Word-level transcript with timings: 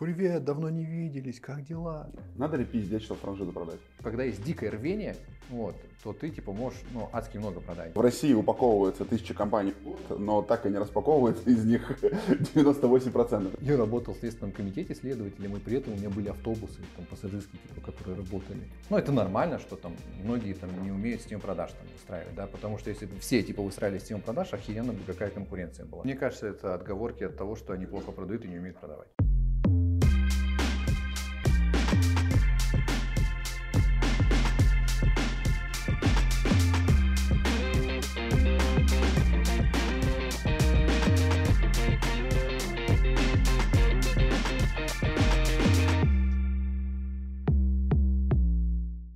Привет, 0.00 0.44
давно 0.44 0.70
не 0.70 0.86
виделись, 0.86 1.40
как 1.40 1.62
дела? 1.62 2.08
Надо 2.36 2.56
ли 2.56 2.64
пиздеть, 2.64 3.02
чтобы 3.02 3.20
франшизу 3.20 3.52
продать? 3.52 3.80
Когда 4.02 4.24
есть 4.24 4.42
дикое 4.42 4.70
рвение, 4.70 5.14
вот, 5.50 5.76
то 6.02 6.14
ты 6.14 6.30
типа 6.30 6.54
можешь, 6.54 6.80
ну, 6.94 7.10
адски 7.12 7.36
много 7.36 7.60
продать. 7.60 7.94
В 7.94 8.00
России 8.00 8.32
упаковывается 8.32 9.04
тысяча 9.04 9.34
компаний, 9.34 9.74
но 10.08 10.40
так 10.40 10.64
и 10.64 10.70
не 10.70 10.78
распаковывается 10.78 11.50
из 11.50 11.66
них 11.66 11.90
98%. 12.00 13.58
Я 13.60 13.76
работал 13.76 14.14
в 14.14 14.16
Следственном 14.16 14.52
комитете 14.52 14.94
следователем, 14.94 15.54
и 15.56 15.60
при 15.60 15.76
этом 15.76 15.92
у 15.92 15.96
меня 15.96 16.08
были 16.08 16.30
автобусы 16.30 16.80
там, 16.96 17.04
пассажирские, 17.04 17.60
типа, 17.68 17.92
которые 17.92 18.16
работали. 18.16 18.60
Ну, 18.88 18.96
это 18.96 19.12
нормально, 19.12 19.58
что 19.58 19.76
там 19.76 19.94
многие 20.24 20.54
там 20.54 20.70
не 20.82 20.90
умеют 20.90 21.20
систему 21.20 21.42
продаж 21.42 21.72
там 21.72 21.86
выстраивать, 21.92 22.34
да, 22.34 22.46
потому 22.46 22.78
что 22.78 22.88
если 22.88 23.04
бы 23.04 23.18
все 23.18 23.42
типа 23.42 23.60
выстраивали 23.60 23.98
систему 23.98 24.22
продаж, 24.22 24.54
охеренно 24.54 24.94
бы 24.94 25.00
какая 25.06 25.28
конкуренция 25.28 25.84
была. 25.84 26.04
Мне 26.04 26.14
кажется, 26.14 26.46
это 26.46 26.72
отговорки 26.72 27.24
от 27.24 27.36
того, 27.36 27.54
что 27.54 27.74
они 27.74 27.84
плохо 27.84 28.12
продают 28.12 28.46
и 28.46 28.48
не 28.48 28.56
умеют 28.56 28.78
продавать. 28.78 29.08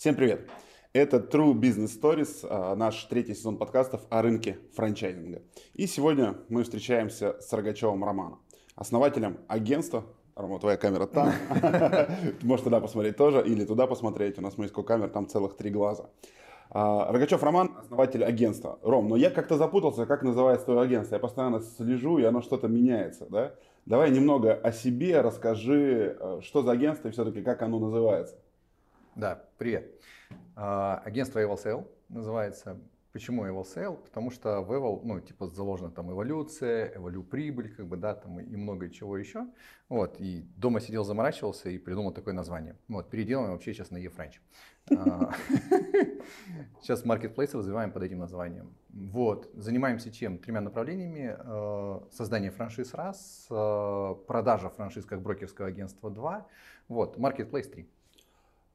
Всем 0.04 0.16
привет! 0.16 0.50
Это 0.92 1.16
True 1.16 1.54
Business 1.54 1.98
Stories, 1.98 2.46
а, 2.46 2.76
наш 2.76 3.04
третий 3.04 3.34
сезон 3.34 3.56
подкастов 3.56 4.02
о 4.10 4.20
рынке 4.20 4.58
франчайзинга. 4.74 5.40
И 5.72 5.86
сегодня 5.86 6.34
мы 6.50 6.62
встречаемся 6.62 7.40
с 7.40 7.50
Рогачевым 7.54 8.04
Романом, 8.04 8.38
основателем 8.74 9.38
агентства. 9.48 10.04
Рома, 10.36 10.59
твоя 10.59 10.76
камера 10.76 11.06
там. 11.06 11.32
Можешь 12.42 12.64
туда 12.64 12.80
посмотреть 12.80 13.16
тоже 13.16 13.42
или 13.46 13.64
туда 13.64 13.86
посмотреть. 13.86 14.36
У 14.36 14.42
нас 14.42 14.59
есть 14.59 14.74
камер, 14.74 15.09
там 15.09 15.26
целых 15.26 15.56
три 15.56 15.70
глаза. 15.70 16.10
А, 16.68 17.10
Рогачев 17.10 17.42
Роман, 17.42 17.74
основатель 17.79 18.23
агентства. 18.23 18.79
Ром, 18.82 19.09
но 19.09 19.16
я 19.16 19.30
как-то 19.30 19.57
запутался, 19.57 20.04
как 20.04 20.23
называется 20.23 20.66
твое 20.66 20.82
агентство. 20.82 21.14
Я 21.14 21.18
постоянно 21.18 21.60
слежу, 21.60 22.18
и 22.18 22.24
оно 22.24 22.42
что-то 22.42 22.68
меняется, 22.68 23.24
да? 23.30 23.54
Давай 23.86 24.10
немного 24.10 24.52
о 24.52 24.70
себе 24.70 25.23
расскажи, 25.23 26.18
э, 26.20 26.40
что 26.42 26.60
за 26.60 26.73
агентство 26.73 27.09
и 27.09 27.10
все-таки 27.10 27.40
как 27.40 27.62
оно 27.62 27.79
называется. 27.79 28.36
Да, 29.16 29.45
привет. 29.59 29.95
А, 30.57 31.01
агентство 31.04 31.38
Evil 31.38 31.54
Sale 31.54 31.87
называется. 32.09 32.80
Почему 33.12 33.46
Evil 33.46 33.62
Sale? 33.62 33.96
Потому 33.96 34.32
что 34.32 34.60
в 34.60 34.73
Evil, 34.73 35.02
ну, 35.04 35.20
типа, 35.20 35.46
заложена 35.46 35.93
там 35.93 36.10
эволюция, 36.10 36.96
эволю 36.96 37.23
прибыль, 37.23 37.73
как 37.73 37.87
бы, 37.87 37.96
да, 37.96 38.16
там 38.16 38.40
и 38.40 38.57
много 38.57 38.90
чего 38.90 39.16
еще. 39.16 39.46
Вот, 39.88 40.16
и 40.18 40.45
дома 40.57 40.80
сидел, 40.80 41.04
заморачивался 41.04 41.70
и 41.70 41.79
придумал 41.79 42.10
такое 42.10 42.35
название. 42.35 42.76
Вот, 42.88 43.09
переделаем 43.09 43.52
вообще 43.52 43.73
сейчас 43.73 43.92
на 43.92 44.04
eFranch. 44.04 44.40
А, 44.96 45.32
сейчас 46.82 47.04
маркетплейсы 47.04 47.57
развиваем 47.57 47.92
под 47.92 48.02
этим 48.02 48.18
названием. 48.18 48.74
Вот, 48.88 49.48
занимаемся 49.54 50.10
чем? 50.10 50.38
Тремя 50.38 50.60
направлениями. 50.60 51.37
А, 51.38 52.04
создание 52.10 52.51
франшиз 52.51 52.95
раз, 52.95 53.46
продажа 53.48 54.70
франшиз 54.70 55.04
как 55.04 55.23
брокерского 55.23 55.68
агентства 55.68 56.10
два, 56.10 56.48
вот, 56.88 57.16
маркетплейс 57.16 57.68
три. 57.68 57.88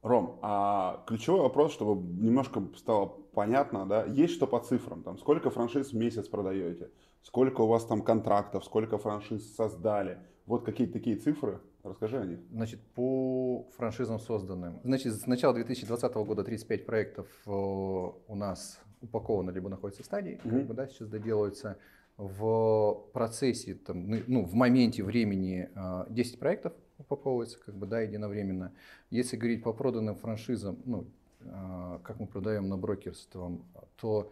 Ром, 0.02 0.39
а 0.42 1.03
ключевой 1.08 1.42
вопрос, 1.42 1.73
чтобы 1.73 2.02
немножко 2.22 2.64
стало 2.78 3.08
понятно, 3.33 3.86
да, 3.86 4.05
есть 4.05 4.33
что 4.33 4.47
по 4.47 4.59
цифрам, 4.59 5.03
там, 5.03 5.17
сколько 5.17 5.50
франшиз 5.50 5.92
в 5.92 5.95
месяц 5.95 6.28
продаете, 6.28 6.89
сколько 7.22 7.61
у 7.61 7.67
вас 7.67 7.86
там 7.86 8.02
контрактов, 8.02 8.64
сколько 8.64 8.97
франшиз 8.97 9.55
создали, 9.55 10.20
вот 10.45 10.64
какие-то 10.64 10.94
такие 10.94 11.17
цифры, 11.17 11.59
расскажи 11.83 12.17
о 12.17 12.25
них. 12.25 12.39
Значит, 12.50 12.80
по 12.95 13.67
франшизам 13.75 14.20
созданным, 14.20 14.80
значит, 14.83 15.14
с 15.14 15.27
начала 15.27 15.53
2020 15.53 16.14
года 16.14 16.44
35 16.44 16.86
проектов 16.86 17.27
э, 17.45 17.52
у 17.52 18.36
нас 18.36 18.80
упаковано, 19.02 19.52
либо 19.52 19.70
находится 19.70 20.04
в 20.04 20.05
стадии, 20.05 20.39
mm-hmm. 20.43 20.49
как 20.49 20.67
бы, 20.67 20.73
да, 20.73 20.88
сейчас 20.88 21.09
доделаются, 21.09 21.77
в 22.20 23.05
процессе, 23.14 23.76
там, 23.76 24.09
ну, 24.27 24.43
в 24.43 24.54
моменте 24.54 25.04
времени 25.04 25.70
10 26.09 26.36
э, 26.36 26.38
проектов, 26.38 26.73
упаковывается 26.99 27.58
как 27.65 27.76
бы, 27.76 27.87
да, 27.87 28.02
единовременно. 28.02 28.71
Если 29.10 29.37
говорить 29.37 29.64
по 29.64 29.73
проданным 29.73 30.15
франшизам, 30.15 30.77
ну, 30.86 31.08
э, 31.42 31.99
как 32.04 32.20
мы 32.20 32.27
продаем 32.27 32.70
на 32.70 32.77
брокерство, 32.77 33.58
то 33.95 34.32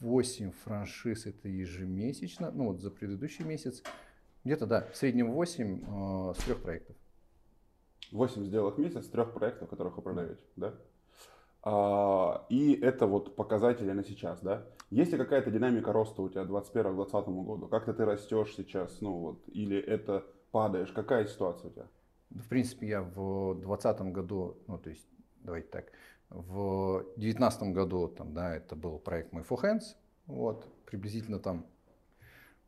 8 0.00 0.48
а, 0.48 0.52
франшиз 0.64 1.26
это 1.26 1.48
ежемесячно, 1.48 2.50
ну 2.50 2.68
вот 2.68 2.80
за 2.80 2.90
предыдущий 2.90 3.44
месяц. 3.44 3.82
Где-то, 4.44 4.66
да, 4.66 4.88
в 4.92 4.96
среднем 4.96 5.32
8 5.32 5.82
э, 5.86 6.34
с 6.34 6.44
трех 6.44 6.62
проектов. 6.62 6.96
8 8.10 8.44
сделок 8.44 8.76
в 8.76 8.78
месяц 8.78 9.06
с 9.06 9.08
трех 9.08 9.32
проектов, 9.32 9.68
которых 9.68 9.96
вы 9.96 10.02
продаете, 10.02 10.42
да? 10.56 10.74
А, 11.62 12.44
и 12.50 12.74
это 12.74 13.06
вот 13.06 13.36
показатели 13.36 13.90
на 13.92 14.04
сейчас, 14.04 14.40
да? 14.40 14.66
Есть 14.90 15.12
ли 15.12 15.18
какая-то 15.18 15.50
динамика 15.50 15.92
роста 15.92 16.22
у 16.22 16.28
тебя 16.28 16.42
2021-2020 16.42 17.44
году? 17.44 17.68
Как-то 17.68 17.94
ты 17.94 18.04
растешь 18.04 18.54
сейчас, 18.54 19.00
ну 19.00 19.12
вот, 19.12 19.42
или 19.48 19.78
это 19.78 20.26
падаешь? 20.54 20.92
Какая 20.92 21.26
ситуация 21.26 21.68
у 21.68 21.72
тебя? 21.72 21.86
В 22.30 22.48
принципе, 22.48 22.86
я 22.86 23.02
в 23.02 23.54
2020 23.54 24.00
году, 24.12 24.56
ну 24.68 24.78
то 24.78 24.88
есть, 24.88 25.04
давайте 25.42 25.66
так, 25.66 25.86
в 26.30 27.02
2019 27.16 27.74
году, 27.74 28.06
там, 28.06 28.32
да, 28.34 28.54
это 28.54 28.76
был 28.76 29.00
проект 29.00 29.32
My 29.34 29.44
For 29.44 29.60
Hands, 29.60 29.96
вот, 30.26 30.64
приблизительно 30.86 31.40
там 31.40 31.66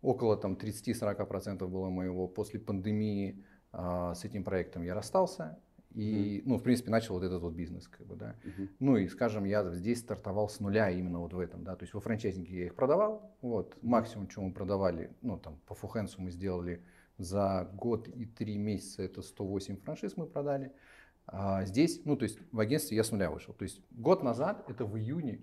около 0.02 0.36
там 0.36 0.54
30-40% 0.54 1.64
было 1.69 1.88
моего 1.88 2.26
после 2.26 2.58
пандемии 2.58 3.44
а, 3.70 4.14
с 4.14 4.25
этим 4.25 4.42
проектом 4.42 4.82
я 4.82 4.94
расстался 4.94 5.56
и, 5.94 6.38
mm 6.38 6.42
ну, 6.44 6.56
в 6.58 6.62
принципе, 6.64 6.91
начал 6.91 7.14
вот 7.14 7.22
этот 7.22 7.41
вот 7.41 7.54
бизнес, 7.54 7.86
как 7.86 8.04
бы, 8.04 8.16
да. 8.16 8.34
Mm-hmm. 8.44 8.69
Ну 8.80 8.96
и, 8.96 9.08
скажем, 9.08 9.44
я 9.44 9.64
здесь 9.72 10.00
стартовал 10.00 10.48
с 10.48 10.58
нуля 10.60 10.91
именно 10.91 11.20
вот 11.20 11.32
в 11.32 11.38
этом, 11.38 11.62
да. 11.62 11.76
То 11.76 11.84
есть 11.84 11.94
во 11.94 12.00
франчайзинге 12.00 12.58
я 12.58 12.66
их 12.66 12.75
продавал, 12.75 13.34
вот, 13.41 13.78
максимум, 13.82 14.28
что 14.28 14.42
мы 14.42 14.52
продавали, 14.52 15.10
ну, 15.22 15.38
там, 15.38 15.58
по 15.66 15.75
фухенсу 15.75 16.20
мы 16.20 16.30
сделали 16.30 16.82
за 17.19 17.71
год 17.75 18.09
и 18.09 18.27
три 18.27 18.59
месяца 18.59 19.03
это 19.03 19.22
108 19.22 19.77
франшиз 19.78 20.16
мы 20.16 20.27
продали. 20.27 20.72
А 21.27 21.65
здесь, 21.65 22.03
ну, 22.04 22.16
то 22.16 22.25
есть 22.25 22.38
в 22.53 22.60
агентстве 22.60 22.97
я 22.97 23.04
с 23.04 23.10
нуля 23.10 23.31
вышел. 23.31 23.53
То 23.54 23.65
есть 23.65 23.81
год 23.91 24.22
назад, 24.22 24.65
это 24.69 24.84
в 24.84 24.97
июне, 24.97 25.41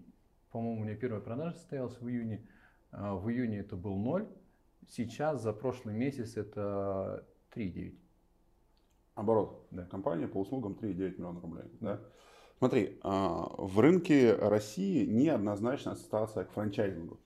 по-моему, 0.52 0.82
у 0.82 0.84
меня 0.86 0.96
первая 0.96 1.22
продажа 1.22 1.56
состоялась 1.56 2.00
в 2.00 2.08
июне, 2.08 2.48
а 2.92 3.16
в 3.16 3.30
июне 3.30 3.60
это 3.60 3.76
был 3.76 3.98
ноль, 3.98 4.28
сейчас 4.88 5.42
за 5.42 5.52
прошлый 5.52 5.94
месяц 5.94 6.38
это 6.38 7.26
3,9. 7.56 7.98
Оборот. 9.16 9.68
Да. 9.72 9.86
Компания 9.86 10.28
по 10.28 10.40
услугам 10.40 10.74
3,9 10.74 11.18
миллиона 11.18 11.42
рублей. 11.42 11.66
Да? 11.82 12.02
Смотри, 12.58 12.98
а, 13.02 13.48
в 13.58 13.80
рынке 13.80 14.34
России 14.34 15.06
неоднозначная 15.06 15.96
ситуация 15.96 16.46
к 16.46 16.52
франчайзингу. 16.52 17.20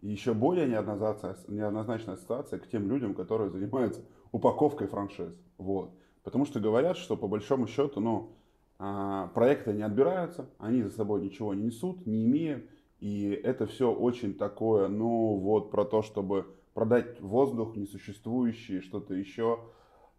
И 0.00 0.08
еще 0.08 0.34
более 0.34 0.66
неоднозначная, 0.66 2.16
ситуация 2.16 2.58
к 2.58 2.68
тем 2.68 2.88
людям, 2.88 3.14
которые 3.14 3.50
занимаются 3.50 4.02
упаковкой 4.32 4.86
франшиз. 4.88 5.34
Вот. 5.58 5.90
Потому 6.22 6.44
что 6.44 6.60
говорят, 6.60 6.96
что 6.96 7.16
по 7.16 7.28
большому 7.28 7.66
счету 7.66 8.00
ну, 8.00 8.36
а, 8.78 9.28
проекты 9.28 9.72
не 9.72 9.82
отбираются, 9.82 10.50
они 10.58 10.82
за 10.82 10.90
собой 10.90 11.22
ничего 11.22 11.54
не 11.54 11.64
несут, 11.64 12.06
не 12.06 12.24
имеют. 12.24 12.68
И 13.00 13.28
это 13.30 13.66
все 13.66 13.92
очень 13.92 14.34
такое, 14.34 14.88
ну 14.88 15.36
вот 15.36 15.70
про 15.70 15.84
то, 15.84 16.02
чтобы 16.02 16.46
продать 16.74 17.20
воздух 17.20 17.76
несуществующий, 17.76 18.80
что-то 18.80 19.14
еще. 19.14 19.60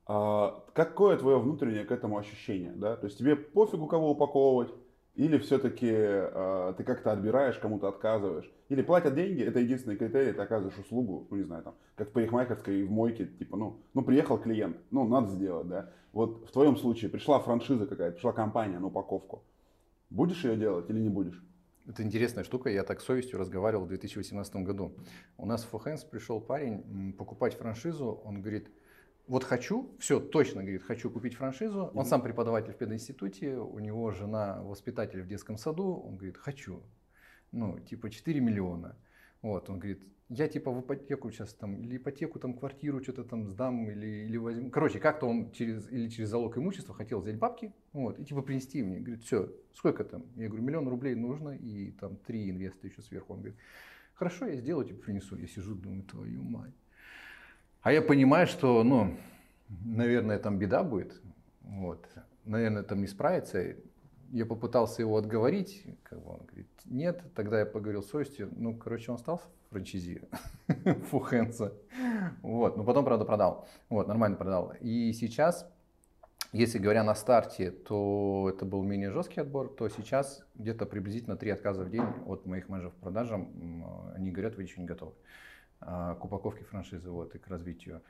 А, 0.05 0.63
какое 0.73 1.17
твое 1.17 1.39
внутреннее 1.39 1.85
к 1.85 1.91
этому 1.91 2.17
ощущение? 2.17 2.73
Да? 2.75 2.95
То 2.95 3.05
есть 3.05 3.19
тебе 3.19 3.35
пофигу 3.35 3.87
кого 3.87 4.11
упаковывать, 4.11 4.73
или 5.17 5.39
все-таки 5.39 5.89
э, 5.91 6.73
ты 6.77 6.83
как-то 6.83 7.11
отбираешь, 7.11 7.57
кому-то 7.57 7.87
отказываешь? 7.87 8.49
Или 8.69 8.83
платят 8.83 9.15
деньги, 9.15 9.41
это 9.41 9.59
единственный 9.59 9.97
критерий, 9.97 10.31
ты 10.31 10.41
оказываешь 10.41 10.77
услугу, 10.77 11.27
ну 11.31 11.37
не 11.37 11.43
знаю, 11.43 11.63
там, 11.63 11.75
как 11.95 12.09
в 12.09 12.11
парикмахерской 12.11 12.83
в 12.83 12.91
мойке, 12.91 13.25
типа, 13.25 13.57
ну, 13.57 13.81
ну 13.95 14.03
приехал 14.03 14.37
клиент, 14.37 14.77
ну 14.91 15.07
надо 15.07 15.29
сделать, 15.29 15.67
да. 15.67 15.89
Вот 16.13 16.47
в 16.47 16.51
твоем 16.51 16.77
случае 16.77 17.09
пришла 17.09 17.39
франшиза 17.39 17.87
какая-то, 17.87 18.13
пришла 18.13 18.31
компания 18.31 18.77
на 18.77 18.87
упаковку. 18.87 19.43
Будешь 20.11 20.43
ее 20.45 20.55
делать 20.55 20.87
или 20.91 20.99
не 20.99 21.09
будешь? 21.09 21.43
Это 21.87 22.03
интересная 22.03 22.43
штука, 22.43 22.69
я 22.69 22.83
так 22.83 23.01
совестью 23.01 23.39
разговаривал 23.39 23.85
в 23.85 23.87
2018 23.87 24.57
году. 24.57 24.93
У 25.37 25.47
нас 25.47 25.63
в 25.63 25.69
Фохенс 25.69 26.03
пришел 26.03 26.39
парень 26.39 27.13
покупать 27.17 27.55
франшизу, 27.55 28.21
он 28.23 28.41
говорит, 28.41 28.69
вот 29.27 29.43
хочу, 29.43 29.95
все, 29.99 30.19
точно, 30.19 30.61
говорит, 30.61 30.83
хочу 30.83 31.09
купить 31.09 31.35
франшизу. 31.35 31.91
Он 31.93 32.05
сам 32.05 32.21
преподаватель 32.21 32.73
в 32.73 32.77
пединституте, 32.77 33.57
у 33.57 33.79
него 33.79 34.11
жена 34.11 34.61
воспитатель 34.63 35.21
в 35.21 35.27
детском 35.27 35.57
саду. 35.57 35.95
Он 35.95 36.15
говорит, 36.15 36.37
хочу. 36.37 36.81
Ну, 37.51 37.79
типа 37.79 38.09
4 38.09 38.39
миллиона. 38.39 38.95
Вот, 39.41 39.69
он 39.69 39.79
говорит, 39.79 40.01
я 40.29 40.47
типа 40.47 40.71
в 40.71 40.81
ипотеку 40.81 41.31
сейчас 41.31 41.53
там, 41.53 41.81
или 41.81 41.97
ипотеку, 41.97 42.39
там 42.39 42.53
квартиру 42.53 43.01
что-то 43.01 43.23
там 43.23 43.47
сдам, 43.47 43.89
или, 43.89 44.25
или 44.25 44.37
возьму. 44.37 44.69
Короче, 44.69 44.99
как-то 44.99 45.25
он 45.25 45.51
через, 45.51 45.89
или 45.89 46.09
через 46.09 46.29
залог 46.29 46.57
имущества 46.57 46.93
хотел 46.93 47.21
взять 47.21 47.37
бабки, 47.37 47.73
вот, 47.93 48.19
и 48.19 48.25
типа 48.25 48.41
принести 48.41 48.83
мне. 48.83 48.99
Говорит, 48.99 49.23
все, 49.23 49.53
сколько 49.73 50.03
там? 50.03 50.25
Я 50.35 50.47
говорю, 50.47 50.63
миллион 50.63 50.87
рублей 50.87 51.15
нужно, 51.15 51.49
и 51.51 51.91
там 51.91 52.17
три 52.17 52.49
инвеста 52.49 52.87
еще 52.87 53.01
сверху. 53.01 53.33
Он 53.33 53.39
говорит, 53.39 53.59
хорошо, 54.13 54.47
я 54.47 54.55
сделаю, 54.57 54.85
типа 54.85 55.03
принесу. 55.03 55.37
Я 55.37 55.47
сижу, 55.47 55.75
думаю, 55.75 56.03
твою 56.03 56.43
мать. 56.43 56.73
А 57.87 57.91
я 57.93 58.01
понимаю, 58.01 58.47
что, 58.47 58.83
ну, 58.83 59.15
наверное, 59.69 60.39
там 60.39 60.59
беда 60.59 60.83
будет. 60.83 61.21
Вот. 61.61 62.05
Наверное, 62.43 62.83
там 62.83 62.99
не 62.99 63.07
справится. 63.07 63.77
Я 64.29 64.45
попытался 64.45 65.03
его 65.03 65.15
отговорить, 65.15 65.85
как 66.03 66.21
бы 66.21 66.31
он 66.31 66.39
говорит, 66.47 66.67
нет. 66.83 67.23
Тогда 67.33 67.59
я 67.59 67.65
поговорил 67.65 68.03
с 68.03 68.09
совестью. 68.09 68.49
Ну, 68.57 68.75
короче, 68.75 69.09
он 69.09 69.17
стал 69.17 69.41
франчайзи 69.69 70.21
Фухенса. 71.11 71.75
Вот. 72.41 72.75
Но 72.75 72.83
потом, 72.83 73.05
правда, 73.05 73.23
продал. 73.23 73.69
Вот, 73.87 74.09
нормально 74.09 74.35
продал. 74.35 74.73
И 74.81 75.13
сейчас 75.13 75.65
если 76.51 76.79
говоря 76.79 77.05
на 77.05 77.15
старте, 77.15 77.71
то 77.71 78.51
это 78.53 78.65
был 78.65 78.83
менее 78.83 79.11
жесткий 79.11 79.39
отбор, 79.39 79.69
то 79.69 79.87
сейчас 79.87 80.45
где-то 80.55 80.85
приблизительно 80.85 81.37
три 81.37 81.51
отказа 81.51 81.85
в 81.85 81.89
день 81.89 82.05
от 82.25 82.45
моих 82.45 82.67
менеджеров 82.67 82.95
продажам. 82.95 84.11
Они 84.13 84.31
говорят, 84.31 84.55
вы 84.55 84.63
еще 84.63 84.81
не 84.81 84.87
готовы 84.87 85.13
к 85.79 86.17
упаковке 86.23 86.63
франшизы 86.63 87.09
вот, 87.09 87.35
и 87.35 87.37
к 87.37 87.47
развитию. 87.47 88.01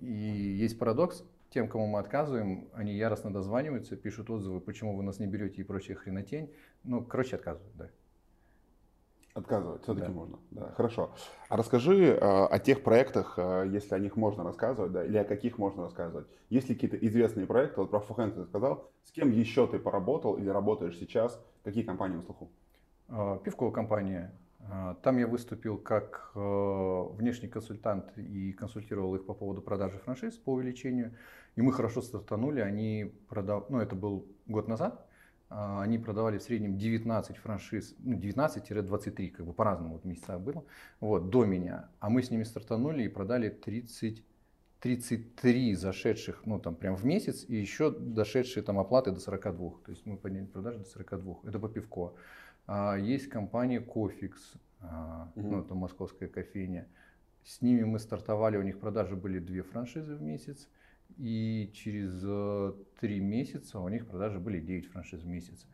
И 0.00 0.06
есть 0.06 0.78
парадокс, 0.78 1.24
тем, 1.50 1.68
кому 1.68 1.86
мы 1.86 2.00
отказываем, 2.00 2.68
они 2.74 2.94
яростно 2.94 3.32
дозваниваются, 3.32 3.96
пишут 3.96 4.28
отзывы, 4.28 4.60
почему 4.60 4.96
вы 4.96 5.04
нас 5.04 5.20
не 5.20 5.26
берете 5.28 5.60
и 5.60 5.64
прочая 5.64 5.96
хренотень. 5.96 6.52
Ну, 6.82 7.04
короче, 7.04 7.36
отказывают, 7.36 7.76
да. 7.76 7.88
Отказывать 9.34 9.82
все-таки 9.82 10.08
да. 10.08 10.12
можно. 10.12 10.38
Да, 10.50 10.72
хорошо. 10.76 11.14
А 11.48 11.56
расскажи 11.56 12.06
э, 12.06 12.18
о 12.18 12.58
тех 12.58 12.82
проектах, 12.82 13.34
э, 13.36 13.68
если 13.72 13.94
о 13.94 13.98
них 13.98 14.16
можно 14.16 14.44
рассказывать, 14.44 14.92
да, 14.92 15.04
или 15.04 15.16
о 15.16 15.24
каких 15.24 15.58
можно 15.58 15.84
рассказывать. 15.84 16.26
Есть 16.50 16.68
ли 16.68 16.74
какие-то 16.74 16.96
известные 16.96 17.46
проекты, 17.46 17.80
вот 17.80 17.90
про 17.90 18.00
Фухенс 18.00 18.34
ты 18.34 18.44
сказал, 18.44 18.90
с 19.04 19.12
кем 19.12 19.30
еще 19.30 19.66
ты 19.66 19.78
поработал 19.78 20.36
или 20.36 20.48
работаешь 20.48 20.96
сейчас, 20.98 21.40
какие 21.62 21.84
компании 21.84 22.16
на 22.16 22.22
слуху? 22.22 22.50
Пивковая 23.44 23.72
компания. 23.72 24.32
Э, 24.70 24.94
там 25.02 25.18
я 25.18 25.26
выступил 25.26 25.78
как 25.78 26.30
э, 26.34 26.38
внешний 26.38 27.48
консультант 27.48 28.16
и 28.18 28.52
консультировал 28.52 29.14
их 29.14 29.26
по 29.26 29.34
поводу 29.34 29.62
продажи 29.62 29.98
франшиз 29.98 30.36
по 30.36 30.52
увеличению. 30.52 31.14
И 31.56 31.62
мы 31.62 31.72
хорошо 31.72 32.02
стартанули, 32.02 32.60
они 32.60 33.12
продав... 33.28 33.70
ну 33.70 33.78
это 33.78 33.94
был 33.94 34.26
год 34.46 34.68
назад, 34.68 35.06
а, 35.48 35.82
они 35.82 35.98
продавали 35.98 36.38
в 36.38 36.42
среднем 36.42 36.76
19 36.76 37.36
франшиз, 37.36 37.94
ну, 38.00 38.18
19-23, 38.18 39.30
как 39.30 39.46
бы 39.46 39.52
по-разному 39.52 39.94
вот 39.94 40.04
месяца 40.04 40.38
было, 40.38 40.64
вот, 40.98 41.30
до 41.30 41.44
меня. 41.44 41.90
А 42.00 42.10
мы 42.10 42.22
с 42.22 42.30
ними 42.30 42.42
стартанули 42.42 43.04
и 43.04 43.08
продали 43.08 43.50
30, 43.50 44.24
33 44.80 45.74
зашедших, 45.74 46.42
ну, 46.44 46.58
там, 46.58 46.74
прям 46.74 46.96
в 46.96 47.04
месяц, 47.04 47.44
и 47.46 47.54
еще 47.54 47.90
дошедшие 47.90 48.64
там 48.64 48.80
оплаты 48.80 49.12
до 49.12 49.20
42. 49.20 49.70
То 49.84 49.92
есть 49.92 50.04
мы 50.06 50.16
подняли 50.16 50.46
продажи 50.46 50.78
до 50.78 50.86
42. 50.86 51.36
Это 51.44 51.58
по 51.60 51.68
пивко. 51.68 52.14
А, 52.66 52.96
есть 52.96 53.28
компания 53.28 53.80
Кофикс, 53.80 54.54
а, 54.80 55.30
угу. 55.34 55.48
ну, 55.48 55.60
это 55.60 55.74
московская 55.74 56.28
кофейня. 56.28 56.86
С 57.44 57.60
ними 57.60 57.84
мы 57.84 57.98
стартовали, 57.98 58.56
у 58.56 58.62
них 58.62 58.80
продажи 58.80 59.16
были 59.16 59.38
две 59.38 59.62
франшизы 59.62 60.14
в 60.14 60.22
месяц. 60.22 60.68
И 61.18 61.70
через 61.74 62.22
э, 62.24 62.72
три 62.98 63.20
месяца 63.20 63.78
у 63.78 63.88
них 63.88 64.06
продажи 64.06 64.40
были 64.40 64.58
9 64.58 64.86
франшиз 64.90 65.22
в 65.22 65.26
месяц. 65.26 65.66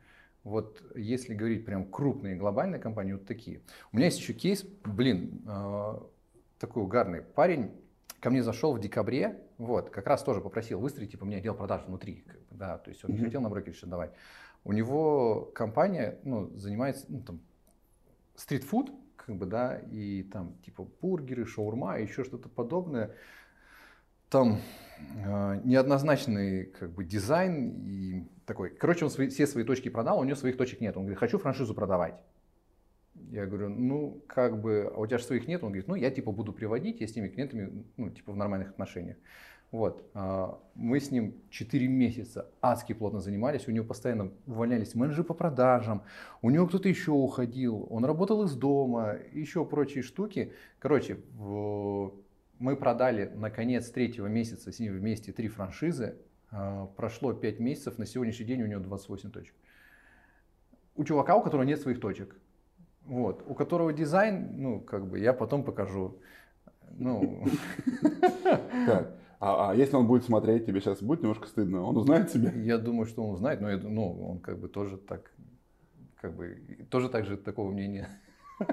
Вот 0.43 0.83
если 0.95 1.35
говорить 1.35 1.65
прям 1.65 1.87
крупные 1.91 2.35
глобальные 2.35 2.81
компании, 2.81 3.13
вот 3.13 3.27
такие. 3.27 3.63
У 3.93 3.97
меня 3.97 4.07
есть 4.07 4.19
еще 4.19 4.33
кейс, 4.33 4.65
блин, 4.85 5.43
э, 5.47 6.01
такой 6.59 6.83
угарный 6.83 7.23
парень 7.23 7.71
ко 8.21 8.31
мне 8.31 8.43
зашел 8.43 8.75
в 8.75 8.81
декабре, 8.81 9.43
вот, 9.57 9.91
как 9.91 10.07
раз 10.07 10.23
тоже 10.23 10.41
попросил 10.41 10.79
выстроить, 10.79 11.13
типа, 11.13 11.25
меня 11.25 11.39
отдел 11.39 11.55
продаж 11.55 11.83
внутри, 11.87 12.25
да, 12.51 12.77
то 12.77 12.91
есть 12.91 13.03
он 13.05 13.13
не 13.13 13.19
хотел 13.19 13.41
на 13.41 13.49
брокериш 13.49 13.81
давать. 13.81 14.13
У 14.65 14.73
него 14.73 15.51
компания, 15.55 16.19
ну, 16.25 16.51
занимается, 16.57 17.07
ну, 17.09 17.23
там, 17.23 17.41
стритфуд, 18.37 18.93
как 19.17 19.37
бы, 19.37 19.47
да, 19.47 19.79
и 19.91 20.23
там, 20.25 20.55
типа, 20.65 20.87
бургеры, 21.01 21.47
шаурма, 21.47 21.99
еще 21.99 22.25
что-то 22.25 22.49
подобное 22.49 23.15
там 24.31 24.61
э, 25.25 25.61
неоднозначный 25.65 26.67
как 26.67 26.93
бы 26.93 27.05
дизайн 27.05 27.75
и 27.85 28.25
такой. 28.47 28.71
Короче, 28.71 29.05
он 29.05 29.11
свои, 29.11 29.29
все 29.29 29.47
свои 29.47 29.65
точки 29.65 29.89
продал, 29.89 30.21
у 30.21 30.25
него 30.25 30.37
своих 30.37 30.57
точек 30.57 30.81
нет. 30.81 30.97
Он 30.97 31.03
говорит, 31.03 31.19
хочу 31.19 31.39
франшизу 31.39 31.75
продавать. 31.75 32.15
Я 33.31 33.47
говорю, 33.47 33.69
ну, 33.69 34.23
как 34.29 34.61
бы, 34.61 34.91
а 34.95 35.01
у 35.01 35.07
тебя 35.07 35.19
же 35.19 35.25
своих 35.25 35.47
нет? 35.47 35.63
Он 35.63 35.71
говорит, 35.71 35.89
ну, 35.89 35.97
я 35.97 36.11
типа 36.11 36.33
буду 36.33 36.53
приводить, 36.53 37.01
я 37.01 37.09
с 37.09 37.13
теми 37.13 37.29
клиентами, 37.29 37.85
ну, 37.97 38.11
типа 38.11 38.33
в 38.33 38.37
нормальных 38.37 38.71
отношениях. 38.71 39.17
Вот. 39.71 40.05
А, 40.15 40.59
мы 40.75 40.99
с 40.99 41.11
ним 41.11 41.35
4 41.51 41.87
месяца 41.87 42.51
адски 42.61 42.93
плотно 42.93 43.21
занимались, 43.21 43.69
у 43.69 43.71
него 43.71 43.87
постоянно 43.87 44.33
увольнялись 44.47 44.95
менеджеры 44.95 45.25
по 45.25 45.35
продажам, 45.35 46.03
у 46.43 46.51
него 46.51 46.67
кто-то 46.67 46.89
еще 46.89 47.13
уходил, 47.13 47.87
он 47.89 48.05
работал 48.05 48.43
из 48.45 48.55
дома, 48.55 49.17
еще 49.33 49.65
прочие 49.65 50.03
штуки. 50.03 50.53
Короче, 50.81 51.19
мы 51.39 52.77
продали 52.77 53.31
на 53.35 53.51
конец 53.51 53.91
третьего 53.91 54.27
месяца 54.27 54.73
с 54.73 54.81
ним 54.81 54.93
вместе 54.95 55.33
три 55.33 55.49
франшизы. 55.49 56.17
А, 56.51 56.87
прошло 56.97 57.33
5 57.33 57.61
месяцев, 57.61 57.99
на 57.99 58.07
сегодняшний 58.07 58.47
день 58.47 58.63
у 58.63 58.67
него 58.67 58.81
28 58.81 59.31
точек. 59.31 59.55
У 60.97 61.05
чувака, 61.05 61.37
у 61.37 61.43
которого 61.43 61.65
нет 61.65 61.81
своих 61.81 62.01
точек. 62.01 62.37
Вот. 63.05 63.45
У 63.47 63.55
которого 63.55 63.93
дизайн, 63.93 64.61
ну, 64.61 64.81
как 64.81 65.07
бы, 65.07 65.21
я 65.21 65.33
потом 65.33 65.63
покажу. 65.63 66.19
Ну. 66.91 67.47
Так. 68.87 69.21
А, 69.41 69.71
а 69.71 69.75
если 69.75 69.97
он 69.97 70.07
будет 70.07 70.25
смотреть, 70.25 70.67
тебе 70.67 70.81
сейчас 70.81 71.03
будет 71.03 71.23
немножко 71.23 71.49
стыдно? 71.49 71.83
Он 71.83 71.97
узнает 71.97 72.31
тебя? 72.31 72.53
Я 72.53 72.77
думаю, 72.77 73.07
что 73.07 73.25
он 73.25 73.35
узнает, 73.35 73.63
но 73.63 73.71
я, 73.71 73.79
ну, 73.79 74.33
он 74.33 74.39
как 74.39 74.59
бы 74.59 74.69
тоже 74.69 74.99
так, 74.99 75.33
как 76.21 76.37
бы, 76.37 76.59
тоже 76.91 77.09
так 77.09 77.25
же 77.25 77.37
такого 77.37 77.71
мнения. 77.71 78.09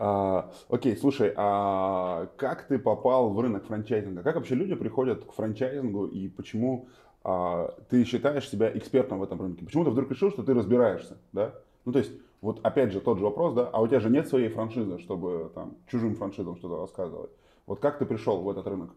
А, 0.00 0.52
окей, 0.68 0.96
слушай, 0.96 1.32
а 1.36 2.28
как 2.36 2.68
ты 2.68 2.78
попал 2.78 3.30
в 3.30 3.40
рынок 3.40 3.66
франчайзинга? 3.66 4.22
Как 4.22 4.36
вообще 4.36 4.54
люди 4.54 4.76
приходят 4.76 5.24
к 5.24 5.32
франчайзингу 5.32 6.06
и 6.06 6.28
почему 6.28 6.86
а, 7.24 7.74
ты 7.90 8.04
считаешь 8.04 8.48
себя 8.48 8.70
экспертом 8.78 9.18
в 9.18 9.24
этом 9.24 9.40
рынке? 9.40 9.64
Почему 9.64 9.82
ты 9.82 9.90
вдруг 9.90 10.08
решил, 10.12 10.30
что 10.30 10.44
ты 10.44 10.54
разбираешься, 10.54 11.18
да? 11.32 11.52
Ну, 11.84 11.90
то 11.90 11.98
есть, 11.98 12.12
вот 12.40 12.60
опять 12.62 12.92
же 12.92 13.00
тот 13.00 13.18
же 13.18 13.24
вопрос, 13.24 13.54
да, 13.54 13.68
а 13.72 13.82
у 13.82 13.88
тебя 13.88 13.98
же 13.98 14.08
нет 14.08 14.28
своей 14.28 14.50
франшизы, 14.50 15.00
чтобы 15.00 15.50
там 15.52 15.76
чужим 15.88 16.14
франшизам 16.14 16.54
что-то 16.54 16.76
рассказывать. 16.76 17.32
Вот 17.66 17.80
как 17.80 17.98
ты 17.98 18.06
пришел 18.06 18.40
в 18.40 18.48
этот 18.48 18.68
рынок? 18.68 18.90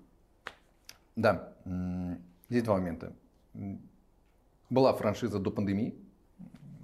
Да, 1.16 1.54
здесь 2.50 2.64
два 2.64 2.78
момента. 2.78 3.14
Была 4.70 4.94
франшиза 4.94 5.40
до 5.40 5.52
пандемии, 5.52 5.96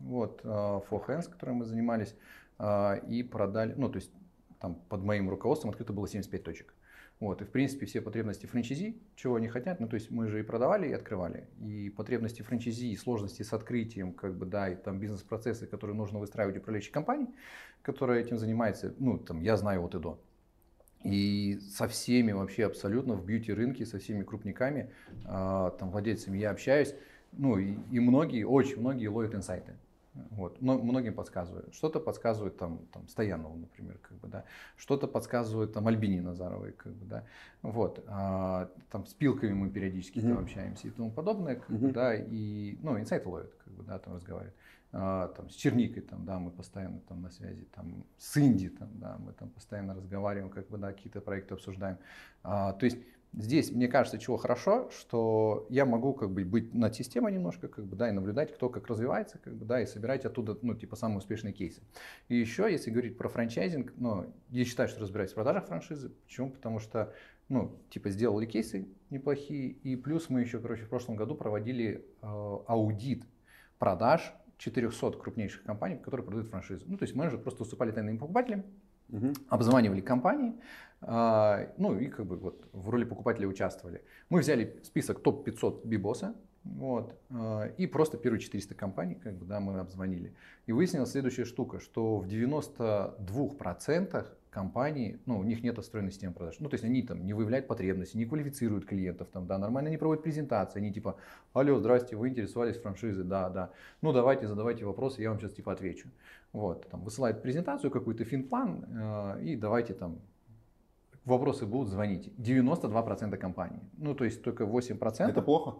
вот, 0.01 0.41
а, 0.43 0.81
For 0.89 1.05
Hands, 1.07 1.29
которой 1.29 1.51
мы 1.51 1.65
занимались. 1.65 2.15
А, 2.59 2.95
и 2.95 3.23
продали, 3.23 3.73
ну, 3.77 3.89
то 3.89 3.97
есть 3.97 4.11
там 4.59 4.75
под 4.89 5.03
моим 5.03 5.29
руководством 5.29 5.69
открыто 5.69 5.93
было 5.93 6.07
75 6.07 6.43
точек. 6.43 6.73
Вот, 7.19 7.41
и 7.41 7.45
в 7.45 7.49
принципе 7.49 7.87
все 7.87 7.99
потребности 7.99 8.45
франчайзи, 8.45 9.01
чего 9.15 9.35
они 9.35 9.47
хотят, 9.47 9.79
ну 9.79 9.87
то 9.87 9.95
есть 9.95 10.11
мы 10.11 10.27
же 10.27 10.39
и 10.39 10.43
продавали, 10.43 10.87
и 10.87 10.93
открывали, 10.93 11.47
и 11.59 11.89
потребности 11.89 12.43
франчайзи, 12.43 12.91
и 12.91 12.95
сложности 12.95 13.41
с 13.41 13.53
открытием, 13.53 14.13
как 14.13 14.37
бы, 14.37 14.45
да, 14.45 14.69
и 14.69 14.75
там 14.75 14.99
бизнес-процессы, 14.99 15.65
которые 15.65 15.95
нужно 15.95 16.19
выстраивать 16.19 16.57
управляющей 16.57 16.91
компании, 16.91 17.27
которая 17.81 18.19
этим 18.19 18.37
занимается, 18.37 18.93
ну 18.99 19.17
там 19.17 19.41
я 19.41 19.57
знаю 19.57 19.81
вот 19.81 19.95
и 19.95 19.99
до. 19.99 20.21
И 21.07 21.59
со 21.59 21.87
всеми 21.87 22.31
вообще 22.31 22.65
абсолютно 22.65 23.15
в 23.15 23.25
бьюти-рынке, 23.25 23.85
со 23.85 23.99
всеми 23.99 24.23
крупниками, 24.23 24.91
э, 25.25 25.71
там 25.79 25.89
владельцами 25.91 26.37
я 26.37 26.51
общаюсь, 26.51 26.93
ну 27.31 27.57
и, 27.57 27.75
и 27.91 27.99
многие, 27.99 28.43
очень 28.43 28.79
многие 28.79 29.07
ловят 29.07 29.35
инсайты. 29.35 29.73
Вот. 30.31 30.61
Но 30.61 30.77
многим 30.77 31.13
подсказывают. 31.13 31.73
Что-то 31.73 31.99
подсказывает 31.99 32.57
там, 32.57 32.79
там 32.91 33.07
Стоянову, 33.07 33.57
например, 33.57 33.97
как 34.01 34.17
бы, 34.17 34.27
да. 34.27 34.45
Что-то 34.75 35.07
подсказывает 35.07 35.73
там 35.73 35.87
Альбине 35.87 36.21
Назаровой, 36.21 36.71
как 36.73 36.93
бы, 36.93 37.05
да. 37.05 37.23
Вот. 37.61 38.03
А, 38.07 38.69
там 38.89 39.05
с 39.05 39.13
пилками 39.13 39.53
мы 39.53 39.69
периодически 39.69 40.19
mm-hmm. 40.19 40.33
там 40.33 40.43
общаемся 40.43 40.87
и 40.87 40.91
тому 40.91 41.11
подобное, 41.11 41.55
как 41.55 41.69
mm-hmm. 41.69 41.77
бы, 41.77 41.91
да. 41.91 42.15
И, 42.15 42.77
ну, 42.81 42.99
инсайты 42.99 43.29
ловят, 43.29 43.53
как 43.63 43.73
бы, 43.73 43.83
да, 43.83 43.99
там 43.99 44.15
разговаривают. 44.15 44.55
А, 44.91 45.27
там, 45.29 45.49
с 45.49 45.53
Черникой, 45.53 46.01
там, 46.01 46.25
да, 46.25 46.39
мы 46.39 46.51
постоянно 46.51 46.99
там 47.01 47.21
на 47.21 47.29
связи, 47.29 47.65
там, 47.75 48.05
с 48.17 48.37
Инди, 48.37 48.69
там, 48.69 48.89
да, 48.93 49.17
мы 49.19 49.33
там 49.33 49.49
постоянно 49.49 49.93
разговариваем, 49.93 50.49
как 50.49 50.69
бы, 50.69 50.77
да, 50.77 50.93
какие-то 50.93 51.21
проекты 51.21 51.53
обсуждаем. 51.53 51.97
А, 52.43 52.73
то 52.73 52.85
есть 52.85 52.97
Здесь, 53.33 53.71
мне 53.71 53.87
кажется, 53.87 54.17
чего 54.17 54.37
хорошо, 54.37 54.89
что 54.89 55.67
я 55.69 55.85
могу 55.85 56.13
как 56.13 56.31
бы 56.31 56.43
быть 56.43 56.73
над 56.73 56.95
системой 56.95 57.31
немножко, 57.31 57.67
как 57.67 57.85
бы, 57.85 57.95
да, 57.95 58.09
и 58.09 58.11
наблюдать, 58.11 58.53
кто 58.53 58.69
как 58.69 58.87
развивается, 58.87 59.37
как 59.37 59.53
бы, 59.53 59.65
да, 59.65 59.81
и 59.81 59.85
собирать 59.85 60.25
оттуда, 60.25 60.57
ну, 60.61 60.73
типа, 60.73 60.95
самые 60.95 61.19
успешные 61.19 61.53
кейсы. 61.53 61.81
И 62.29 62.35
еще, 62.35 62.67
если 62.71 62.89
говорить 62.89 63.17
про 63.17 63.29
франчайзинг, 63.29 63.93
ну, 63.97 64.33
я 64.49 64.65
считаю, 64.65 64.89
что 64.89 65.01
разбираюсь 65.01 65.31
в 65.31 65.35
продажах 65.35 65.67
франшизы. 65.67 66.09
Почему? 66.25 66.49
Потому 66.49 66.79
что, 66.79 67.13
ну, 67.49 67.77
типа, 67.89 68.09
сделали 68.09 68.45
кейсы 68.45 68.87
неплохие, 69.09 69.69
и 69.69 69.95
плюс 69.95 70.29
мы 70.29 70.41
еще, 70.41 70.59
короче, 70.59 70.85
в 70.85 70.89
прошлом 70.89 71.15
году 71.15 71.35
проводили 71.35 72.05
э, 72.21 72.25
аудит 72.25 73.23
продаж 73.77 74.33
400 74.57 75.11
крупнейших 75.11 75.63
компаний, 75.63 75.97
которые 75.97 76.25
продают 76.25 76.49
франшизы. 76.49 76.83
Ну, 76.87 76.97
то 76.97 77.03
есть 77.03 77.15
менеджеры 77.15 77.41
просто 77.41 77.59
выступали 77.59 77.91
тайными 77.91 78.17
покупателями, 78.17 78.63
угу. 79.09 79.33
обзванивали 79.49 80.01
компании, 80.01 80.55
а, 81.01 81.71
ну 81.77 81.97
и 81.97 82.07
как 82.07 82.25
бы 82.25 82.37
вот 82.37 82.67
в 82.73 82.89
роли 82.89 83.03
покупателя 83.03 83.47
участвовали. 83.47 84.03
Мы 84.29 84.39
взяли 84.39 84.79
список 84.83 85.21
топ-500 85.21 85.85
Бибоса, 85.85 86.35
вот, 86.63 87.15
а, 87.29 87.65
и 87.77 87.87
просто 87.87 88.17
первые 88.17 88.41
400 88.41 88.73
компаний, 88.75 89.15
как 89.15 89.35
бы, 89.35 89.45
да, 89.45 89.59
мы 89.59 89.79
обзвонили. 89.79 90.33
И 90.65 90.71
выяснилась 90.71 91.11
следующая 91.11 91.45
штука, 91.45 91.79
что 91.79 92.17
в 92.17 92.27
92% 92.27 94.25
компаний, 94.57 95.17
ну, 95.27 95.37
у 95.37 95.43
них 95.43 95.63
нет 95.63 95.77
отстроенной 95.77 96.11
системы 96.11 96.33
продаж. 96.33 96.55
Ну, 96.59 96.67
то 96.67 96.73
есть 96.73 96.83
они 96.83 97.03
там 97.03 97.23
не 97.23 97.33
выявляют 97.33 97.67
потребности, 97.67 98.17
не 98.17 98.25
квалифицируют 98.25 98.85
клиентов, 98.85 99.27
там, 99.31 99.45
да, 99.45 99.59
нормально 99.59 99.89
не 99.89 99.97
проводят 99.97 100.23
презентации, 100.23 100.79
они 100.79 100.91
типа, 100.91 101.15
алло, 101.53 101.77
здрасте, 101.77 102.15
вы 102.15 102.29
интересовались 102.29 102.77
франшизой, 102.77 103.23
да, 103.23 103.49
да, 103.49 103.69
ну, 104.01 104.13
давайте, 104.13 104.47
задавайте 104.47 104.83
вопросы, 104.83 105.21
я 105.21 105.29
вам 105.29 105.39
сейчас 105.39 105.53
типа 105.53 105.73
отвечу. 105.73 106.07
Вот, 106.53 106.89
там, 106.89 107.03
высылают 107.03 107.43
презентацию, 107.43 107.91
какой-то 107.91 108.23
финплан, 108.25 108.85
э, 108.87 109.43
и 109.43 109.55
давайте 109.55 109.93
там 109.93 110.17
вопросы 111.25 111.67
будут, 111.67 111.89
звоните. 111.89 112.31
92% 112.37 113.37
компаний. 113.37 113.81
Ну, 113.97 114.15
то 114.15 114.25
есть 114.25 114.41
только 114.41 114.63
8%. 114.63 115.29
Это 115.29 115.41
плохо? 115.43 115.75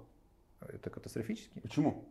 Это 0.59 0.89
катастрофически. 0.91 1.59
Почему? 1.61 2.05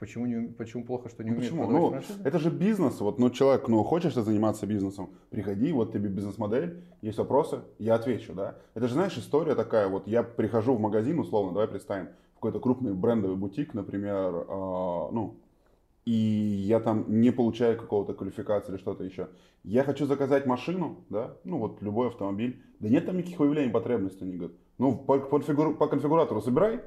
Почему, 0.00 0.24
не, 0.24 0.48
почему 0.48 0.82
плохо, 0.84 1.10
что 1.10 1.22
не 1.22 1.30
Ну, 1.30 1.36
умеют 1.36 1.52
почему? 1.54 1.70
Ну, 1.70 1.90
франшизы? 1.90 2.20
это 2.24 2.38
же 2.38 2.50
бизнес. 2.50 3.00
Вот, 3.00 3.18
ну, 3.18 3.28
человек, 3.28 3.68
ну, 3.68 3.84
хочешь 3.84 4.14
ты 4.14 4.22
заниматься 4.22 4.66
бизнесом, 4.66 5.10
приходи, 5.28 5.70
вот 5.72 5.92
тебе 5.92 6.08
бизнес-модель, 6.08 6.82
есть 7.02 7.18
вопросы, 7.18 7.60
я 7.78 7.96
отвечу, 7.96 8.32
да. 8.32 8.56
Это 8.74 8.88
же, 8.88 8.94
знаешь, 8.94 9.18
история 9.18 9.54
такая, 9.54 9.88
вот 9.88 10.08
я 10.08 10.22
прихожу 10.22 10.74
в 10.74 10.80
магазин, 10.80 11.18
условно, 11.18 11.52
давай 11.52 11.68
представим, 11.68 12.06
в 12.32 12.34
какой-то 12.36 12.60
крупный 12.60 12.94
брендовый 12.94 13.36
бутик, 13.36 13.74
например, 13.74 14.46
а, 14.48 15.10
ну, 15.12 15.34
и 16.06 16.12
я 16.14 16.80
там 16.80 17.04
не 17.20 17.30
получаю 17.30 17.76
какого-то 17.78 18.14
квалификации 18.14 18.72
или 18.72 18.78
что-то 18.78 19.04
еще. 19.04 19.28
Я 19.64 19.84
хочу 19.84 20.06
заказать 20.06 20.46
машину, 20.46 21.04
да, 21.10 21.36
ну 21.44 21.58
вот 21.58 21.82
любой 21.82 22.08
автомобиль. 22.08 22.62
Да 22.80 22.88
нет 22.88 23.04
там 23.04 23.18
никаких 23.18 23.38
выявлений 23.38 23.70
потребностей. 23.70 24.24
Они 24.24 24.32
говорят, 24.36 24.56
ну 24.78 24.96
по, 24.96 25.18
по 25.18 25.36
конфигуру- 25.38 25.74
по 25.74 25.86
конфигуратору 25.88 26.40
собирай, 26.40 26.80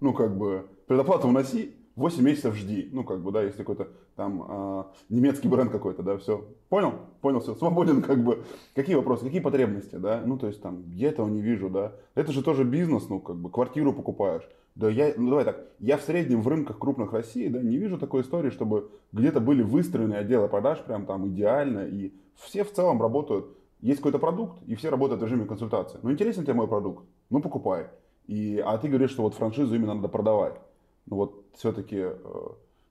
ну 0.00 0.12
как 0.12 0.36
бы 0.36 0.66
предоплату 0.86 1.28
вноси, 1.28 1.74
8 1.98 2.22
месяцев 2.22 2.54
жди. 2.54 2.88
Ну 2.92 3.04
как 3.04 3.20
бы, 3.20 3.32
да, 3.32 3.42
если 3.42 3.58
какой-то 3.58 3.88
там 4.14 4.44
а, 4.48 4.92
немецкий 5.08 5.48
бренд 5.48 5.70
какой-то, 5.70 6.02
да, 6.02 6.16
все. 6.16 6.46
Понял? 6.68 6.94
Понял, 7.20 7.40
все, 7.40 7.54
свободен 7.54 8.02
как 8.08 8.22
бы. 8.22 8.44
Какие 8.74 8.94
вопросы, 8.94 9.24
какие 9.24 9.40
потребности, 9.40 9.96
да? 9.96 10.22
Ну 10.24 10.38
то 10.38 10.46
есть 10.46 10.62
там, 10.62 10.84
я 10.92 11.08
этого 11.08 11.28
не 11.28 11.40
вижу, 11.40 11.68
да. 11.68 11.92
Это 12.14 12.32
же 12.32 12.42
тоже 12.42 12.64
бизнес, 12.64 13.08
ну 13.08 13.20
как 13.20 13.36
бы, 13.36 13.50
квартиру 13.50 13.92
покупаешь. 13.92 14.48
Да 14.76 14.88
я, 14.88 15.12
ну 15.16 15.30
давай 15.30 15.44
так, 15.44 15.66
я 15.80 15.96
в 15.96 16.02
среднем 16.02 16.40
в 16.40 16.46
рынках 16.46 16.78
крупных 16.78 17.12
России, 17.12 17.48
да, 17.48 17.60
не 17.60 17.76
вижу 17.78 17.98
такой 17.98 18.22
истории, 18.22 18.50
чтобы 18.50 18.92
где-то 19.12 19.40
были 19.40 19.62
выстроены 19.62 20.14
отделы 20.14 20.48
продаж 20.48 20.78
прям 20.84 21.04
там 21.04 21.26
идеально, 21.26 21.80
и 21.80 22.12
все 22.36 22.62
в 22.62 22.72
целом 22.72 23.02
работают. 23.02 23.46
Есть 23.80 23.98
какой-то 23.98 24.20
продукт, 24.20 24.62
и 24.66 24.76
все 24.76 24.90
работают 24.90 25.20
в 25.20 25.24
режиме 25.24 25.46
консультации. 25.46 25.98
Ну 26.02 26.12
интересен 26.12 26.44
тебе 26.44 26.54
мой 26.54 26.68
продукт? 26.68 27.04
Ну 27.30 27.40
покупай. 27.40 27.88
И, 28.28 28.62
а 28.64 28.76
ты 28.78 28.88
говоришь, 28.88 29.10
что 29.10 29.22
вот 29.22 29.34
франшизу 29.34 29.74
именно 29.74 29.94
надо 29.94 30.08
продавать. 30.08 30.54
Ну 31.10 31.16
вот 31.16 31.46
все-таки 31.54 32.06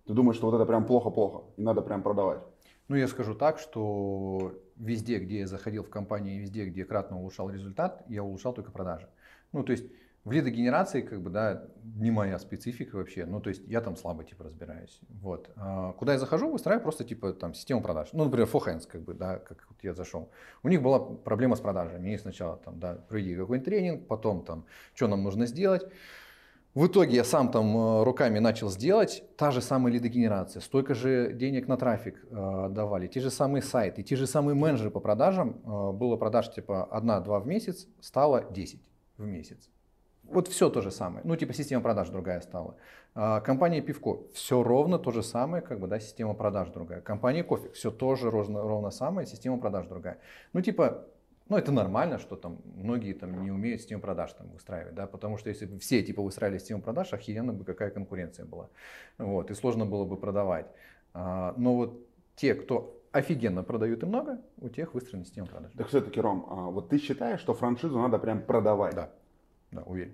ты 0.05 0.13
думаешь, 0.13 0.38
что 0.38 0.50
вот 0.50 0.55
это 0.55 0.65
прям 0.65 0.86
плохо-плохо, 0.86 1.43
и 1.57 1.62
надо 1.62 1.81
прям 1.81 2.01
продавать. 2.01 2.41
Ну, 2.88 2.95
я 2.95 3.07
скажу 3.07 3.36
так, 3.36 3.59
что 3.59 4.53
везде, 4.77 5.19
где 5.19 5.39
я 5.39 5.47
заходил 5.47 5.83
в 5.83 5.89
компанию, 5.89 6.36
и 6.36 6.39
везде, 6.39 6.65
где 6.65 6.86
кратно 6.86 7.19
улучшал 7.19 7.50
результат, 7.50 8.03
я 8.07 8.24
улучшал 8.24 8.53
только 8.53 8.71
продажи. 8.71 9.09
Ну, 9.51 9.63
то 9.63 9.74
есть 9.74 9.86
в 10.24 10.31
лидогенерации, 10.31 11.01
как 11.01 11.21
бы, 11.21 11.29
да, 11.29 11.67
не 11.83 12.12
моя 12.12 12.39
специфика 12.39 12.95
вообще. 12.95 13.25
Ну, 13.25 13.39
то 13.39 13.50
есть 13.50 13.65
я 13.67 13.81
там 13.81 13.95
слабо, 13.95 14.24
типа, 14.24 14.43
разбираюсь. 14.45 15.00
Вот. 15.09 15.50
А 15.55 15.93
куда 15.93 16.13
я 16.13 16.19
захожу, 16.19 16.50
выстраиваю 16.50 16.83
просто, 16.83 17.03
типа, 17.03 17.33
там, 17.33 17.53
систему 17.53 17.81
продаж. 17.81 18.09
Ну, 18.13 18.25
например, 18.25 18.47
Fohands, 18.51 18.88
как 18.88 19.03
бы, 19.03 19.13
да, 19.13 19.38
как 19.38 19.65
вот 19.69 19.77
я 19.83 19.93
зашел. 19.93 20.29
У 20.63 20.69
них 20.69 20.81
была 20.81 21.00
проблема 21.00 21.55
с 21.55 21.62
продажами. 21.62 22.13
И 22.13 22.17
сначала, 22.17 22.57
там, 22.57 22.79
да, 22.79 22.95
проведи 23.07 23.36
какой-нибудь 23.36 23.65
тренинг, 23.65 24.07
потом, 24.07 24.43
там, 24.43 24.65
что 24.93 25.07
нам 25.07 25.24
нужно 25.24 25.45
сделать. 25.45 25.89
В 26.77 26.86
итоге 26.86 27.15
я 27.15 27.24
сам 27.24 27.50
там 27.50 27.75
э, 27.75 28.03
руками 28.03 28.38
начал 28.38 28.69
сделать, 28.69 29.24
та 29.36 29.50
же 29.50 29.62
самая 29.62 29.91
лидогенерация, 29.91 30.62
столько 30.62 30.93
же 30.93 31.34
денег 31.34 31.67
на 31.67 31.75
трафик 31.75 32.24
э, 32.29 32.67
давали, 32.69 33.07
те 33.07 33.19
же 33.19 33.31
самые 33.31 33.63
сайты, 33.63 34.03
те 34.03 34.15
же 34.15 34.27
самые 34.27 34.53
менеджеры 34.53 34.91
по 34.91 35.00
продажам, 35.00 35.60
э, 35.65 35.91
было 35.93 36.17
продаж 36.17 36.53
типа 36.53 36.88
1-2 36.91 37.39
в 37.41 37.48
месяц, 37.48 37.88
стало 38.00 38.46
10 38.51 38.79
в 39.17 39.25
месяц. 39.25 39.72
Вот 40.22 40.50
все 40.50 40.69
то 40.69 40.81
же 40.81 40.91
самое, 40.91 41.22
ну 41.25 41.36
типа 41.36 41.53
система 41.53 41.81
продаж 41.81 42.10
другая 42.10 42.41
стала. 42.41 42.75
А, 43.15 43.41
компания 43.41 43.81
Пивко, 43.81 44.19
все 44.36 44.62
ровно 44.62 45.00
то 45.00 45.10
же 45.10 45.24
самое, 45.24 45.63
как 45.63 45.79
бы, 45.79 45.88
да, 45.88 46.00
система 46.00 46.36
продаж 46.36 46.69
другая. 46.69 47.01
Компания 47.01 47.43
Кофе, 47.43 47.69
все 47.72 47.89
тоже 47.89 48.29
ровно, 48.29 48.62
ровно 48.62 48.91
самое, 48.91 49.25
система 49.25 49.57
продаж 49.57 49.88
другая. 49.88 50.19
Ну 50.53 50.62
типа 50.62 51.07
ну, 51.50 51.58
это 51.58 51.72
нормально, 51.72 52.20
что 52.20 52.36
там 52.36 52.60
многие 52.75 53.13
там 53.13 53.44
не 53.44 53.51
умеют 53.51 53.82
систему 53.82 54.01
продаж 54.01 54.34
там 54.34 54.50
выстраивать, 54.50 54.96
да, 54.96 55.08
потому 55.08 55.38
что 55.38 55.50
если 55.50 55.66
бы 55.66 55.80
все 55.80 56.04
типа 56.04 56.22
выстраивали 56.22 56.60
систему 56.60 56.82
продаж, 56.82 57.13
охеренно 57.13 57.54
бы 57.54 57.63
какая 57.63 57.89
конкуренция 57.89 58.46
была, 58.46 58.70
вот, 59.18 59.51
и 59.51 59.54
сложно 59.54 59.86
было 59.86 60.06
бы 60.06 60.18
продавать. 60.18 60.68
А, 61.13 61.54
но 61.58 61.75
вот 61.75 62.06
те, 62.36 62.54
кто 62.54 63.01
офигенно 63.12 63.63
продают 63.63 64.04
и 64.04 64.06
много, 64.06 64.42
у 64.60 64.70
тех 64.70 64.94
выстроена 64.94 65.25
система 65.25 65.48
продаж. 65.48 65.72
Так 65.77 65.88
все-таки, 65.88 66.20
Ром, 66.20 66.46
а 66.50 66.70
вот 66.70 66.89
ты 66.89 66.98
считаешь, 66.98 67.39
что 67.39 67.54
франшизу 67.54 67.98
надо 67.98 68.20
прям 68.20 68.42
продавать? 68.42 68.96
Да, 68.96 69.12
да, 69.72 69.84
уверен. 69.84 70.13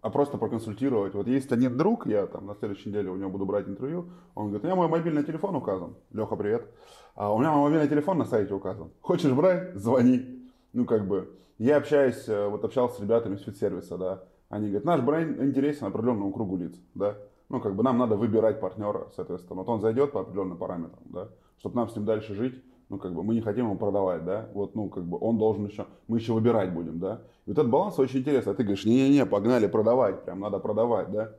А 0.00 0.10
просто 0.10 0.36
проконсультировать. 0.36 1.14
Вот 1.14 1.28
есть 1.28 1.52
один 1.52 1.78
друг, 1.78 2.06
я 2.06 2.26
там 2.26 2.46
на 2.46 2.56
следующей 2.56 2.88
неделе 2.88 3.10
у 3.10 3.16
него 3.16 3.30
буду 3.30 3.46
брать 3.46 3.68
интервью, 3.68 4.10
он 4.34 4.46
говорит, 4.46 4.64
у 4.64 4.66
меня 4.66 4.74
мой 4.74 4.88
мобильный 4.88 5.22
телефон 5.22 5.54
указан. 5.54 5.94
Леха, 6.10 6.34
привет. 6.34 6.66
А 7.14 7.32
у 7.32 7.38
меня 7.38 7.52
мой 7.52 7.70
мобильный 7.70 7.88
телефон 7.88 8.18
на 8.18 8.24
сайте 8.24 8.52
указан. 8.52 8.90
Хочешь 9.00 9.30
брать? 9.32 9.74
Звони 9.76 10.41
ну, 10.72 10.84
как 10.84 11.06
бы, 11.06 11.36
я 11.58 11.76
общаюсь, 11.76 12.28
э, 12.28 12.48
вот 12.48 12.64
общался 12.64 12.96
с 12.96 13.00
ребятами 13.00 13.36
из 13.36 13.42
фит-сервиса, 13.42 13.98
да, 13.98 14.24
они 14.48 14.66
говорят, 14.66 14.84
наш 14.84 15.00
бренд 15.00 15.40
интересен 15.40 15.86
определенному 15.86 16.32
кругу 16.32 16.56
лиц, 16.56 16.74
да, 16.94 17.16
ну, 17.48 17.60
как 17.60 17.74
бы 17.76 17.82
нам 17.82 17.98
надо 17.98 18.16
выбирать 18.16 18.60
партнера, 18.60 19.08
соответственно, 19.14 19.60
вот 19.60 19.68
он 19.68 19.80
зайдет 19.80 20.12
по 20.12 20.20
определенным 20.20 20.58
параметрам, 20.58 21.02
да, 21.04 21.28
чтобы 21.58 21.76
нам 21.76 21.88
с 21.88 21.96
ним 21.96 22.04
дальше 22.04 22.34
жить, 22.34 22.62
ну, 22.88 22.98
как 22.98 23.14
бы, 23.14 23.22
мы 23.22 23.34
не 23.34 23.40
хотим 23.40 23.66
ему 23.66 23.76
продавать, 23.76 24.24
да, 24.24 24.48
вот, 24.54 24.74
ну, 24.74 24.88
как 24.88 25.04
бы, 25.04 25.18
он 25.20 25.38
должен 25.38 25.66
еще, 25.66 25.86
мы 26.08 26.18
еще 26.18 26.32
выбирать 26.32 26.72
будем, 26.72 26.98
да, 26.98 27.22
и 27.46 27.50
вот 27.50 27.58
этот 27.58 27.70
баланс 27.70 27.98
очень 27.98 28.20
интересный, 28.20 28.52
а 28.52 28.54
ты 28.54 28.62
говоришь, 28.62 28.84
не-не-не, 28.84 29.26
погнали 29.26 29.66
продавать, 29.66 30.24
прям 30.24 30.40
надо 30.40 30.58
продавать, 30.58 31.10
да, 31.10 31.32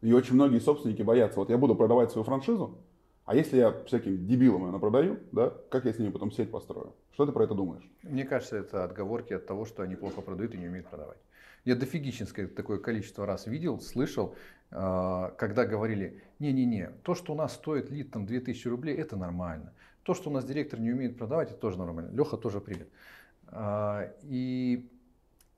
и 0.00 0.12
очень 0.12 0.34
многие 0.34 0.60
собственники 0.60 1.02
боятся, 1.02 1.40
вот 1.40 1.50
я 1.50 1.58
буду 1.58 1.74
продавать 1.74 2.10
свою 2.10 2.24
франшизу, 2.24 2.78
а 3.30 3.34
если 3.36 3.58
я 3.58 3.72
всяким 3.86 4.26
дебилам 4.26 4.66
ее 4.66 4.80
продаю, 4.80 5.20
да, 5.30 5.52
как 5.68 5.84
я 5.84 5.92
с 5.92 5.98
ними 6.00 6.10
потом 6.10 6.32
сеть 6.32 6.50
построю? 6.50 6.96
Что 7.12 7.26
ты 7.26 7.30
про 7.30 7.44
это 7.44 7.54
думаешь? 7.54 7.88
Мне 8.02 8.24
кажется, 8.24 8.56
это 8.56 8.82
отговорки 8.82 9.32
от 9.32 9.46
того, 9.46 9.66
что 9.66 9.84
они 9.84 9.94
плохо 9.94 10.20
продают 10.20 10.52
и 10.54 10.58
не 10.58 10.66
умеют 10.66 10.88
продавать. 10.88 11.18
Я 11.64 11.76
дофигическое 11.76 12.48
такое 12.48 12.78
количество 12.78 13.26
раз 13.26 13.46
видел, 13.46 13.78
слышал, 13.78 14.34
а, 14.72 15.30
когда 15.38 15.64
говорили, 15.64 16.24
не-не-не, 16.40 16.90
то, 17.04 17.14
что 17.14 17.34
у 17.34 17.36
нас 17.36 17.54
стоит 17.54 17.88
лид 17.88 18.10
там 18.10 18.26
2000 18.26 18.66
рублей, 18.66 18.96
это 18.96 19.16
нормально. 19.16 19.74
То, 20.02 20.14
что 20.14 20.28
у 20.28 20.32
нас 20.32 20.44
директор 20.44 20.80
не 20.80 20.90
умеет 20.90 21.16
продавать, 21.16 21.52
это 21.52 21.60
тоже 21.60 21.78
нормально. 21.78 22.10
Леха 22.10 22.36
тоже 22.36 22.60
привет. 22.60 22.88
А, 23.46 24.12
и 24.22 24.90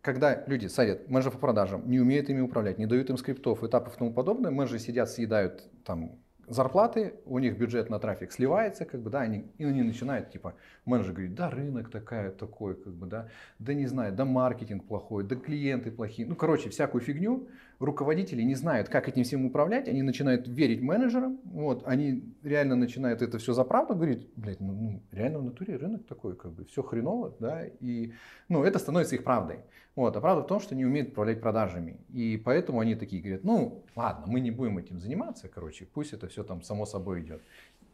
когда 0.02 0.44
люди 0.46 0.66
садят 0.66 1.08
менеджеров 1.08 1.36
по 1.36 1.40
продажам, 1.40 1.88
не 1.88 2.00
умеют 2.00 2.28
ими 2.28 2.40
управлять, 2.42 2.76
не 2.76 2.84
дают 2.84 3.08
им 3.08 3.16
скриптов, 3.16 3.64
этапов 3.64 3.94
и 3.94 3.98
тому 3.98 4.12
подобное, 4.12 4.50
менеджеры 4.50 4.78
сидят, 4.78 5.08
съедают 5.08 5.70
там 5.84 6.18
зарплаты, 6.48 7.14
у 7.24 7.38
них 7.38 7.56
бюджет 7.56 7.90
на 7.90 7.98
трафик 7.98 8.32
сливается, 8.32 8.84
как 8.84 9.00
бы, 9.00 9.10
да, 9.10 9.20
они, 9.20 9.46
и 9.58 9.64
они 9.64 9.82
начинают, 9.82 10.30
типа, 10.30 10.54
менеджер 10.84 11.12
говорит, 11.12 11.34
да, 11.34 11.50
рынок 11.50 11.90
такая, 11.90 12.30
такой, 12.30 12.74
как 12.74 12.92
бы, 12.92 13.06
да, 13.06 13.28
да 13.58 13.74
не 13.74 13.86
знаю, 13.86 14.12
да 14.12 14.24
маркетинг 14.24 14.86
плохой, 14.86 15.24
да 15.24 15.36
клиенты 15.36 15.90
плохие, 15.90 16.26
ну, 16.26 16.34
короче, 16.34 16.70
всякую 16.70 17.00
фигню, 17.00 17.48
руководители 17.84 18.42
не 18.42 18.54
знают, 18.54 18.88
как 18.88 19.08
этим 19.08 19.24
всем 19.24 19.46
управлять, 19.46 19.88
они 19.88 20.02
начинают 20.02 20.48
верить 20.48 20.80
менеджерам, 20.80 21.40
вот, 21.44 21.82
они 21.86 22.34
реально 22.42 22.76
начинают 22.76 23.22
это 23.22 23.38
все 23.38 23.52
за 23.52 23.64
правду 23.64 23.94
говорить, 23.94 24.28
блядь, 24.36 24.60
ну, 24.60 24.72
ну 24.72 25.02
реально 25.10 25.38
в 25.40 25.44
натуре 25.44 25.76
рынок 25.76 26.06
такой, 26.06 26.36
как 26.36 26.52
бы, 26.52 26.64
все 26.64 26.82
хреново, 26.82 27.34
да, 27.38 27.64
и, 27.66 28.12
ну, 28.48 28.64
это 28.64 28.78
становится 28.78 29.14
их 29.14 29.24
правдой, 29.24 29.60
вот, 29.94 30.16
а 30.16 30.20
правда 30.20 30.42
в 30.42 30.46
том, 30.46 30.60
что 30.60 30.74
они 30.74 30.84
умеют 30.84 31.10
управлять 31.10 31.40
продажами, 31.40 31.98
и 32.10 32.36
поэтому 32.36 32.80
они 32.80 32.94
такие 32.94 33.22
говорят, 33.22 33.44
ну, 33.44 33.84
ладно, 33.96 34.26
мы 34.26 34.40
не 34.40 34.50
будем 34.50 34.78
этим 34.78 34.98
заниматься, 34.98 35.48
короче, 35.48 35.86
пусть 35.86 36.12
это 36.12 36.28
все 36.28 36.44
там 36.44 36.62
само 36.62 36.86
собой 36.86 37.20
идет. 37.20 37.42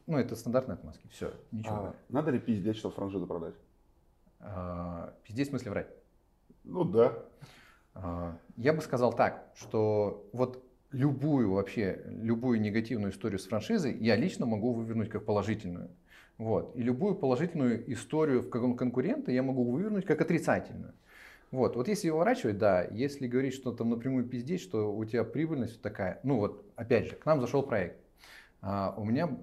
Ну, 0.06 0.16
это 0.16 0.36
стандартные 0.36 0.74
отмазки, 0.74 1.06
все, 1.08 1.34
ничего. 1.52 1.74
А, 1.74 1.94
надо 2.08 2.30
ли 2.30 2.38
пиздеть, 2.38 2.76
чтобы 2.76 2.94
франшизу 2.94 3.26
продать? 3.26 3.54
А, 4.40 5.12
пиздеть 5.22 5.48
в 5.48 5.50
смысле 5.50 5.70
врать? 5.70 5.88
Ну 6.64 6.84
да. 6.84 7.12
А, 8.00 8.36
я 8.56 8.72
бы 8.72 8.80
сказал 8.80 9.12
так, 9.12 9.50
что 9.54 10.28
вот 10.32 10.64
любую 10.92 11.52
вообще, 11.52 12.02
любую 12.06 12.60
негативную 12.60 13.12
историю 13.12 13.38
с 13.38 13.46
франшизой 13.46 13.96
я 13.98 14.16
лично 14.16 14.46
могу 14.46 14.72
вывернуть 14.72 15.10
как 15.10 15.24
положительную. 15.24 15.90
Вот. 16.38 16.76
И 16.76 16.82
любую 16.82 17.16
положительную 17.16 17.92
историю 17.92 18.42
в 18.42 18.50
каком 18.50 18.76
конкурента 18.76 19.32
я 19.32 19.42
могу 19.42 19.64
вывернуть 19.70 20.06
как 20.06 20.20
отрицательную. 20.20 20.94
Вот, 21.50 21.76
вот 21.76 21.88
если 21.88 22.10
уворачивать, 22.10 22.58
да, 22.58 22.84
если 22.84 23.26
говорить, 23.26 23.54
что 23.54 23.72
там 23.72 23.88
напрямую 23.88 24.26
пиздеть, 24.26 24.60
что 24.60 24.94
у 24.94 25.02
тебя 25.06 25.24
прибыльность 25.24 25.80
такая, 25.80 26.20
ну 26.22 26.36
вот, 26.36 26.70
опять 26.76 27.06
же, 27.06 27.16
к 27.16 27.24
нам 27.24 27.40
зашел 27.40 27.62
проект, 27.62 27.96
а, 28.60 28.94
у 28.98 29.04
меня 29.04 29.34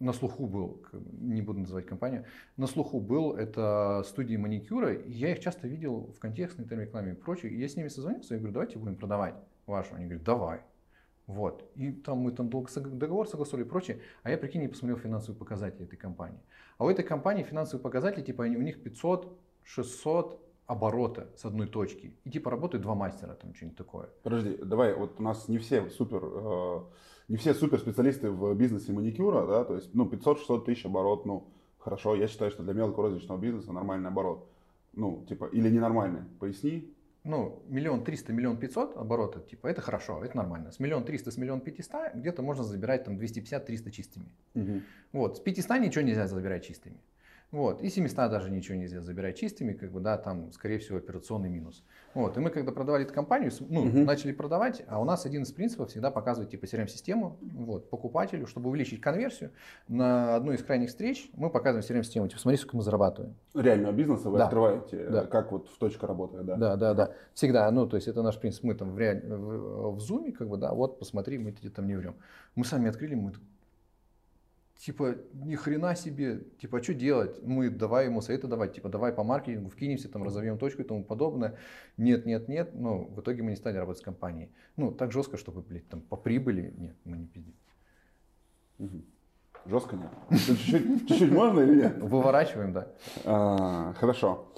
на 0.00 0.12
слуху 0.12 0.46
был, 0.46 0.82
не 0.92 1.42
буду 1.42 1.60
называть 1.60 1.86
компанию, 1.86 2.24
на 2.56 2.66
слуху 2.66 3.00
был 3.00 3.32
это 3.34 4.02
студии 4.06 4.36
маникюра, 4.36 4.92
и 4.92 5.12
я 5.12 5.32
их 5.32 5.40
часто 5.40 5.68
видел 5.68 6.12
в 6.12 6.18
контекстной 6.18 6.66
рекламе 6.68 7.12
и 7.12 7.14
прочее, 7.14 7.52
и 7.52 7.60
я 7.60 7.68
с 7.68 7.76
ними 7.76 7.88
созвонился, 7.88 8.34
и 8.34 8.38
говорю, 8.38 8.52
давайте 8.52 8.78
будем 8.78 8.96
продавать 8.96 9.34
вашу. 9.66 9.94
Они 9.94 10.04
говорят, 10.04 10.24
давай. 10.24 10.60
Вот. 11.26 11.70
И 11.74 11.90
там 11.90 12.18
мы 12.18 12.32
там 12.32 12.50
договор 12.50 13.28
согласовали 13.28 13.64
и 13.64 13.68
прочее. 13.68 14.00
А 14.22 14.30
я, 14.30 14.36
прикинь, 14.36 14.60
не 14.60 14.68
посмотрел 14.68 14.98
финансовые 14.98 15.38
показатели 15.38 15.84
этой 15.84 15.96
компании. 15.96 16.40
А 16.76 16.84
у 16.84 16.90
этой 16.90 17.04
компании 17.04 17.42
финансовые 17.44 17.82
показатели, 17.82 18.22
типа, 18.22 18.44
они, 18.44 18.56
у 18.56 18.62
них 18.62 18.82
500, 18.82 19.38
600 19.62 20.40
оборота 20.66 21.28
с 21.36 21.44
одной 21.44 21.66
точки. 21.66 22.14
И 22.24 22.30
типа 22.30 22.50
работают 22.50 22.82
два 22.82 22.94
мастера, 22.94 23.34
там 23.34 23.54
что-нибудь 23.54 23.76
такое. 23.76 24.08
Подожди, 24.22 24.56
давай, 24.56 24.94
вот 24.94 25.20
у 25.20 25.22
нас 25.22 25.48
не 25.48 25.58
все 25.58 25.88
супер, 25.90 26.20
э, 26.22 26.80
не 27.28 27.36
все 27.36 27.54
супер 27.54 27.78
специалисты 27.78 28.30
в 28.30 28.54
бизнесе 28.54 28.92
маникюра, 28.92 29.46
да, 29.46 29.64
то 29.64 29.76
есть, 29.76 29.94
ну, 29.94 30.06
500-600 30.06 30.64
тысяч 30.64 30.86
оборот, 30.86 31.26
ну, 31.26 31.48
хорошо, 31.78 32.14
я 32.14 32.28
считаю, 32.28 32.50
что 32.50 32.62
для 32.62 32.72
мелкого 32.72 33.08
розничного 33.08 33.38
бизнеса 33.38 33.72
нормальный 33.72 34.08
оборот. 34.08 34.48
Ну, 34.92 35.24
типа, 35.28 35.46
или 35.46 35.70
ненормальный, 35.70 36.20
поясни 36.38 36.94
ну, 37.24 37.62
миллион 37.68 38.04
триста, 38.04 38.34
миллион 38.34 38.58
пятьсот 38.58 38.98
оборота, 38.98 39.40
типа, 39.40 39.68
это 39.68 39.80
хорошо, 39.80 40.22
это 40.22 40.36
нормально. 40.36 40.70
С 40.72 40.78
миллион 40.78 41.04
триста, 41.04 41.30
с 41.30 41.38
миллион 41.38 41.62
пятиста 41.62 42.12
где-то 42.14 42.42
можно 42.42 42.64
забирать 42.64 43.04
там 43.04 43.16
250-300 43.16 43.90
чистыми. 43.90 44.26
Угу. 44.54 44.82
Вот, 45.12 45.38
с 45.38 45.40
500 45.40 45.80
ничего 45.80 46.04
нельзя 46.04 46.26
забирать 46.26 46.66
чистыми. 46.66 46.98
Вот. 47.54 47.82
И 47.82 47.88
700 47.88 48.16
даже 48.30 48.50
ничего 48.50 48.76
нельзя 48.76 49.00
забирать 49.00 49.38
чистыми, 49.38 49.74
как 49.74 49.92
бы, 49.92 50.00
да, 50.00 50.18
там, 50.18 50.50
скорее 50.50 50.80
всего, 50.80 50.98
операционный 50.98 51.48
минус. 51.48 51.84
Вот. 52.12 52.36
И 52.36 52.40
мы, 52.40 52.50
когда 52.50 52.72
продавали 52.72 53.04
эту 53.04 53.14
компанию, 53.14 53.52
ну, 53.60 53.82
угу. 53.82 53.98
начали 54.00 54.32
продавать, 54.32 54.82
а 54.88 55.00
у 55.00 55.04
нас 55.04 55.24
один 55.24 55.44
из 55.44 55.52
принципов 55.52 55.90
всегда 55.90 56.10
показывать, 56.10 56.50
типа, 56.50 56.64
CRM-систему, 56.64 57.38
вот, 57.40 57.90
покупателю, 57.90 58.48
чтобы 58.48 58.70
увеличить 58.70 59.00
конверсию. 59.00 59.52
На 59.86 60.34
одной 60.34 60.56
из 60.56 60.64
крайних 60.64 60.88
встреч 60.88 61.30
мы 61.34 61.48
показываем 61.48 61.86
CRM-систему, 61.88 62.26
типа, 62.26 62.40
смотри, 62.40 62.58
сколько 62.58 62.76
мы 62.76 62.82
зарабатываем. 62.82 63.36
Реального 63.54 63.92
бизнеса 63.92 64.30
вы 64.30 64.38
да. 64.38 64.46
открываете, 64.46 65.08
да. 65.08 65.24
как 65.26 65.52
вот 65.52 65.68
в 65.68 65.78
точка 65.78 66.08
работает, 66.08 66.46
да? 66.46 66.56
Да, 66.56 66.74
да, 66.74 66.94
да. 66.94 67.12
Всегда, 67.34 67.70
ну, 67.70 67.86
то 67.86 67.94
есть 67.94 68.08
это 68.08 68.22
наш 68.22 68.36
принцип. 68.36 68.64
Мы 68.64 68.74
там 68.74 68.90
в, 68.90 68.98
реаль... 68.98 69.24
в, 69.24 69.92
в 69.92 69.98
Zoom, 69.98 70.32
как 70.32 70.48
бы, 70.48 70.56
да, 70.56 70.74
вот, 70.74 70.98
посмотри, 70.98 71.38
мы 71.38 71.52
тебе 71.52 71.70
там 71.70 71.86
не 71.86 71.94
врем. 71.94 72.16
Мы 72.56 72.64
сами 72.64 72.88
открыли, 72.88 73.14
мы 73.14 73.32
типа, 74.84 75.16
ни 75.32 75.54
хрена 75.54 75.96
себе, 75.96 76.40
типа, 76.60 76.78
а 76.78 76.82
что 76.82 76.92
делать? 76.92 77.42
Мы 77.42 77.70
давай 77.70 78.04
ему 78.04 78.20
советы 78.20 78.48
давать, 78.48 78.74
типа, 78.74 78.90
давай 78.90 79.12
по 79.12 79.24
маркетингу 79.24 79.70
вкинемся, 79.70 80.10
там, 80.10 80.22
разовьем 80.22 80.58
точку 80.58 80.82
и 80.82 80.84
тому 80.84 81.02
подобное. 81.02 81.56
Нет, 81.96 82.26
нет, 82.26 82.48
нет, 82.48 82.74
но 82.74 83.04
в 83.04 83.20
итоге 83.20 83.42
мы 83.42 83.50
не 83.50 83.56
стали 83.56 83.78
работать 83.78 84.02
с 84.02 84.04
компанией. 84.04 84.50
Ну, 84.76 84.92
так 84.92 85.10
жестко, 85.10 85.38
чтобы, 85.38 85.62
блядь, 85.62 85.88
там, 85.88 86.02
по 86.02 86.16
прибыли, 86.16 86.74
нет, 86.76 86.96
мы 87.04 87.16
не 87.16 87.26
пиздим. 87.26 87.54
Угу. 88.78 89.02
Жестко 89.66 89.96
нет? 89.96 90.10
Чуть-чуть 91.08 91.32
можно 91.32 91.60
или 91.60 91.76
нет? 91.76 91.98
Выворачиваем, 92.02 92.74
да. 92.74 92.88
А, 93.24 93.94
хорошо. 93.94 94.52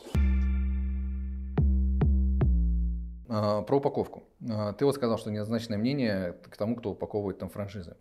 А, 3.28 3.62
про 3.62 3.76
упаковку. 3.76 4.24
А, 4.50 4.72
ты 4.72 4.84
вот 4.84 4.96
сказал, 4.96 5.18
что 5.18 5.30
неоднозначное 5.30 5.78
мнение 5.78 6.32
к 6.50 6.56
тому, 6.56 6.74
кто 6.74 6.90
упаковывает 6.90 7.38
там 7.38 7.48
франшизы. 7.48 7.96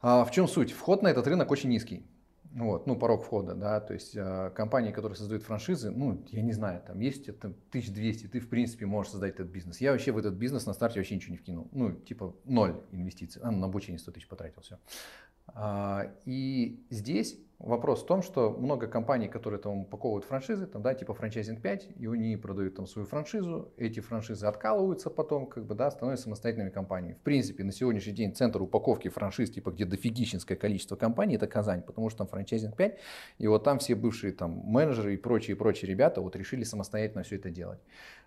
А 0.00 0.24
в 0.24 0.30
чем 0.30 0.46
суть? 0.46 0.72
Вход 0.72 1.02
на 1.02 1.08
этот 1.08 1.26
рынок 1.26 1.50
очень 1.50 1.70
низкий. 1.70 2.06
Вот, 2.52 2.86
ну, 2.86 2.96
порог 2.96 3.24
входа, 3.24 3.54
да, 3.54 3.78
то 3.78 3.92
есть 3.92 4.16
э, 4.16 4.50
компании, 4.54 4.90
которые 4.90 5.16
создают 5.16 5.42
франшизы, 5.42 5.90
ну, 5.90 6.24
я 6.30 6.40
не 6.40 6.52
знаю, 6.52 6.82
там 6.84 6.98
есть 6.98 7.28
это 7.28 7.48
1200, 7.48 8.26
ты, 8.26 8.40
в 8.40 8.48
принципе, 8.48 8.86
можешь 8.86 9.12
создать 9.12 9.34
этот 9.34 9.48
бизнес. 9.48 9.82
Я 9.82 9.92
вообще 9.92 10.12
в 10.12 10.18
этот 10.18 10.34
бизнес 10.34 10.64
на 10.64 10.72
старте 10.72 10.98
вообще 10.98 11.14
ничего 11.14 11.32
не 11.32 11.36
вкинул, 11.36 11.68
ну, 11.72 11.92
типа 11.92 12.34
ноль 12.44 12.80
инвестиций, 12.90 13.42
а, 13.44 13.50
на 13.50 13.66
обучение 13.66 13.98
100 13.98 14.12
тысяч 14.12 14.28
потратил, 14.28 14.62
все. 14.62 14.78
А, 15.54 16.12
и 16.24 16.84
здесь 16.90 17.38
Вопрос 17.58 18.04
в 18.04 18.06
том, 18.06 18.22
что 18.22 18.50
много 18.52 18.86
компаний, 18.86 19.26
которые 19.26 19.60
там 19.60 19.80
упаковывают 19.80 20.24
франшизы, 20.24 20.68
там, 20.68 20.80
да, 20.80 20.94
типа 20.94 21.12
франчайзинг 21.12 21.60
5, 21.60 21.88
и 21.96 22.06
они 22.06 22.36
продают 22.36 22.76
там 22.76 22.86
свою 22.86 23.04
франшизу, 23.04 23.72
эти 23.76 23.98
франшизы 23.98 24.46
откалываются 24.46 25.10
потом, 25.10 25.46
как 25.48 25.66
бы, 25.66 25.74
да, 25.74 25.90
становятся 25.90 26.24
самостоятельными 26.24 26.70
компаниями. 26.70 27.14
В 27.14 27.22
принципе, 27.22 27.64
на 27.64 27.72
сегодняшний 27.72 28.12
день 28.12 28.32
центр 28.32 28.62
упаковки 28.62 29.08
франшиз, 29.08 29.50
типа, 29.50 29.72
где 29.72 29.86
дофигищенское 29.86 30.56
количество 30.56 30.94
компаний, 30.94 31.34
это 31.34 31.48
Казань, 31.48 31.82
потому 31.82 32.10
что 32.10 32.18
там 32.18 32.28
франчайзинг 32.28 32.76
5, 32.76 32.98
и 33.38 33.48
вот 33.48 33.64
там 33.64 33.80
все 33.80 33.96
бывшие 33.96 34.32
там 34.32 34.52
менеджеры 34.64 35.14
и 35.14 35.16
прочие-прочие 35.16 35.90
ребята 35.90 36.20
вот 36.20 36.36
решили 36.36 36.62
самостоятельно 36.62 37.24
все 37.24 37.36
это 37.36 37.50
делать. 37.50 37.80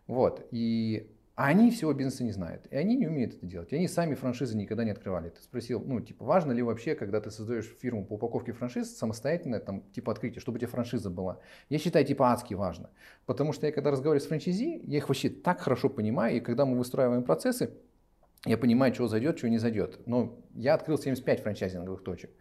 Вот, 0.08 0.46
и 0.52 1.10
а 1.36 1.48
они 1.48 1.72
всего 1.72 1.94
бизнеса 1.94 2.24
не 2.24 2.32
знают. 2.32 2.68
И 2.72 2.76
они 2.76 2.96
не 2.96 3.08
умеют 3.08 3.36
это 3.36 3.46
делать. 3.46 3.72
И 3.72 3.76
они 3.76 3.88
сами 3.88 4.16
франшизы 4.16 4.58
никогда 4.58 4.84
не 4.84 4.92
открывали. 4.92 5.30
Ты 5.30 5.42
спросил, 5.42 5.82
ну, 5.84 6.02
типа, 6.02 6.26
важно 6.26 6.52
ли 6.52 6.62
вообще, 6.62 6.94
когда 6.94 7.22
ты 7.22 7.32
создаешь 7.32 7.74
фирму 7.80 8.06
по 8.06 8.14
упаковке 8.14 8.52
франшиз, 8.52 8.96
самостоятельно, 8.98 9.60
там, 9.60 9.82
типа, 9.94 10.12
открытие, 10.12 10.42
чтобы 10.42 10.58
у 10.58 10.60
тебя 10.60 10.70
франшиза 10.70 11.10
была. 11.10 11.40
Я 11.70 11.78
считаю, 11.78 12.06
типа, 12.06 12.32
адски 12.32 12.54
важно. 12.54 12.90
Потому 13.26 13.54
что 13.54 13.66
я, 13.66 13.72
когда 13.72 13.92
разговариваю 13.92 14.22
с 14.22 14.28
франчайзи, 14.28 14.82
я 14.84 14.98
их 14.98 15.08
вообще 15.08 15.30
так 15.30 15.62
хорошо 15.62 15.90
понимаю, 15.90 16.38
и 16.38 16.40
когда 16.42 16.66
мы 16.66 16.78
выстраиваем 16.78 17.24
процессы, 17.24 17.72
я 18.46 18.58
понимаю, 18.58 18.94
что 18.94 19.08
зайдет, 19.08 19.38
что 19.38 19.50
не 19.50 19.58
зайдет. 19.58 20.00
Но 20.08 20.38
я 20.56 20.74
открыл 20.74 20.98
75 20.98 21.42
франчайзинговых 21.42 22.04
точек. 22.04 22.32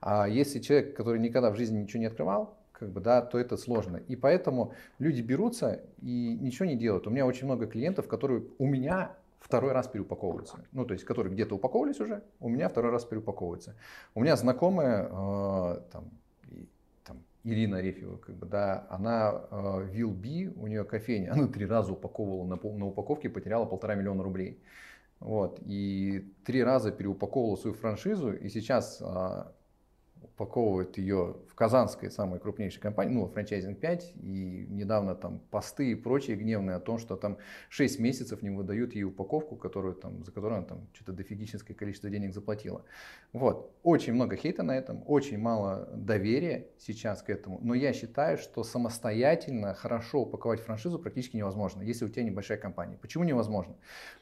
А 0.00 0.28
если 0.28 0.60
человек, 0.60 0.94
который 0.96 1.18
никогда 1.18 1.50
в 1.50 1.56
жизни 1.56 1.78
ничего 1.78 2.00
не 2.00 2.06
открывал, 2.06 2.58
как 2.78 2.90
бы, 2.90 3.00
да, 3.00 3.22
то 3.22 3.38
это 3.38 3.56
сложно. 3.56 3.96
И 4.08 4.16
поэтому 4.16 4.72
люди 4.98 5.22
берутся 5.22 5.82
и 6.02 6.36
ничего 6.40 6.66
не 6.66 6.76
делают. 6.76 7.06
У 7.06 7.10
меня 7.10 7.26
очень 7.26 7.46
много 7.46 7.66
клиентов, 7.66 8.06
которые 8.06 8.44
у 8.58 8.66
меня 8.66 9.16
второй 9.40 9.72
раз 9.72 9.86
переупаковываются. 9.88 10.58
Ну, 10.72 10.84
то 10.84 10.92
есть, 10.92 11.04
которые 11.04 11.32
где-то 11.32 11.54
упаковывались 11.54 12.00
уже, 12.00 12.22
у 12.40 12.48
меня 12.48 12.68
второй 12.68 12.90
раз 12.90 13.04
переупаковываются. 13.04 13.76
У 14.14 14.20
меня 14.20 14.36
знакомая, 14.36 15.04
э, 15.04 15.80
там, 15.92 16.10
и, 16.50 16.68
там, 17.04 17.22
Ирина 17.44 17.80
Рефева, 17.80 18.16
как 18.16 18.34
бы, 18.34 18.46
да, 18.46 18.86
она 18.90 19.42
э, 19.50 19.88
Вилби, 19.90 20.52
у 20.56 20.66
нее 20.66 20.84
кофейня, 20.84 21.32
она 21.34 21.46
три 21.46 21.64
раза 21.64 21.92
упаковывала 21.92 22.44
на, 22.44 22.56
на 22.56 22.86
упаковке, 22.86 23.30
потеряла 23.30 23.64
полтора 23.64 23.94
миллиона 23.94 24.22
рублей. 24.22 24.60
Вот, 25.18 25.60
и 25.64 26.30
три 26.44 26.62
раза 26.62 26.92
переупаковывала 26.92 27.56
свою 27.56 27.74
франшизу, 27.74 28.32
и 28.32 28.50
сейчас 28.50 29.00
э, 29.00 29.44
упаковывают 30.22 30.98
ее 30.98 31.36
в 31.48 31.54
казанской, 31.54 32.10
самой 32.10 32.38
крупнейшей 32.38 32.80
компании, 32.80 33.14
ну, 33.14 33.26
франчайзинг 33.26 33.78
5, 33.78 34.12
и 34.16 34.66
недавно 34.68 35.14
там 35.14 35.40
посты 35.50 35.92
и 35.92 35.94
прочие 35.94 36.36
гневные 36.36 36.76
о 36.76 36.80
том, 36.80 36.98
что 36.98 37.16
там 37.16 37.38
6 37.70 37.98
месяцев 38.00 38.42
не 38.42 38.50
выдают 38.50 38.94
ей 38.94 39.04
упаковку, 39.04 39.56
которую, 39.56 39.94
там, 39.94 40.24
за 40.24 40.32
которую 40.32 40.58
она 40.58 40.66
там 40.66 40.88
что-то 40.92 41.12
дофигическое 41.12 41.74
количество 41.74 42.10
денег 42.10 42.34
заплатила. 42.34 42.84
Вот. 43.32 43.74
Очень 43.82 44.12
много 44.12 44.36
хейта 44.36 44.62
на 44.62 44.76
этом, 44.76 45.02
очень 45.06 45.38
мало 45.38 45.88
доверия 45.94 46.66
сейчас 46.78 47.22
к 47.22 47.30
этому, 47.30 47.58
но 47.62 47.74
я 47.74 47.92
считаю, 47.92 48.36
что 48.36 48.62
самостоятельно 48.62 49.74
хорошо 49.74 50.20
упаковать 50.20 50.60
франшизу 50.60 50.98
практически 50.98 51.36
невозможно, 51.36 51.82
если 51.82 52.04
у 52.04 52.08
тебя 52.08 52.24
небольшая 52.24 52.58
компания. 52.58 52.98
Почему 53.00 53.24
невозможно? 53.24 53.74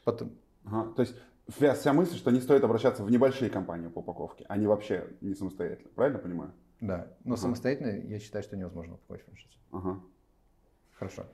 Потом... 0.03 0.31
Ага, 0.65 0.93
то 0.95 1.01
есть 1.01 1.15
вся, 1.49 1.93
мысль, 1.93 2.15
что 2.15 2.31
не 2.31 2.41
стоит 2.41 2.63
обращаться 2.63 3.03
в 3.03 3.11
небольшие 3.11 3.49
компании 3.49 3.87
по 3.87 3.99
упаковке, 3.99 4.45
они 4.47 4.67
вообще 4.67 5.07
не 5.21 5.35
самостоятельно. 5.35 5.89
Правильно 5.95 6.19
понимаю? 6.19 6.53
Да, 6.81 7.07
но 7.23 7.33
ага. 7.33 7.41
самостоятельно 7.41 7.89
я 7.89 8.19
считаю, 8.19 8.43
что 8.43 8.57
невозможно 8.57 8.95
упаковать 8.95 9.23
франшизу. 9.23 9.57
Ага. 9.71 9.99
Хорошо. 10.93 11.25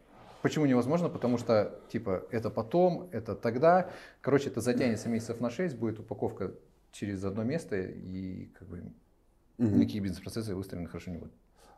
Почему 0.42 0.66
невозможно? 0.66 1.10
Потому 1.10 1.38
что, 1.38 1.80
типа, 1.90 2.26
это 2.32 2.50
потом, 2.50 3.10
это 3.12 3.36
тогда. 3.36 3.92
Короче, 4.22 4.50
это 4.50 4.60
затянется 4.60 5.08
месяцев 5.08 5.40
на 5.40 5.50
6, 5.50 5.78
будет 5.78 6.00
упаковка 6.00 6.54
через 6.92 7.24
одно 7.24 7.44
место, 7.44 7.80
и 7.80 8.48
как 8.58 8.68
бы 8.68 8.94
угу. 9.58 9.68
никакие 9.68 10.02
бизнес-процессы 10.02 10.56
выстроены 10.56 10.88
хорошо 10.88 11.12
не 11.12 11.18
будут. 11.18 11.34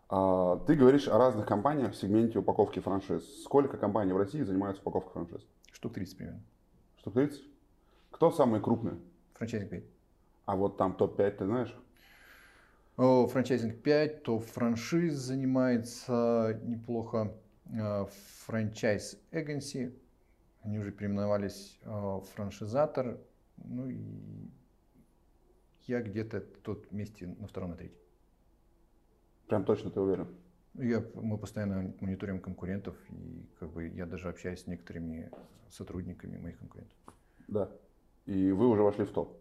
А, 0.10 0.58
ты 0.65 0.76
говоришь 0.76 1.08
о 1.08 1.17
разных 1.17 1.46
компаниях 1.46 1.91
в 1.91 1.96
сегменте 1.96 2.39
упаковки 2.39 2.80
франшиз. 2.80 3.43
Сколько 3.43 3.78
компаний 3.78 4.13
в 4.13 4.17
России 4.17 4.41
занимаются 4.41 4.82
упаковкой 4.82 5.12
франшиз? 5.13 5.46
Штук 5.72 5.93
30 5.93 6.17
примерно. 6.17 6.43
Штук 6.98 7.13
30? 7.15 7.53
Кто 8.13 8.32
самый 8.32 8.62
крупный? 8.62 8.93
Франчайзинг 9.34 9.71
5. 9.71 9.84
А 10.45 10.56
вот 10.56 10.78
там 10.78 10.95
топ-5 10.95 11.32
ты 11.32 11.45
знаешь? 11.45 11.76
О, 12.95 13.28
франчайзинг 13.28 13.82
5, 13.82 14.23
то 14.23 14.39
франшиз 14.39 15.15
занимается 15.15 16.60
неплохо. 16.63 17.36
Э, 17.65 18.06
франчайз 18.45 19.19
Agency, 19.32 19.97
они 20.62 20.78
уже 20.78 20.91
переименовались 20.91 21.80
э, 21.82 22.19
франшизатор. 22.36 23.17
Ну 23.58 23.89
и 23.89 23.99
я 25.88 26.02
где-то 26.02 26.41
тут 26.41 26.91
вместе 26.91 27.26
на 27.26 27.47
втором, 27.47 27.71
на 27.71 27.78
третьем. 27.78 27.97
Прям 29.47 29.65
точно 29.65 29.89
ты 29.89 29.99
уверен? 29.99 30.28
Я, 30.76 31.04
мы 31.15 31.39
постоянно 31.39 31.93
мониторим 31.99 32.39
конкурентов, 32.39 32.95
и 33.10 33.49
как 33.60 33.71
бы 33.71 33.88
я 33.88 34.06
даже 34.06 34.30
общаюсь 34.30 34.62
с 34.62 34.67
некоторыми 34.67 35.32
сотрудниками 35.69 36.38
моих 36.38 36.60
конкурентов. 36.60 36.97
Да 37.47 37.71
и 38.26 38.52
вы 38.52 38.68
уже 38.68 38.82
вошли 38.82 39.06
в 39.06 39.12
топ. 39.12 39.40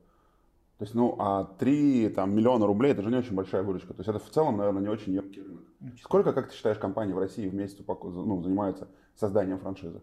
То 0.79 0.85
есть, 0.85 0.95
ну, 0.95 1.15
а 1.19 1.45
3 1.45 2.09
там, 2.11 2.35
миллиона 2.35 2.67
рублей 2.67 2.93
это 2.93 3.03
же 3.03 3.11
не 3.11 3.17
очень 3.17 3.37
большая 3.37 3.63
выручка. 3.63 3.95
То 3.95 4.01
есть 4.01 4.09
это 4.09 4.19
в 4.19 4.29
целом, 4.31 4.57
наверное, 4.57 4.83
не 4.83 4.89
очень 4.89 5.13
емкий 5.13 5.43
рынок. 5.43 5.63
Сколько, 6.03 6.33
как 6.33 6.49
ты 6.49 6.57
считаешь, 6.57 6.79
компаний 6.79 7.13
в 7.13 7.19
России 7.19 7.49
в 7.49 7.55
месяц 7.55 7.79
ну, 7.87 8.43
занимаются 8.43 8.89
созданием 9.15 9.59
франшизы? 9.59 10.01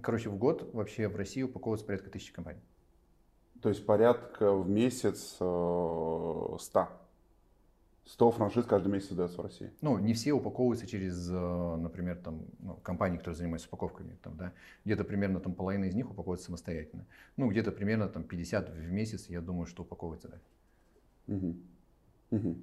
Короче, 0.00 0.30
в 0.30 0.36
год 0.36 0.70
вообще 0.72 1.08
в 1.08 1.16
России 1.16 1.42
упаковывается 1.42 1.86
порядка 1.86 2.10
тысячи 2.10 2.32
компаний. 2.32 2.60
То 3.60 3.68
есть 3.68 3.84
порядка 3.84 4.52
в 4.54 4.68
месяц 4.68 5.36
э, 5.40 6.56
100? 6.58 6.88
100 8.04 8.30
франшиз 8.32 8.66
каждый 8.66 8.88
месяц 8.88 9.08
создается 9.08 9.40
в 9.40 9.44
России. 9.44 9.70
Ну, 9.80 9.98
не 9.98 10.12
все 10.14 10.32
упаковываются 10.32 10.86
через, 10.86 11.30
э, 11.30 11.76
например, 11.76 12.16
там, 12.16 12.42
ну, 12.58 12.74
компании, 12.82 13.16
которые 13.16 13.36
занимаются 13.36 13.68
упаковками. 13.68 14.18
Там, 14.22 14.36
да? 14.36 14.52
Где-то 14.84 15.04
примерно 15.04 15.38
там, 15.38 15.54
половина 15.54 15.84
из 15.84 15.94
них 15.94 16.06
упаковывается 16.06 16.46
самостоятельно. 16.46 17.06
Ну, 17.36 17.48
где-то 17.48 17.70
примерно 17.70 18.08
там, 18.08 18.24
50 18.24 18.70
в 18.70 18.90
месяц, 18.90 19.26
я 19.28 19.40
думаю, 19.40 19.66
что 19.66 19.82
упаковывается. 19.82 20.28
Да. 20.28 21.34
Угу. 21.34 21.56
Угу. 22.32 22.56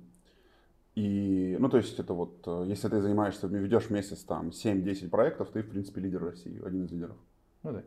И, 0.95 1.55
ну, 1.57 1.69
то 1.69 1.77
есть 1.77 1.97
это 1.97 2.13
вот, 2.13 2.43
э, 2.45 2.65
если 2.67 2.89
ты 2.89 3.01
занимаешься, 3.01 3.47
ведешь 3.47 3.89
месяц 3.89 4.23
там 4.23 4.49
7-10 4.49 5.09
проектов, 5.09 5.49
ты, 5.51 5.63
в 5.63 5.69
принципе, 5.69 6.01
лидер 6.01 6.21
России, 6.21 6.61
один 6.65 6.83
из 6.83 6.91
лидеров. 6.91 7.15
Ну 7.63 7.71
да. 7.71 7.83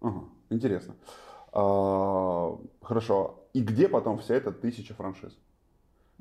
Ага, 0.00 0.24
интересно. 0.50 0.94
А, 1.52 2.58
хорошо. 2.82 3.48
И 3.54 3.62
где 3.62 3.88
потом 3.88 4.18
вся 4.18 4.34
эта 4.34 4.52
тысяча 4.52 4.94
франшиз? 4.94 5.36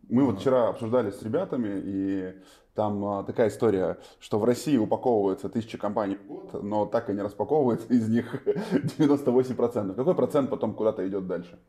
Мы 0.10 0.24
вот 0.24 0.40
вчера 0.40 0.70
обсуждали 0.70 1.12
с 1.12 1.22
ребятами, 1.22 1.82
и 1.84 2.34
там 2.74 3.04
а, 3.06 3.24
такая 3.24 3.50
история, 3.50 3.98
что 4.20 4.40
в 4.40 4.46
России 4.46 4.78
упаковывается 4.78 5.50
тысяча 5.50 5.78
компаний 5.78 6.16
в 6.16 6.28
год, 6.28 6.64
но 6.64 6.86
так 6.86 7.10
и 7.10 7.14
не 7.14 7.22
распаковывается 7.22 7.88
из 7.94 8.08
них 8.08 8.36
98%. 8.46 9.96
Какой 9.96 10.16
процент 10.16 10.50
потом 10.50 10.74
куда-то 10.74 11.08
идет 11.08 11.28
дальше? 11.28 11.60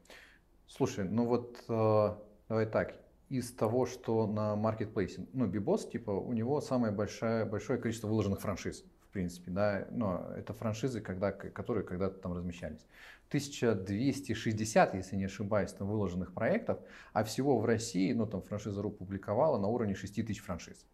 Слушай, 0.67 1.09
ну 1.09 1.25
вот 1.25 1.57
э, 1.69 2.15
давай 2.49 2.67
так, 2.67 2.95
из 3.29 3.53
того, 3.53 3.87
что 3.87 4.27
на 4.27 4.57
маркетплейсе, 4.57 5.27
ну, 5.33 5.47
Бибос, 5.47 5.87
типа, 5.89 6.11
у 6.11 6.33
него 6.33 6.61
самое 6.61 6.93
большое, 6.93 7.45
большое 7.45 7.79
количество 7.79 8.09
выложенных 8.09 8.41
франшиз, 8.41 8.85
в 9.03 9.09
принципе, 9.13 9.51
да, 9.51 9.87
но 9.91 10.27
это 10.37 10.53
франшизы, 10.53 11.01
когда, 11.01 11.33
которые 11.33 11.85
когда-то 11.85 12.19
там 12.21 12.33
размещались. 12.33 12.87
1260, 13.29 14.95
если 14.95 15.17
не 15.17 15.27
ошибаюсь, 15.27 15.73
там 15.73 15.89
выложенных 15.89 16.33
проектов, 16.33 16.79
а 17.13 17.25
всего 17.25 17.59
в 17.59 17.65
России, 17.65 18.13
ну, 18.13 18.27
там 18.27 18.43
франшиза.ру 18.43 18.91
публиковала 18.91 19.59
на 19.59 19.69
уровне 19.69 19.95
6000 19.95 20.41
франшиз. 20.41 20.87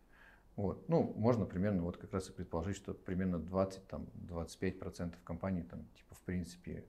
Вот. 0.57 0.89
Ну, 0.89 1.15
можно 1.17 1.47
примерно 1.47 1.83
вот 1.83 1.97
как 1.97 2.13
раз 2.13 2.29
и 2.29 2.33
предположить, 2.33 2.77
что 2.77 2.95
примерно 2.95 3.37
20-25% 3.37 5.15
компаний 5.25 5.63
там, 5.63 5.85
типа, 5.97 6.15
в 6.15 6.21
принципе, 6.21 6.85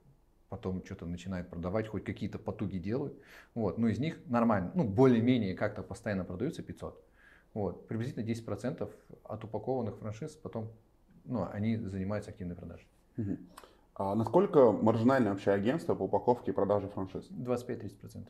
потом 0.48 0.84
что-то 0.84 1.06
начинает 1.06 1.48
продавать, 1.48 1.88
хоть 1.88 2.04
какие-то 2.04 2.38
потуги 2.38 2.78
делают. 2.78 3.14
Вот. 3.54 3.78
Но 3.78 3.88
из 3.88 3.98
них 3.98 4.18
нормально, 4.26 4.72
ну, 4.74 4.84
более-менее 4.84 5.54
как-то 5.54 5.82
постоянно 5.82 6.24
продаются 6.24 6.62
500. 6.62 7.04
Вот. 7.54 7.88
Приблизительно 7.88 8.24
10% 8.24 8.88
от 9.24 9.44
упакованных 9.44 9.96
франшиз 9.98 10.32
потом, 10.32 10.70
ну, 11.24 11.48
они 11.52 11.76
занимаются 11.76 12.30
активной 12.30 12.56
продажей. 12.56 12.86
Угу. 13.16 13.36
А 13.98 14.14
насколько 14.14 14.72
маржинальное 14.72 15.32
вообще 15.32 15.52
агентство 15.52 15.94
по 15.94 16.02
упаковке 16.02 16.50
и 16.50 16.54
продаже 16.54 16.88
франшиз? 16.88 17.30
25-30% 17.30 18.28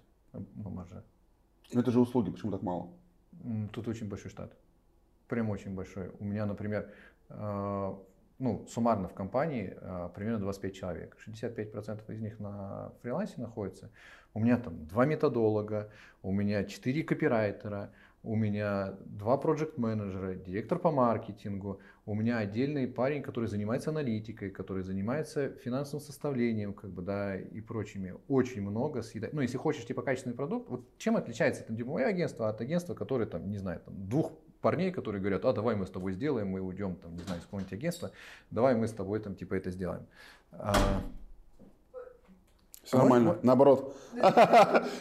маржа. 0.54 1.02
Но 1.72 1.80
это 1.80 1.90
же 1.90 1.98
услуги, 1.98 2.30
почему 2.30 2.52
так 2.52 2.62
мало? 2.62 2.88
Тут 3.72 3.88
очень 3.88 4.08
большой 4.08 4.30
штат. 4.30 4.52
Прям 5.26 5.50
очень 5.50 5.74
большой. 5.74 6.12
У 6.20 6.24
меня, 6.24 6.46
например, 6.46 6.88
э, 7.30 7.94
ну, 8.38 8.66
суммарно 8.68 9.08
в 9.08 9.14
компании 9.14 9.76
э, 9.76 10.10
примерно 10.14 10.38
25 10.38 10.74
человек. 10.74 11.16
65% 11.26 12.14
из 12.14 12.20
них 12.20 12.38
на 12.38 12.92
фрилансе 13.02 13.40
находятся. 13.40 13.90
У 14.34 14.38
меня 14.38 14.58
там 14.58 14.86
два 14.86 15.04
методолога, 15.04 15.90
у 16.22 16.30
меня 16.30 16.62
четыре 16.62 17.02
копирайтера, 17.02 17.90
у 18.26 18.34
меня 18.34 18.96
два 19.04 19.36
проект 19.36 19.78
менеджера 19.78 20.34
директор 20.34 20.80
по 20.80 20.90
маркетингу, 20.90 21.78
у 22.06 22.14
меня 22.14 22.38
отдельный 22.38 22.88
парень, 22.88 23.22
который 23.22 23.48
занимается 23.48 23.90
аналитикой, 23.90 24.50
который 24.50 24.82
занимается 24.82 25.50
финансовым 25.64 26.04
составлением, 26.04 26.74
как 26.74 26.90
бы, 26.90 27.02
да, 27.02 27.36
и 27.36 27.60
прочими. 27.60 28.14
Очень 28.26 28.62
много 28.62 29.02
съедать. 29.02 29.32
Ну, 29.32 29.42
если 29.42 29.56
хочешь, 29.58 29.86
типа, 29.86 30.02
качественный 30.02 30.34
продукт, 30.34 30.68
вот 30.68 30.84
чем 30.98 31.16
отличается 31.16 31.62
там, 31.62 31.76
типа, 31.76 31.90
мое 31.92 32.06
агентство 32.06 32.48
от 32.48 32.60
агентства, 32.60 32.94
которое, 32.94 33.26
там, 33.26 33.48
не 33.48 33.58
знаю, 33.58 33.80
там, 33.84 33.94
двух 34.08 34.32
парней, 34.60 34.90
которые 34.90 35.20
говорят, 35.20 35.44
а 35.44 35.52
давай 35.52 35.76
мы 35.76 35.86
с 35.86 35.90
тобой 35.90 36.12
сделаем, 36.12 36.48
мы 36.48 36.60
уйдем, 36.60 36.96
там, 36.96 37.14
не 37.14 37.22
знаю, 37.22 37.40
из 37.40 37.44
какого-нибудь 37.44 37.72
агентства, 37.72 38.10
давай 38.50 38.74
мы 38.74 38.88
с 38.88 38.92
тобой, 38.92 39.20
там, 39.20 39.36
типа, 39.36 39.54
это 39.54 39.70
сделаем. 39.70 40.04
А... 40.50 40.74
Все 42.82 42.98
нормально, 42.98 43.38
наоборот. 43.42 43.96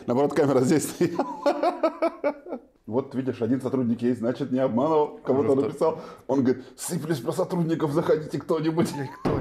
Наоборот, 0.07 0.33
камера 0.33 0.61
здесь 0.61 0.89
стоит. 0.89 1.13
Вот 2.87 3.15
видишь, 3.15 3.41
один 3.41 3.61
сотрудник 3.61 4.01
есть, 4.03 4.19
значит 4.19 4.51
не 4.51 4.59
обманывал, 4.59 5.19
кого-то 5.23 5.55
написал. 5.55 5.99
Он 6.27 6.43
говорит, 6.43 6.63
сыплюсь 6.77 7.19
про 7.19 7.31
сотрудников, 7.31 7.91
заходите 7.91 8.39
кто-нибудь. 8.39 8.93
Кто? 9.19 9.39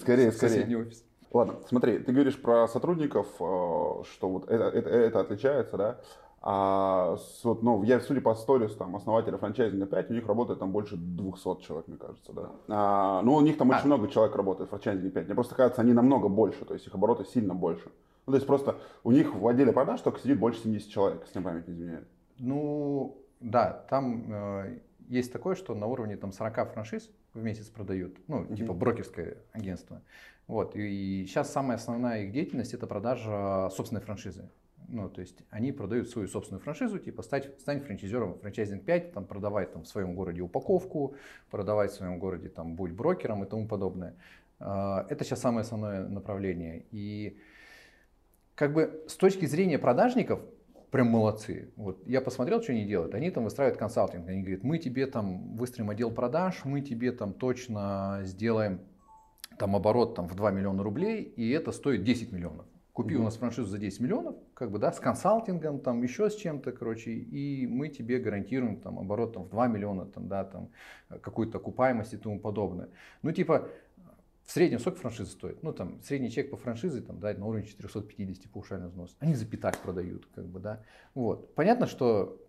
Скорее, 0.00 0.32
скорее. 0.32 0.78
офис. 0.78 1.04
Ладно, 1.30 1.56
смотри, 1.68 1.98
ты 1.98 2.12
говоришь 2.12 2.40
про 2.40 2.66
сотрудников, 2.68 3.26
э, 3.38 3.38
что 3.38 4.28
вот 4.28 4.48
это, 4.48 4.64
это, 4.64 4.88
это 4.88 5.20
отличается, 5.20 5.76
да? 5.76 6.00
А 6.40 7.16
вот, 7.44 7.62
ну, 7.62 7.82
я, 7.82 8.00
судя 8.00 8.20
по 8.20 8.34
сторис, 8.34 8.74
там, 8.74 8.96
основателя 8.96 9.36
франчайзинга 9.36 9.86
5, 9.86 10.10
у 10.10 10.14
них 10.14 10.26
работает 10.26 10.60
там 10.60 10.72
больше 10.72 10.96
200 10.96 11.60
человек, 11.62 11.88
мне 11.88 11.96
кажется, 11.98 12.32
да. 12.32 12.50
А, 12.68 13.22
ну, 13.22 13.34
у 13.34 13.40
них 13.40 13.58
там 13.58 13.70
а. 13.70 13.76
очень 13.76 13.86
много 13.86 14.08
человек 14.08 14.34
работает 14.36 14.70
франчайзинге 14.70 15.10
5. 15.10 15.26
Мне 15.26 15.34
просто 15.34 15.54
кажется, 15.54 15.82
они 15.82 15.92
намного 15.92 16.28
больше, 16.28 16.64
то 16.64 16.74
есть 16.74 16.86
их 16.86 16.94
обороты 16.94 17.24
сильно 17.24 17.54
больше. 17.54 17.90
Ну, 18.26 18.32
то 18.32 18.36
есть 18.36 18.46
просто 18.46 18.76
у 19.04 19.10
них 19.10 19.34
в 19.34 19.46
отделе 19.46 19.72
продаж 19.72 20.00
только 20.00 20.20
сидит 20.20 20.38
больше 20.38 20.60
70 20.60 20.90
человек, 20.90 21.22
если 21.26 21.40
память 21.40 21.68
не 21.68 21.74
изменяет. 21.74 22.08
Ну, 22.38 23.24
да, 23.40 23.84
там 23.88 24.32
э, 24.32 24.78
есть 25.08 25.32
такое, 25.32 25.54
что 25.54 25.74
на 25.74 25.86
уровне 25.86 26.16
там 26.16 26.32
40 26.32 26.72
франшиз 26.72 27.10
в 27.34 27.42
месяц 27.42 27.66
продают, 27.66 28.16
ну, 28.28 28.42
mm-hmm. 28.42 28.56
типа 28.56 28.72
брокерское 28.72 29.38
агентство. 29.52 30.02
Вот, 30.46 30.76
и, 30.76 31.22
и 31.22 31.26
сейчас 31.26 31.52
самая 31.52 31.76
основная 31.76 32.24
их 32.24 32.32
деятельность 32.32 32.74
это 32.74 32.86
продажа 32.86 33.68
собственной 33.70 34.00
франшизы. 34.00 34.48
Ну, 34.88 35.10
то 35.10 35.20
есть 35.20 35.42
они 35.50 35.70
продают 35.70 36.08
свою 36.08 36.28
собственную 36.28 36.62
франшизу, 36.62 36.98
типа 36.98 37.22
стать, 37.22 37.60
стань 37.60 37.80
франчайзером 37.80 38.38
франчайзинг 38.38 38.84
5, 38.84 39.12
там, 39.12 39.26
продавать 39.26 39.72
там, 39.72 39.82
в 39.82 39.88
своем 39.88 40.14
городе 40.14 40.40
упаковку, 40.40 41.14
продавать 41.50 41.90
в 41.90 41.94
своем 41.94 42.18
городе, 42.18 42.48
там, 42.48 42.74
будь 42.74 42.92
брокером 42.92 43.44
и 43.44 43.46
тому 43.46 43.68
подобное. 43.68 44.14
Э, 44.60 45.04
это 45.10 45.24
сейчас 45.24 45.40
самое 45.40 45.62
основное 45.62 46.08
направление. 46.08 46.86
И 46.90 47.38
как 48.54 48.72
бы 48.72 49.04
с 49.06 49.16
точки 49.16 49.44
зрения 49.44 49.78
продажников, 49.78 50.40
прям 50.90 51.08
молодцы. 51.08 51.70
Вот 51.76 52.06
я 52.06 52.20
посмотрел, 52.20 52.62
что 52.62 52.72
они 52.72 52.84
делают. 52.84 53.14
Они 53.14 53.30
там 53.30 53.44
выстраивают 53.44 53.78
консалтинг. 53.78 54.28
Они 54.28 54.40
говорят, 54.40 54.62
мы 54.62 54.78
тебе 54.78 55.06
там 55.06 55.56
выстроим 55.56 55.90
отдел 55.90 56.10
продаж, 56.10 56.64
мы 56.64 56.80
тебе 56.80 57.12
там 57.12 57.32
точно 57.32 58.20
сделаем 58.24 58.80
там 59.58 59.76
оборот 59.76 60.14
там 60.14 60.28
в 60.28 60.34
2 60.34 60.50
миллиона 60.52 60.82
рублей, 60.82 61.22
и 61.22 61.50
это 61.50 61.72
стоит 61.72 62.04
10 62.04 62.32
миллионов. 62.32 62.66
Купи 62.92 63.14
угу. 63.14 63.22
у 63.22 63.24
нас 63.26 63.36
франшизу 63.36 63.68
за 63.68 63.78
10 63.78 64.00
миллионов, 64.00 64.34
как 64.54 64.72
бы, 64.72 64.78
да, 64.80 64.90
с 64.90 64.98
консалтингом, 64.98 65.78
там, 65.78 66.02
еще 66.02 66.30
с 66.30 66.34
чем-то, 66.34 66.72
короче, 66.72 67.12
и 67.12 67.64
мы 67.66 67.90
тебе 67.90 68.18
гарантируем 68.18 68.80
там 68.80 68.98
оборот 68.98 69.34
там 69.34 69.44
в 69.44 69.50
2 69.50 69.68
миллиона, 69.68 70.06
там, 70.06 70.26
да, 70.26 70.44
там, 70.44 70.70
какую-то 71.20 71.58
окупаемость 71.58 72.14
и 72.14 72.16
тому 72.16 72.40
подобное. 72.40 72.88
Ну, 73.22 73.30
типа, 73.30 73.68
в 74.48 74.50
среднем 74.50 74.78
сколько 74.78 74.98
франшизы 74.98 75.30
стоит? 75.30 75.62
Ну, 75.62 75.74
там, 75.74 76.00
средний 76.02 76.30
чек 76.30 76.50
по 76.50 76.56
франшизе, 76.56 77.02
там, 77.02 77.20
да, 77.20 77.34
на 77.34 77.44
уровне 77.44 77.66
450 77.66 78.50
паушальный 78.50 78.88
взнос. 78.88 79.14
Они 79.18 79.34
за 79.34 79.44
пятак 79.44 79.76
продают, 79.82 80.26
как 80.34 80.46
бы, 80.46 80.58
да. 80.58 80.82
Вот. 81.14 81.54
Понятно, 81.54 81.86
что 81.86 82.42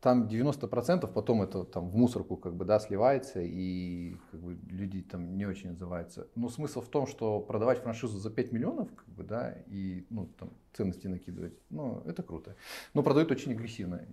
там 0.00 0.28
90% 0.28 1.12
потом 1.12 1.42
это 1.42 1.64
там 1.64 1.90
в 1.90 1.94
мусорку, 1.94 2.38
как 2.38 2.54
бы, 2.54 2.64
да, 2.64 2.80
сливается, 2.80 3.42
и 3.42 4.16
как 4.30 4.40
бы, 4.40 4.56
люди 4.70 5.02
там 5.02 5.36
не 5.36 5.44
очень 5.44 5.72
отзываются. 5.72 6.26
Но 6.36 6.48
смысл 6.48 6.80
в 6.80 6.88
том, 6.88 7.06
что 7.06 7.38
продавать 7.40 7.80
франшизу 7.80 8.16
за 8.16 8.30
5 8.30 8.52
миллионов, 8.52 8.88
как 8.94 9.08
бы, 9.08 9.22
да, 9.22 9.58
и, 9.66 10.06
ну, 10.08 10.28
там, 10.38 10.54
ценности 10.72 11.06
накидывать, 11.06 11.52
ну, 11.68 12.02
это 12.06 12.22
круто. 12.22 12.56
Но 12.94 13.02
продают 13.02 13.30
очень 13.30 13.52
агрессивно. 13.52 14.06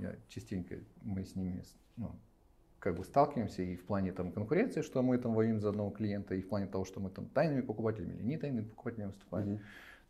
Я 0.00 0.14
частенько, 0.28 0.76
мы 1.02 1.24
с 1.24 1.34
ними, 1.34 1.64
ну, 1.96 2.14
как 2.78 2.96
бы 2.96 3.04
сталкиваемся 3.04 3.62
и 3.62 3.76
в 3.76 3.84
плане 3.84 4.12
там, 4.12 4.32
конкуренции, 4.32 4.82
что 4.82 5.02
мы 5.02 5.18
там 5.18 5.34
воюем 5.34 5.60
за 5.60 5.70
одного 5.70 5.90
клиента, 5.90 6.34
и 6.34 6.42
в 6.42 6.48
плане 6.48 6.66
того, 6.66 6.84
что 6.84 7.00
мы 7.00 7.10
там 7.10 7.26
тайными 7.26 7.60
покупателями 7.60 8.14
или 8.14 8.22
не 8.22 8.36
тайными 8.36 8.64
покупателями 8.64 9.08
выступаем. 9.08 9.48
Mm-hmm. 9.48 9.60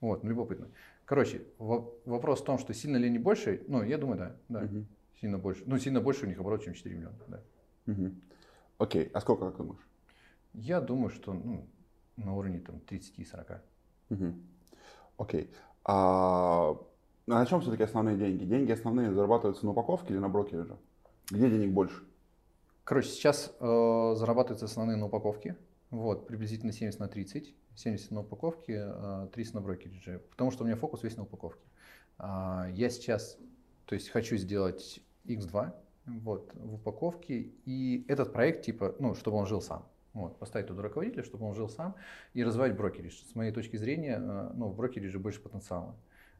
Вот, 0.00 0.22
ну, 0.22 0.30
любопытно. 0.30 0.68
Короче, 1.04 1.42
вопрос 1.58 2.40
в 2.40 2.44
том, 2.44 2.58
что 2.58 2.74
сильно 2.74 2.96
ли 2.96 3.06
они 3.06 3.18
больше, 3.18 3.62
ну, 3.68 3.82
я 3.82 3.98
думаю, 3.98 4.18
да, 4.18 4.36
да, 4.48 4.62
mm-hmm. 4.64 4.84
сильно 5.20 5.38
больше. 5.38 5.62
Ну, 5.66 5.78
сильно 5.78 6.00
больше 6.00 6.26
у 6.26 6.28
них 6.28 6.38
оборот, 6.38 6.62
чем 6.62 6.74
4 6.74 6.94
миллиона, 6.94 7.16
да. 7.26 7.40
Mm-hmm. 7.86 8.14
Окей, 8.78 9.10
а 9.12 9.20
сколько, 9.20 9.46
как 9.46 9.56
думаешь? 9.56 9.88
Я 10.54 10.80
думаю, 10.80 11.10
что 11.10 11.32
ну, 11.32 11.66
на 12.16 12.34
уровне 12.34 12.60
там 12.60 12.76
30-40. 12.88 13.60
Угу. 14.10 14.34
Окей. 15.18 15.50
А 15.84 16.76
на 17.26 17.46
чем 17.46 17.60
все-таки 17.60 17.82
основные 17.82 18.16
деньги? 18.16 18.44
Деньги 18.44 18.72
основные 18.72 19.12
зарабатываются 19.12 19.64
на 19.64 19.72
упаковке 19.72 20.14
или 20.14 20.20
на 20.20 20.28
брокере? 20.28 20.64
Где 21.30 21.50
денег 21.50 21.72
больше? 21.72 22.02
Короче, 22.88 23.10
сейчас 23.10 23.54
э, 23.60 24.14
зарабатываются 24.16 24.64
основные 24.64 24.96
на 24.96 25.08
упаковке. 25.08 25.58
Вот, 25.90 26.26
приблизительно 26.26 26.72
70 26.72 26.98
на 26.98 27.06
30. 27.06 27.54
70 27.74 28.10
на 28.12 28.20
упаковке, 28.20 28.82
э, 28.82 29.28
30 29.30 29.52
на 29.52 29.60
брокеридже. 29.60 30.22
Потому 30.30 30.50
что 30.50 30.64
у 30.64 30.66
меня 30.66 30.74
фокус 30.74 31.02
весь 31.02 31.14
на 31.18 31.24
упаковке. 31.24 31.68
Э, 32.18 32.70
я 32.72 32.88
сейчас, 32.88 33.36
то 33.84 33.94
есть 33.94 34.08
хочу 34.08 34.38
сделать 34.38 35.02
X2 35.26 35.70
вот, 36.06 36.50
в 36.54 36.76
упаковке. 36.76 37.50
И 37.66 38.06
этот 38.08 38.32
проект, 38.32 38.64
типа, 38.64 38.94
ну, 38.98 39.14
чтобы 39.14 39.36
он 39.36 39.44
жил 39.44 39.60
сам. 39.60 39.86
Вот, 40.14 40.38
поставить 40.38 40.68
туда 40.68 40.80
руководителя, 40.80 41.24
чтобы 41.24 41.44
он 41.44 41.54
жил 41.54 41.68
сам 41.68 41.94
и 42.32 42.42
развивать 42.42 42.74
брокеридж. 42.74 43.22
С 43.30 43.34
моей 43.34 43.52
точки 43.52 43.76
зрения, 43.76 44.18
э, 44.18 44.50
ну, 44.54 44.68
в 44.68 44.76
брокеридже 44.76 45.18
больше 45.18 45.42
потенциала. 45.42 45.94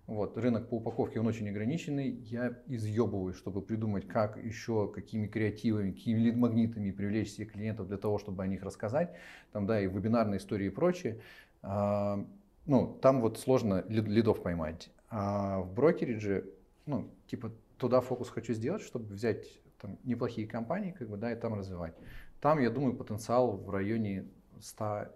Вот, 0.09 0.39
рынок 0.39 0.71
по 0.71 0.77
упаковке, 0.77 1.21
он 1.21 1.27
очень 1.27 1.51
ограниченный. 1.51 2.09
Я 2.09 2.59
изъебываю, 2.67 3.35
чтобы 3.35 3.61
придумать, 3.61 4.09
как 4.09 4.43
еще, 4.43 4.91
какими 4.91 5.27
креативами, 5.27 5.93
какими 5.93 6.19
лид-магнитами 6.19 6.93
привлечь 6.93 7.33
себе 7.33 7.45
клиентов 7.45 7.89
для 7.89 7.99
того, 7.99 8.17
чтобы 8.17 8.43
о 8.43 8.47
них 8.47 8.63
рассказать. 8.63 9.15
Там, 9.53 9.67
да, 9.67 9.79
и 9.79 9.87
вебинарные 9.87 10.39
истории 10.39 10.69
и 10.69 10.71
прочее. 10.71 11.21
А, 11.61 12.25
ну, 12.65 12.99
там 13.03 13.21
вот 13.21 13.39
сложно 13.39 13.85
лидов 13.87 14.43
поймать. 14.43 14.91
А 15.11 15.61
в 15.61 15.75
брокеридже, 15.75 16.55
ну, 16.87 17.11
типа, 17.27 17.53
туда 17.77 18.01
фокус 18.01 18.31
хочу 18.31 18.55
сделать, 18.55 18.81
чтобы 18.81 19.13
взять 19.13 19.61
там, 19.79 19.99
неплохие 20.05 20.49
компании, 20.49 20.93
как 20.93 21.11
бы, 21.11 21.19
да, 21.19 21.31
и 21.33 21.37
там 21.37 21.53
развивать. 21.53 21.95
Там, 22.41 22.61
я 22.61 22.71
думаю, 22.71 22.97
потенциал 22.97 23.59
в 23.59 23.69
районе 23.69 24.25
100, 24.59 25.09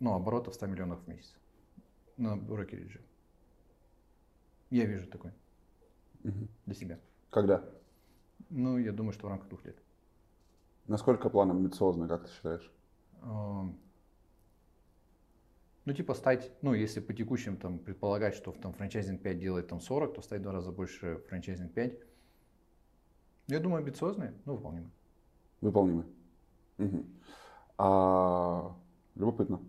ну, 0.00 0.14
оборотов 0.14 0.54
100 0.54 0.66
миллионов 0.66 1.04
в 1.04 1.08
месяц 1.08 1.34
на 2.16 2.36
брокеридже. 2.38 3.02
Я 4.74 4.86
вижу 4.86 5.06
такой 5.06 5.30
угу. 6.24 6.48
для 6.66 6.74
себя. 6.74 6.98
Когда? 7.30 7.64
Ну, 8.50 8.76
я 8.76 8.90
думаю, 8.90 9.12
что 9.12 9.28
в 9.28 9.30
рамках 9.30 9.48
двух 9.48 9.64
лет. 9.64 9.76
Насколько 10.88 11.30
план 11.30 11.52
амбициозный, 11.52 12.08
как 12.08 12.26
ты 12.26 12.32
считаешь? 12.32 12.72
Ну, 13.22 13.76
типа 15.96 16.14
стать, 16.14 16.50
ну, 16.60 16.74
если 16.74 16.98
по 16.98 17.12
текущим 17.12 17.56
там 17.56 17.78
предполагать, 17.78 18.34
что 18.34 18.50
там 18.50 18.72
франчайзинг 18.72 19.22
5 19.22 19.38
делает 19.38 19.68
там 19.68 19.80
40, 19.80 20.14
то 20.14 20.22
стать 20.22 20.40
в 20.40 20.42
два 20.42 20.52
раза 20.52 20.72
больше 20.72 21.22
франчайзинг 21.28 21.72
5. 21.72 21.98
Я 23.46 23.60
думаю, 23.60 23.78
амбициозные, 23.78 24.34
но 24.44 24.56
выполнимы. 24.56 24.90
Выполнимы. 25.60 26.04
Угу. 26.78 27.04
А, 27.78 28.74
любопытно. 29.14 29.60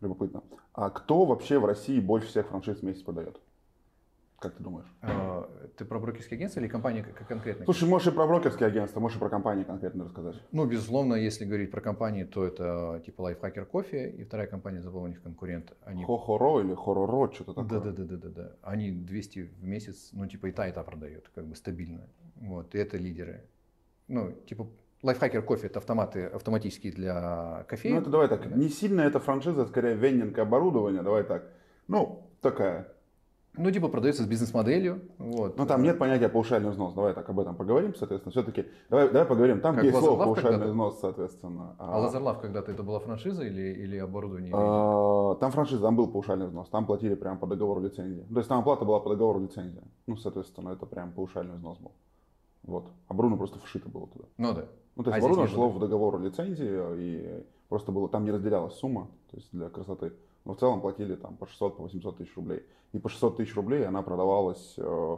Любопытно. 0.00 0.44
А 0.74 0.90
кто 0.90 1.24
вообще 1.24 1.58
в 1.58 1.64
России 1.64 1.98
больше 1.98 2.28
всех 2.28 2.46
франшиз 2.46 2.78
в 2.78 2.82
месяц 2.84 3.02
продает? 3.02 3.40
Как 4.38 4.54
ты 4.54 4.62
думаешь? 4.62 4.86
А, 5.00 5.48
ты 5.76 5.84
про 5.84 5.98
брокерские 5.98 6.36
агентства 6.36 6.60
или 6.60 6.68
компании 6.68 7.02
конкретно? 7.28 7.64
Слушай, 7.64 7.88
можешь 7.88 8.08
и 8.08 8.10
про 8.10 8.26
брокерские 8.26 8.66
агентства, 8.66 9.00
можешь 9.00 9.16
и 9.16 9.20
про 9.20 9.30
компании 9.30 9.64
конкретно 9.64 10.04
рассказать. 10.04 10.36
Ну, 10.52 10.66
безусловно, 10.66 11.14
если 11.14 11.44
говорить 11.44 11.70
про 11.70 11.80
компании, 11.80 12.24
то 12.24 12.44
это 12.44 13.02
типа 13.06 13.30
Lifehacker 13.30 13.64
Кофе 13.64 14.10
и 14.10 14.24
вторая 14.24 14.46
компания, 14.46 14.82
забыл 14.82 15.02
у 15.02 15.06
них 15.06 15.22
конкурент. 15.22 15.72
Они... 15.84 16.04
Хохоро 16.04 16.60
или 16.60 16.74
Хороро, 16.74 17.32
что-то 17.32 17.54
такое. 17.54 17.80
Да, 17.80 17.90
да, 17.90 18.04
да, 18.04 18.16
да, 18.16 18.28
да, 18.28 18.52
Они 18.62 18.90
200 18.90 19.50
в 19.60 19.64
месяц, 19.64 20.10
ну, 20.12 20.26
типа 20.26 20.46
и 20.46 20.52
та, 20.52 20.68
и 20.68 20.72
та 20.72 20.82
продают, 20.82 21.30
как 21.34 21.46
бы 21.46 21.54
стабильно. 21.54 22.06
Вот, 22.36 22.74
и 22.74 22.78
это 22.78 22.98
лидеры. 22.98 23.44
Ну, 24.08 24.32
типа 24.46 24.68
Лайфхакер 25.02 25.42
кофе 25.42 25.66
это 25.68 25.78
автоматы 25.78 26.26
автоматические 26.26 26.92
для 26.92 27.64
кофе. 27.68 27.90
Ну 27.90 28.00
это 28.00 28.10
давай 28.10 28.28
так, 28.28 28.46
не 28.54 28.68
сильно 28.68 29.02
это 29.02 29.20
франшиза, 29.20 29.66
скорее 29.66 29.94
вендинг 29.94 30.38
оборудование, 30.38 31.02
давай 31.02 31.24
так. 31.24 31.44
Ну, 31.88 32.26
такая 32.40 32.93
ну, 33.56 33.70
типа 33.70 33.88
продается 33.88 34.24
с 34.24 34.26
бизнес-моделью. 34.26 35.00
Вот. 35.18 35.56
Ну, 35.56 35.66
там 35.66 35.82
нет 35.82 35.98
понятия 35.98 36.28
паушальный 36.28 36.70
взнос. 36.70 36.92
Давай 36.94 37.14
так 37.14 37.28
об 37.28 37.38
этом 37.38 37.54
поговорим, 37.54 37.94
соответственно. 37.94 38.32
Все-таки, 38.32 38.66
давай, 38.90 39.08
давай 39.08 39.26
поговорим. 39.26 39.60
Там 39.60 39.76
как 39.76 39.84
есть 39.84 39.96
слово 39.96 40.24
паушальный 40.24 40.66
взнос, 40.66 40.98
соответственно. 41.00 41.76
А, 41.78 41.96
а 41.96 42.00
Лазерлав 42.00 42.40
когда-то 42.40 42.72
это 42.72 42.82
была 42.82 42.98
франшиза 42.98 43.44
или, 43.44 43.62
или 43.62 43.96
оборудование? 43.96 44.52
А, 44.54 45.36
там 45.36 45.52
франшиза, 45.52 45.82
там 45.82 45.94
был 45.94 46.08
паушальный 46.08 46.46
взнос. 46.46 46.68
Там 46.68 46.84
платили 46.86 47.14
прямо 47.14 47.38
по 47.38 47.46
договору 47.46 47.80
лицензии. 47.80 48.26
То 48.32 48.38
есть 48.38 48.48
там 48.48 48.58
оплата 48.58 48.84
была 48.84 48.98
по 48.98 49.10
договору 49.10 49.40
лицензии. 49.40 49.82
Ну, 50.06 50.16
соответственно, 50.16 50.70
это 50.70 50.86
прям 50.86 51.12
паушальный 51.12 51.54
взнос 51.54 51.78
был. 51.78 51.92
Вот. 52.64 52.86
А 53.08 53.14
Бруно 53.14 53.36
просто 53.36 53.58
вшито 53.60 53.88
было 53.88 54.08
туда. 54.08 54.24
Ну 54.36 54.52
да. 54.52 54.66
Ну, 54.96 55.04
то 55.04 55.10
есть 55.10 55.24
а 55.24 55.28
Бруно 55.28 55.46
шло 55.46 55.68
в 55.68 55.78
договор 55.78 56.20
лицензии, 56.20 56.80
и 56.96 57.44
просто 57.68 57.92
было, 57.92 58.08
там 58.08 58.24
не 58.24 58.30
разделялась 58.30 58.74
сумма, 58.74 59.08
то 59.30 59.36
есть 59.36 59.48
для 59.52 59.68
красоты. 59.68 60.12
Но 60.44 60.54
в 60.54 60.58
целом 60.58 60.80
платили 60.80 61.14
там 61.14 61.36
по 61.36 61.46
600, 61.46 61.76
по 61.76 61.82
800 61.84 62.18
тысяч 62.18 62.34
рублей. 62.36 62.64
И 62.94 62.98
по 63.00 63.08
600 63.08 63.38
тысяч 63.38 63.54
рублей 63.56 63.84
она 63.84 64.02
продавалась, 64.02 64.74
э, 64.76 65.16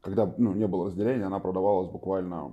когда 0.00 0.34
ну, 0.38 0.54
не 0.54 0.66
было 0.66 0.86
разделения, 0.86 1.24
она 1.24 1.38
продавалась 1.38 1.90
буквально, 1.90 2.50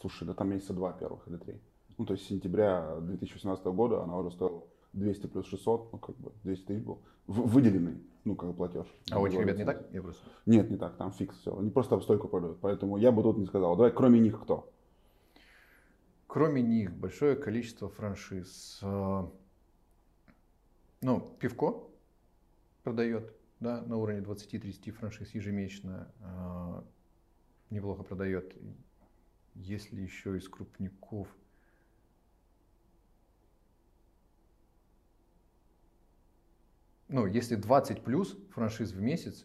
слушай, 0.00 0.24
да 0.24 0.32
там 0.32 0.48
месяца 0.48 0.72
два 0.72 0.92
первых 0.92 1.26
или 1.26 1.36
три. 1.36 1.60
Ну, 1.98 2.04
то 2.06 2.14
есть 2.14 2.24
с 2.24 2.28
сентября 2.28 3.00
2018 3.00 3.64
года 3.66 4.04
она 4.04 4.16
уже 4.16 4.30
стоила 4.30 4.62
200 4.92 5.26
плюс 5.26 5.46
600, 5.46 5.92
ну, 5.92 5.98
как 5.98 6.16
бы 6.18 6.30
200 6.44 6.66
тысяч 6.66 6.84
был 6.84 7.02
выделенный, 7.26 8.00
ну, 8.22 8.36
как 8.36 8.54
платеж. 8.54 8.86
А 9.10 9.18
у 9.18 9.26
этих 9.26 9.40
ребят 9.40 9.56
не 9.56 9.64
так? 9.64 9.92
Я 9.92 10.02
просто... 10.02 10.22
Нет, 10.46 10.70
не 10.70 10.76
так, 10.76 10.96
там 10.96 11.10
фикс 11.10 11.36
все. 11.38 11.58
Они 11.58 11.70
просто 11.70 11.98
стойку 12.00 12.28
продают. 12.28 12.60
Поэтому 12.60 12.96
я 12.96 13.10
бы 13.10 13.24
тут 13.24 13.38
не 13.38 13.46
сказал. 13.46 13.74
Давай, 13.74 13.90
кроме 13.90 14.20
них 14.20 14.40
кто? 14.40 14.70
Кроме 16.28 16.62
них 16.62 16.94
большое 16.94 17.34
количество 17.34 17.88
франшиз. 17.88 18.78
Э, 18.82 19.24
ну, 21.02 21.20
пивко 21.40 21.85
продает, 22.86 23.34
да, 23.58 23.82
на 23.82 23.96
уровне 23.96 24.20
20-30 24.22 24.92
франшиз 24.92 25.34
ежемесячно. 25.34 26.08
Э, 26.20 26.82
неплохо 27.70 28.04
продает. 28.04 28.56
Если 29.56 30.00
еще 30.00 30.38
из 30.38 30.48
крупников. 30.48 31.26
Ну, 37.08 37.26
если 37.26 37.56
20 37.56 38.04
плюс 38.04 38.38
франшиз 38.52 38.92
в 38.92 39.00
месяц, 39.00 39.44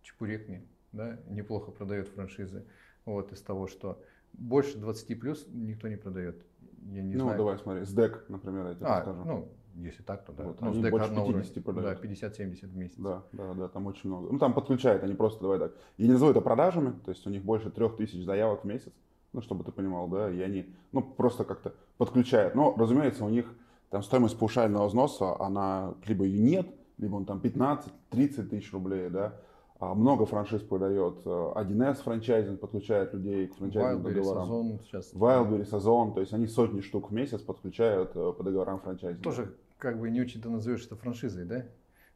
чепурек 0.00 0.48
мне, 0.48 0.62
да, 0.92 1.20
неплохо 1.28 1.72
продает 1.72 2.08
франшизы. 2.08 2.64
Вот 3.04 3.32
из 3.32 3.42
того, 3.42 3.66
что 3.66 4.02
больше 4.32 4.78
20 4.78 5.20
плюс 5.20 5.46
никто 5.48 5.88
не 5.88 5.96
продает. 5.96 6.42
Я 6.86 7.02
не 7.02 7.16
ну, 7.16 7.24
знаю. 7.24 7.36
давай 7.36 7.58
смотри, 7.58 7.84
СДЭК, 7.84 8.24
например, 8.30 8.68
я 8.68 8.74
тебе 8.76 8.86
а, 8.86 9.02
скажу. 9.02 9.24
Ну, 9.24 9.57
если 9.84 10.02
так, 10.02 10.24
то 10.24 10.32
да. 10.32 10.44
Вот, 10.44 10.60
ну, 10.60 10.70
они 10.70 10.90
больше 10.90 11.08
50 11.08 11.64
продают. 11.64 12.00
Да, 12.00 12.08
50-70 12.08 12.66
в 12.66 12.76
месяц. 12.76 12.94
Да, 12.98 13.22
да, 13.32 13.54
да, 13.54 13.68
там 13.68 13.86
очень 13.86 14.08
много. 14.08 14.32
Ну, 14.32 14.38
там 14.38 14.52
подключают, 14.54 15.02
они 15.02 15.14
просто, 15.14 15.40
давай 15.40 15.58
так, 15.58 15.72
я 15.96 16.06
не 16.06 16.12
назову 16.12 16.30
это 16.30 16.40
продажами, 16.40 16.94
то 17.04 17.10
есть 17.10 17.26
у 17.26 17.30
них 17.30 17.42
больше 17.42 17.70
3000 17.70 18.24
заявок 18.24 18.64
в 18.64 18.66
месяц, 18.66 18.92
ну, 19.32 19.40
чтобы 19.40 19.64
ты 19.64 19.72
понимал, 19.72 20.08
да, 20.08 20.30
и 20.30 20.40
они, 20.40 20.74
ну, 20.92 21.02
просто 21.02 21.44
как-то 21.44 21.74
подключают. 21.96 22.54
Но, 22.54 22.74
разумеется, 22.76 23.24
у 23.24 23.28
них 23.28 23.46
там 23.90 24.02
стоимость 24.02 24.38
паушального 24.38 24.86
взноса, 24.86 25.40
она 25.40 25.94
либо 26.06 26.24
ее 26.24 26.40
нет, 26.40 26.68
либо 26.98 27.16
он 27.16 27.24
там 27.24 27.38
15-30 27.38 28.48
тысяч 28.48 28.72
рублей, 28.72 29.08
да, 29.08 29.34
а 29.80 29.94
много 29.94 30.26
франшиз 30.26 30.62
продает. 30.62 31.24
1С 31.24 32.02
франчайзинг 32.02 32.60
подключает 32.60 33.14
людей 33.14 33.46
к 33.46 33.54
франчайзинг 33.54 34.02
договорам. 34.02 34.42
Сазон 34.42 34.80
сейчас. 34.84 35.14
Wildberry, 35.14 35.64
Сазон, 35.64 36.14
то 36.14 36.20
есть 36.20 36.32
они 36.32 36.48
сотни 36.48 36.80
штук 36.80 37.10
в 37.10 37.14
месяц 37.14 37.40
подключают 37.40 38.10
э, 38.16 38.32
по 38.36 38.42
договорам 38.42 38.80
франчайзинга. 38.80 39.22
Тоже 39.22 39.54
как 39.78 39.98
бы 39.98 40.10
не 40.10 40.20
очень 40.20 40.42
ты 40.42 40.48
назовешь 40.48 40.84
это 40.84 40.96
франшизой, 40.96 41.44
да? 41.44 41.64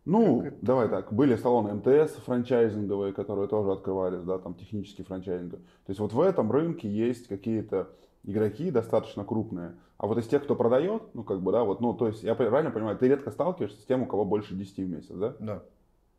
Ну, 0.04 0.42
как 0.42 0.60
давай 0.60 0.88
так, 0.88 1.12
были 1.12 1.36
салоны 1.36 1.74
МТС 1.74 2.14
франчайзинговые, 2.24 3.12
которые 3.12 3.46
тоже 3.46 3.70
открывались, 3.70 4.22
да, 4.22 4.38
там 4.38 4.54
технические 4.54 5.04
франчайзинги. 5.04 5.54
То 5.54 5.88
есть 5.88 6.00
вот 6.00 6.12
в 6.12 6.20
этом 6.20 6.50
рынке 6.50 6.88
есть 6.90 7.28
какие-то 7.28 7.88
игроки 8.24 8.70
достаточно 8.72 9.24
крупные. 9.24 9.74
А 9.98 10.08
вот 10.08 10.18
из 10.18 10.26
тех, 10.26 10.42
кто 10.42 10.56
продает, 10.56 11.02
ну 11.14 11.22
как 11.22 11.40
бы, 11.40 11.52
да, 11.52 11.62
вот, 11.62 11.80
ну, 11.80 11.94
то 11.94 12.08
есть 12.08 12.24
я 12.24 12.34
правильно 12.34 12.72
понимаю, 12.72 12.98
ты 12.98 13.06
редко 13.06 13.30
сталкиваешься 13.30 13.80
с 13.80 13.84
тем, 13.84 14.02
у 14.02 14.06
кого 14.06 14.24
больше 14.24 14.54
10 14.54 14.76
в 14.78 14.88
месяц, 14.88 15.14
да? 15.14 15.36
Да. 15.38 15.62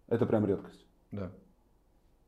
Это 0.08 0.26
прям 0.26 0.46
редкость. 0.46 0.86
Да. 1.12 1.32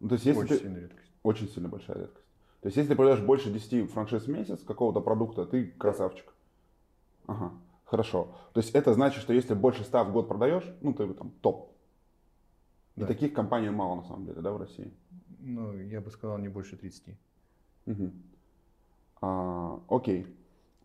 Ну, 0.02 0.10
то 0.10 0.16
есть, 0.16 0.26
если 0.26 0.42
очень 0.42 0.50
ты... 0.50 0.60
сильная 0.60 0.82
редкость. 0.82 1.12
Очень 1.24 1.48
сильно 1.48 1.70
большая 1.70 2.00
редкость. 2.00 2.28
То 2.62 2.68
есть, 2.68 2.78
если 2.78 2.90
ты 2.90 2.96
продаешь 2.96 3.22
больше 3.22 3.50
10 3.50 3.90
франшиз 3.92 4.24
в 4.24 4.28
месяц 4.28 4.62
какого-то 4.62 5.00
продукта, 5.00 5.46
ты 5.46 5.68
красавчик. 5.78 6.34
Ага, 7.28 7.54
хорошо. 7.86 8.28
То 8.54 8.60
есть, 8.60 8.76
это 8.76 8.94
значит, 8.94 9.22
что 9.22 9.34
если 9.34 9.54
больше 9.54 9.84
100 9.84 10.04
в 10.04 10.12
год 10.12 10.28
продаешь, 10.28 10.66
ну, 10.82 10.94
ты 10.94 11.08
там 11.14 11.32
топ. 11.42 11.72
Да. 12.96 13.06
И 13.06 13.08
таких 13.08 13.34
компаний 13.34 13.70
мало, 13.70 13.96
на 13.96 14.04
самом 14.04 14.26
деле, 14.26 14.42
да, 14.42 14.52
в 14.52 14.58
России? 14.58 14.92
Ну, 15.40 15.74
я 15.74 16.02
бы 16.02 16.10
сказал, 16.10 16.38
не 16.38 16.48
больше 16.48 16.78
30. 16.78 17.18
Угу. 17.88 18.12
А, 19.22 19.80
окей. 19.90 20.28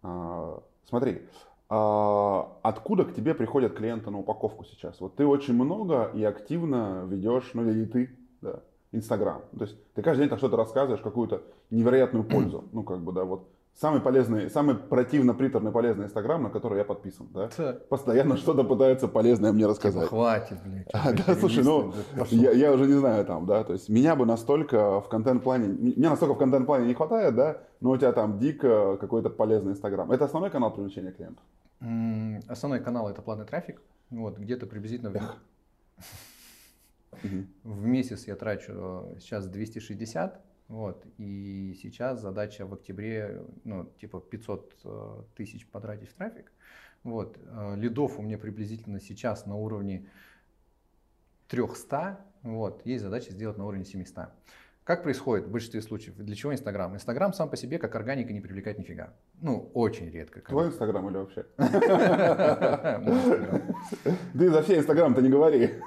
А, 0.03 0.63
смотри, 0.89 1.23
а, 1.69 2.59
откуда 2.63 3.05
к 3.05 3.15
тебе 3.15 3.35
приходят 3.35 3.75
клиенты 3.75 4.11
на 4.11 4.19
упаковку 4.19 4.65
сейчас? 4.65 5.01
Вот 5.01 5.17
ты 5.17 5.27
очень 5.27 5.55
много 5.55 6.11
и 6.15 6.25
активно 6.25 7.05
ведешь, 7.07 7.51
ну 7.55 7.69
или 7.69 7.85
ты, 7.85 8.19
да, 8.41 8.61
Инстаграм. 8.93 9.43
То 9.57 9.65
есть 9.65 9.77
ты 9.95 10.03
каждый 10.03 10.23
день 10.23 10.29
там 10.29 10.39
что-то 10.39 10.57
рассказываешь, 10.57 11.01
какую-то 11.01 11.43
невероятную 11.71 12.25
пользу. 12.25 12.65
Ну, 12.73 12.83
как 12.83 13.01
бы, 13.01 13.13
да, 13.13 13.25
вот 13.25 13.49
самый 13.75 14.01
полезный, 14.01 14.51
самый 14.51 14.75
противно 14.75 15.35
приторный 15.35 15.73
полезный 15.73 16.07
Инстаграм, 16.07 16.43
на 16.43 16.51
который 16.51 16.79
я 16.79 16.85
подписан, 16.85 17.29
да? 17.33 17.51
да. 17.57 17.79
Постоянно 17.89 18.37
что-то 18.37 18.65
пытается 18.65 19.09
полезное 19.09 19.53
мне 19.53 19.67
рассказать. 19.67 20.05
Типа, 20.05 20.17
хватит. 20.17 20.59
А, 20.93 21.13
да, 21.27 21.35
слушай, 21.35 21.65
ну, 21.65 21.93
я, 22.31 22.53
я 22.53 22.73
уже 22.73 22.87
не 22.87 22.95
знаю 22.95 23.25
там, 23.25 23.47
да, 23.47 23.65
то 23.65 23.73
есть 23.73 23.89
меня 23.89 24.17
бы 24.17 24.27
настолько 24.27 25.01
в 25.01 25.09
контент-плане, 25.09 25.69
меня 25.69 26.11
настолько 26.11 26.35
в 26.35 26.39
контент-плане 26.39 26.87
не 26.87 26.95
хватает, 26.95 27.35
да, 27.35 27.59
но 27.81 27.91
у 27.91 27.97
тебя 27.97 28.13
там 28.13 28.39
дико 28.39 28.97
какой-то 28.99 29.31
полезный 29.31 29.73
Инстаграм. 29.73 30.11
Это 30.13 30.25
основной 30.25 30.51
канал 30.51 30.73
привлечения 30.73 31.13
клиентов? 31.13 31.45
Основной 32.49 32.81
канал 32.81 33.09
это 33.09 33.23
платный 33.23 33.47
трафик, 33.47 33.81
вот, 34.11 34.39
где-то 34.39 34.67
приблизительно... 34.67 35.13
Эх. 35.15 35.37
В 37.65 37.85
месяц 37.85 38.27
я 38.27 38.37
трачу 38.37 38.73
э, 38.75 39.21
сейчас 39.21 39.47
260, 39.47 40.41
вот, 40.71 41.05
и 41.19 41.77
сейчас 41.83 42.21
задача 42.21 42.65
в 42.65 42.73
октябре, 42.73 43.43
ну, 43.65 43.87
типа 44.01 44.21
500 44.21 44.77
э, 44.85 45.23
тысяч 45.35 45.67
потратить 45.67 46.11
в 46.11 46.15
трафик. 46.15 46.53
Вот, 47.03 47.37
э, 47.45 47.75
лидов 47.75 48.21
у 48.21 48.23
меня 48.23 48.39
приблизительно 48.39 49.01
сейчас 49.01 49.47
на 49.47 49.57
уровне 49.57 50.09
300, 51.49 52.21
вот, 52.45 52.87
есть 52.87 53.03
задача 53.03 53.33
сделать 53.33 53.59
на 53.59 53.67
уровне 53.67 53.85
700. 53.85 54.29
Как 54.85 55.03
происходит 55.03 55.49
в 55.49 55.51
большинстве 55.51 55.83
случаев? 55.83 56.17
Для 56.17 56.37
чего 56.37 56.53
Инстаграм? 56.53 56.95
Инстаграм 56.95 57.33
сам 57.33 57.51
по 57.51 57.57
себе 57.57 57.79
как 57.79 57.97
органика 57.97 58.33
не 58.33 58.41
привлекает 58.41 58.79
нифига. 58.79 59.13
Ну, 59.41 59.73
очень 59.75 60.09
редко. 60.09 60.41
Твой 60.41 60.69
Инстаграм 60.69 61.09
или 61.09 61.17
вообще? 61.17 61.47
Ты 64.39 64.51
за 64.51 64.63
все 64.63 64.79
Инстаграм-то 64.79 65.21
не 65.21 65.31
говори. 65.31 65.81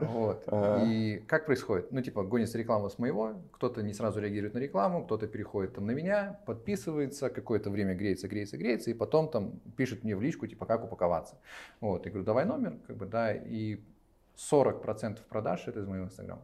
Вот. 0.00 0.48
И 0.84 1.22
как 1.26 1.46
происходит? 1.46 1.92
Ну, 1.92 2.02
типа, 2.02 2.22
гонится 2.24 2.58
реклама 2.58 2.88
с 2.88 2.98
моего, 2.98 3.34
кто-то 3.52 3.82
не 3.82 3.92
сразу 3.92 4.20
реагирует 4.20 4.54
на 4.54 4.58
рекламу, 4.58 5.04
кто-то 5.04 5.26
переходит 5.26 5.74
там 5.74 5.86
на 5.86 5.92
меня, 5.92 6.40
подписывается, 6.46 7.30
какое-то 7.30 7.70
время 7.70 7.94
греется, 7.94 8.28
греется, 8.28 8.56
греется, 8.56 8.90
и 8.90 8.94
потом 8.94 9.28
там 9.28 9.60
пишет 9.76 10.04
мне 10.04 10.16
в 10.16 10.22
личку, 10.22 10.46
типа, 10.46 10.66
как 10.66 10.84
упаковаться. 10.84 11.36
Вот. 11.80 12.04
Я 12.04 12.10
говорю, 12.10 12.24
давай 12.24 12.44
номер, 12.44 12.78
как 12.86 12.96
бы, 12.96 13.06
да, 13.06 13.32
и 13.32 13.80
40% 14.36 15.18
продаж 15.28 15.68
это 15.68 15.80
из 15.80 15.86
моего 15.86 16.06
Инстаграма. 16.06 16.42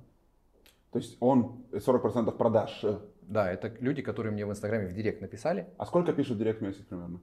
То 0.92 0.98
есть 0.98 1.16
он 1.20 1.64
40% 1.72 2.36
продаж. 2.36 2.84
Да, 3.22 3.50
это 3.52 3.68
люди, 3.80 4.00
которые 4.00 4.32
мне 4.32 4.46
в 4.46 4.50
Инстаграме 4.50 4.86
в 4.86 4.94
Директ 4.94 5.20
написали. 5.20 5.66
А 5.76 5.84
сколько 5.84 6.12
пишут 6.12 6.38
Директ 6.38 6.60
в 6.60 6.62
месяц 6.62 6.82
примерно? 6.84 7.20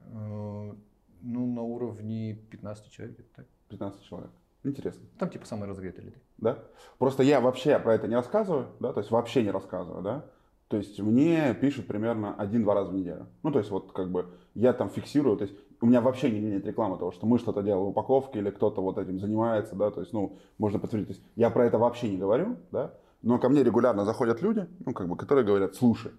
Э, 0.00 0.74
ну, 1.22 1.46
на 1.46 1.62
уровне 1.62 2.34
15 2.50 2.90
человек. 2.90 3.16
Так. 3.34 3.46
15 3.68 4.02
человек. 4.02 4.30
Интересно. 4.66 5.02
Там 5.18 5.30
типа 5.30 5.46
самые 5.46 5.70
разогретые 5.70 6.06
люди. 6.06 6.16
Да? 6.38 6.58
Просто 6.98 7.22
я 7.22 7.40
вообще 7.40 7.78
про 7.78 7.94
это 7.94 8.08
не 8.08 8.16
рассказываю, 8.16 8.68
да, 8.80 8.92
то 8.92 9.00
есть 9.00 9.10
вообще 9.10 9.42
не 9.42 9.50
рассказываю, 9.50 10.02
да. 10.02 10.24
То 10.68 10.76
есть 10.76 10.98
мне 10.98 11.54
пишут 11.54 11.86
примерно 11.86 12.34
один-два 12.34 12.74
раза 12.74 12.90
в 12.90 12.94
неделю. 12.94 13.28
Ну, 13.44 13.52
то 13.52 13.60
есть 13.60 13.70
вот 13.70 13.92
как 13.92 14.10
бы 14.10 14.26
я 14.54 14.72
там 14.72 14.90
фиксирую, 14.90 15.36
то 15.36 15.44
есть 15.44 15.56
у 15.80 15.86
меня 15.86 16.00
вообще 16.00 16.30
не 16.30 16.40
нет 16.40 16.66
рекламы 16.66 16.98
того, 16.98 17.12
что 17.12 17.26
мы 17.26 17.38
что-то 17.38 17.62
делаем 17.62 17.84
в 17.84 17.88
упаковке 17.90 18.40
или 18.40 18.50
кто-то 18.50 18.80
вот 18.82 18.98
этим 18.98 19.20
занимается, 19.20 19.76
да, 19.76 19.90
то 19.90 20.00
есть, 20.00 20.12
ну, 20.12 20.38
можно 20.58 20.80
подтвердить. 20.80 21.08
То 21.08 21.14
есть 21.14 21.24
я 21.36 21.50
про 21.50 21.66
это 21.66 21.78
вообще 21.78 22.08
не 22.08 22.16
говорю, 22.16 22.56
да, 22.72 22.94
но 23.22 23.38
ко 23.38 23.48
мне 23.48 23.62
регулярно 23.62 24.04
заходят 24.04 24.42
люди, 24.42 24.66
ну, 24.84 24.92
как 24.92 25.08
бы, 25.08 25.16
которые 25.16 25.44
говорят, 25.44 25.76
слушай, 25.76 26.10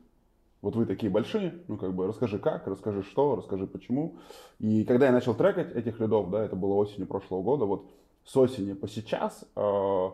вот 0.62 0.76
вы 0.76 0.86
такие 0.86 1.12
большие, 1.12 1.56
ну, 1.68 1.78
как 1.78 1.94
бы, 1.94 2.08
расскажи 2.08 2.40
как, 2.40 2.68
расскажи 2.68 3.04
что, 3.04 3.36
расскажи 3.36 3.68
почему. 3.68 4.18
И 4.60 4.86
когда 4.86 5.08
я 5.08 5.12
начал 5.12 5.34
трекать 5.34 5.76
этих 5.76 6.00
лидов, 6.00 6.30
да, 6.30 6.46
это 6.46 6.56
было 6.56 6.76
осенью 6.76 7.08
прошлого 7.08 7.42
года, 7.42 7.66
вот 7.66 7.90
с 8.28 8.36
осени 8.36 8.74
по 8.74 8.88
сейчас 8.88 9.46
э, 9.56 10.10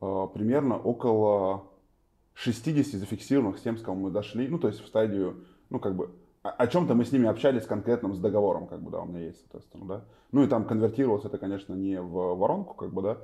э, 0.00 0.26
примерно 0.32 0.78
около 0.78 1.64
60 2.34 3.00
зафиксированных 3.00 3.58
с 3.58 3.62
тем, 3.62 3.76
с 3.76 3.82
кого 3.82 3.96
мы 3.96 4.10
дошли, 4.10 4.46
ну, 4.46 4.58
то 4.58 4.68
есть 4.68 4.80
в 4.80 4.86
стадию, 4.86 5.44
ну, 5.68 5.80
как 5.80 5.96
бы, 5.96 6.10
о, 6.42 6.50
о 6.50 6.66
чем-то 6.68 6.94
мы 6.94 7.04
с 7.04 7.10
ними 7.10 7.26
общались 7.26 7.66
конкретным 7.66 8.14
с 8.14 8.20
договором, 8.20 8.68
как 8.68 8.80
бы, 8.80 8.92
да, 8.92 9.00
у 9.00 9.06
меня 9.06 9.20
есть, 9.20 9.40
соответственно, 9.40 9.86
да. 9.86 10.04
Ну, 10.30 10.44
и 10.44 10.46
там 10.46 10.66
конвертировалось 10.66 11.24
это, 11.24 11.36
конечно, 11.36 11.74
не 11.74 12.00
в 12.00 12.36
воронку, 12.36 12.74
как 12.74 12.92
бы, 12.92 13.02
да, 13.02 13.18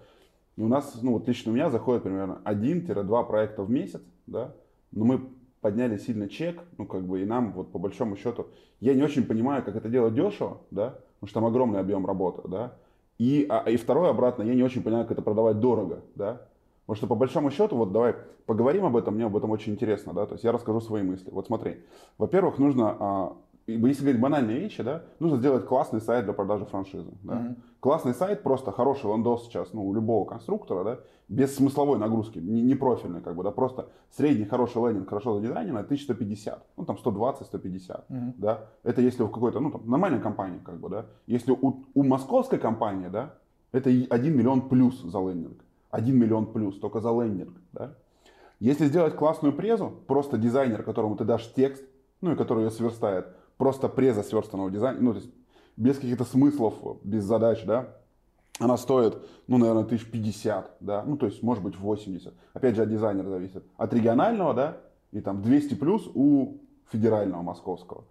и 0.56 0.62
у 0.62 0.68
нас, 0.68 0.98
ну 1.00 1.12
вот 1.12 1.28
лично 1.28 1.52
у 1.52 1.54
меня 1.54 1.70
заходит 1.70 2.02
примерно 2.02 2.40
1-2 2.44 3.26
проекта 3.26 3.62
в 3.62 3.70
месяц, 3.70 4.02
да, 4.26 4.52
но 4.90 5.04
мы 5.04 5.28
подняли 5.60 5.96
сильно 5.96 6.28
чек, 6.28 6.60
ну 6.76 6.86
как 6.86 7.04
бы 7.04 7.22
и 7.22 7.24
нам 7.24 7.52
вот 7.52 7.70
по 7.70 7.78
большому 7.78 8.16
счету, 8.16 8.48
я 8.80 8.94
не 8.94 9.02
очень 9.02 9.24
понимаю, 9.24 9.62
как 9.62 9.76
это 9.76 9.88
делать 9.88 10.14
дешево, 10.14 10.60
да, 10.72 10.98
потому 11.20 11.28
что 11.28 11.34
там 11.34 11.44
огромный 11.46 11.78
объем 11.78 12.04
работы, 12.04 12.48
да, 12.48 12.76
и, 13.18 13.46
а, 13.48 13.68
и 13.68 13.76
второе 13.76 14.10
обратно, 14.10 14.42
я 14.42 14.54
не 14.54 14.62
очень 14.62 14.82
понимаю, 14.82 15.04
как 15.04 15.12
это 15.12 15.22
продавать 15.22 15.60
дорого, 15.60 16.00
да, 16.14 16.42
потому 16.86 16.96
что 16.96 17.06
по 17.06 17.14
большому 17.14 17.50
счету, 17.50 17.76
вот 17.76 17.92
давай 17.92 18.16
поговорим 18.46 18.84
об 18.84 18.96
этом, 18.96 19.14
мне 19.14 19.26
об 19.26 19.36
этом 19.36 19.50
очень 19.50 19.72
интересно, 19.72 20.12
да, 20.12 20.26
то 20.26 20.32
есть 20.32 20.44
я 20.44 20.52
расскажу 20.52 20.80
свои 20.80 21.02
мысли. 21.02 21.30
Вот 21.30 21.46
смотри, 21.46 21.78
во-первых, 22.18 22.58
нужно 22.58 22.96
а, 22.98 23.36
если 23.66 24.02
говорить 24.02 24.20
банальные 24.20 24.58
вещи, 24.58 24.82
да, 24.82 25.02
нужно 25.20 25.38
сделать 25.38 25.66
классный 25.66 26.00
сайт 26.00 26.24
для 26.24 26.32
продажи 26.32 26.64
франшизы. 26.64 27.10
Да. 27.22 27.34
Mm-hmm. 27.34 27.56
Классный 27.80 28.14
сайт, 28.14 28.42
просто 28.42 28.72
хороший 28.72 29.10
лендос 29.10 29.44
сейчас, 29.44 29.72
ну, 29.72 29.86
у 29.86 29.94
любого 29.94 30.24
конструктора, 30.24 30.84
да, 30.84 30.98
без 31.28 31.54
смысловой 31.56 31.98
нагрузки, 31.98 32.38
не, 32.38 32.62
не 32.62 32.74
профильный, 32.74 33.20
как 33.20 33.36
бы, 33.36 33.42
да, 33.42 33.50
просто 33.50 33.88
средний 34.10 34.44
хороший 34.44 34.82
лендинг, 34.82 35.08
хорошо 35.08 35.34
задизайнен, 35.34 35.76
1150, 35.76 36.64
ну, 36.76 36.84
там 36.84 36.96
120-150, 36.96 38.04
mm-hmm. 38.08 38.32
да. 38.38 38.66
Это 38.82 39.00
если 39.00 39.22
в 39.22 39.30
какой-то, 39.30 39.60
ну, 39.60 39.70
там, 39.70 39.82
нормальной 39.88 40.20
компании, 40.20 40.60
как 40.64 40.78
бы, 40.78 40.88
да. 40.88 41.06
Если 41.26 41.52
у, 41.52 41.84
у 41.94 42.02
московской 42.02 42.58
компании, 42.58 43.08
да, 43.08 43.34
это 43.72 43.90
1 43.90 44.36
миллион 44.36 44.68
плюс 44.68 45.02
за 45.02 45.18
лендинг. 45.18 45.64
1 45.90 46.16
миллион 46.16 46.46
плюс, 46.46 46.78
только 46.78 47.00
за 47.00 47.10
лендинг, 47.10 47.56
да. 47.72 47.94
Если 48.60 48.86
сделать 48.86 49.16
классную 49.16 49.52
презу, 49.52 49.92
просто 50.06 50.38
дизайнер, 50.38 50.84
которому 50.84 51.16
ты 51.16 51.24
дашь 51.24 51.52
текст, 51.52 51.82
ну, 52.20 52.32
и 52.32 52.36
который 52.36 52.64
ее 52.64 52.70
сверстает, 52.70 53.26
просто 53.62 53.88
преза 53.88 54.24
сверстанного 54.24 54.72
дизайна, 54.72 54.98
ну, 55.00 55.12
то 55.12 55.20
есть 55.20 55.30
без 55.76 55.94
каких-то 55.94 56.24
смыслов, 56.24 56.74
без 57.04 57.22
задач, 57.22 57.64
да, 57.64 57.96
она 58.58 58.76
стоит, 58.76 59.16
ну, 59.46 59.56
наверное, 59.56 59.84
тысяч 59.84 60.10
пятьдесят, 60.10 60.76
да, 60.80 61.04
ну, 61.06 61.16
то 61.16 61.26
есть, 61.26 61.44
может 61.44 61.62
быть, 61.62 61.78
80. 61.78 62.34
Опять 62.54 62.74
же, 62.74 62.82
от 62.82 62.90
дизайнера 62.90 63.28
зависит. 63.28 63.64
От 63.76 63.94
регионального, 63.94 64.52
да, 64.52 64.78
и 65.12 65.20
там 65.20 65.42
200 65.42 65.74
плюс 65.74 66.10
у 66.12 66.56
федерального 66.90 67.42
московского. 67.42 68.02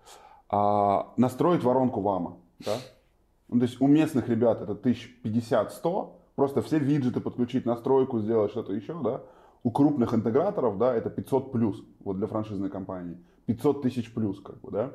А 0.47 1.11
настроить 1.17 1.65
воронку 1.65 1.99
ВАМа, 1.99 2.37
да, 2.59 2.77
ну, 3.49 3.59
то 3.59 3.65
есть 3.65 3.81
у 3.81 3.87
местных 3.87 4.29
ребят 4.29 4.61
это 4.61 4.73
тысяч 4.73 5.21
пятьдесят-сто, 5.21 6.21
просто 6.35 6.61
все 6.61 6.79
виджеты 6.79 7.19
подключить, 7.19 7.65
настройку 7.65 8.21
сделать, 8.21 8.51
что-то 8.51 8.71
еще, 8.71 8.95
да. 9.03 9.21
У 9.63 9.71
крупных 9.71 10.13
интеграторов, 10.13 10.77
да, 10.77 10.95
это 10.95 11.09
500 11.09 11.51
плюс, 11.51 11.83
вот 12.05 12.15
для 12.15 12.27
франшизной 12.27 12.69
компании. 12.69 13.17
500 13.47 13.81
тысяч 13.81 14.13
плюс, 14.13 14.39
как 14.39 14.61
бы, 14.61 14.71
да. 14.71 14.91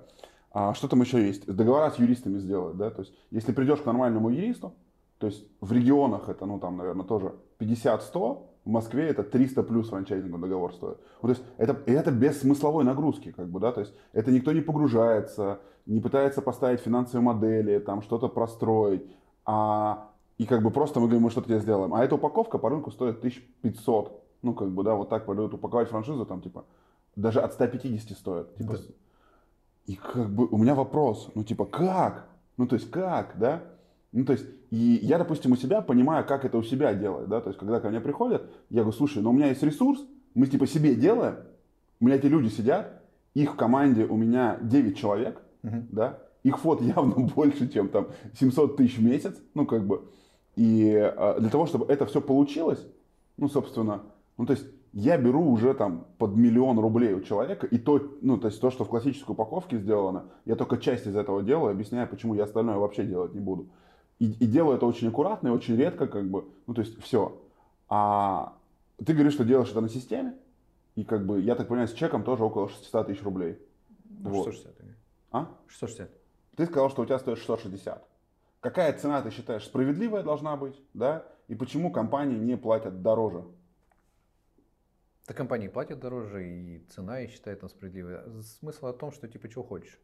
А 0.58 0.72
что 0.72 0.88
там 0.88 1.02
еще 1.02 1.22
есть? 1.22 1.44
Договора 1.44 1.90
с 1.90 1.98
юристами 1.98 2.38
сделать, 2.38 2.78
да, 2.78 2.88
то 2.90 3.02
есть 3.02 3.12
если 3.30 3.52
придешь 3.52 3.82
к 3.82 3.84
нормальному 3.84 4.30
юристу, 4.30 4.72
то 5.18 5.26
есть 5.26 5.46
в 5.60 5.70
регионах 5.70 6.30
это, 6.30 6.46
ну 6.46 6.58
там, 6.58 6.78
наверное, 6.78 7.04
тоже 7.04 7.34
50-100, 7.58 8.42
в 8.64 8.70
Москве 8.70 9.06
это 9.06 9.22
300 9.22 9.62
плюс 9.64 9.90
франчайзинговый 9.90 10.48
договор 10.48 10.72
стоит. 10.72 10.96
Вот, 11.20 11.28
то 11.28 11.28
есть 11.28 11.42
это, 11.58 11.78
это 11.84 12.10
без 12.10 12.40
смысловой 12.40 12.84
нагрузки, 12.84 13.32
как 13.32 13.50
бы, 13.50 13.60
да, 13.60 13.70
то 13.70 13.80
есть 13.80 13.92
это 14.14 14.30
никто 14.30 14.52
не 14.52 14.62
погружается, 14.62 15.60
не 15.84 16.00
пытается 16.00 16.40
поставить 16.40 16.80
финансовые 16.80 17.22
модели, 17.22 17.78
там 17.78 18.00
что-то 18.00 18.30
простроить, 18.30 19.02
а, 19.44 20.08
и 20.38 20.46
как 20.46 20.62
бы 20.62 20.70
просто 20.70 21.00
мы 21.00 21.06
говорим, 21.08 21.24
мы 21.24 21.30
что-то 21.30 21.48
тебе 21.48 21.60
сделаем. 21.60 21.92
А 21.92 22.02
эта 22.02 22.14
упаковка 22.14 22.56
по 22.56 22.70
рынку 22.70 22.90
стоит 22.90 23.18
1500, 23.18 24.24
ну 24.40 24.54
как 24.54 24.70
бы, 24.70 24.82
да, 24.84 24.94
вот 24.94 25.10
так 25.10 25.26
пойдет 25.26 25.52
упаковать 25.52 25.90
франшизу, 25.90 26.24
там 26.24 26.40
типа, 26.40 26.64
даже 27.14 27.42
от 27.42 27.52
150 27.52 28.16
стоит. 28.16 28.54
Типа, 28.54 28.72
да. 28.72 28.78
И 29.86 29.94
как 29.94 30.28
бы 30.30 30.46
у 30.46 30.58
меня 30.58 30.74
вопрос, 30.74 31.30
ну 31.34 31.44
типа 31.44 31.64
как? 31.64 32.28
Ну 32.56 32.66
то 32.66 32.74
есть 32.74 32.90
как, 32.90 33.38
да? 33.38 33.62
Ну 34.12 34.24
то 34.24 34.32
есть, 34.32 34.46
и 34.70 34.98
я, 35.02 35.18
допустим, 35.18 35.52
у 35.52 35.56
себя 35.56 35.80
понимаю, 35.80 36.26
как 36.26 36.44
это 36.44 36.58
у 36.58 36.62
себя 36.62 36.94
делать, 36.94 37.28
да, 37.28 37.40
то 37.40 37.50
есть 37.50 37.58
когда 37.58 37.80
ко 37.80 37.88
мне 37.88 38.00
приходят, 38.00 38.50
я 38.70 38.82
говорю, 38.82 38.96
слушай, 38.96 39.22
ну 39.22 39.30
у 39.30 39.32
меня 39.32 39.48
есть 39.48 39.62
ресурс, 39.62 40.00
мы 40.34 40.46
типа 40.46 40.66
себе 40.66 40.94
делаем, 40.94 41.36
у 42.00 42.06
меня 42.06 42.16
эти 42.16 42.26
люди 42.26 42.48
сидят, 42.48 43.02
их 43.34 43.52
в 43.52 43.56
команде 43.56 44.04
у 44.06 44.16
меня 44.16 44.58
9 44.62 44.96
человек, 44.96 45.42
да, 45.62 46.18
их 46.42 46.58
фот 46.58 46.80
явно 46.80 47.26
больше, 47.36 47.68
чем 47.68 47.88
там 47.88 48.08
700 48.38 48.76
тысяч 48.76 48.98
в 48.98 49.04
месяц, 49.04 49.36
ну 49.54 49.66
как 49.66 49.86
бы, 49.86 50.08
и 50.56 50.94
а, 50.94 51.38
для 51.38 51.50
того, 51.50 51.66
чтобы 51.66 51.86
это 51.86 52.06
все 52.06 52.20
получилось, 52.20 52.84
ну 53.36 53.48
собственно, 53.48 54.02
ну 54.38 54.46
то 54.46 54.54
есть 54.54 54.66
я 54.92 55.18
беру 55.18 55.50
уже 55.50 55.74
там 55.74 56.06
под 56.18 56.36
миллион 56.36 56.78
рублей 56.78 57.14
у 57.14 57.20
человека, 57.20 57.66
и 57.66 57.78
то, 57.78 58.00
ну, 58.22 58.38
то 58.38 58.48
есть 58.48 58.60
то, 58.60 58.70
что 58.70 58.84
в 58.84 58.88
классической 58.88 59.32
упаковке 59.32 59.78
сделано, 59.78 60.26
я 60.44 60.56
только 60.56 60.78
часть 60.78 61.06
из 61.06 61.16
этого 61.16 61.42
делаю, 61.42 61.70
объясняю, 61.70 62.08
почему 62.08 62.34
я 62.34 62.44
остальное 62.44 62.76
вообще 62.76 63.04
делать 63.04 63.34
не 63.34 63.40
буду. 63.40 63.68
И, 64.18 64.30
и 64.30 64.46
делаю 64.46 64.76
это 64.76 64.86
очень 64.86 65.08
аккуратно 65.08 65.48
и 65.48 65.50
очень 65.50 65.76
редко, 65.76 66.06
как 66.06 66.30
бы, 66.30 66.46
ну, 66.66 66.74
то 66.74 66.80
есть 66.80 67.00
все. 67.02 67.38
А 67.88 68.54
ты 69.04 69.12
говоришь, 69.12 69.34
что 69.34 69.44
делаешь 69.44 69.70
это 69.70 69.80
на 69.80 69.88
системе, 69.88 70.34
и 70.94 71.04
как 71.04 71.26
бы, 71.26 71.40
я 71.40 71.54
так 71.54 71.68
понимаю, 71.68 71.88
с 71.88 71.92
чеком 71.92 72.24
тоже 72.24 72.42
около 72.44 72.68
600 72.68 73.06
тысяч 73.06 73.22
рублей. 73.22 73.58
Ну, 74.08 74.30
вот. 74.30 74.46
660. 74.46 74.74
А? 75.32 75.48
660. 75.66 76.10
Ты 76.56 76.66
сказал, 76.66 76.88
что 76.90 77.02
у 77.02 77.04
тебя 77.04 77.18
стоит 77.18 77.38
660. 77.38 78.02
Какая 78.60 78.92
цена, 78.94 79.20
ты 79.20 79.30
считаешь, 79.30 79.64
справедливая 79.64 80.22
должна 80.22 80.56
быть, 80.56 80.80
да? 80.94 81.26
И 81.48 81.54
почему 81.54 81.92
компании 81.92 82.38
не 82.38 82.56
платят 82.56 83.02
дороже? 83.02 83.44
Да 85.26 85.34
компании 85.34 85.68
платят 85.68 85.98
дороже, 85.98 86.48
и 86.48 86.78
цена, 86.88 87.18
я 87.18 87.28
считаю, 87.28 87.56
там 87.56 87.68
справедливая. 87.68 88.42
Смысл 88.42 88.86
о 88.86 88.92
том, 88.92 89.10
что 89.10 89.26
типа, 89.26 89.48
чего 89.48 89.64
хочешь. 89.64 89.98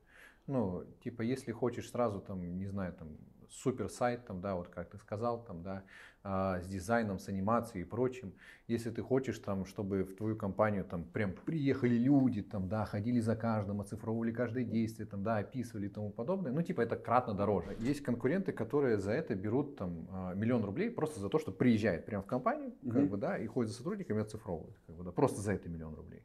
Ну, 0.48 0.85
типа, 1.04 1.22
если 1.22 1.52
хочешь 1.52 1.90
сразу, 1.90 2.20
там, 2.20 2.40
не 2.58 2.66
знаю, 2.66 2.92
там, 2.94 3.16
супер 3.53 3.88
сайт, 3.88 4.27
там, 4.27 4.41
да, 4.41 4.55
вот 4.55 4.69
как 4.69 4.91
ты 4.91 4.99
сказал, 4.99 5.45
там, 5.45 5.62
да, 5.62 5.85
а, 6.25 6.61
с 6.61 6.67
дизайном, 6.67 7.19
с 7.19 7.29
анимацией 7.29 7.83
и 7.83 7.85
прочим. 7.85 8.33
Если 8.69 8.91
ты 8.91 9.03
хочешь, 9.03 9.38
там, 9.38 9.67
чтобы 9.67 10.05
в 10.05 10.15
твою 10.15 10.37
компанию 10.37 10.85
там 10.85 11.05
прям 11.05 11.33
приехали 11.33 11.95
люди, 11.95 12.43
там, 12.43 12.69
да, 12.69 12.85
ходили 12.85 13.21
за 13.21 13.37
каждым, 13.37 13.81
оцифровывали 13.81 14.33
каждое 14.33 14.65
действие, 14.65 15.07
там, 15.07 15.23
да, 15.23 15.38
описывали 15.38 15.87
и 15.87 15.90
тому 15.90 16.11
подобное, 16.11 16.53
ну, 16.53 16.63
типа, 16.63 16.81
это 16.81 16.96
кратно 16.96 17.35
дороже. 17.35 17.77
Есть 17.81 18.03
конкуренты, 18.03 18.53
которые 18.53 18.98
за 18.98 19.13
это 19.13 19.35
берут 19.35 19.77
там 19.77 20.09
а, 20.11 20.35
миллион 20.35 20.65
рублей 20.65 20.90
просто 20.90 21.21
за 21.21 21.29
то, 21.29 21.38
что 21.38 21.53
приезжает 21.53 22.07
прямо 22.07 22.23
в 22.23 22.27
компанию, 22.27 22.73
как 22.83 23.03
mm-hmm. 23.03 23.07
бы, 23.09 23.17
да, 23.17 23.37
и 23.37 23.46
ходит 23.46 23.71
за 23.71 23.79
сотрудниками 23.79 24.19
и 24.19 24.23
оцифровывает, 24.23 24.77
как 24.87 24.96
бы, 24.96 25.05
да, 25.05 25.13
просто 25.13 25.40
за 25.40 25.53
это 25.53 25.69
миллион 25.69 25.94
рублей. 25.94 26.23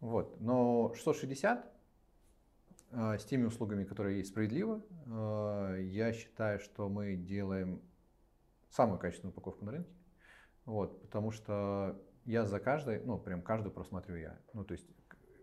Вот. 0.00 0.40
Но 0.40 0.92
660 0.94 1.58
а, 1.58 1.75
с 2.92 3.24
теми 3.24 3.44
услугами, 3.44 3.84
которые 3.84 4.18
есть 4.18 4.30
справедливо. 4.30 4.82
Я 5.78 6.12
считаю, 6.12 6.60
что 6.60 6.88
мы 6.88 7.16
делаем 7.16 7.82
самую 8.70 8.98
качественную 8.98 9.32
упаковку 9.32 9.64
на 9.64 9.72
рынке. 9.72 9.92
Вот, 10.64 11.00
потому 11.02 11.30
что 11.30 12.00
я 12.24 12.44
за 12.44 12.58
каждой, 12.58 13.00
ну, 13.04 13.18
прям 13.18 13.42
каждую 13.42 13.72
просматриваю 13.72 14.20
я. 14.22 14.38
Ну, 14.52 14.64
то 14.64 14.72
есть 14.72 14.88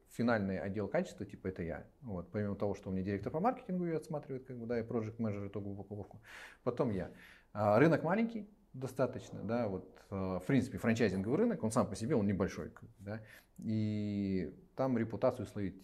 финальный 0.10 0.60
отдел 0.60 0.88
качества, 0.88 1.26
типа, 1.26 1.48
это 1.48 1.64
я. 1.64 1.88
Вот, 2.02 2.32
помимо 2.32 2.56
того, 2.56 2.76
что 2.76 2.90
у 2.90 2.94
меня 2.94 3.04
директор 3.04 3.32
по 3.32 3.40
маркетингу 3.40 3.86
ее 3.86 3.98
отсматривает, 3.98 4.46
как 4.46 4.58
бы, 4.58 4.66
да, 4.66 4.80
и 4.80 4.84
project 4.84 5.16
менеджер 5.18 5.48
итоговую 5.48 5.80
упаковку. 5.80 6.22
Потом 6.64 6.92
я. 6.92 7.12
А, 7.54 7.80
рынок 7.80 8.04
маленький, 8.04 8.50
достаточно, 8.74 9.42
да, 9.44 9.68
вот, 9.68 9.90
в 10.10 10.44
принципе, 10.46 10.78
франчайзинговый 10.78 11.38
рынок, 11.38 11.64
он 11.64 11.72
сам 11.72 11.88
по 11.88 11.96
себе, 11.96 12.16
он 12.16 12.28
небольшой, 12.28 12.72
да, 13.00 13.22
и 13.58 14.54
там 14.76 14.98
репутацию 14.98 15.46
словить 15.46 15.82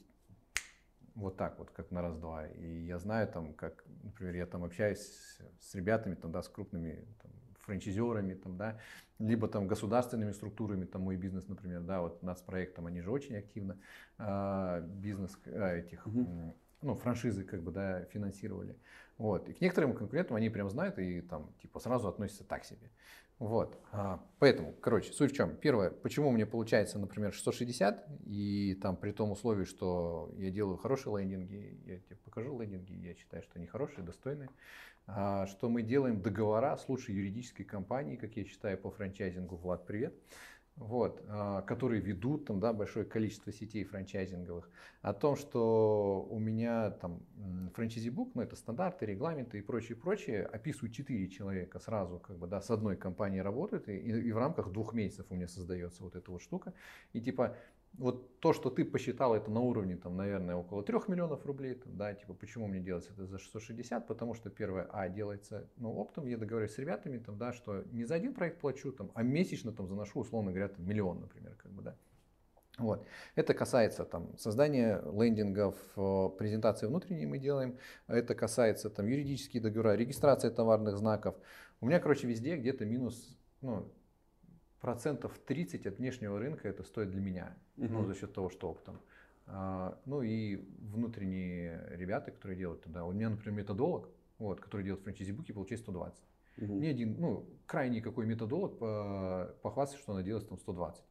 вот 1.16 1.38
так 1.38 1.60
вот, 1.60 1.72
как 1.72 1.92
на 1.92 2.02
раз-два. 2.02 2.48
И 2.48 2.86
я 2.86 3.00
знаю 3.00 3.28
там, 3.28 3.54
как, 3.54 3.84
например, 4.04 4.36
я 4.36 4.46
там 4.46 4.64
общаюсь 4.64 5.40
с 5.60 5.76
ребятами, 5.76 6.16
там, 6.16 6.32
да, 6.32 6.42
с 6.42 6.50
крупными 6.50 7.06
там, 7.22 7.32
франчайзерами, 7.60 8.34
там, 8.34 8.58
да, 8.58 8.80
либо 9.20 9.48
там 9.48 9.68
государственными 9.68 10.32
структурами, 10.32 10.86
там 10.86 11.02
мой 11.04 11.18
бизнес, 11.18 11.48
например, 11.48 11.82
да, 11.82 12.02
вот 12.02 12.24
нацпроектом, 12.24 12.88
они 12.88 13.02
же 13.02 13.12
очень 13.12 13.36
активно 13.36 13.78
э, 14.18 14.82
бизнес 14.86 15.38
э, 15.46 15.80
этих, 15.80 16.06
mm 16.08 16.54
ну, 16.82 16.96
франшизы, 16.96 17.44
как 17.44 17.62
бы, 17.62 17.72
да, 17.72 18.06
финансировали. 18.06 18.76
Вот. 19.18 19.50
И 19.50 19.54
к 19.54 19.62
некоторым 19.62 19.94
конкурентам 19.94 20.38
они 20.38 20.50
прям 20.50 20.70
знают 20.70 20.98
и 20.98 21.22
там, 21.22 21.52
типа, 21.62 21.80
сразу 21.80 22.08
относятся 22.08 22.46
так 22.46 22.64
себе. 22.64 22.90
Вот. 23.40 23.80
А, 23.94 24.22
поэтому, 24.40 24.74
короче, 24.82 25.14
суть 25.14 25.32
в 25.32 25.36
чем? 25.36 25.56
Первое, 25.56 25.92
почему 25.92 26.30
мне 26.30 26.46
получается, 26.46 27.00
например, 27.00 27.34
660, 27.34 28.06
и 28.26 28.78
там 28.82 28.98
при 28.98 29.12
том 29.12 29.32
условии, 29.32 29.64
что 29.64 30.30
я 30.38 30.52
делаю 30.52 30.76
хорошие 30.76 31.18
лендинги, 31.18 31.80
я 31.86 32.00
тебе 32.00 32.18
покажу 32.18 32.60
лендинги, 32.60 33.08
я 33.08 33.16
считаю, 33.16 33.42
что 33.44 33.54
они 33.56 33.66
хорошие, 33.66 34.04
достойные, 34.04 34.50
а, 35.08 35.48
что 35.48 35.70
мы 35.70 35.84
делаем 35.84 36.22
договора 36.22 36.76
с 36.76 36.90
лучшей 36.90 37.16
юридической 37.16 37.64
компанией, 37.64 38.18
как 38.18 38.36
я 38.36 38.44
считаю, 38.44 38.78
по 38.78 38.92
франчайзингу, 38.92 39.56
Влад, 39.56 39.86
привет, 39.86 40.14
вот, 40.80 41.22
а, 41.28 41.62
которые 41.64 42.02
ведут 42.02 42.46
там, 42.46 42.60
да, 42.60 42.72
большое 42.72 43.06
количество 43.06 43.52
сетей 43.52 43.84
франчайзинговых, 43.84 44.70
о 45.02 45.14
том, 45.14 45.36
что 45.36 46.26
у 46.30 46.40
меня 46.40 46.92
там 46.92 47.22
франчайзи-бук, 47.74 48.32
ну 48.34 48.42
это 48.42 48.56
стандарты, 48.56 49.06
регламенты 49.06 49.60
и 49.60 49.62
прочее, 49.62 49.98
прочее, 49.98 50.44
описывают 50.44 50.94
4 50.94 51.30
человека 51.30 51.80
сразу, 51.80 52.20
как 52.20 52.38
бы, 52.38 52.48
да, 52.48 52.62
с 52.62 52.70
одной 52.70 52.96
компанией 52.96 53.42
работают, 53.42 53.90
и, 53.90 53.98
и 53.98 54.32
в 54.32 54.38
рамках 54.38 54.72
двух 54.72 54.94
месяцев 54.94 55.26
у 55.30 55.36
меня 55.36 55.48
создается 55.48 56.04
вот 56.04 56.16
эта 56.16 56.32
вот 56.32 56.42
штука. 56.42 56.74
И 57.12 57.20
типа 57.20 57.58
вот 57.98 58.40
то, 58.40 58.54
что 58.54 58.70
ты 58.70 58.86
посчитал 58.86 59.36
это 59.36 59.52
на 59.52 59.60
уровне, 59.60 59.98
там, 59.98 60.16
наверное, 60.16 60.56
около 60.56 60.84
3 60.84 61.00
миллионов 61.08 61.46
рублей, 61.46 61.76
там, 61.76 61.98
да, 61.98 62.14
типа, 62.14 62.34
почему 62.34 62.68
мне 62.68 62.80
делать 62.80 63.10
это 63.12 63.26
за 63.26 63.38
660, 63.38 64.08
потому 64.08 64.34
что 64.34 64.50
первое, 64.50 64.88
а, 64.92 65.10
делается, 65.10 65.68
ну, 65.78 65.94
оптом, 65.94 66.26
я 66.26 66.38
договорюсь 66.38 66.72
с 66.72 66.78
ребятами, 66.78 67.18
там, 67.18 67.38
да, 67.38 67.52
что 67.52 67.84
не 67.92 68.06
за 68.06 68.16
один 68.16 68.34
проект 68.34 68.60
плачу, 68.60 68.92
там, 68.92 69.12
а 69.14 69.24
месячно, 69.24 69.72
там, 69.74 69.88
заношу, 69.88 70.20
условно 70.20 70.52
говоря, 70.52 70.70
там, 70.70 70.88
миллион, 70.88 71.20
например, 71.20 71.56
как 71.58 71.72
бы, 71.72 71.82
да. 71.82 71.96
Вот. 72.78 73.06
Это 73.36 73.54
касается 73.54 74.06
там, 74.06 74.38
создания 74.38 75.02
лендингов, 75.12 75.76
э, 75.98 76.30
презентации 76.38 76.88
внутренней 76.88 77.26
мы 77.26 77.38
делаем. 77.38 77.78
Это 78.08 78.36
касается 78.36 78.90
там, 78.90 79.06
юридические 79.06 79.62
договора, 79.62 79.98
регистрация 79.98 80.50
товарных 80.50 80.98
знаков. 80.98 81.36
У 81.82 81.88
меня, 81.88 82.00
короче, 82.00 82.26
везде 82.26 82.56
где-то 82.56 82.86
минус 82.86 83.38
ну, 83.62 83.92
процентов 84.82 85.38
30 85.46 85.86
от 85.86 85.98
внешнего 85.98 86.40
рынка 86.40 86.68
это 86.68 86.84
стоит 86.84 87.12
для 87.12 87.22
меня, 87.22 87.58
угу. 87.78 87.88
ну, 87.88 88.06
за 88.06 88.16
счет 88.16 88.34
того, 88.34 88.50
что 88.50 88.70
оптом. 88.70 89.00
А, 89.48 90.00
ну 90.06 90.22
и 90.22 90.58
внутренние 90.80 91.88
ребята, 91.92 92.32
которые 92.32 92.58
делают 92.58 92.84
туда. 92.84 93.06
У 93.06 93.12
меня, 93.12 93.30
например, 93.30 93.60
методолог, 93.60 94.10
вот, 94.38 94.60
который 94.60 94.84
делает 94.84 95.04
франчайзи-буки, 95.04 95.52
получает 95.52 95.82
120. 95.82 96.24
Угу. 96.58 96.74
Ни 96.74 96.88
один, 96.88 97.16
ну, 97.20 97.46
крайний 97.66 98.02
какой 98.02 98.26
методолог 98.26 98.78
похвастается, 99.62 99.98
что 99.98 100.14
она 100.14 100.24
делает 100.24 100.48
там 100.48 100.60
120. 100.60 101.04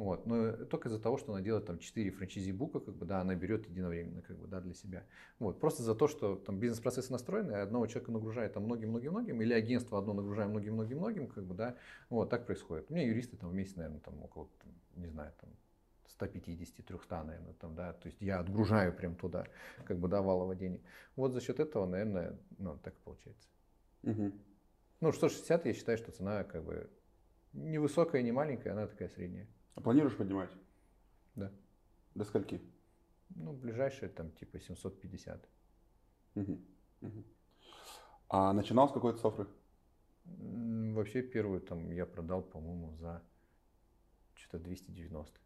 Вот. 0.00 0.24
Но 0.24 0.52
только 0.64 0.88
из-за 0.88 0.98
того, 0.98 1.18
что 1.18 1.34
она 1.34 1.42
делает 1.42 1.66
там 1.66 1.78
4 1.78 2.10
франчайзи 2.12 2.52
бука, 2.52 2.80
как 2.80 2.94
бы, 2.94 3.04
да, 3.04 3.20
она 3.20 3.34
берет 3.34 3.68
единовременно 3.68 4.22
как 4.22 4.38
бы, 4.38 4.46
да, 4.46 4.58
для 4.62 4.72
себя. 4.72 5.04
Вот. 5.38 5.60
Просто 5.60 5.82
за 5.82 5.94
то, 5.94 6.08
что 6.08 6.36
там 6.36 6.58
бизнес-процессы 6.58 7.12
настроены, 7.12 7.52
одного 7.52 7.86
человека 7.86 8.10
нагружает 8.10 8.54
там 8.54 8.62
многим-многим-многим, 8.62 9.42
или 9.42 9.52
агентство 9.52 9.98
одно 9.98 10.14
нагружает 10.14 10.48
многим-многим-многим, 10.48 11.26
как 11.26 11.44
бы, 11.44 11.54
да, 11.54 11.76
вот 12.08 12.30
так 12.30 12.46
происходит. 12.46 12.90
У 12.90 12.94
меня 12.94 13.04
юристы 13.04 13.36
там 13.36 13.50
в 13.50 13.54
месяц, 13.54 13.76
наверное, 13.76 14.00
там 14.00 14.22
около, 14.22 14.48
там, 14.62 14.72
не 14.96 15.06
знаю, 15.06 15.34
там 15.38 15.50
150-300, 16.18 17.22
наверное, 17.22 17.52
там, 17.60 17.74
да, 17.74 17.92
то 17.92 18.06
есть 18.06 18.22
я 18.22 18.40
отгружаю 18.40 18.94
прям 18.94 19.16
туда, 19.16 19.48
как 19.84 19.98
бы, 19.98 20.08
да, 20.08 20.22
валово 20.22 20.56
денег. 20.56 20.80
Вот 21.14 21.34
за 21.34 21.42
счет 21.42 21.60
этого, 21.60 21.84
наверное, 21.84 22.38
ну, 22.56 22.78
так 22.78 22.94
и 22.94 23.00
получается. 23.04 23.48
Угу. 24.04 24.32
Ну, 25.02 25.12
160, 25.12 25.66
я 25.66 25.74
считаю, 25.74 25.98
что 25.98 26.10
цена, 26.10 26.44
как 26.44 26.64
бы, 26.64 26.88
не 27.52 27.76
высокая, 27.76 28.22
не 28.22 28.32
маленькая, 28.32 28.72
она 28.72 28.86
такая 28.86 29.10
средняя. 29.10 29.46
А 29.80 29.82
планируешь 29.82 30.14
поднимать? 30.14 30.50
Да. 31.36 31.50
До 32.14 32.24
скольки? 32.24 32.60
Ну, 33.30 33.54
ближайшие 33.54 34.10
там 34.10 34.30
типа 34.32 34.60
750. 34.60 35.48
Угу. 36.34 36.58
Угу. 37.00 37.24
А 38.28 38.52
начинал 38.52 38.90
с 38.90 38.92
какой-то 38.92 39.18
цифры? 39.20 39.46
Вообще 40.26 41.22
первую 41.22 41.62
там 41.62 41.90
я 41.92 42.04
продал, 42.04 42.42
по-моему, 42.42 42.94
за 42.98 43.22
что-то 44.34 44.58
290. 44.64 45.40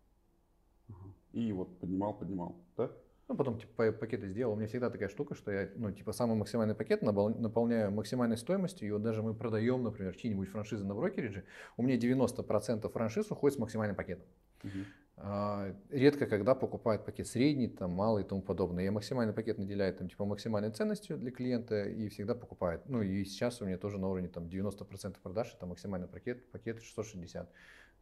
Угу. 0.89 0.97
И 1.35 1.53
вот 1.53 1.79
поднимал, 1.79 2.19
поднимал, 2.19 2.57
да? 2.77 2.91
Ну, 3.27 3.37
потом 3.37 3.59
типа 3.59 3.93
пакеты 3.93 4.29
сделал. 4.29 4.53
У 4.53 4.57
меня 4.57 4.67
всегда 4.67 4.91
такая 4.91 5.09
штука, 5.09 5.35
что 5.35 5.51
я, 5.51 5.71
ну, 5.77 5.91
типа, 5.91 6.13
самый 6.13 6.37
максимальный 6.37 6.75
пакет 6.75 7.01
наполняю 7.03 7.91
максимальной 7.91 8.37
стоимостью. 8.37 8.89
И 8.89 8.91
вот 8.91 9.03
даже 9.03 9.23
мы 9.23 9.35
продаем, 9.35 9.83
например, 9.83 10.15
чьи-нибудь 10.15 10.49
франшизы 10.49 10.85
на 10.85 10.95
брокеридже, 10.95 11.45
у 11.77 11.83
меня 11.83 11.97
90% 11.97 12.89
франшиз 12.91 13.31
уходит 13.31 13.57
с 13.57 13.61
максимальным 13.61 13.97
пакетом. 13.97 14.27
Угу. 14.63 14.71
А, 15.17 15.75
редко 15.91 16.27
когда 16.27 16.55
покупают 16.55 17.05
пакет 17.07 17.27
средний, 17.29 17.69
там, 17.69 17.93
малый 17.93 18.25
и 18.25 18.27
тому 18.27 18.43
подобное. 18.43 18.85
Я 18.85 18.93
максимальный 18.93 19.33
пакет 19.33 19.59
наделяю 19.59 19.95
там, 19.95 20.09
типа, 20.09 20.25
максимальной 20.25 20.71
ценностью 20.71 21.17
для 21.17 21.31
клиента 21.31 21.85
и 21.85 22.09
всегда 22.09 22.35
покупает. 22.35 22.83
Ну 22.89 23.01
и 23.01 23.25
сейчас 23.25 23.63
у 23.63 23.65
меня 23.65 23.79
тоже 23.79 23.99
на 23.99 24.09
уровне 24.09 24.29
там, 24.29 24.45
90% 24.45 25.17
продаж, 25.23 25.55
это 25.55 25.67
максимальный 25.67 26.09
пакет, 26.09 26.51
пакет 26.51 26.83
660. 26.83 27.49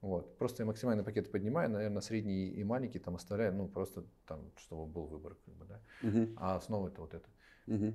Вот. 0.03 0.37
Просто 0.37 0.63
я 0.63 0.67
максимальный 0.67 1.05
пакет 1.05 1.31
поднимаю, 1.31 1.71
наверное, 1.71 2.03
средний 2.03 2.49
и 2.49 2.65
маленький 2.65 2.99
там 2.99 3.15
оставляю, 3.15 3.55
ну, 3.55 3.69
просто 3.69 4.05
там, 4.27 4.51
чтобы 4.57 4.87
был 4.87 5.07
выбор, 5.07 5.37
как 5.45 5.55
бы, 5.55 5.65
да. 5.65 5.81
Угу. 6.03 6.33
А 6.37 6.57
основа 6.57 6.89
это 6.89 7.01
вот 7.01 7.15
это. 7.15 7.29
Угу. 7.69 7.95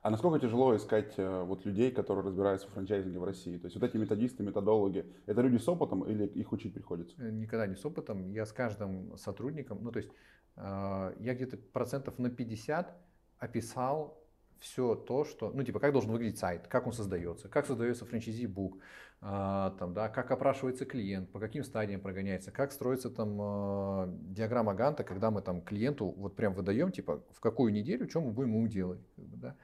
А 0.00 0.10
насколько 0.10 0.38
тяжело 0.38 0.74
искать 0.74 1.14
э, 1.18 1.42
вот 1.42 1.66
людей, 1.66 1.90
которые 1.90 2.24
разбираются 2.24 2.68
в 2.68 2.70
франчайзинге 2.70 3.18
в 3.18 3.24
России? 3.24 3.58
То 3.58 3.66
есть 3.66 3.76
вот 3.76 3.84
эти 3.84 3.98
методисты, 3.98 4.42
методологи, 4.42 5.04
это 5.26 5.42
люди 5.42 5.58
с 5.58 5.68
опытом 5.68 6.04
или 6.04 6.24
их 6.24 6.52
учить 6.52 6.72
приходится? 6.72 7.20
Э, 7.22 7.30
никогда 7.30 7.66
не 7.66 7.74
с 7.74 7.84
опытом. 7.84 8.30
Я 8.30 8.46
с 8.46 8.52
каждым 8.52 9.16
сотрудником, 9.18 9.80
ну 9.82 9.92
то 9.92 9.98
есть 9.98 10.10
э, 10.56 11.14
я 11.18 11.34
где-то 11.34 11.58
процентов 11.58 12.18
на 12.18 12.30
50 12.30 12.96
описал 13.40 14.26
все 14.60 14.94
то, 14.94 15.24
что, 15.24 15.50
ну, 15.50 15.62
типа, 15.62 15.80
как 15.80 15.92
должен 15.92 16.10
выглядеть 16.10 16.38
сайт, 16.38 16.66
как 16.66 16.86
он 16.86 16.92
создается, 16.92 17.48
как 17.48 17.66
создается 17.66 18.04
франчайзи 18.06 18.46
бук, 18.46 18.78
а, 18.78 18.80
там, 19.20 19.94
да, 19.94 20.08
как 20.08 20.30
опрашивается 20.30 20.84
клиент, 20.84 21.30
по 21.30 21.40
каким 21.40 21.64
стадиям 21.64 22.00
прогоняется, 22.00 22.50
как 22.50 22.72
строится 22.72 23.10
там 23.10 23.38
а, 23.40 24.08
диаграмма 24.08 24.74
Ганта, 24.74 25.04
когда 25.04 25.30
мы 25.30 25.42
там 25.42 25.62
клиенту 25.62 26.14
вот 26.16 26.36
прям 26.36 26.54
выдаем, 26.54 26.92
типа, 26.92 27.22
в 27.32 27.40
какую 27.40 27.72
неделю, 27.72 28.08
что 28.08 28.20
мы 28.20 28.30
будем 28.30 28.50
ему 28.50 28.68
делать. 28.68 29.00
Да. 29.16 29.56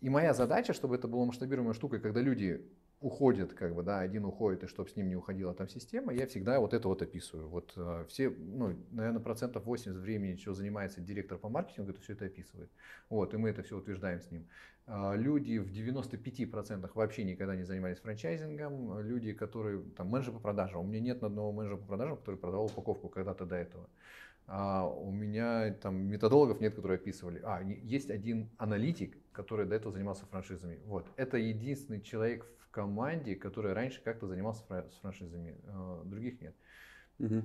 И 0.00 0.08
моя 0.08 0.32
задача, 0.32 0.72
чтобы 0.72 0.94
это 0.94 1.08
была 1.08 1.24
масштабируемая 1.24 1.74
штука, 1.74 1.98
когда 1.98 2.20
люди 2.20 2.64
уходит, 3.00 3.54
как 3.54 3.74
бы, 3.74 3.82
да, 3.82 4.00
один 4.00 4.24
уходит, 4.24 4.64
и 4.64 4.66
чтобы 4.66 4.88
с 4.88 4.96
ним 4.96 5.08
не 5.08 5.16
уходила 5.16 5.54
там 5.54 5.68
система, 5.68 6.12
я 6.12 6.26
всегда 6.26 6.58
вот 6.58 6.74
это 6.74 6.88
вот 6.88 7.00
описываю. 7.00 7.48
Вот 7.48 7.72
э, 7.76 8.04
все, 8.08 8.30
ну, 8.30 8.76
наверное, 8.90 9.20
процентов 9.20 9.64
80 9.64 10.00
времени, 10.00 10.36
что 10.36 10.52
занимается 10.52 11.00
директор 11.00 11.38
по 11.38 11.48
маркетингу, 11.48 11.90
это 11.90 12.00
все 12.00 12.14
это 12.14 12.26
описывает. 12.26 12.70
Вот, 13.08 13.34
и 13.34 13.36
мы 13.36 13.50
это 13.50 13.62
все 13.62 13.76
утверждаем 13.76 14.20
с 14.20 14.30
ним. 14.32 14.48
Э, 14.88 15.12
люди 15.14 15.58
в 15.58 15.70
95% 15.70 16.90
вообще 16.94 17.22
никогда 17.22 17.54
не 17.54 17.62
занимались 17.62 17.98
франчайзингом. 17.98 19.00
Люди, 19.00 19.32
которые, 19.32 19.82
там, 19.96 20.08
менеджер 20.08 20.32
по 20.32 20.40
продажам. 20.40 20.80
У 20.80 20.88
меня 20.88 21.00
нет 21.00 21.22
одного 21.22 21.52
менеджера 21.52 21.76
по 21.76 21.86
продажам, 21.86 22.16
который 22.16 22.36
продавал 22.36 22.66
упаковку 22.66 23.08
когда-то 23.08 23.46
до 23.46 23.54
этого. 23.54 23.88
А 24.50 24.88
у 24.88 25.12
меня 25.12 25.74
там 25.74 25.94
методологов 26.08 26.60
нет, 26.60 26.74
которые 26.74 26.96
описывали. 26.96 27.40
А, 27.44 27.60
есть 27.62 28.10
один 28.10 28.48
аналитик, 28.56 29.18
который 29.30 29.66
до 29.66 29.74
этого 29.74 29.92
занимался 29.92 30.24
франшизами. 30.24 30.80
Вот. 30.86 31.06
Это 31.16 31.36
единственный 31.36 32.00
человек 32.00 32.46
в 32.57 32.57
команде, 32.70 33.34
который 33.34 33.72
раньше 33.72 34.02
как-то 34.02 34.26
занимался 34.26 34.64
с 34.90 34.98
франшизами. 35.00 35.56
А, 35.66 36.02
других 36.04 36.40
нет. 36.40 36.54
Угу. 37.18 37.42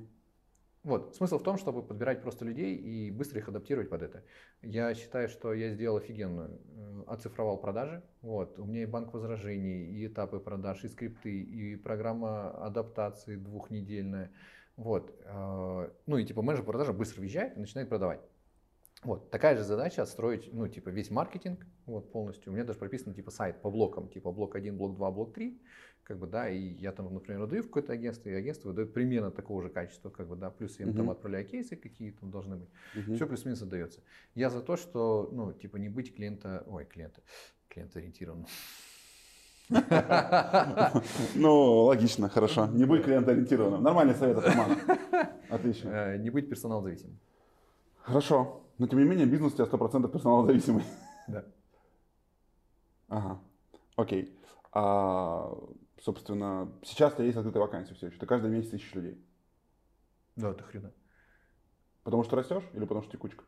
Вот. 0.84 1.16
Смысл 1.16 1.40
в 1.40 1.44
том, 1.44 1.58
чтобы 1.58 1.82
подбирать 1.82 2.22
просто 2.22 2.44
людей 2.44 2.76
и 2.76 3.10
быстро 3.10 3.40
их 3.40 3.48
адаптировать 3.48 3.90
под 3.90 4.02
это. 4.02 4.24
Я 4.62 4.94
считаю, 4.96 5.30
что 5.30 5.54
я 5.54 5.70
сделал 5.70 5.98
офигенную. 5.98 6.60
Э, 6.76 7.04
оцифровал 7.08 7.58
продажи. 7.58 8.04
Вот. 8.22 8.60
У 8.60 8.66
меня 8.66 8.84
и 8.84 8.86
банк 8.86 9.14
возражений, 9.14 9.86
и 9.86 10.08
этапы 10.08 10.40
продаж, 10.40 10.84
и 10.84 10.90
скрипты, 10.90 11.42
и 11.42 11.78
программа 11.78 12.52
адаптации 12.52 13.38
двухнедельная. 13.38 14.32
Вот. 14.76 15.16
Э, 15.24 15.90
ну 16.06 16.18
и 16.18 16.26
типа 16.26 16.42
менеджер 16.42 16.66
продажи 16.66 16.92
быстро 16.92 17.22
въезжает 17.22 17.56
и 17.56 17.62
начинает 17.62 17.88
продавать. 17.88 18.20
Вот, 19.04 19.30
такая 19.32 19.58
же 19.58 19.64
задача 19.64 20.02
отстроить, 20.02 20.54
ну, 20.54 20.68
типа, 20.68 20.90
весь 20.90 21.12
маркетинг, 21.12 21.66
вот, 21.86 22.12
полностью. 22.12 22.52
У 22.52 22.56
меня 22.56 22.64
даже 22.64 22.80
прописано, 22.80 23.14
типа, 23.14 23.32
сайт 23.32 23.62
по 23.62 23.70
блокам, 23.70 24.08
типа, 24.08 24.32
блок 24.32 24.56
1, 24.56 24.78
блок 24.78 24.96
2, 24.96 25.12
блок 25.12 25.34
3, 25.34 25.62
как 26.04 26.20
бы, 26.20 26.28
да, 26.28 26.50
и 26.50 26.58
я 26.58 26.92
там, 26.92 27.14
например, 27.14 27.42
выдаю 27.42 27.64
в 27.64 27.68
какое-то 27.68 27.94
агентство, 27.94 28.30
и 28.30 28.34
агентство 28.34 28.70
выдает 28.70 28.94
примерно 28.94 29.32
такого 29.32 29.62
же 29.62 29.70
качества, 29.70 30.10
как 30.10 30.28
бы, 30.28 30.36
да, 30.36 30.50
плюс 30.50 30.80
я 30.80 30.86
им 30.86 30.92
uh-huh. 30.92 30.98
там 30.98 31.10
отправляю 31.10 31.46
кейсы, 31.46 31.76
какие 31.76 32.12
там 32.12 32.32
должны 32.32 32.58
быть. 32.58 32.70
Uh-huh. 32.96 33.16
Все 33.16 33.28
плюс-минус 33.28 33.62
отдается. 33.62 34.02
Я 34.36 34.50
за 34.50 34.62
то, 34.62 34.78
что, 34.78 35.30
ну, 35.32 35.52
типа, 35.54 35.78
не 35.78 35.90
быть 35.90 36.16
клиента, 36.16 36.64
ой, 36.68 36.86
клиента, 36.86 37.22
клиент-ориентированным. 37.70 38.48
Ну, 41.36 41.84
логично, 41.86 42.30
хорошо. 42.30 42.68
Не 42.68 42.86
быть 42.86 43.04
клиент-ориентированным. 43.04 43.82
Нормальный 43.82 44.14
совет 44.14 44.38
от 44.38 44.46
Романа. 44.46 44.78
Отлично. 45.50 45.90
Э, 45.90 46.18
не 46.18 46.30
быть 46.30 46.50
персонал 46.50 46.82
зависимым. 46.82 47.18
Хорошо. 48.02 48.63
Но 48.78 48.88
тем 48.88 49.00
не 49.00 49.06
менее 49.06 49.26
бизнес 49.26 49.54
у 49.54 49.56
тебя 49.56 49.66
100% 49.66 50.12
персонал 50.12 50.46
зависимый. 50.46 50.84
Да. 51.28 51.46
Ага. 53.08 53.40
Окей. 53.96 54.38
А, 54.72 55.56
собственно, 56.02 56.72
сейчас 56.84 57.14
у 57.14 57.16
тебя 57.18 57.26
есть 57.26 57.38
открытая 57.38 57.62
вакансия 57.62 57.94
все 57.94 58.08
еще. 58.08 58.18
Ты 58.18 58.26
каждый 58.26 58.50
месяц 58.50 58.74
ищешь 58.74 58.96
людей. 58.96 59.24
Да, 60.36 60.50
это 60.50 60.64
хрена. 60.64 60.92
Потому 62.04 62.24
что 62.24 62.36
растешь 62.36 62.64
или 62.74 62.82
потому 62.82 63.04
что 63.04 63.12
текучка? 63.12 63.46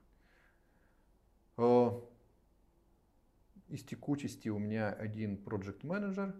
Из 3.67 3.83
текучести 3.83 4.49
у 4.49 4.59
меня 4.59 4.91
один 4.91 5.43
проект 5.43 5.83
менеджер 5.83 6.35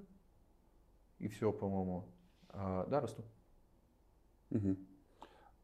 и 1.18 1.28
все, 1.28 1.52
по-моему. 1.52 2.08
А, 2.50 2.86
да, 2.86 3.02
расту. 3.02 3.24
Угу. 4.52 4.78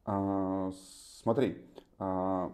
А, 0.04 0.72
смотри, 0.72 1.64
а, 1.98 2.52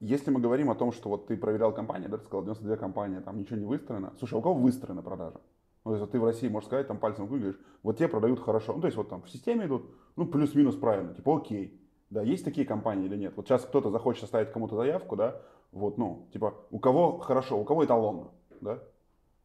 если 0.00 0.30
мы 0.30 0.40
говорим 0.40 0.70
о 0.70 0.74
том, 0.74 0.92
что 0.92 1.08
вот 1.08 1.26
ты 1.26 1.36
проверял 1.36 1.72
компании, 1.72 2.08
да, 2.08 2.18
ты 2.18 2.24
сказал, 2.24 2.44
92 2.44 2.76
компании, 2.76 3.20
там 3.20 3.38
ничего 3.38 3.56
не 3.56 3.66
выстроено. 3.66 4.12
Слушай, 4.18 4.34
а 4.34 4.38
у 4.38 4.42
кого 4.42 4.54
выстроена 4.54 5.02
продажа? 5.02 5.40
Ну, 5.84 5.90
то 5.90 5.96
есть 5.96 6.00
вот 6.00 6.12
ты 6.12 6.20
в 6.20 6.24
России 6.24 6.48
можешь 6.48 6.66
сказать, 6.66 6.88
там 6.88 6.98
пальцем 6.98 7.26
говоришь, 7.26 7.58
вот 7.82 7.98
те 7.98 8.08
продают 8.08 8.40
хорошо. 8.40 8.72
Ну, 8.74 8.80
то 8.80 8.86
есть 8.86 8.96
вот 8.96 9.08
там 9.08 9.22
в 9.22 9.30
системе 9.30 9.66
идут, 9.66 9.90
ну, 10.16 10.26
плюс-минус 10.26 10.76
правильно, 10.76 11.14
типа 11.14 11.36
окей. 11.36 11.80
Да, 12.10 12.22
есть 12.22 12.44
такие 12.44 12.66
компании 12.66 13.06
или 13.06 13.16
нет? 13.16 13.34
Вот 13.36 13.46
сейчас 13.46 13.64
кто-то 13.64 13.90
захочет 13.90 14.24
оставить 14.24 14.52
кому-то 14.52 14.76
заявку, 14.76 15.16
да, 15.16 15.40
вот, 15.72 15.98
ну, 15.98 16.28
типа, 16.32 16.54
у 16.70 16.78
кого 16.78 17.18
хорошо, 17.18 17.60
у 17.60 17.64
кого 17.64 17.84
эталонно, 17.84 18.30
да? 18.60 18.78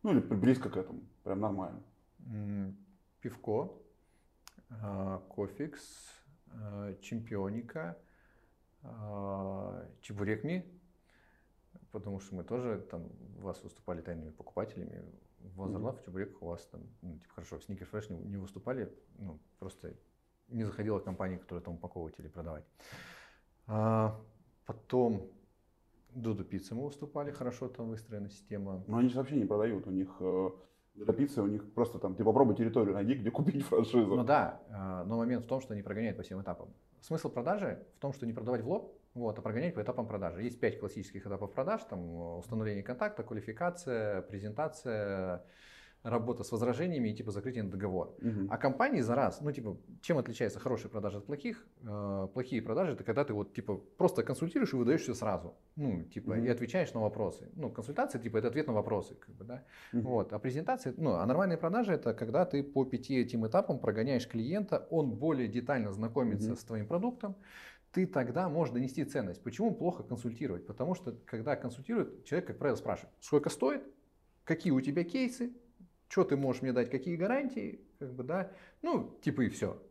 Ну, 0.04 0.12
или 0.12 0.20
близко 0.20 0.70
к 0.70 0.78
этому, 0.78 1.02
прям 1.24 1.39
нормально. 1.39 1.82
Пивко, 3.22 3.74
а, 4.70 5.22
кофикс, 5.30 5.82
а, 6.54 6.93
чемпионика, 7.02 7.97
чебурекми, 10.02 10.66
потому 11.92 12.20
что 12.20 12.36
мы 12.36 12.44
тоже 12.44 12.80
там 12.92 13.10
у 13.38 13.42
вас 13.42 13.62
выступали 13.64 14.02
тайными 14.02 14.32
покупателями. 14.32 15.04
В 15.40 15.56
Вазерлав, 15.56 15.96
mm-hmm. 15.96 16.02
в 16.02 16.06
чебуреках 16.06 16.42
у 16.42 16.48
вас 16.48 16.66
там, 16.66 16.82
ну, 17.02 17.18
типа, 17.18 17.34
хорошо, 17.36 17.60
в 17.60 17.62
Snickers 17.62 17.90
Fresh 17.92 18.12
не, 18.12 18.20
не 18.32 18.38
выступали, 18.38 18.92
ну, 19.18 19.40
просто 19.58 19.94
не 20.50 20.66
заходила 20.66 21.00
компания, 21.00 21.38
которая 21.38 21.64
там 21.64 21.76
упаковывать 21.76 22.20
или 22.20 22.28
продавать. 22.28 22.66
А, 23.68 24.20
потом 24.66 25.32
Дуду 26.14 26.44
пиццы 26.44 26.74
мы 26.74 26.86
выступали, 26.86 27.32
хорошо 27.32 27.70
там 27.70 27.90
выстроена 27.90 28.30
система. 28.30 28.84
Но 28.88 28.98
они 28.98 29.10
же 29.10 29.18
вообще 29.18 29.36
не 29.36 29.46
продают, 29.46 29.86
у 29.88 29.92
них 29.92 30.10
э, 30.20 30.50
для 30.96 31.14
пиццы 31.14 31.42
у 31.42 31.48
них 31.48 31.72
просто 31.74 32.00
там, 32.00 32.16
ты 32.16 32.24
попробуй 32.24 32.56
территорию 32.56 32.96
найди, 32.96 33.14
где 33.14 33.30
купить 33.30 33.64
франшизу. 33.68 34.16
Ну 34.16 34.24
да, 34.24 34.60
а, 34.70 35.06
но 35.06 35.18
момент 35.18 35.46
в 35.46 35.48
том, 35.48 35.62
что 35.62 35.74
они 35.74 35.84
прогоняют 35.84 36.18
по 36.18 36.24
всем 36.24 36.42
этапам. 36.42 36.70
Смысл 37.02 37.30
продажи 37.30 37.86
в 37.97 38.00
том, 38.00 38.14
что 38.14 38.26
не 38.26 38.34
продавать 38.34 38.62
в 38.62 38.68
лоб, 38.68 39.00
вот, 39.14 39.38
а 39.38 39.41
прогонять 39.41 39.74
по 39.74 39.82
этапам 39.82 40.08
продажи. 40.08 40.43
Есть 40.43 40.60
пять 40.60 40.80
классических 40.80 41.26
этапов 41.26 41.52
продаж, 41.54 41.82
там 41.89 42.38
установление 42.38 42.84
контакта, 42.84 43.24
квалификация, 43.24 44.22
презентация, 44.22 45.43
работа 46.04 46.43
с 46.43 46.52
возражениями 46.52 47.10
и 47.10 47.14
типа 47.14 47.32
закрытие 47.32 47.64
договора. 47.64 48.12
Угу. 48.22 48.47
А 48.50 48.58
компании 48.58 49.02
за 49.02 49.16
раз, 49.16 49.41
ну 49.41 49.52
типа, 49.52 49.78
чем 50.02 50.18
отличается 50.18 50.60
хорошая 50.60 50.89
продажа 50.89 51.18
от 51.18 51.26
плохих? 51.26 51.66
Э, 51.84 52.28
плохие 52.34 52.62
продажи 52.62 52.93
это 52.93 53.04
когда 53.04 53.26
ты 53.26 53.34
вот 53.34 53.54
типа 53.54 53.76
просто 53.97 54.24
консультируешь 54.24 54.74
и 54.74 54.76
выдаешь 54.76 55.02
все 55.02 55.14
сразу, 55.14 55.56
ну 55.76 56.04
типа 56.04 56.32
угу. 56.32 56.39
и 56.39 56.47
отвечаешь 56.47 56.93
на 56.93 57.02
вопросы. 57.02 57.50
Ну 57.56 57.70
консультация 57.70 58.22
типа 58.22 58.38
это 58.38 58.47
ответ 58.47 58.68
на 58.68 58.74
вопросы, 58.74 59.16
как 59.16 59.36
бы, 59.36 59.43
да. 59.43 59.64
Угу. 59.93 60.02
Вот, 60.02 60.34
а 60.34 60.39
презентация, 60.39 60.93
ну 60.97 61.16
а 61.16 61.26
нормальные 61.26 61.58
продажи 61.58 61.93
это 61.93 62.14
когда 62.14 62.45
ты 62.45 62.64
по 62.64 62.86
пяти 62.86 63.18
этим 63.18 63.45
этапам 63.45 63.80
прогоняешь 63.80 64.28
клиента, 64.28 64.88
он 64.89 65.12
более 65.12 65.47
детально 65.47 65.91
знакомится 65.91 66.52
угу. 66.52 66.60
с 66.60 66.64
твоим 66.64 66.88
продуктом, 66.88 67.36
ты 67.91 68.06
тогда 68.06 68.47
можешь 68.50 68.74
донести 68.74 69.04
ценность. 69.04 69.43
Почему 69.43 69.74
плохо 69.74 70.04
консультировать? 70.04 70.66
Потому 70.66 70.95
что 70.95 71.18
когда 71.26 71.56
консультирует, 71.56 72.24
человек, 72.26 72.47
как 72.47 72.60
правило, 72.60 72.78
спрашивает, 72.78 73.14
сколько 73.20 73.50
стоит, 73.50 73.84
какие 74.43 74.72
у 74.72 74.82
тебя 74.82 75.04
кейсы, 75.04 75.52
что 76.10 76.24
ты 76.24 76.36
можешь 76.36 76.62
мне 76.62 76.74
дать, 76.74 76.89
какие 76.89 77.16
гарантии, 77.16 77.80
как 77.99 78.14
бы, 78.14 78.24
да, 78.24 78.51
ну, 78.82 79.18
типа 79.22 79.41
и 79.41 79.49
все, 79.49 79.82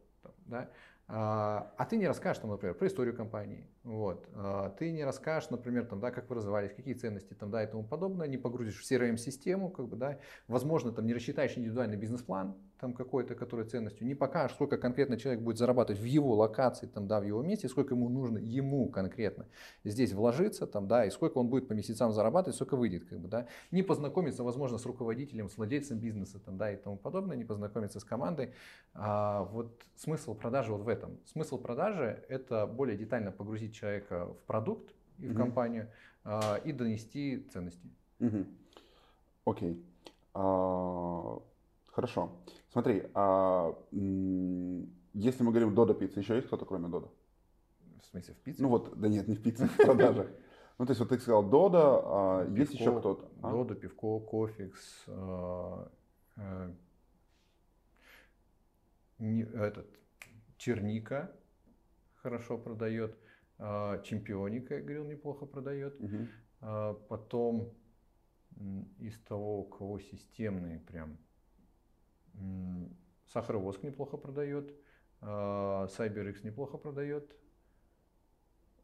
да. 0.47 0.71
А, 1.07 1.73
а 1.79 1.87
ты 1.87 1.97
не 1.97 2.07
расскажешь, 2.07 2.43
там, 2.43 2.51
например, 2.51 2.75
про 2.75 2.87
историю 2.87 3.17
компании, 3.17 3.67
вот. 3.85 4.29
А, 4.35 4.71
ты 4.71 4.91
не 4.91 5.05
расскажешь, 5.05 5.51
например, 5.51 5.87
там, 5.87 6.01
да, 6.01 6.11
как 6.11 6.29
вы 6.29 6.37
развивались, 6.37 6.73
какие 6.75 6.95
ценности 6.95 7.35
там, 7.35 7.51
да, 7.51 7.63
и 7.63 7.67
тому 7.67 7.85
подобное, 7.85 8.27
не 8.27 8.37
погрузишь 8.37 8.81
в 8.81 8.91
CRM-систему, 8.91 9.71
как 9.71 9.89
бы, 9.89 9.97
да, 9.97 10.19
возможно, 10.47 10.93
там, 10.93 11.07
не 11.07 11.15
рассчитаешь 11.15 11.57
индивидуальный 11.57 11.97
бизнес-план, 11.97 12.57
там, 12.81 12.93
какой-то, 12.93 13.35
который 13.35 13.67
ценностью, 13.67 14.07
не 14.07 14.15
покажешь, 14.15 14.55
сколько 14.55 14.79
конкретно 14.79 15.17
человек 15.17 15.43
будет 15.43 15.59
зарабатывать 15.59 16.01
в 16.01 16.05
его 16.05 16.35
локации, 16.35 16.87
там, 16.87 17.07
да, 17.07 17.21
в 17.21 17.25
его 17.25 17.43
месте, 17.43 17.69
сколько 17.69 17.95
ему 17.95 18.09
нужно 18.09 18.39
ему 18.39 18.89
конкретно 18.89 19.47
здесь 19.85 20.13
вложиться, 20.13 20.67
там, 20.67 20.87
да, 20.87 21.05
и 21.05 21.11
сколько 21.11 21.39
он 21.39 21.49
будет 21.49 21.69
по 21.69 21.73
месяцам 21.73 22.13
зарабатывать, 22.13 22.57
сколько 22.57 22.77
выйдет, 22.77 23.05
как 23.05 23.21
бы, 23.21 23.29
да, 23.29 23.47
не 23.71 23.83
познакомиться, 23.83 24.45
возможно, 24.45 24.79
с 24.79 24.87
руководителем, 24.87 25.49
с 25.49 25.57
владельцем 25.57 25.99
бизнеса, 25.99 26.39
там, 26.39 26.57
да, 26.59 26.73
и 26.73 26.77
тому 26.77 26.97
подобное, 26.97 27.37
не 27.37 27.45
познакомиться 27.45 28.01
с 28.01 28.05
командой, 28.05 28.53
а, 28.93 29.45
вот 29.45 29.83
смысл 29.97 30.35
продажи 30.35 30.73
вот 30.73 30.83
в 30.83 30.89
этом. 30.89 31.19
Смысл 31.25 31.59
продажи– 31.59 32.25
это 32.29 32.67
более 32.67 32.97
детально 32.97 33.33
погрузить 33.33 33.68
человека 33.73 34.27
в 34.27 34.39
продукт 34.47 34.95
и 35.19 35.27
в 35.27 35.33
mm-hmm. 35.33 35.37
компанию 35.37 35.91
а, 36.25 36.57
и 36.57 36.73
донести 36.73 37.47
ценности. 37.53 37.91
Mm-hmm. 38.21 38.47
Окей. 39.45 39.85
А, 40.35 41.43
хорошо. 41.87 42.33
Смотри, 42.71 43.05
а, 43.15 43.75
если 43.93 45.43
мы 45.43 45.51
говорим 45.51 45.75
Дода 45.75 45.95
пицца, 45.95 46.21
еще 46.21 46.37
есть 46.37 46.47
кто-то 46.47 46.65
кроме 46.65 46.89
Дода? 46.89 47.09
В 48.01 48.07
смысле, 48.07 48.35
в 48.35 48.39
пицце? 48.39 48.63
Ну 48.63 48.69
вот, 48.69 48.99
да 48.99 49.09
нет, 49.09 49.27
не 49.29 49.37
в 49.37 49.43
пицце, 49.43 49.67
в 49.69 49.77
продажах. 49.77 50.29
Ну, 50.79 50.87
то 50.87 50.93
есть, 50.93 51.01
вот 51.01 51.09
ты 51.09 51.19
сказал 51.19 51.43
Дода, 51.43 51.81
а 51.81 52.49
есть 52.51 52.75
еще 52.75 52.97
кто-то? 52.99 53.29
А? 53.43 53.51
Дода, 53.51 53.75
пивко, 53.75 54.21
кофикс, 54.21 55.05
а, 55.09 55.91
а, 56.37 56.73
не, 59.19 59.43
этот, 59.43 59.89
черника 60.57 61.33
хорошо 62.23 62.59
продает. 62.59 63.17
А, 63.59 63.99
чемпионика, 63.99 64.75
я 64.75 64.81
говорил, 64.81 65.05
неплохо 65.05 65.47
продает. 65.47 66.01
Угу. 66.01 66.99
Потом 67.09 67.75
из 68.99 69.19
того, 69.21 69.61
у 69.61 69.65
кого 69.65 69.99
системные 70.01 70.81
прям, 70.81 71.19
Сахаровоск 73.27 73.83
неплохо 73.83 74.17
продает, 74.17 74.75
CyberX 75.21 76.45
неплохо 76.45 76.79
продает. 76.79 77.37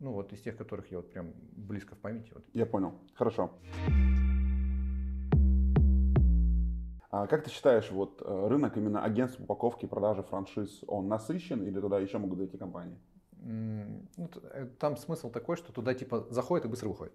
Ну 0.00 0.12
вот 0.12 0.32
из 0.32 0.40
тех, 0.40 0.56
которых 0.56 0.90
я 0.90 0.98
вот 0.98 1.10
прям 1.10 1.32
близко 1.52 1.94
в 1.94 1.98
памяти. 1.98 2.32
Вот. 2.34 2.44
Я 2.52 2.66
понял. 2.66 2.92
Хорошо. 3.14 3.50
А 7.10 7.26
как 7.28 7.44
ты 7.44 7.50
считаешь, 7.50 7.90
вот 7.92 8.20
э, 8.22 8.48
рынок 8.48 8.76
именно 8.76 9.04
агентств 9.04 9.40
упаковки 9.40 9.84
и 9.84 9.88
продажи 9.88 10.24
франшиз, 10.24 10.82
он 10.88 11.06
насыщен 11.06 11.62
или 11.62 11.80
туда 11.80 12.00
еще 12.00 12.18
могут 12.18 12.38
зайти 12.38 12.58
компании? 12.58 12.98
Ну, 13.44 14.30
э, 14.52 14.68
там 14.78 14.96
смысл 14.96 15.30
такой, 15.30 15.56
что 15.56 15.72
туда 15.72 15.94
типа 15.94 16.26
заходит 16.30 16.64
и 16.66 16.68
быстро 16.68 16.88
выходит. 16.88 17.14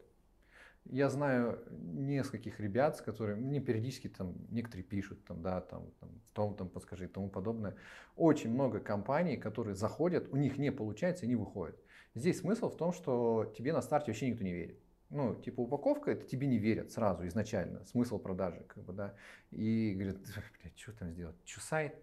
Я 0.86 1.10
знаю 1.10 1.60
нескольких 1.70 2.60
ребят, 2.60 2.98
с 2.98 3.02
которыми 3.02 3.42
мне 3.42 3.60
периодически 3.60 4.08
там 4.08 4.36
некоторые 4.50 4.84
пишут, 4.84 5.24
там, 5.26 5.42
да, 5.42 5.62
там, 5.62 5.92
там, 6.00 6.10
том, 6.34 6.56
там, 6.56 6.70
подскажи 6.70 7.06
и 7.06 7.08
тому 7.08 7.30
подобное. 7.30 7.76
Очень 8.16 8.52
много 8.52 8.80
компаний, 8.80 9.38
которые 9.38 9.76
заходят, 9.76 10.30
у 10.32 10.38
них 10.38 10.58
не 10.58 10.72
получается, 10.72 11.26
они 11.26 11.36
выходят. 11.36 11.78
Здесь 12.16 12.40
смысл 12.40 12.70
в 12.70 12.78
том, 12.78 12.94
что 12.94 13.52
тебе 13.58 13.74
на 13.74 13.82
старте 13.82 14.12
вообще 14.12 14.30
никто 14.30 14.44
не 14.44 14.54
верит. 14.54 14.80
Ну, 15.10 15.36
типа 15.36 15.62
упаковка, 15.62 16.12
это 16.12 16.26
тебе 16.26 16.48
не 16.48 16.60
верят 16.60 16.92
сразу 16.92 17.28
изначально, 17.28 17.84
смысл 17.86 18.20
продажи, 18.20 18.64
как 18.68 18.84
бы, 18.84 18.94
да. 18.94 19.16
И 19.52 19.94
говорят, 19.96 20.18
блядь, 20.62 20.80
что 20.80 20.94
там 20.94 21.12
сделать? 21.12 21.36
Что 21.44 21.62
сайт 21.62 21.96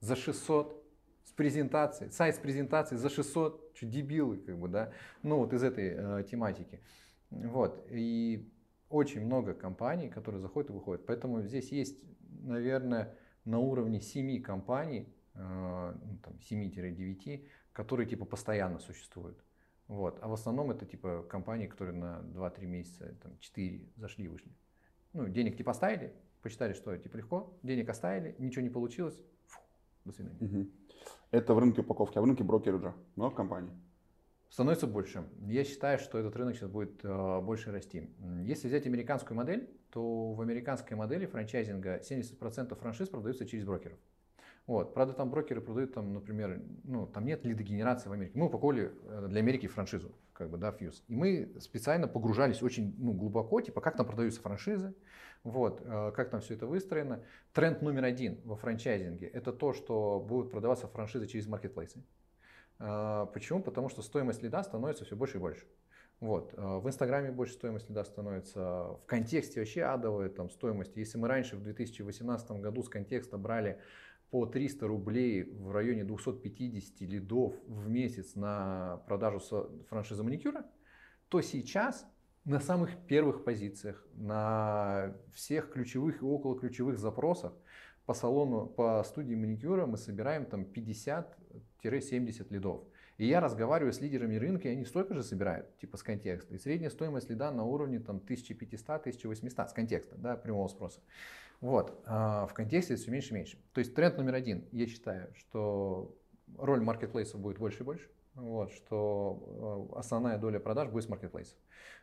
за 0.00 0.16
600? 0.16 0.81
С 1.24 1.32
презентацией, 1.32 2.10
сайт 2.10 2.36
с 2.36 2.38
презентацией 2.38 2.98
за 3.00 3.08
600, 3.08 3.72
что 3.74 3.86
дебилы, 3.86 4.38
как 4.38 4.58
бы, 4.58 4.68
да, 4.68 4.92
ну 5.22 5.38
вот 5.38 5.52
из 5.52 5.62
этой 5.62 5.94
э, 5.96 6.24
тематики. 6.30 6.80
Вот, 7.30 7.86
и 7.90 8.52
очень 8.88 9.24
много 9.24 9.54
компаний, 9.54 10.08
которые 10.08 10.40
заходят 10.40 10.70
и 10.70 10.72
выходят. 10.72 11.06
Поэтому 11.06 11.40
здесь 11.42 11.72
есть, 11.72 11.98
наверное, 12.42 13.16
на 13.44 13.58
уровне 13.58 14.00
7 14.00 14.42
компаний, 14.42 15.08
э, 15.34 15.94
ну, 16.04 16.18
там 16.18 16.34
7-9, 16.50 17.46
которые 17.72 18.06
типа 18.06 18.24
постоянно 18.24 18.78
существуют. 18.78 19.42
Вот. 19.88 20.18
А 20.22 20.28
в 20.28 20.32
основном 20.32 20.70
это 20.70 20.86
типа 20.86 21.24
компании, 21.28 21.66
которые 21.66 21.96
на 21.96 22.20
2-3 22.34 22.66
месяца, 22.66 23.14
там, 23.22 23.38
4 23.38 23.88
зашли 23.96 24.26
и 24.26 24.28
вышли. 24.28 24.52
Ну, 25.12 25.28
денег 25.28 25.56
типа 25.56 25.72
оставили, 25.72 26.14
посчитали, 26.42 26.72
что 26.72 26.96
типа 26.96 27.16
легко, 27.16 27.58
денег 27.62 27.88
оставили, 27.88 28.34
ничего 28.38 28.62
не 28.62 28.70
получилось, 28.70 29.18
до 30.04 30.12
свидания. 30.12 30.38
Угу. 30.40 30.70
Это 31.30 31.54
в 31.54 31.58
рынке 31.58 31.80
упаковки, 31.80 32.18
а 32.18 32.22
в 32.22 32.24
рынке 32.24 32.44
брокериджа 32.44 32.94
много 33.16 33.34
компаний? 33.34 33.70
Становится 34.50 34.86
больше. 34.86 35.24
Я 35.46 35.64
считаю, 35.64 35.98
что 35.98 36.18
этот 36.18 36.36
рынок 36.36 36.56
сейчас 36.56 36.68
будет 36.68 37.02
э, 37.04 37.40
больше 37.40 37.72
расти. 37.72 38.10
Если 38.44 38.68
взять 38.68 38.86
американскую 38.86 39.34
модель, 39.34 39.70
то 39.90 40.34
в 40.34 40.40
американской 40.42 40.94
модели 40.94 41.24
франчайзинга 41.24 42.00
70% 42.00 42.74
франшиз 42.74 43.08
продаются 43.08 43.46
через 43.46 43.64
брокеров. 43.64 43.98
Вот. 44.66 44.94
Правда, 44.94 45.14
там 45.14 45.30
брокеры 45.30 45.60
продают, 45.60 45.94
там, 45.94 46.12
например, 46.12 46.62
ну, 46.84 47.06
там 47.06 47.24
нет 47.24 47.44
лидогенерации 47.44 48.08
в 48.08 48.12
Америке. 48.12 48.38
Мы 48.38 48.46
упаковали 48.46 48.92
э, 49.04 49.26
для 49.28 49.40
Америки 49.40 49.66
франшизу, 49.66 50.12
как 50.34 50.50
бы, 50.50 50.58
да, 50.58 50.70
Fuse. 50.70 51.02
И 51.08 51.16
мы 51.16 51.54
специально 51.58 52.06
погружались 52.06 52.62
очень 52.62 52.94
ну, 52.98 53.12
глубоко, 53.12 53.60
типа, 53.60 53.80
как 53.80 53.96
там 53.96 54.06
продаются 54.06 54.40
франшизы, 54.40 54.94
вот, 55.44 55.82
э, 55.84 56.12
как 56.14 56.30
там 56.30 56.40
все 56.40 56.54
это 56.54 56.66
выстроено. 56.66 57.24
Тренд 57.52 57.82
номер 57.82 58.04
один 58.04 58.40
во 58.44 58.56
франчайзинге– 58.56 59.26
это 59.32 59.52
то, 59.52 59.72
что 59.72 60.20
будут 60.20 60.50
продаваться 60.50 60.86
франшизы 60.86 61.26
через 61.26 61.46
маркетплейсы. 61.48 62.04
А, 62.78 63.26
почему? 63.26 63.62
Потому 63.62 63.88
что 63.88 64.02
стоимость 64.02 64.42
лида 64.42 64.62
становится 64.62 65.04
все 65.04 65.16
больше 65.16 65.38
и 65.38 65.40
больше. 65.40 65.66
Вот. 66.20 66.54
А, 66.56 66.78
в 66.78 66.86
Инстаграме 66.86 67.32
больше 67.32 67.54
стоимость 67.54 67.88
лида 67.88 68.04
становится, 68.04 68.60
в 68.60 69.02
контексте 69.06 69.60
вообще 69.60 69.82
адовая 69.82 70.28
там, 70.28 70.48
стоимость. 70.48 70.96
Если 70.96 71.18
мы 71.18 71.26
раньше 71.26 71.56
в 71.56 71.62
2018 71.62 72.50
году 72.52 72.82
с 72.84 72.88
контекста 72.88 73.36
брали 73.36 73.80
по 74.30 74.46
300 74.46 74.86
рублей 74.86 75.42
в 75.42 75.72
районе 75.72 76.04
250 76.04 77.00
лидов 77.02 77.54
в 77.66 77.88
месяц 77.88 78.34
на 78.34 79.02
продажу 79.06 79.40
франшизы 79.88 80.22
маникюра, 80.22 80.64
то 81.28 81.40
сейчас 81.40 82.06
на 82.44 82.60
самых 82.60 82.96
первых 83.06 83.44
позициях, 83.44 84.04
на 84.14 85.14
всех 85.32 85.72
ключевых 85.72 86.22
и 86.22 86.24
около 86.24 86.58
ключевых 86.58 86.98
запросах 86.98 87.52
по 88.04 88.14
салону, 88.14 88.66
по 88.66 89.02
студии 89.04 89.34
маникюра 89.34 89.86
мы 89.86 89.96
собираем 89.96 90.44
там 90.46 90.62
50-70 90.62 92.46
лидов. 92.50 92.82
И 93.18 93.26
я 93.26 93.40
разговариваю 93.40 93.92
с 93.92 94.00
лидерами 94.00 94.34
рынка, 94.36 94.68
и 94.68 94.72
они 94.72 94.84
столько 94.84 95.14
же 95.14 95.22
собирают, 95.22 95.78
типа 95.78 95.96
с 95.96 96.02
контекста. 96.02 96.54
И 96.54 96.58
средняя 96.58 96.90
стоимость 96.90 97.30
лида 97.30 97.52
на 97.52 97.62
уровне 97.64 98.00
там 98.00 98.16
1500-1800 98.16 99.68
с 99.68 99.72
контекста, 99.72 100.16
да, 100.16 100.36
прямого 100.36 100.66
спроса. 100.66 101.00
Вот, 101.60 102.02
а 102.06 102.46
в 102.46 102.54
контексте 102.54 102.96
все 102.96 103.10
меньше 103.12 103.30
и 103.30 103.34
меньше. 103.34 103.58
То 103.72 103.78
есть 103.78 103.94
тренд 103.94 104.16
номер 104.16 104.34
один, 104.34 104.64
я 104.72 104.88
считаю, 104.88 105.32
что 105.34 106.16
роль 106.58 106.80
маркетплейсов 106.80 107.40
будет 107.40 107.58
больше 107.58 107.84
и 107.84 107.86
больше. 107.86 108.08
Вот, 108.34 108.72
что 108.72 109.90
э, 109.94 109.98
основная 109.98 110.38
доля 110.38 110.58
продаж 110.58 110.88
будет 110.88 111.04
с 111.04 111.08
маркетплейсов. 111.08 111.58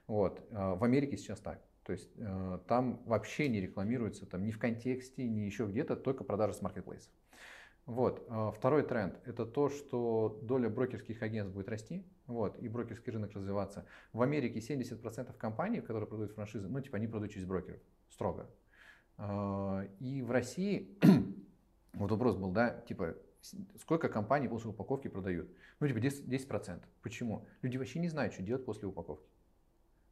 Вот, 0.08 0.46
а 0.52 0.76
в 0.76 0.84
Америке 0.84 1.18
сейчас 1.18 1.40
так. 1.40 1.62
То 1.84 1.94
есть 1.94 2.12
э, 2.18 2.60
там 2.68 3.02
вообще 3.06 3.50
не 3.50 3.60
рекламируется 3.60 4.28
там, 4.28 4.46
ни 4.46 4.52
в 4.52 4.60
контексте, 4.60 5.28
ни 5.28 5.40
еще 5.42 5.66
где-то, 5.66 5.96
только 5.96 6.24
продажи 6.24 6.54
с 6.54 6.62
маркетплейсов. 6.62 7.12
Вот. 7.90 8.24
Э, 8.30 8.52
второй 8.56 8.84
тренд– 8.84 9.20
это 9.26 9.48
то, 9.48 9.70
что 9.70 10.40
доля 10.44 10.70
брокерских 10.70 11.24
агентств 11.24 11.56
будет 11.56 11.70
расти, 11.70 12.06
вот, 12.28 12.60
и 12.60 12.68
брокерский 12.70 13.12
рынок 13.12 13.34
развиваться. 13.34 13.88
В 14.14 14.22
Америке 14.22 14.60
70% 14.60 15.36
компаний, 15.36 15.82
которые 15.82 16.08
продают 16.08 16.34
франшизы, 16.34 16.68
ну, 16.68 16.80
типа, 16.80 16.98
они 16.98 17.08
продают 17.08 17.34
через 17.34 17.48
брокеров, 17.48 17.82
строго. 18.12 18.48
Э, 19.18 19.88
и 20.00 20.22
в 20.22 20.30
России, 20.30 20.96
вот 21.94 22.12
вопрос 22.12 22.36
был, 22.36 22.52
да, 22.52 22.80
типа, 22.88 23.16
сколько 23.80 24.10
компаний 24.10 24.48
после 24.48 24.70
упаковки 24.70 25.08
продают? 25.08 25.50
Ну, 25.80 25.88
типа 25.88 26.00
10%. 26.00 26.28
10%. 26.28 26.82
Почему? 27.02 27.46
Люди 27.62 27.78
вообще 27.78 28.00
не 28.00 28.10
знают, 28.10 28.34
что 28.34 28.44
делать 28.44 28.66
после 28.66 28.88
упаковки. 28.88 29.28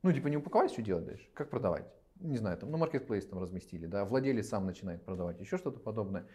Ну, 0.04 0.12
типа 0.14 0.28
не 0.28 0.38
упаковать, 0.38 0.72
что 0.72 0.82
делать 0.82 1.06
дальше? 1.06 1.28
Как 1.34 1.50
продавать? 1.50 1.86
Не 2.20 2.38
знаю, 2.38 2.58
там, 2.58 2.72
ну, 2.72 2.78
маркетплейс 2.78 3.26
там 3.28 3.40
разместили, 3.40 3.86
да, 3.86 4.06
владелец 4.06 4.50
сам 4.50 4.66
начинает 4.66 5.04
продавать, 5.04 5.40
еще 5.40 5.58
что-то 5.58 5.80
подобное. 5.80 6.26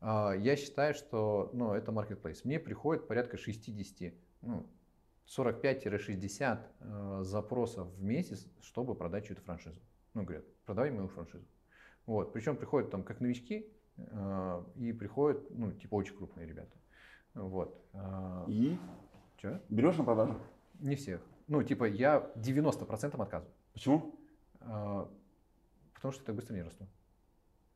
А, 0.00 0.32
я 0.32 0.56
считаю, 0.56 0.94
что, 0.94 1.50
ну, 1.52 1.72
это 1.72 1.92
маркетплейс. 1.92 2.44
Мне 2.44 2.58
приходит 2.58 3.06
порядка 3.06 3.38
60, 3.38 4.12
ну, 4.42 4.66
45-60 5.26 6.60
э, 6.80 7.20
запросов 7.22 7.88
в 7.88 8.02
месяц, 8.02 8.46
чтобы 8.60 8.94
продать 8.94 9.26
чью-то 9.26 9.42
франшизу. 9.42 9.80
Ну, 10.14 10.24
говорят, 10.24 10.44
продавай 10.64 10.90
мою 10.90 11.08
франшизу. 11.08 11.46
Вот. 12.06 12.32
Причем 12.32 12.56
приходят 12.56 12.90
там 12.90 13.02
как 13.04 13.20
новички, 13.20 13.72
и 14.76 14.92
приходят, 14.92 15.50
ну, 15.50 15.72
типа 15.72 15.94
очень 15.94 16.16
крупные 16.16 16.46
ребята. 16.46 16.76
Вот. 17.34 17.80
Э, 17.92 18.44
и? 18.48 18.78
Че? 19.36 19.60
Берешь 19.68 19.96
на 19.96 20.04
продажу? 20.04 20.38
Не 20.80 20.96
всех. 20.96 21.20
Ну, 21.48 21.62
типа, 21.62 21.84
я 21.84 22.30
90% 22.36 23.20
отказываю. 23.20 23.54
Почему? 23.72 24.14
А, 24.60 25.08
потому 25.94 26.12
что 26.12 26.24
так 26.24 26.34
быстро 26.34 26.54
не 26.54 26.62
расту. 26.62 26.86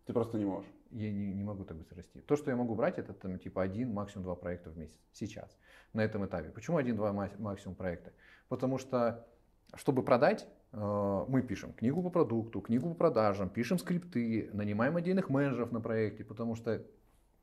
Ты 0.04 0.12
просто 0.12 0.38
не 0.38 0.44
можешь. 0.44 0.70
Я 0.90 1.10
не, 1.10 1.34
не 1.34 1.42
могу 1.42 1.64
так 1.64 1.76
быстро 1.76 1.96
расти. 1.96 2.20
То, 2.20 2.36
что 2.36 2.50
я 2.50 2.56
могу 2.56 2.74
брать, 2.74 2.98
это 2.98 3.12
там 3.12 3.38
типа 3.38 3.62
один, 3.62 3.92
максимум 3.92 4.24
два 4.24 4.36
проекта 4.36 4.70
в 4.70 4.78
месяц. 4.78 4.96
Сейчас, 5.12 5.56
на 5.92 6.02
этом 6.02 6.24
этапе. 6.24 6.50
Почему 6.50 6.76
один-два 6.76 7.12
максимум 7.12 7.74
проекта? 7.74 8.12
Потому 8.48 8.78
что, 8.78 9.26
чтобы 9.74 10.04
продать, 10.04 10.44
э, 10.44 10.48
мы 10.76 11.42
пишем 11.42 11.72
книгу 11.72 12.02
по 12.02 12.10
продукту, 12.10 12.60
книгу 12.60 12.90
по 12.90 12.94
продажам, 12.94 13.48
пишем 13.48 13.78
скрипты, 13.78 14.50
нанимаем 14.52 14.96
отдельных 14.96 15.30
менеджеров 15.30 15.72
на 15.72 15.80
проекте, 15.80 16.22
потому 16.22 16.54
что 16.54 16.84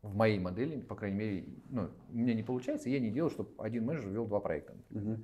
в 0.04 0.16
моей 0.16 0.38
модели, 0.38 0.82
по 0.82 0.96
крайней 0.96 1.18
мере, 1.18 1.46
ну, 1.70 1.90
у 2.10 2.18
меня 2.18 2.36
не 2.36 2.44
получается, 2.44 2.90
я 2.90 3.00
не 3.00 3.10
делаю, 3.10 3.32
чтобы 3.32 3.52
один 3.58 3.86
менеджер 3.86 4.10
вел 4.12 4.28
два 4.28 4.40
проекта. 4.40 4.76
Угу. 4.92 5.16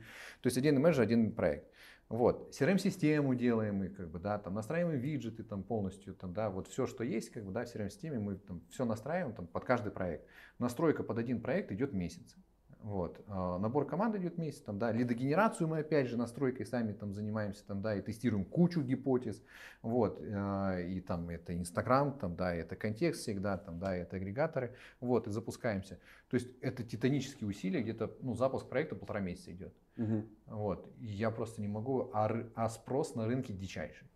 То 0.42 0.48
есть 0.48 0.58
один 0.58 0.82
менеджер, 0.82 1.04
один 1.04 1.34
проект. 1.34 1.68
Вот. 2.08 2.56
CRM-систему 2.60 3.36
делаем 3.36 3.76
мы, 3.76 3.90
как 3.90 4.10
бы, 4.10 4.18
да, 4.18 4.40
там 4.40 4.56
настраиваем 4.56 5.00
виджеты 5.00 5.44
там 5.44 5.62
полностью, 5.62 6.16
там, 6.16 6.34
да, 6.34 6.50
вот 6.50 6.68
все, 6.68 6.88
что 6.88 7.04
есть, 7.04 7.30
как 7.30 7.46
бы, 7.46 7.52
да, 7.52 7.66
в 7.66 7.76
CRM-системе 7.76 8.20
мы 8.20 8.36
там 8.38 8.62
все 8.72 8.86
настраиваем 8.86 9.36
там, 9.36 9.46
под 9.46 9.66
каждый 9.66 9.92
проект. 9.92 10.26
Настройка 10.58 11.04
под 11.04 11.20
один 11.20 11.42
проект 11.42 11.72
идет 11.72 11.94
месяц. 11.94 12.36
Вот. 12.82 13.20
А, 13.28 13.58
набор 13.60 13.86
команд 13.86 14.16
идет 14.16 14.38
месяц, 14.38 14.62
там, 14.62 14.80
да, 14.80 14.92
лидогенерацию 14.94 15.68
мы 15.68 15.80
опять 15.80 16.08
же 16.08 16.16
настройкой 16.16 16.66
сами 16.66 16.94
там 16.94 17.14
занимаемся, 17.14 17.66
там, 17.66 17.82
да, 17.82 17.96
и 17.96 18.02
тестируем 18.02 18.46
кучу 18.46 18.82
гипотез, 18.82 19.44
вот, 19.82 20.22
а, 20.22 20.80
и 20.80 21.02
там 21.02 21.30
это 21.30 21.54
Инстаграм, 21.58 22.18
там, 22.18 22.38
да, 22.38 22.56
это 22.56 22.78
контекст 22.78 23.22
всегда, 23.22 23.58
там, 23.58 23.80
да, 23.80 23.96
это 23.96 24.16
агрегаторы, 24.16 24.76
вот, 25.02 25.28
и 25.28 25.32
запускаемся. 25.32 26.00
То 26.30 26.36
есть 26.36 26.48
это 26.62 26.84
титанические 26.84 27.50
усилия, 27.50 27.82
где-то, 27.82 28.16
ну, 28.22 28.34
запуск 28.34 28.70
проекта 28.70 28.96
полтора 28.96 29.20
месяца 29.20 29.52
идет. 29.52 29.74
Угу. 29.98 30.26
Вот, 30.48 30.90
и 31.02 31.08
я 31.08 31.32
просто 31.32 31.62
не 31.62 31.68
могу, 31.68 32.10
а, 32.14 32.30
а 32.56 32.70
спрос 32.70 33.14
на 33.14 33.28
рынке 33.28 33.52
дичайший. 33.52 34.08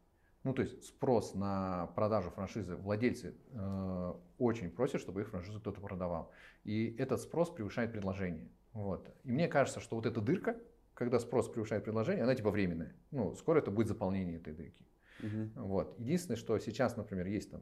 Ну, 0.43 0.53
то 0.53 0.61
есть 0.61 0.83
спрос 0.83 1.35
на 1.35 1.87
продажу 1.95 2.29
франшизы, 2.29 2.75
владельцы 2.75 3.33
э, 3.51 4.13
очень 4.37 4.69
просят, 4.69 4.99
чтобы 4.99 5.21
их 5.21 5.29
франшизу 5.29 5.59
кто-то 5.61 5.79
продавал. 5.79 6.31
И 6.65 6.95
этот 6.99 7.21
спрос 7.21 7.49
превышает 7.49 7.93
предложение. 7.93 8.49
Вот. 8.73 9.09
И 9.23 9.31
мне 9.31 9.47
кажется, 9.47 9.79
что 9.79 9.95
вот 9.95 10.05
эта 10.05 10.19
дырка, 10.19 10.57
когда 10.95 11.19
спрос 11.19 11.47
превышает 11.49 11.85
предложение, 11.85 12.23
она 12.23 12.35
типа 12.35 12.51
временная. 12.51 12.93
Ну, 13.11 13.35
скоро 13.35 13.59
это 13.59 13.71
будет 13.71 13.87
заполнение 13.87 14.37
этой 14.37 14.53
дырки. 14.53 14.85
Угу. 15.21 15.65
Вот. 15.65 15.99
Единственное, 15.99 16.37
что 16.37 16.57
сейчас, 16.59 16.97
например, 16.97 17.27
есть 17.27 17.51
там 17.51 17.61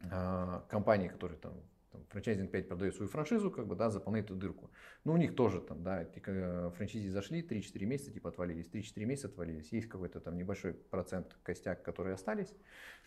э, 0.00 0.62
компании, 0.68 1.06
которые 1.06 1.38
там 1.38 1.54
там, 1.92 2.04
франчайзинг 2.08 2.50
5 2.50 2.68
продает 2.68 2.94
свою 2.94 3.08
франшизу, 3.08 3.50
как 3.50 3.66
бы, 3.66 3.76
да, 3.76 3.90
заполняет 3.90 4.26
эту 4.26 4.36
дырку. 4.36 4.70
Но 5.04 5.12
у 5.12 5.16
них 5.16 5.34
тоже 5.34 5.60
там, 5.60 5.82
да, 5.82 6.02
э, 6.02 6.70
франчайзи 6.76 7.08
зашли, 7.08 7.42
3-4 7.42 7.84
месяца 7.86 8.12
типа 8.12 8.30
отвалились, 8.30 8.68
3-4 8.68 9.04
месяца 9.04 9.28
отвалились. 9.28 9.72
Есть 9.72 9.88
какой-то 9.88 10.20
там 10.20 10.36
небольшой 10.36 10.74
процент 10.74 11.36
костяк, 11.42 11.82
которые 11.82 12.14
остались, 12.14 12.54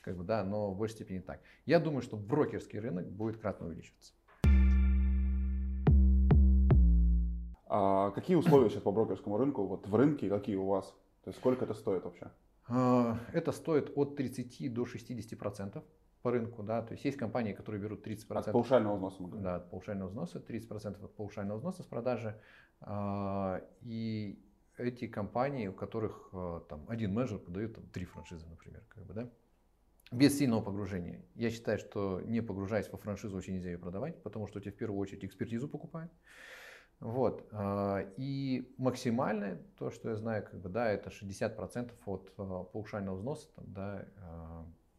как 0.02 0.18
бы, 0.18 0.24
да, 0.24 0.44
но 0.44 0.72
в 0.72 0.78
большей 0.78 0.96
степени 0.96 1.20
так. 1.20 1.42
Я 1.66 1.80
думаю, 1.80 2.02
что 2.02 2.18
брокерский 2.18 2.80
рынок 2.80 3.10
будет 3.10 3.38
кратно 3.38 3.68
увеличиваться. 3.68 4.14
А 7.76 8.12
какие 8.12 8.36
условия 8.36 8.70
сейчас 8.70 8.84
по 8.84 8.92
брокерскому 8.92 9.38
рынку? 9.38 9.66
Вот 9.66 9.88
в 9.88 9.96
рынке 9.96 10.30
какие 10.30 10.56
у 10.56 10.68
вас? 10.68 10.94
То 11.24 11.30
есть 11.30 11.40
сколько 11.40 11.66
это 11.66 11.74
стоит 11.74 12.04
вообще? 12.04 12.30
А, 12.68 13.18
это 13.34 13.52
стоит 13.52 13.92
от 13.96 14.16
30 14.16 14.72
до 14.74 14.86
60 14.86 15.40
процентов 15.40 15.84
по 16.24 16.32
рынку, 16.32 16.64
да, 16.64 16.82
то 16.82 16.94
есть 16.94 17.04
есть 17.04 17.18
компании, 17.18 17.52
которые 17.52 17.82
берут 17.82 18.08
30%. 18.08 18.38
От 18.38 18.52
паушального 18.52 18.96
взноса. 18.96 19.24
Да, 19.24 19.56
от 19.58 19.70
паушального 19.70 20.08
взноса, 20.08 20.40
30% 20.40 21.04
от 21.04 21.16
паушального 21.16 21.58
взноса 21.58 21.84
с 21.84 21.86
продажи. 21.86 22.40
А, 22.80 23.62
и 23.82 24.42
эти 24.78 25.08
компании, 25.08 25.68
у 25.68 25.74
которых 25.74 26.30
а, 26.32 26.62
там 26.62 26.86
один 26.88 27.14
менеджер 27.14 27.40
подает 27.40 27.76
там, 27.76 27.86
три 27.88 28.06
франшизы, 28.06 28.48
например, 28.48 28.84
как 28.88 29.04
бы, 29.04 29.14
да, 29.14 29.30
без 30.12 30.38
сильного 30.38 30.62
погружения. 30.62 31.26
Я 31.36 31.52
считаю, 31.52 31.78
что 31.78 32.22
не 32.22 32.42
погружаясь 32.42 32.90
во 32.90 32.98
франшизу, 32.98 33.36
очень 33.36 33.56
нельзя 33.56 33.72
ее 33.72 33.78
продавать, 33.78 34.24
потому 34.24 34.48
что 34.48 34.60
у 34.60 34.62
тебя 34.62 34.72
в 34.72 34.78
первую 34.78 35.00
очередь 35.00 35.26
экспертизу 35.26 35.68
покупают. 35.68 36.12
Вот. 37.02 37.46
А, 37.52 38.00
и 38.16 38.74
максимальное, 38.78 39.62
то, 39.78 39.92
что 39.92 40.12
я 40.12 40.16
знаю, 40.16 40.44
как 40.44 40.62
бы, 40.62 40.70
да, 40.70 40.90
это 40.90 41.10
60% 41.10 41.92
от 42.06 42.34
паушального 42.72 43.18
взноса, 43.18 43.50
там, 43.58 43.66
да, 43.68 44.08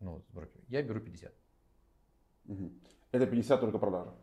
ну. 0.05 0.25
Я 0.69 0.83
беру 0.83 1.01
50. 1.01 1.33
Угу. 2.47 2.73
Это 3.13 3.27
50 3.27 3.61
только 3.61 3.79
продажа? 3.79 4.15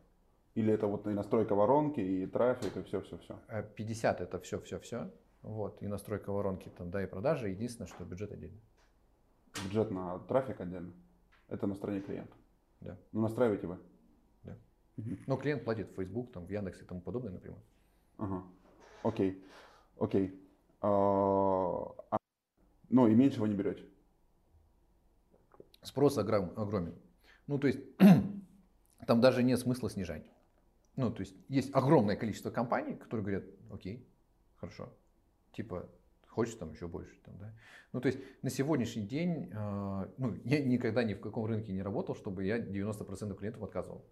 Или 0.53 0.73
это 0.73 0.87
вот 0.87 1.07
и 1.07 1.09
настройка 1.09 1.55
воронки, 1.55 2.01
и 2.01 2.27
трафик, 2.27 2.75
и 2.77 2.83
все-все-все? 2.83 3.39
50 3.75 4.21
это 4.21 4.39
все-все-все. 4.39 5.11
Вот, 5.41 5.81
и 5.81 5.87
настройка 5.87 6.31
воронки, 6.31 6.69
там, 6.77 6.91
да, 6.91 7.01
и 7.03 7.07
продажи. 7.07 7.49
Единственное, 7.49 7.87
что 7.87 8.03
бюджет 8.03 8.31
отдельно. 8.31 8.59
Бюджет 9.63 9.91
на 9.91 10.19
трафик 10.19 10.61
отдельно? 10.61 10.93
Это 11.47 11.67
на 11.67 11.75
стороне 11.75 12.01
клиента? 12.01 12.35
Да. 12.81 12.97
Ну, 13.11 13.21
настраиваете 13.21 13.67
вы? 13.67 13.79
Да. 14.43 14.57
Угу. 14.97 15.09
Но 15.27 15.37
клиент 15.37 15.63
платит 15.63 15.89
в 15.89 15.95
Facebook, 15.95 16.31
там, 16.31 16.45
в 16.45 16.51
Яндекс 16.51 16.81
и 16.81 16.85
тому 16.85 17.01
подобное 17.01 17.31
например. 17.31 17.59
Ага. 18.17 18.43
Окей. 19.03 19.43
Окей. 19.97 20.39
А, 20.81 20.89
а, 22.11 22.17
ну, 22.89 23.07
и 23.07 23.15
меньше 23.15 23.39
вы 23.39 23.49
не 23.49 23.55
берете? 23.55 23.83
Спрос 25.81 26.17
огромен. 26.17 26.95
Ну, 27.47 27.57
то 27.57 27.67
есть, 27.67 27.79
там 29.07 29.21
даже 29.21 29.43
нет 29.43 29.59
смысла 29.59 29.89
снижать. 29.89 30.23
Ну, 30.95 31.11
то 31.11 31.21
есть, 31.21 31.35
есть 31.47 31.73
огромное 31.73 32.15
количество 32.15 32.51
компаний, 32.51 32.95
которые 32.95 33.23
говорят, 33.23 33.43
окей, 33.71 34.05
хорошо, 34.57 34.93
типа, 35.53 35.89
хочешь 36.27 36.55
там 36.55 36.71
еще 36.71 36.87
больше. 36.87 37.15
Там, 37.25 37.37
да? 37.37 37.53
Ну, 37.93 38.01
то 38.01 38.07
есть 38.07 38.19
на 38.41 38.49
сегодняшний 38.49 39.05
день, 39.05 39.49
э, 39.51 40.07
ну, 40.17 40.35
я 40.43 40.63
никогда 40.63 41.03
ни 41.03 41.13
в 41.13 41.21
каком 41.21 41.45
рынке 41.45 41.73
не 41.73 41.81
работал, 41.81 42.15
чтобы 42.15 42.45
я 42.45 42.59
90% 42.59 43.35
клиентов 43.35 43.63
отказывал. 43.63 44.05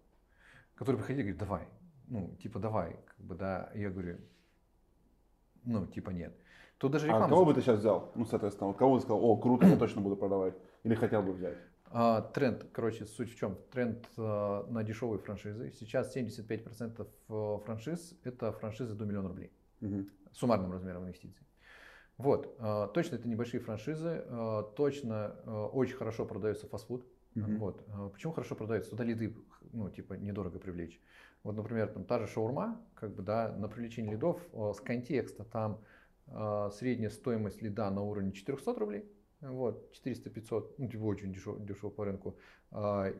Которые 0.74 0.98
приходили 0.98 1.28
и 1.28 1.32
говорят, 1.32 1.48
давай, 1.48 1.68
ну, 2.08 2.36
типа, 2.42 2.58
давай, 2.58 2.96
как 3.04 3.26
бы, 3.26 3.34
да, 3.34 3.70
я 3.74 3.90
говорю, 3.90 4.18
ну, 5.64 5.86
типа, 5.86 6.10
нет. 6.10 6.34
То 6.78 6.88
даже 6.88 7.06
реклама... 7.06 7.26
А 7.26 7.28
кого 7.28 7.44
бы 7.44 7.54
ты 7.54 7.60
сейчас 7.60 7.78
взял? 7.78 8.10
Ну, 8.14 8.24
соответственно, 8.24 8.68
вот 8.68 8.76
кого 8.78 8.96
ты 8.96 9.02
сказал, 9.02 9.22
о, 9.24 9.36
круто, 9.36 9.66
я 9.66 9.76
точно 9.76 10.00
буду 10.00 10.16
продавать? 10.16 10.54
Или 10.82 10.94
хотел 10.94 11.22
бы 11.22 11.32
взять? 11.32 11.58
А, 11.92 12.22
тренд, 12.22 12.66
короче, 12.72 13.04
суть 13.04 13.32
в 13.32 13.36
чем? 13.36 13.58
Тренд 13.70 14.06
а, 14.16 14.66
на 14.70 14.82
дешевые 14.82 15.18
франшизы. 15.18 15.72
Сейчас 15.72 16.16
75% 16.16 17.06
э, 17.28 17.58
франшиз– 17.64 18.18
это 18.24 18.52
франшизы 18.52 18.94
до 18.94 19.04
миллиона 19.04 19.28
рублей. 19.28 19.52
Угу. 19.80 20.06
Суммарным 20.32 20.72
размером 20.72 21.04
инвестиций. 21.04 21.46
Вот, 22.20 22.54
а, 22.58 22.86
точно 22.88 23.16
это 23.16 23.28
небольшие 23.28 23.60
франшизы, 23.60 24.22
а, 24.26 24.62
точно 24.76 25.36
а, 25.46 25.66
очень 25.68 25.96
хорошо 25.96 26.26
продается 26.26 26.66
фастфуд. 26.66 27.06
Угу. 27.34 27.52
Вот. 27.58 27.84
Почему 28.12 28.32
хорошо 28.32 28.54
продается? 28.54 28.90
Туда 28.90 29.04
лиды, 29.04 29.34
ну, 29.72 29.88
типа, 29.88 30.14
недорого 30.14 30.58
привлечь. 30.58 31.00
Вот, 31.42 31.56
например, 31.56 31.88
там 31.88 32.04
та 32.04 32.18
же 32.18 32.26
шаурма, 32.26 32.80
как 32.94 33.14
бы, 33.14 33.22
да, 33.22 33.54
на 33.56 33.68
привлечение 33.68 34.12
лидов 34.12 34.40
с 34.52 34.80
контекста 34.80 35.44
там 35.44 35.80
средняя 36.72 37.10
стоимость 37.10 37.62
лида 37.62 37.90
на 37.90 38.02
уровне 38.02 38.32
400 38.32 38.74
рублей, 38.74 39.10
вот, 39.40 39.90
400-500, 40.04 40.74
ну, 40.78 40.88
типа 40.88 41.02
очень 41.02 41.32
дешево, 41.32 41.58
дешево 41.58 41.90
по 41.90 42.04
рынку. 42.04 42.36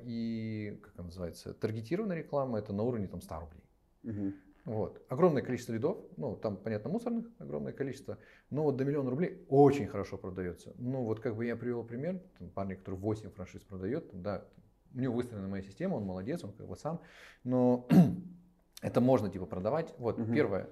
И, 0.05 0.79
как 0.83 0.93
она 0.97 1.07
называется, 1.07 1.55
таргетированная 1.55 2.19
реклама, 2.19 2.59
это 2.59 2.73
на 2.73 2.83
уровне 2.83 3.09
там 3.09 3.21
100 3.21 3.41
рублей. 3.41 3.65
Угу. 4.05 4.33
Вот. 4.67 5.03
Огромное 5.09 5.43
количество 5.43 5.73
лидов, 5.73 5.99
ну, 6.19 6.37
там, 6.37 6.59
понятно, 6.59 6.91
мусорных, 6.91 7.27
огромное 7.39 7.73
количество, 7.73 8.19
но 8.51 8.65
вот 8.65 8.77
до 8.77 8.85
миллиона 8.85 9.11
рублей 9.11 9.45
очень 9.49 9.87
хорошо 9.87 10.19
продается. 10.19 10.75
Ну, 10.77 11.05
вот 11.05 11.21
как 11.21 11.35
бы 11.35 11.47
я 11.47 11.57
привел 11.57 11.83
пример, 11.83 12.21
там, 12.39 12.51
парень, 12.51 12.77
который 12.77 12.97
8 12.97 13.31
франшиз 13.31 13.65
продает, 13.65 14.11
там, 14.11 14.23
да, 14.23 14.45
у 14.95 14.99
него 14.99 15.15
выстроена 15.15 15.49
моя 15.49 15.63
система, 15.63 15.95
он 15.95 16.05
молодец, 16.05 16.45
он 16.45 16.53
как 16.53 16.67
бы 16.67 16.77
сам, 16.77 17.01
но 17.45 17.87
это 18.83 19.01
можно, 19.01 19.31
типа, 19.31 19.47
продавать. 19.47 19.95
Вот, 19.99 20.19
угу. 20.19 20.33
первое, 20.33 20.69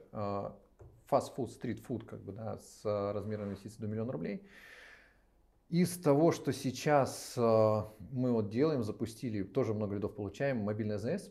фастфуд, 1.07 1.51
стритфуд, 1.51 2.05
как 2.05 2.21
бы, 2.21 2.33
да, 2.33 2.59
с 2.59 3.13
размером 3.13 3.49
инвестиций 3.49 3.81
до 3.81 3.87
миллиона 3.87 4.13
рублей. 4.13 4.43
Из 5.69 5.99
того, 5.99 6.33
что 6.33 6.53
сейчас 6.53 7.35
мы 7.37 8.33
вот 8.33 8.49
делаем, 8.49 8.83
запустили, 8.83 9.43
тоже 9.43 9.75
много 9.75 9.95
лидов 9.95 10.15
получаем, 10.15 10.59
мобильный 10.59 10.95
АЗС, 10.95 11.31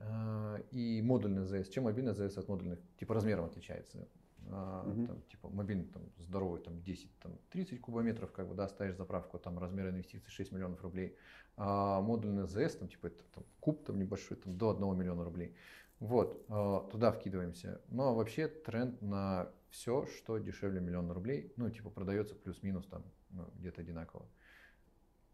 а, 0.00 0.60
и 0.70 1.02
модульный 1.02 1.44
ЗС. 1.44 1.68
Чем 1.68 1.84
мобильный 1.84 2.14
ЗС 2.14 2.38
от 2.38 2.48
модульных? 2.48 2.78
Типа 2.98 3.14
размером 3.14 3.46
отличается. 3.46 4.06
Uh-huh. 4.48 5.06
Там, 5.06 5.22
типа 5.22 5.48
мобильный 5.50 5.84
там 5.84 6.02
здоровый 6.18 6.62
там 6.62 6.80
10 6.82 7.18
там 7.20 7.38
30 7.50 7.80
кубометров 7.82 8.32
как 8.32 8.48
бы 8.48 8.54
да 8.54 8.66
ставишь 8.66 8.96
заправку 8.96 9.38
там 9.38 9.58
размер 9.58 9.90
инвестиций 9.90 10.30
6 10.30 10.52
миллионов 10.52 10.82
рублей 10.82 11.16
а 11.56 12.00
модульный 12.00 12.46
ЗС 12.46 12.76
там 12.76 12.88
типа 12.88 13.08
это 13.08 13.22
там 13.34 13.44
куб 13.60 13.84
там 13.84 13.98
небольшой 13.98 14.38
там 14.38 14.56
до 14.56 14.70
1 14.70 14.98
миллиона 14.98 15.22
рублей 15.24 15.54
вот 16.00 16.42
а, 16.48 16.80
туда 16.90 17.12
вкидываемся 17.12 17.82
но 17.88 18.14
вообще 18.14 18.48
тренд 18.48 19.02
на 19.02 19.50
все 19.68 20.06
что 20.06 20.38
дешевле 20.38 20.80
миллиона 20.80 21.12
рублей 21.12 21.52
ну 21.56 21.68
типа 21.68 21.90
продается 21.90 22.34
плюс-минус 22.34 22.86
там 22.86 23.04
ну, 23.30 23.50
где-то 23.58 23.82
одинаково 23.82 24.26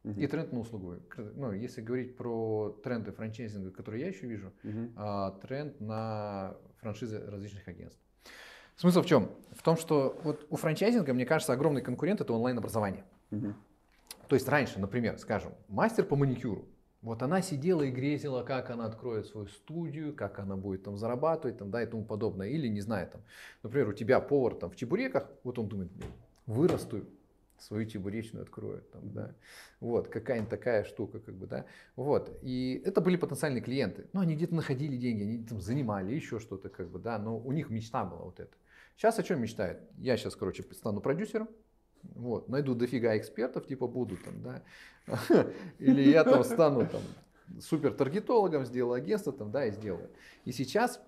Угу. 0.04 0.20
И 0.20 0.26
тренд 0.26 0.52
на 0.52 0.60
услуговый. 0.60 1.00
Ну, 1.16 1.52
если 1.52 1.80
говорить 1.80 2.14
про 2.14 2.78
тренды 2.84 3.10
франчайзинга, 3.10 3.70
которые 3.70 4.02
я 4.02 4.08
еще 4.08 4.26
вижу, 4.26 4.52
угу. 4.62 4.92
а, 4.96 5.30
тренд 5.40 5.80
на 5.80 6.58
франшизы 6.76 7.18
различных 7.18 7.66
агентств. 7.68 8.02
Смысл 8.76 9.02
в 9.02 9.06
чем? 9.06 9.30
В 9.52 9.62
том, 9.62 9.76
что 9.76 10.18
вот 10.24 10.46
у 10.50 10.56
франчайзинга, 10.56 11.14
мне 11.14 11.26
кажется, 11.26 11.52
огромный 11.52 11.82
конкурент 11.82 12.20
это 12.20 12.32
онлайн-образование. 12.32 13.04
Угу. 13.30 13.54
То 14.28 14.34
есть 14.34 14.48
раньше, 14.48 14.80
например, 14.80 15.18
скажем, 15.18 15.52
мастер 15.68 16.04
по 16.04 16.16
маникюру. 16.16 16.66
Вот 17.02 17.22
она 17.22 17.42
сидела 17.42 17.82
и 17.82 17.90
грезила, 17.90 18.42
как 18.42 18.70
она 18.70 18.86
откроет 18.86 19.26
свою 19.26 19.46
студию, 19.48 20.14
как 20.14 20.38
она 20.38 20.56
будет 20.56 20.84
там 20.84 20.96
зарабатывать 20.96 21.58
там, 21.58 21.70
да, 21.70 21.82
и 21.82 21.86
тому 21.86 22.02
подобное. 22.02 22.48
Или, 22.48 22.66
не 22.66 22.80
знаю, 22.80 23.08
там, 23.08 23.20
например, 23.62 23.90
у 23.90 23.92
тебя 23.92 24.20
повар 24.20 24.54
там 24.54 24.70
в 24.70 24.76
чебуреках, 24.76 25.28
вот 25.44 25.58
он 25.58 25.68
думает, 25.68 25.92
вырасту, 26.46 27.04
свою 27.58 27.86
чебуречную 27.86 28.42
откроют, 28.42 28.90
там, 28.90 29.12
да, 29.12 29.34
вот, 29.80 30.08
какая-нибудь 30.08 30.50
такая 30.50 30.84
штука, 30.84 31.18
как 31.20 31.34
бы, 31.34 31.46
да, 31.46 31.66
вот, 31.96 32.36
и 32.42 32.82
это 32.84 33.00
были 33.00 33.16
потенциальные 33.16 33.62
клиенты, 33.62 34.06
ну, 34.12 34.20
они 34.20 34.34
где-то 34.34 34.54
находили 34.54 34.96
деньги, 34.96 35.22
они 35.22 35.44
там 35.44 35.60
занимали, 35.60 36.14
еще 36.14 36.40
что-то, 36.40 36.68
как 36.68 36.88
бы, 36.88 36.98
да, 36.98 37.18
но 37.18 37.38
у 37.38 37.52
них 37.52 37.70
мечта 37.70 38.04
была 38.04 38.22
вот 38.24 38.40
эта. 38.40 38.52
Сейчас 38.96 39.18
о 39.18 39.22
чем 39.22 39.40
мечтают? 39.40 39.80
Я 39.98 40.16
сейчас, 40.16 40.36
короче, 40.36 40.62
стану 40.72 41.00
продюсером, 41.00 41.48
вот, 42.02 42.48
найду 42.48 42.74
дофига 42.74 43.16
экспертов, 43.16 43.66
типа 43.66 43.86
буду 43.86 44.16
там, 44.16 44.42
да, 44.42 44.62
или 45.78 46.02
я 46.02 46.24
там 46.24 46.44
стану 46.44 46.86
там 46.86 47.02
супер 47.60 47.94
таргетологом, 47.94 48.64
сделаю 48.64 48.94
агентство 48.94 49.32
там, 49.32 49.50
да, 49.50 49.66
и 49.66 49.72
сделаю. 49.72 50.10
И 50.44 50.52
сейчас 50.52 51.00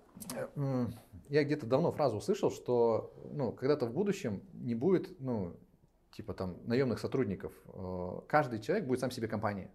я 1.29 1.43
где-то 1.43 1.65
давно 1.65 1.91
фразу 1.91 2.17
услышал, 2.17 2.51
что 2.51 3.13
ну, 3.31 3.51
когда-то 3.51 3.85
в 3.85 3.93
будущем 3.93 4.41
не 4.53 4.75
будет 4.75 5.19
ну, 5.19 5.55
типа 6.11 6.33
там 6.33 6.57
наемных 6.65 6.99
сотрудников, 6.99 7.53
э, 7.65 8.21
каждый 8.27 8.59
человек 8.59 8.87
будет 8.87 8.99
сам 8.99 9.11
себе 9.11 9.27
компания. 9.27 9.69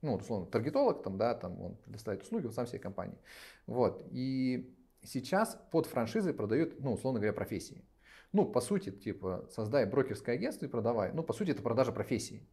Ну, 0.00 0.14
условно, 0.14 0.46
таргетолог, 0.46 1.02
там, 1.02 1.18
да, 1.18 1.34
там 1.34 1.60
он 1.60 1.74
предоставит 1.76 2.22
услуги, 2.22 2.46
он 2.46 2.52
сам 2.52 2.66
себе 2.66 2.78
компания. 2.78 3.18
Вот. 3.66 4.06
И 4.12 4.72
сейчас 5.08 5.58
под 5.70 5.86
франшизой 5.86 6.34
продают, 6.34 6.80
ну, 6.80 6.92
условно 6.92 7.18
говоря, 7.18 7.32
профессии. 7.32 7.84
Ну, 8.32 8.44
по 8.44 8.60
сути, 8.60 8.90
типа, 8.90 9.48
создай 9.50 9.86
брокерское 9.86 10.34
агентство 10.34 10.66
и 10.66 10.68
продавай. 10.68 11.12
Ну, 11.12 11.22
по 11.22 11.32
сути, 11.32 11.50
это 11.50 11.62
продажа 11.62 11.92
профессии. 11.92 12.46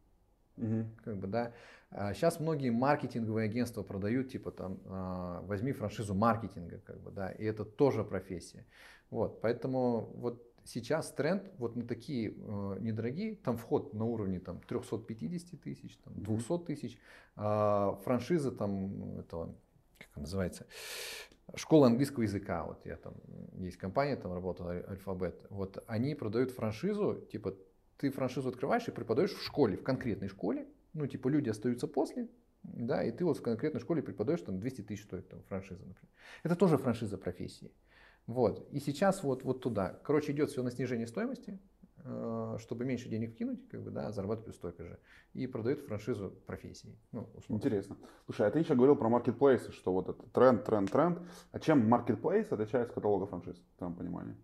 Угу. 0.56 0.84
Как 1.04 1.16
бы, 1.18 1.26
да. 1.26 1.52
А 1.90 2.14
сейчас 2.14 2.40
многие 2.40 2.70
маркетинговые 2.70 3.44
агентства 3.44 3.82
продают, 3.82 4.30
типа, 4.30 4.50
там, 4.50 4.80
а, 4.86 5.42
возьми 5.42 5.72
франшизу 5.72 6.14
маркетинга, 6.14 6.78
как 6.78 7.00
бы, 7.00 7.10
да, 7.10 7.30
и 7.30 7.44
это 7.44 7.64
тоже 7.64 8.04
профессия. 8.04 8.66
Вот, 9.10 9.40
поэтому 9.40 10.10
вот 10.16 10.42
сейчас 10.64 11.12
тренд 11.12 11.44
вот 11.58 11.76
на 11.76 11.86
такие 11.86 12.30
э, 12.30 12.76
недорогие, 12.80 13.36
там 13.36 13.56
вход 13.56 13.94
на 13.94 14.04
уровне 14.04 14.40
там, 14.40 14.60
350 14.60 15.60
тысяч, 15.60 15.96
там, 15.98 16.14
200 16.16 16.58
тысяч, 16.64 16.98
а 17.36 17.94
франшиза 18.04 18.50
там 18.50 19.20
этого, 19.20 19.54
как 19.98 20.16
называется, 20.16 20.66
школа 21.56 21.86
английского 21.86 22.22
языка, 22.22 22.64
вот 22.64 22.84
я 22.84 22.96
там, 22.96 23.14
есть 23.58 23.76
компания, 23.76 24.16
там 24.16 24.32
работала 24.32 24.72
Альфабет, 24.72 25.46
вот 25.50 25.82
они 25.86 26.14
продают 26.14 26.50
франшизу, 26.50 27.26
типа 27.32 27.56
ты 27.96 28.10
франшизу 28.10 28.48
открываешь 28.48 28.86
и 28.88 28.90
преподаешь 28.90 29.32
в 29.32 29.42
школе, 29.42 29.76
в 29.76 29.82
конкретной 29.82 30.28
школе, 30.28 30.66
ну 30.92 31.06
типа 31.06 31.28
люди 31.28 31.48
остаются 31.48 31.88
после, 31.88 32.28
да, 32.62 33.02
и 33.02 33.10
ты 33.10 33.24
вот 33.24 33.38
в 33.38 33.42
конкретной 33.42 33.80
школе 33.80 34.02
преподаешь 34.02 34.42
там 34.42 34.58
200 34.58 34.82
тысяч 34.82 35.04
стоит 35.04 35.28
там 35.28 35.42
франшиза, 35.44 35.84
например. 35.84 36.10
Это 36.42 36.56
тоже 36.56 36.78
франшиза 36.78 37.16
профессии. 37.16 37.70
Вот. 38.26 38.68
И 38.72 38.80
сейчас 38.80 39.22
вот, 39.22 39.44
вот 39.44 39.60
туда. 39.60 40.00
Короче, 40.02 40.32
идет 40.32 40.50
все 40.50 40.62
на 40.62 40.70
снижение 40.70 41.06
стоимости, 41.06 41.58
чтобы 42.58 42.84
меньше 42.84 43.08
денег 43.08 43.34
вкинуть, 43.34 43.68
как 43.68 43.82
бы, 43.82 43.90
да, 43.90 44.12
зарабатывать 44.12 44.54
столько 44.54 44.84
же. 44.84 44.98
И 45.34 45.46
продают 45.46 45.80
франшизу 45.80 46.30
профессии. 46.46 46.98
Ну, 47.12 47.28
Интересно. 47.48 47.96
Слушай, 48.26 48.46
а 48.46 48.50
ты 48.50 48.58
еще 48.60 48.74
говорил 48.74 48.96
про 48.96 49.08
маркетплейсы, 49.08 49.72
что 49.72 49.92
вот 49.92 50.08
это 50.08 50.22
тренд, 50.30 50.64
тренд, 50.64 50.90
тренд. 50.90 51.18
А 51.52 51.60
чем 51.60 51.88
маркетплейс 51.88 52.52
отличается 52.52 52.90
от 52.90 52.94
каталога 52.94 53.26
франшиз, 53.26 53.56
в 53.58 53.78
твоем 53.78 53.94
понимании? 53.94 54.36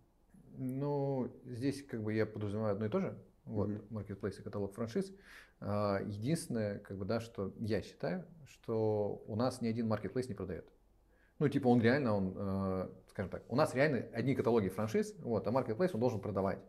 Ну, 0.57 1.31
здесь 1.45 1.83
как 1.85 2.03
бы 2.03 2.13
я 2.13 2.25
подразумеваю 2.25 2.73
одно 2.73 2.85
и 2.85 2.89
то 2.89 2.99
же. 2.99 3.17
Вот, 3.45 3.69
маркетплейс 3.89 4.39
и 4.39 4.43
каталог 4.43 4.73
франшиз. 4.73 5.13
А, 5.59 5.99
единственное, 6.05 6.79
как 6.79 6.97
бы, 6.97 7.05
да, 7.05 7.19
что 7.19 7.53
я 7.59 7.81
считаю, 7.81 8.25
что 8.45 9.23
у 9.27 9.35
нас 9.35 9.61
ни 9.61 9.67
один 9.67 9.87
маркетплейс 9.87 10.29
не 10.29 10.35
продает. 10.35 10.65
Ну, 11.39 11.49
типа 11.49 11.67
он 11.67 11.81
реально, 11.81 12.15
он, 12.15 12.33
э, 12.35 12.89
скажем 13.09 13.31
так, 13.31 13.43
у 13.49 13.55
нас 13.55 13.73
реально 13.73 14.05
одни 14.13 14.35
каталоги 14.35 14.69
франшиз, 14.69 15.15
вот, 15.19 15.47
а 15.47 15.51
marketplace 15.51 15.91
он 15.93 15.99
должен 15.99 16.21
продавать. 16.21 16.59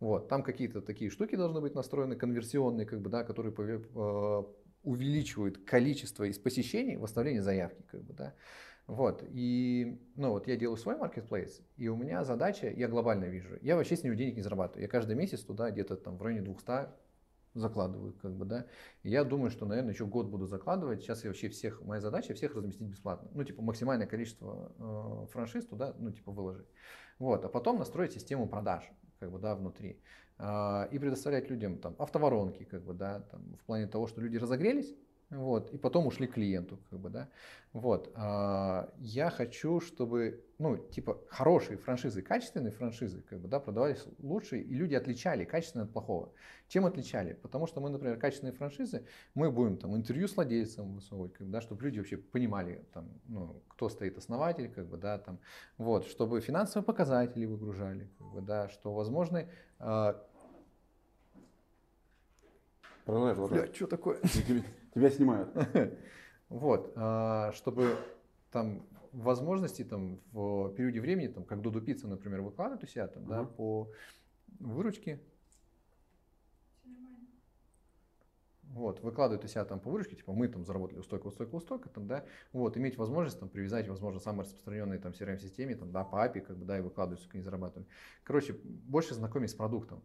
Вот, 0.00 0.28
там 0.28 0.42
какие-то 0.42 0.80
такие 0.82 1.10
штуки 1.10 1.36
должны 1.36 1.60
быть 1.60 1.74
настроены, 1.74 2.16
конверсионные, 2.16 2.86
как 2.86 3.00
бы, 3.00 3.10
да, 3.10 3.24
которые 3.24 3.54
э, 3.54 4.42
увеличивают 4.82 5.64
количество 5.64 6.24
из 6.24 6.38
посещений 6.38 6.96
в 6.96 7.04
оставлении 7.04 7.40
заявки, 7.40 7.82
как 7.90 8.02
бы, 8.02 8.12
да. 8.12 8.34
Вот, 8.86 9.24
и, 9.26 9.98
ну, 10.14 10.30
вот 10.30 10.46
я 10.46 10.56
делаю 10.56 10.76
свой 10.76 10.96
маркетплейс, 10.96 11.62
и 11.76 11.88
у 11.88 11.96
меня 11.96 12.22
задача, 12.24 12.68
я 12.68 12.86
глобально 12.86 13.24
вижу, 13.24 13.56
я 13.62 13.76
вообще 13.76 13.96
с 13.96 14.02
него 14.02 14.14
денег 14.14 14.36
не 14.36 14.42
зарабатываю. 14.42 14.82
Я 14.82 14.88
каждый 14.88 15.16
месяц 15.16 15.40
туда 15.40 15.70
где-то 15.70 15.96
там 15.96 16.18
в 16.18 16.22
районе 16.22 16.42
200 16.42 16.90
закладываю, 17.54 18.12
как 18.14 18.34
бы, 18.34 18.44
да. 18.44 18.66
И 19.02 19.10
я 19.10 19.24
думаю, 19.24 19.50
что, 19.50 19.64
наверное, 19.64 19.92
еще 19.92 20.06
год 20.06 20.26
буду 20.26 20.46
закладывать. 20.46 21.00
Сейчас 21.00 21.24
я 21.24 21.30
вообще 21.30 21.48
всех, 21.48 21.80
моя 21.82 22.00
задача 22.00 22.34
всех 22.34 22.54
разместить 22.54 22.88
бесплатно. 22.88 23.30
Ну, 23.32 23.44
типа, 23.44 23.62
максимальное 23.62 24.06
количество 24.06 24.72
э, 24.78 25.26
франшиз 25.32 25.66
туда, 25.66 25.94
ну, 25.98 26.10
типа, 26.10 26.32
выложить. 26.32 26.66
Вот, 27.18 27.44
а 27.44 27.48
потом 27.48 27.78
настроить 27.78 28.12
систему 28.12 28.48
продаж, 28.48 28.90
как 29.20 29.30
бы, 29.30 29.38
да, 29.38 29.54
внутри. 29.54 30.00
Э, 30.38 30.88
и 30.90 30.98
предоставлять 30.98 31.50
людям 31.50 31.78
там 31.78 31.94
автоворонки, 31.98 32.64
как 32.64 32.82
бы, 32.84 32.94
да, 32.94 33.20
там, 33.20 33.56
в 33.56 33.64
плане 33.64 33.86
того, 33.86 34.06
что 34.06 34.20
люди 34.20 34.36
разогрелись, 34.36 34.94
вот, 35.34 35.70
и 35.70 35.78
потом 35.78 36.06
ушли 36.06 36.26
к 36.26 36.34
клиенту, 36.34 36.78
как 36.90 36.98
бы, 36.98 37.10
да, 37.10 37.28
вот, 37.72 38.12
а, 38.14 38.92
я 38.98 39.30
хочу, 39.30 39.80
чтобы, 39.80 40.44
ну, 40.58 40.76
типа, 40.76 41.20
хорошие 41.28 41.76
франшизы, 41.76 42.22
качественные 42.22 42.70
франшизы, 42.70 43.22
как 43.22 43.40
бы, 43.40 43.48
да, 43.48 43.58
продавались 43.58 44.04
лучше, 44.18 44.60
и 44.60 44.74
люди 44.74 44.94
отличали 44.94 45.44
качественное 45.44 45.86
от 45.86 45.92
плохого. 45.92 46.32
Чем 46.68 46.86
отличали? 46.86 47.32
Потому 47.34 47.66
что 47.66 47.80
мы, 47.80 47.90
например, 47.90 48.16
качественные 48.18 48.52
франшизы, 48.52 49.04
мы 49.34 49.50
будем 49.50 49.76
там 49.76 49.96
интервью 49.96 50.28
с 50.28 50.36
владельцем 50.36 50.94
высовывать, 50.94 51.32
как 51.32 51.46
бы, 51.46 51.52
да, 51.52 51.60
чтобы 51.60 51.82
люди 51.82 51.98
вообще 51.98 52.16
понимали, 52.16 52.84
там, 52.92 53.08
ну, 53.26 53.62
кто 53.68 53.88
стоит 53.88 54.16
основатель, 54.18 54.70
как 54.70 54.86
бы, 54.86 54.96
да, 54.96 55.18
там, 55.18 55.40
вот, 55.78 56.06
чтобы 56.06 56.40
финансовые 56.40 56.84
показатели 56.84 57.44
выгружали, 57.44 58.08
как 58.18 58.26
бы, 58.28 58.40
да, 58.40 58.68
что 58.68 58.94
возможны 58.94 59.48
а, 59.78 60.24
Продолжай, 63.04 63.34
продолжай. 63.34 63.66
Бля, 63.66 63.74
что 63.74 63.86
такое? 63.86 64.18
Тебя 64.94 65.10
снимают. 65.10 65.50
Вот, 66.50 66.92
а, 66.94 67.52
чтобы 67.52 67.96
там 68.52 68.86
возможности 69.12 69.82
там 69.82 70.20
в 70.30 70.72
периоде 70.74 71.00
времени, 71.00 71.28
там, 71.28 71.44
как 71.44 71.62
Дуду 71.62 71.80
Пицца, 71.80 72.06
например, 72.06 72.42
выкладывают 72.42 72.84
у 72.84 72.86
себя 72.86 73.08
там, 73.08 73.26
да, 73.26 73.44
по 73.44 73.90
выручке. 74.60 75.20
Вот, 78.62 79.00
выкладывают 79.00 79.44
у 79.44 79.48
себя 79.48 79.64
там 79.64 79.80
по 79.80 79.90
выручке, 79.90 80.16
типа 80.16 80.32
мы 80.32 80.48
там 80.48 80.64
заработали 80.64 81.00
столько, 81.00 81.30
столько, 81.30 81.58
столько, 81.60 81.88
там, 81.88 82.06
да, 82.06 82.24
вот, 82.52 82.76
иметь 82.76 82.98
возможность 82.98 83.38
там 83.38 83.48
привязать, 83.48 83.88
возможно, 83.88 84.20
самой 84.20 84.44
распространенной 84.44 84.98
там 84.98 85.12
CRM-системе, 85.12 85.76
там, 85.76 85.92
да, 85.92 86.04
по 86.04 86.16
API, 86.26 86.40
как 86.40 86.56
бы, 86.56 86.64
да, 86.64 86.78
и 86.78 86.82
выкладывать, 86.82 87.20
сколько 87.20 87.38
они 87.38 87.44
зарабатывают. 87.44 87.88
Короче, 88.24 88.52
больше 88.52 89.14
знакомить 89.14 89.50
с 89.50 89.54
продуктом, 89.54 90.02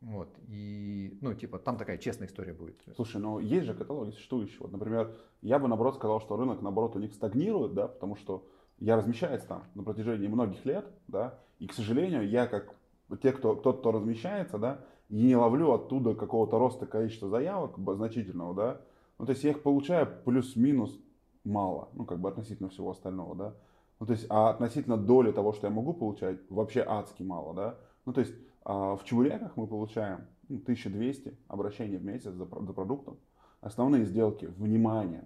вот, 0.00 0.28
и, 0.48 1.18
ну, 1.20 1.34
типа, 1.34 1.58
там 1.58 1.76
такая 1.76 1.98
честная 1.98 2.26
история 2.26 2.54
будет. 2.54 2.82
Слушай, 2.96 3.20
ну, 3.20 3.38
есть 3.38 3.66
же 3.66 3.74
каталоги 3.74 4.12
существующие. 4.12 4.58
Вот, 4.60 4.72
например, 4.72 5.14
я 5.42 5.58
бы, 5.58 5.68
наоборот, 5.68 5.96
сказал, 5.96 6.20
что 6.20 6.36
рынок, 6.36 6.62
наоборот, 6.62 6.96
у 6.96 6.98
них 6.98 7.12
стагнирует, 7.12 7.74
да, 7.74 7.86
потому 7.86 8.16
что 8.16 8.48
я 8.78 8.96
размещаюсь 8.96 9.42
там 9.42 9.64
на 9.74 9.82
протяжении 9.82 10.26
многих 10.26 10.64
лет, 10.64 10.86
да, 11.06 11.38
и, 11.58 11.66
к 11.66 11.74
сожалению, 11.74 12.26
я 12.26 12.46
как 12.46 12.74
те, 13.20 13.32
кто, 13.32 13.54
тот, 13.54 13.80
кто 13.80 13.92
размещается, 13.92 14.58
да, 14.58 14.80
и 15.10 15.22
не 15.22 15.36
ловлю 15.36 15.72
оттуда 15.72 16.14
какого-то 16.14 16.58
роста 16.58 16.86
количества 16.86 17.28
заявок 17.28 17.76
значительного, 17.78 18.54
да, 18.54 18.80
ну, 19.18 19.26
то 19.26 19.32
есть 19.32 19.44
я 19.44 19.50
их 19.50 19.62
получаю 19.62 20.08
плюс-минус 20.24 20.98
мало, 21.44 21.90
ну, 21.92 22.06
как 22.06 22.20
бы 22.20 22.30
относительно 22.30 22.70
всего 22.70 22.92
остального, 22.92 23.34
да, 23.34 23.54
ну, 23.98 24.06
то 24.06 24.12
есть, 24.14 24.24
а 24.30 24.48
относительно 24.48 24.96
доли 24.96 25.30
того, 25.30 25.52
что 25.52 25.66
я 25.66 25.72
могу 25.72 25.92
получать, 25.92 26.38
вообще 26.48 26.80
адски 26.80 27.22
мало, 27.22 27.52
да, 27.52 27.78
ну, 28.06 28.14
то 28.14 28.20
есть, 28.20 28.32
в 28.64 29.00
Чебуреках 29.04 29.56
мы 29.56 29.66
получаем 29.66 30.26
1200 30.48 31.28
ну, 31.28 31.34
обращений 31.48 31.96
в 31.96 32.04
месяц 32.04 32.32
за, 32.32 32.44
за 32.44 32.72
продуктом. 32.72 33.18
Основные 33.60 34.04
сделки, 34.04 34.46
внимание, 34.46 35.24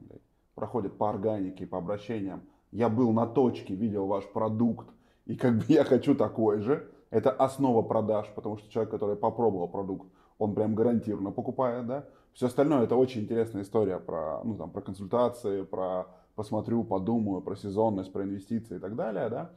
проходят 0.55 0.99
по 0.99 1.09
органике, 1.11 1.67
по 1.67 1.79
обращениям. 1.79 2.43
Я 2.71 2.89
был 2.89 3.13
на 3.13 3.27
точке, 3.27 3.75
видел 3.75 4.07
ваш 4.07 4.25
продукт, 4.27 4.89
и 5.27 5.37
как 5.37 5.59
бы 5.59 5.65
я 5.69 5.85
хочу 5.85 6.15
такой 6.15 6.61
же. 6.61 6.91
Это 7.11 7.31
основа 7.31 7.83
продаж, 7.83 8.31
потому 8.35 8.59
что 8.59 8.71
человек, 8.71 8.91
который 8.91 9.17
попробовал 9.17 9.69
продукт, 9.69 10.09
он 10.39 10.55
прям 10.55 10.75
гарантированно 10.75 11.31
покупает, 11.31 11.87
да. 11.87 12.07
Все 12.33 12.47
остальное 12.47 12.83
это 12.83 12.97
очень 12.97 13.23
интересная 13.23 13.63
история 13.63 14.01
про, 14.01 14.41
ну, 14.43 14.57
там, 14.57 14.71
про 14.71 14.81
консультации, 14.81 15.63
про 15.63 16.09
посмотрю, 16.35 16.83
подумаю, 16.83 17.41
про 17.41 17.55
сезонность, 17.55 18.13
про 18.13 18.25
инвестиции 18.25 18.77
и 18.77 18.81
так 18.81 18.97
далее, 18.97 19.29
да. 19.29 19.53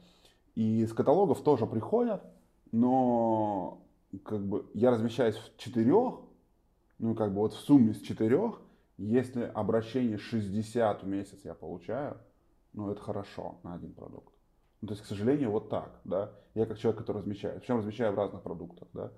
И 0.54 0.86
с 0.86 0.92
каталогов 0.92 1.42
тоже 1.42 1.66
приходят, 1.66 2.22
но 2.72 3.86
как 4.24 4.46
бы 4.46 4.70
я 4.74 4.90
размещаюсь 4.90 5.36
в 5.36 5.56
четырех, 5.56 6.20
ну 6.98 7.14
как 7.14 7.32
бы 7.32 7.40
вот 7.40 7.52
в 7.54 7.58
сумме 7.58 7.94
с 7.94 8.00
четырех, 8.00 8.60
если 8.96 9.42
обращение 9.42 10.18
60 10.18 11.02
в 11.02 11.06
месяц 11.06 11.44
я 11.44 11.54
получаю, 11.54 12.18
ну 12.72 12.90
это 12.90 13.00
хорошо 13.00 13.60
на 13.62 13.74
один 13.74 13.92
продукт. 13.92 14.32
Ну, 14.80 14.88
то 14.88 14.94
есть, 14.94 15.04
к 15.04 15.06
сожалению, 15.06 15.50
вот 15.50 15.68
так, 15.68 16.00
да. 16.04 16.32
Я 16.54 16.66
как 16.66 16.78
человек, 16.78 16.98
который 17.00 17.18
размещает, 17.18 17.60
причем 17.60 17.78
размещаю 17.78 18.12
в 18.12 18.16
разных 18.16 18.42
продуктах, 18.42 18.88
да. 18.92 19.12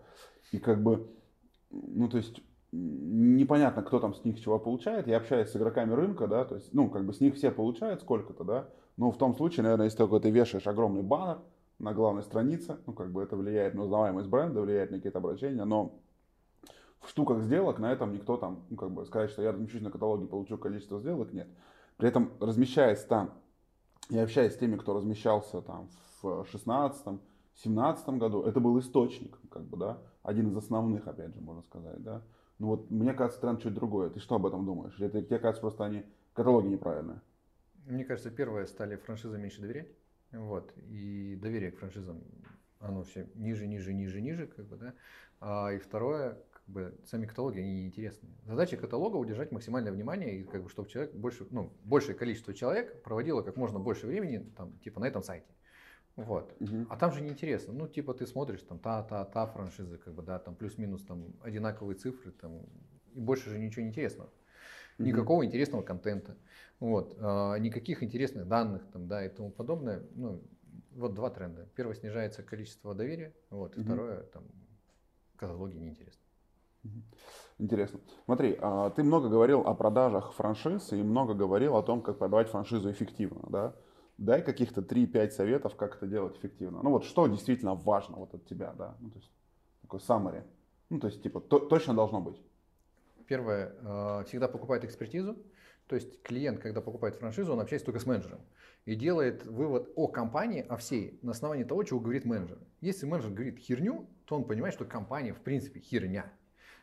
И 0.52 0.58
как 0.58 0.82
бы, 0.82 1.10
ну, 1.70 2.08
то 2.08 2.16
есть, 2.16 2.40
непонятно, 2.72 3.82
кто 3.82 4.00
там 4.00 4.14
с 4.14 4.24
них 4.24 4.40
чего 4.40 4.58
получает. 4.58 5.06
Я 5.06 5.18
общаюсь 5.18 5.50
с 5.50 5.56
игроками 5.56 5.92
рынка, 5.92 6.26
да, 6.26 6.44
то 6.44 6.54
есть, 6.54 6.72
ну, 6.72 6.88
как 6.88 7.04
бы 7.04 7.12
с 7.12 7.20
них 7.20 7.34
все 7.34 7.50
получают 7.50 8.00
сколько-то, 8.00 8.44
да. 8.44 8.68
Но 8.96 9.10
в 9.10 9.18
том 9.18 9.34
случае, 9.34 9.64
наверное, 9.64 9.86
если 9.86 9.98
только 9.98 10.20
ты 10.20 10.30
вешаешь 10.30 10.66
огромный 10.66 11.02
баннер, 11.02 11.40
на 11.80 11.92
главной 11.92 12.22
странице, 12.22 12.78
ну, 12.86 12.92
как 12.92 13.10
бы 13.10 13.22
это 13.22 13.36
влияет 13.36 13.74
на 13.74 13.82
узнаваемость 13.82 14.28
бренда, 14.28 14.60
влияет 14.60 14.90
на 14.90 14.98
какие-то 14.98 15.18
обращения, 15.18 15.64
но 15.64 16.00
в 17.00 17.08
штуках 17.08 17.42
сделок 17.42 17.78
на 17.78 17.92
этом 17.92 18.12
никто 18.12 18.36
там, 18.36 18.64
ну, 18.70 18.76
как 18.76 18.90
бы 18.90 19.04
сказать, 19.06 19.30
что 19.30 19.42
я 19.42 19.52
размещусь 19.52 19.82
на 19.82 19.90
каталоге, 19.90 20.26
получу 20.26 20.58
количество 20.58 21.00
сделок, 21.00 21.32
нет. 21.32 21.48
При 21.96 22.08
этом 22.08 22.32
размещаясь 22.40 23.02
там, 23.04 23.32
я 24.10 24.22
общаюсь 24.22 24.54
с 24.54 24.58
теми, 24.58 24.76
кто 24.76 24.94
размещался 24.94 25.62
там 25.62 25.88
в 26.22 26.46
16 26.50 27.20
17 27.62 28.08
году, 28.10 28.42
это 28.42 28.60
был 28.60 28.78
источник, 28.78 29.38
как 29.50 29.64
бы, 29.64 29.76
да, 29.76 29.98
один 30.22 30.48
из 30.48 30.56
основных, 30.56 31.06
опять 31.06 31.34
же, 31.34 31.40
можно 31.40 31.62
сказать, 31.62 32.02
да. 32.02 32.22
Ну 32.58 32.68
вот, 32.68 32.90
мне 32.90 33.14
кажется, 33.14 33.40
тренд 33.40 33.62
чуть 33.62 33.74
другое. 33.74 34.10
Ты 34.10 34.20
что 34.20 34.36
об 34.36 34.46
этом 34.46 34.66
думаешь? 34.66 34.94
Или 34.98 35.08
тебе 35.08 35.38
кажется, 35.38 35.62
просто 35.62 35.84
они 35.84 36.04
каталоги 36.34 36.68
неправильные? 36.68 37.20
Мне 37.86 38.04
кажется, 38.04 38.30
первое, 38.30 38.66
стали 38.66 38.96
франшизы 38.96 39.38
меньше 39.38 39.62
доверять. 39.62 39.88
Вот. 40.32 40.72
И 40.76 41.36
доверие 41.40 41.72
к 41.72 41.78
франшизам, 41.78 42.22
оно 42.78 43.02
все 43.02 43.28
ниже, 43.34 43.66
ниже, 43.66 43.92
ниже, 43.92 44.20
ниже, 44.20 44.46
как 44.46 44.66
бы, 44.66 44.76
да. 44.76 44.94
А, 45.40 45.72
и 45.72 45.78
второе, 45.78 46.38
как 46.52 46.62
бы, 46.66 46.98
сами 47.04 47.26
каталоги, 47.26 47.58
они 47.58 47.82
неинтересны. 47.82 48.28
Задача 48.44 48.76
каталога 48.76 49.16
удержать 49.16 49.52
максимальное 49.52 49.92
внимание, 49.92 50.40
и 50.40 50.44
как 50.44 50.62
бы, 50.62 50.68
чтобы 50.68 50.88
человек 50.88 51.14
больше, 51.14 51.46
ну, 51.50 51.72
большее 51.84 52.14
количество 52.14 52.54
человек 52.54 53.02
проводило 53.02 53.42
как 53.42 53.56
можно 53.56 53.78
больше 53.78 54.06
времени, 54.06 54.38
там, 54.56 54.78
типа, 54.78 55.00
на 55.00 55.06
этом 55.06 55.22
сайте. 55.22 55.52
Вот. 56.16 56.54
Угу. 56.60 56.86
А 56.90 56.96
там 56.96 57.12
же 57.12 57.22
неинтересно. 57.22 57.72
Ну, 57.72 57.88
типа, 57.88 58.12
ты 58.12 58.26
смотришь, 58.26 58.62
там, 58.62 58.78
та, 58.78 59.02
та, 59.02 59.24
та 59.24 59.46
франшиза, 59.46 59.98
как 59.98 60.14
бы, 60.14 60.22
да, 60.22 60.38
там, 60.38 60.54
плюс-минус, 60.54 61.02
там, 61.04 61.34
одинаковые 61.40 61.96
цифры, 61.96 62.32
там, 62.32 62.66
и 63.12 63.20
больше 63.20 63.50
же 63.50 63.58
ничего 63.58 63.84
интересного. 63.84 64.30
Никакого 65.04 65.44
интересного 65.44 65.82
контента. 65.82 66.36
Вот, 66.78 67.14
э, 67.18 67.58
никаких 67.58 68.02
интересных 68.02 68.48
данных 68.48 68.82
там, 68.92 69.06
да, 69.06 69.24
и 69.24 69.28
тому 69.28 69.50
подобное. 69.50 70.02
Ну, 70.14 70.42
вот 70.92 71.14
два 71.14 71.30
тренда. 71.30 71.68
Первое, 71.74 71.94
снижается 71.94 72.42
количество 72.42 72.94
доверия, 72.94 73.34
вот, 73.50 73.76
и 73.76 73.80
угу. 73.80 73.86
второе, 73.86 74.22
там, 74.24 74.44
каталоги 75.36 75.76
неинтересны. 75.76 76.22
Интересно. 77.58 78.00
Смотри, 78.24 78.56
а, 78.58 78.88
ты 78.90 79.02
много 79.02 79.28
говорил 79.28 79.60
о 79.60 79.74
продажах 79.74 80.32
франшиз 80.32 80.92
и 80.92 81.02
много 81.02 81.34
говорил 81.34 81.76
о 81.76 81.82
том, 81.82 82.00
как 82.00 82.18
продавать 82.18 82.48
франшизу 82.48 82.90
эффективно, 82.90 83.42
да? 83.50 83.74
Дай 84.16 84.42
каких-то 84.42 84.80
3-5 84.80 85.30
советов, 85.32 85.76
как 85.76 85.96
это 85.96 86.06
делать 86.06 86.38
эффективно. 86.38 86.80
Ну 86.82 86.90
вот 86.90 87.04
что 87.04 87.26
действительно 87.26 87.74
важно 87.74 88.16
вот 88.16 88.34
от 88.34 88.46
тебя, 88.46 88.72
да? 88.72 88.96
Ну, 89.00 89.10
то 89.10 89.18
есть 89.18 89.30
такой 89.82 90.00
summary. 90.00 90.42
Ну, 90.88 90.98
то 90.98 91.06
есть, 91.06 91.22
типа, 91.22 91.40
то, 91.40 91.58
точно 91.58 91.94
должно 91.94 92.20
быть. 92.20 92.40
Первое, 93.30 93.72
э, 93.80 94.24
всегда 94.26 94.48
покупает 94.48 94.84
экспертизу. 94.84 95.36
То 95.86 95.94
есть 95.94 96.20
клиент, 96.24 96.58
когда 96.58 96.80
покупает 96.80 97.14
франшизу, 97.14 97.52
он 97.52 97.60
общается 97.60 97.86
только 97.86 98.00
с 98.00 98.06
менеджером 98.06 98.40
и 98.86 98.96
делает 98.96 99.46
вывод 99.46 99.92
о 99.94 100.08
компании, 100.08 100.66
о 100.68 100.76
всей, 100.76 101.20
на 101.22 101.30
основании 101.30 101.62
того, 101.62 101.84
чего 101.84 102.00
говорит 102.00 102.24
менеджер. 102.24 102.58
Если 102.80 103.06
менеджер 103.06 103.30
говорит 103.30 103.60
херню, 103.60 104.08
то 104.24 104.34
он 104.34 104.46
понимает, 104.46 104.74
что 104.74 104.84
компания 104.84 105.32
в 105.32 105.40
принципе 105.42 105.78
херня. 105.78 106.32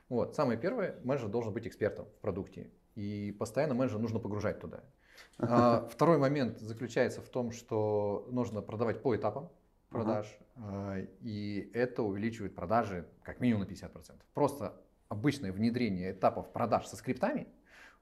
Вот. 0.08 0.36
Самое 0.38 0.58
первое, 0.58 0.96
менеджер 1.04 1.28
должен 1.28 1.52
быть 1.52 1.68
экспертом 1.68 2.06
в 2.06 2.22
продукте. 2.22 2.72
И 2.96 3.36
постоянно 3.38 3.74
менеджера 3.74 4.00
нужно 4.00 4.20
погружать 4.20 4.62
туда. 4.62 4.86
А, 5.40 5.86
второй 5.92 6.18
момент 6.18 6.60
заключается 6.60 7.22
в 7.22 7.28
том, 7.28 7.52
что 7.52 8.26
нужно 8.32 8.62
продавать 8.62 9.02
по 9.02 9.14
этапам 9.14 9.50
продаж. 9.90 10.28
Uh-huh. 10.56 11.10
И 11.20 11.72
это 11.74 12.04
увеличивает 12.04 12.56
продажи 12.56 13.06
как 13.24 13.42
минимум 13.42 13.64
на 13.64 13.66
50%. 13.66 14.14
Просто 14.34 14.74
обычное 15.10 15.52
внедрение 15.52 16.12
этапов 16.12 16.52
продаж 16.52 16.88
со 16.88 16.96
скриптами 16.96 17.48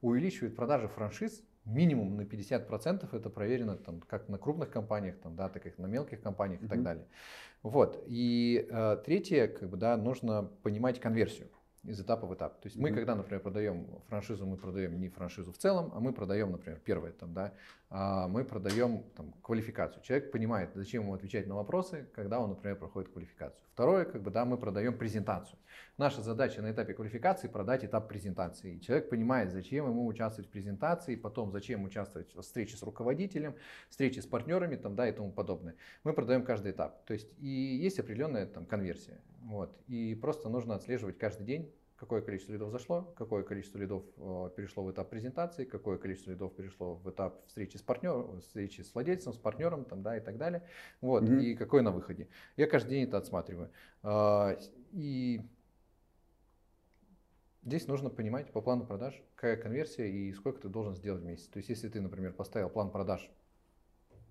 увеличивает 0.02 0.56
продажи 0.56 0.88
франшиз 0.88 1.44
минимум 1.66 2.16
на 2.16 2.22
50%. 2.22 3.16
Это 3.16 3.30
проверено 3.30 3.76
там, 3.76 4.02
как 4.02 4.30
на 4.30 4.38
крупных 4.38 4.70
компаниях, 4.70 5.18
там, 5.20 5.36
да, 5.36 5.50
так 5.50 5.66
и 5.66 5.74
на 5.78 5.88
мелких 5.88 6.22
компаниях 6.22 6.62
mm-hmm. 6.62 6.66
и 6.66 6.70
так 6.70 6.84
далее. 6.84 7.06
Вот. 7.64 8.04
И 8.08 8.68
э, 8.70 8.98
третье, 9.04 9.48
как 9.48 9.70
бы, 9.70 9.78
да, 9.78 9.98
нужно 9.98 10.44
понимать 10.62 11.00
конверсию. 11.00 11.50
из 11.84 12.00
этапа 12.00 12.28
в 12.28 12.34
этап. 12.34 12.62
То 12.62 12.68
есть 12.68 12.78
мы, 12.78 12.92
когда, 12.92 13.16
например, 13.16 13.42
продаем 13.42 13.88
франшизу, 14.08 14.46
мы 14.46 14.58
продаем 14.58 15.00
не 15.00 15.10
франшизу 15.10 15.52
в 15.52 15.58
целом, 15.58 15.92
а 15.94 16.00
мы 16.00 16.14
продаем, 16.14 16.52
например, 16.52 16.80
первое, 16.84 17.12
там, 17.12 17.34
да, 17.34 17.54
мы 17.96 18.44
продаем 18.44 19.04
там, 19.16 19.32
квалификацию. 19.42 20.04
Человек 20.04 20.32
понимает, 20.32 20.72
зачем 20.74 21.04
ему 21.04 21.14
отвечать 21.14 21.48
на 21.48 21.56
вопросы, 21.56 22.08
когда 22.14 22.42
он, 22.42 22.50
например, 22.50 22.78
проходит 22.78 23.10
квалификацию. 23.10 23.66
Второе, 23.72 24.04
как 24.04 24.22
бы, 24.22 24.32
да, 24.32 24.44
мы 24.44 24.58
продаем 24.58 24.98
презентацию. 24.98 25.58
Наша 25.98 26.22
задача 26.22 26.62
на 26.62 26.72
этапе 26.72 26.94
квалификации 26.94 27.48
продать 27.48 27.86
этап 27.86 28.10
презентации. 28.10 28.76
И 28.76 28.82
человек 28.82 29.10
понимает, 29.10 29.52
зачем 29.52 29.88
ему 29.88 30.06
участвовать 30.08 30.50
в 30.50 30.52
презентации, 30.52 31.16
потом 31.16 31.52
зачем 31.54 31.86
участвовать 31.86 32.36
в 32.36 32.42
встрече 32.42 32.76
с 32.76 32.84
руководителем, 32.84 33.56
встрече 33.90 34.22
с 34.22 34.26
партнерами 34.26 34.76
там, 34.76 34.96
да, 34.96 35.08
и 35.08 35.14
тому 35.14 35.32
подобное. 35.32 35.76
Мы 36.04 36.12
продаем 36.12 36.44
каждый 36.44 36.74
этап. 36.74 37.06
То 37.06 37.14
есть 37.14 37.30
и 37.40 37.48
есть 37.48 37.98
определенная 38.00 38.46
там, 38.46 38.66
конверсия. 38.66 39.22
Вот. 39.44 39.74
И 39.88 40.16
просто 40.16 40.50
нужно 40.50 40.76
отслеживать 40.76 41.18
каждый 41.18 41.46
день, 41.46 41.72
какое 42.06 42.22
количество 42.22 42.54
лидов 42.54 42.72
зашло, 42.72 43.14
какое 43.18 43.44
количество 43.44 43.80
лидов 43.80 44.04
э, 44.18 44.50
перешло 44.56 44.84
в 44.84 44.92
этап 44.92 45.10
презентации, 45.10 45.66
какое 45.66 45.98
количество 45.98 46.30
лидов 46.30 46.56
перешло 46.56 46.96
в 46.96 47.10
этап 47.10 47.46
встречи 47.48 47.78
с 47.78 47.82
партнером, 47.82 48.42
встречи 48.42 48.82
с 48.82 48.94
владельцем, 48.94 49.34
с 49.34 49.38
партнером 49.38 49.86
там, 49.86 50.04
да, 50.04 50.16
и 50.16 50.20
так 50.20 50.38
далее. 50.38 50.62
Вот, 51.02 51.24
mm-hmm. 51.24 51.44
И 51.44 51.56
какое 51.56 51.82
на 51.82 51.92
выходе. 51.92 52.28
Я 52.58 52.68
каждый 52.68 52.92
день 52.92 53.04
это 53.06 53.18
отсматриваю. 53.18 53.72
Э, 54.04 54.56
и 54.92 55.42
Здесь 57.64 57.88
нужно 57.88 58.12
понимать 58.12 58.52
по 58.52 58.62
плану 58.62 58.86
продаж, 58.86 59.20
какая 59.34 59.58
конверсия 59.58 60.08
и 60.08 60.32
сколько 60.34 60.62
ты 60.62 60.70
должен 60.70 60.96
сделать 60.96 61.24
в 61.24 61.26
месяц. 61.26 61.48
То 61.48 61.58
есть, 61.58 61.68
если 61.70 61.90
ты, 61.90 62.00
например, 62.00 62.32
поставил 62.32 62.70
план 62.70 62.92
продаж 62.92 63.28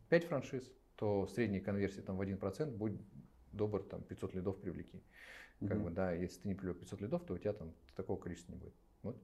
5 0.08 0.24
франшиз, 0.26 0.72
то 0.94 1.26
средняя 1.26 1.60
конверсия 1.60 2.02
там, 2.02 2.16
в 2.16 2.20
1% 2.20 2.70
будет 2.70 3.00
добр 3.54 3.82
там, 3.82 4.02
500 4.02 4.34
лидов 4.34 4.56
привлеки. 4.56 5.02
Угу. 5.60 5.68
Как 5.68 5.82
бы, 5.82 5.90
да, 5.90 6.12
если 6.12 6.40
ты 6.40 6.48
не 6.48 6.54
привлек 6.54 6.78
500 6.80 7.00
лидов, 7.00 7.24
то 7.24 7.34
у 7.34 7.38
тебя 7.38 7.52
там 7.52 7.72
такого 7.96 8.20
количества 8.20 8.52
не 8.52 8.58
будет. 8.58 8.74
Вот. 9.02 9.16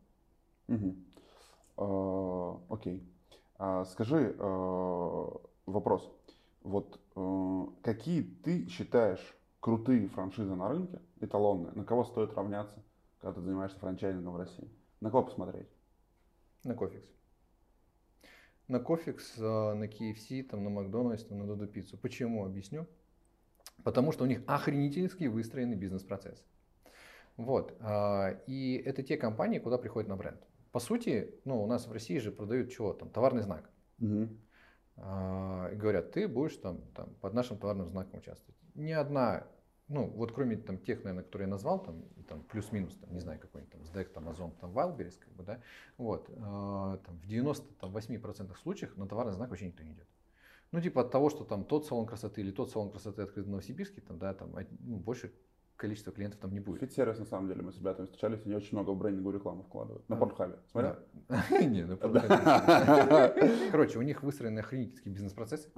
Угу. 0.68 0.96
Окей. 2.68 3.02
А, 3.58 3.84
скажи 3.84 4.34
а, 4.38 5.40
вопрос. 5.66 6.10
Вот 6.62 6.98
а, 7.14 7.68
какие 7.82 8.22
ты 8.22 8.66
считаешь 8.68 9.36
крутые 9.60 10.08
франшизы 10.08 10.54
на 10.54 10.68
рынке, 10.68 11.00
эталонные, 11.20 11.72
на 11.72 11.84
кого 11.84 12.04
стоит 12.04 12.32
равняться, 12.34 12.82
когда 13.20 13.34
ты 13.34 13.42
занимаешься 13.42 13.78
франчайзингом 13.78 14.32
в 14.32 14.36
России? 14.36 14.68
На 15.00 15.10
кого 15.10 15.24
посмотреть? 15.24 15.68
На 16.64 16.74
Cofix. 16.74 17.06
На 18.68 18.80
Cofix, 18.80 19.36
на 19.36 19.84
KFC, 19.84 20.42
там, 20.44 20.64
на 20.64 20.70
Макдональдс, 20.70 21.28
на 21.28 21.46
Додо 21.46 21.66
Пиццу. 21.66 21.98
Почему? 21.98 22.44
Объясню. 22.44 22.86
Потому 23.84 24.12
что 24.12 24.24
у 24.24 24.26
них 24.26 24.42
охренительски 24.46 25.24
выстроенный 25.24 25.76
бизнес-процесс. 25.76 26.44
Вот. 27.36 27.74
А, 27.80 28.38
и 28.46 28.74
это 28.84 29.02
те 29.02 29.16
компании, 29.16 29.58
куда 29.58 29.78
приходят 29.78 30.08
на 30.08 30.16
бренд. 30.16 30.40
По 30.72 30.78
сути, 30.78 31.34
ну, 31.44 31.62
у 31.62 31.66
нас 31.66 31.86
в 31.86 31.92
России 31.92 32.18
же 32.18 32.30
продают 32.30 32.70
чего? 32.70 32.92
Там, 32.92 33.10
товарный 33.10 33.42
знак. 33.42 33.70
Угу. 34.00 34.28
И 34.96 35.76
говорят, 35.76 36.12
ты 36.12 36.28
будешь 36.28 36.56
там, 36.56 36.82
там 36.94 37.14
под 37.20 37.32
нашим 37.32 37.58
товарным 37.58 37.88
знаком 37.88 38.18
участвовать. 38.18 38.56
Ни 38.74 38.92
одна, 38.92 39.46
ну, 39.88 40.06
вот 40.06 40.32
кроме 40.32 40.56
там, 40.56 40.78
тех, 40.78 41.02
наверное, 41.04 41.24
которые 41.24 41.46
я 41.46 41.50
назвал, 41.50 41.82
там, 41.82 42.04
там 42.28 42.42
плюс-минус, 42.42 42.96
там, 42.96 43.10
не 43.12 43.20
знаю, 43.20 43.40
какой-нибудь 43.40 43.72
там 43.72 43.80
SDEC, 43.82 44.04
там, 44.12 44.28
Amazon, 44.28 44.52
там, 44.60 44.76
Wildberries, 44.76 45.18
как 45.18 45.32
бы, 45.32 45.42
да, 45.42 45.60
вот, 45.96 46.28
а, 46.36 46.98
там, 46.98 47.16
в 47.16 47.26
98% 47.26 48.54
случаев 48.58 48.94
на 48.98 49.08
товарный 49.08 49.32
знак 49.32 49.48
вообще 49.48 49.66
никто 49.66 49.82
не 49.82 49.92
идет. 49.92 50.06
Ну, 50.72 50.80
типа 50.80 51.02
от 51.02 51.10
того, 51.10 51.30
что 51.30 51.44
там 51.44 51.64
тот 51.64 51.86
салон 51.86 52.06
красоты 52.06 52.42
или 52.42 52.52
тот 52.52 52.70
салон 52.70 52.90
красоты 52.90 53.22
открыт 53.22 53.46
в 53.46 53.50
Новосибирске, 53.50 54.00
там, 54.00 54.18
да, 54.18 54.34
там 54.34 54.54
ну, 54.80 54.96
больше 54.96 55.32
количество 55.80 56.12
клиентов 56.12 56.40
там 56.40 56.52
не 56.52 56.60
будет. 56.60 56.80
Фит-сервис, 56.80 57.18
на 57.18 57.24
самом 57.24 57.48
деле, 57.48 57.62
мы 57.62 57.72
с 57.72 57.78
ребятами 57.78 58.06
встречались, 58.06 58.40
они 58.44 58.54
очень 58.54 58.76
много 58.76 58.90
в 58.90 58.98
брендинговую 58.98 59.38
рекламу 59.38 59.62
вкладывают. 59.62 60.06
На 60.08 60.16
Порнхабе. 60.16 60.58
Смотрел? 60.70 60.96
Не, 61.68 61.84
на 61.84 61.96
Порнхабе. 61.96 63.50
Короче, 63.70 63.98
у 63.98 64.02
них 64.02 64.22
выстроены 64.22 64.60
охренительские 64.60 65.14
бизнес-процессы. 65.14 65.70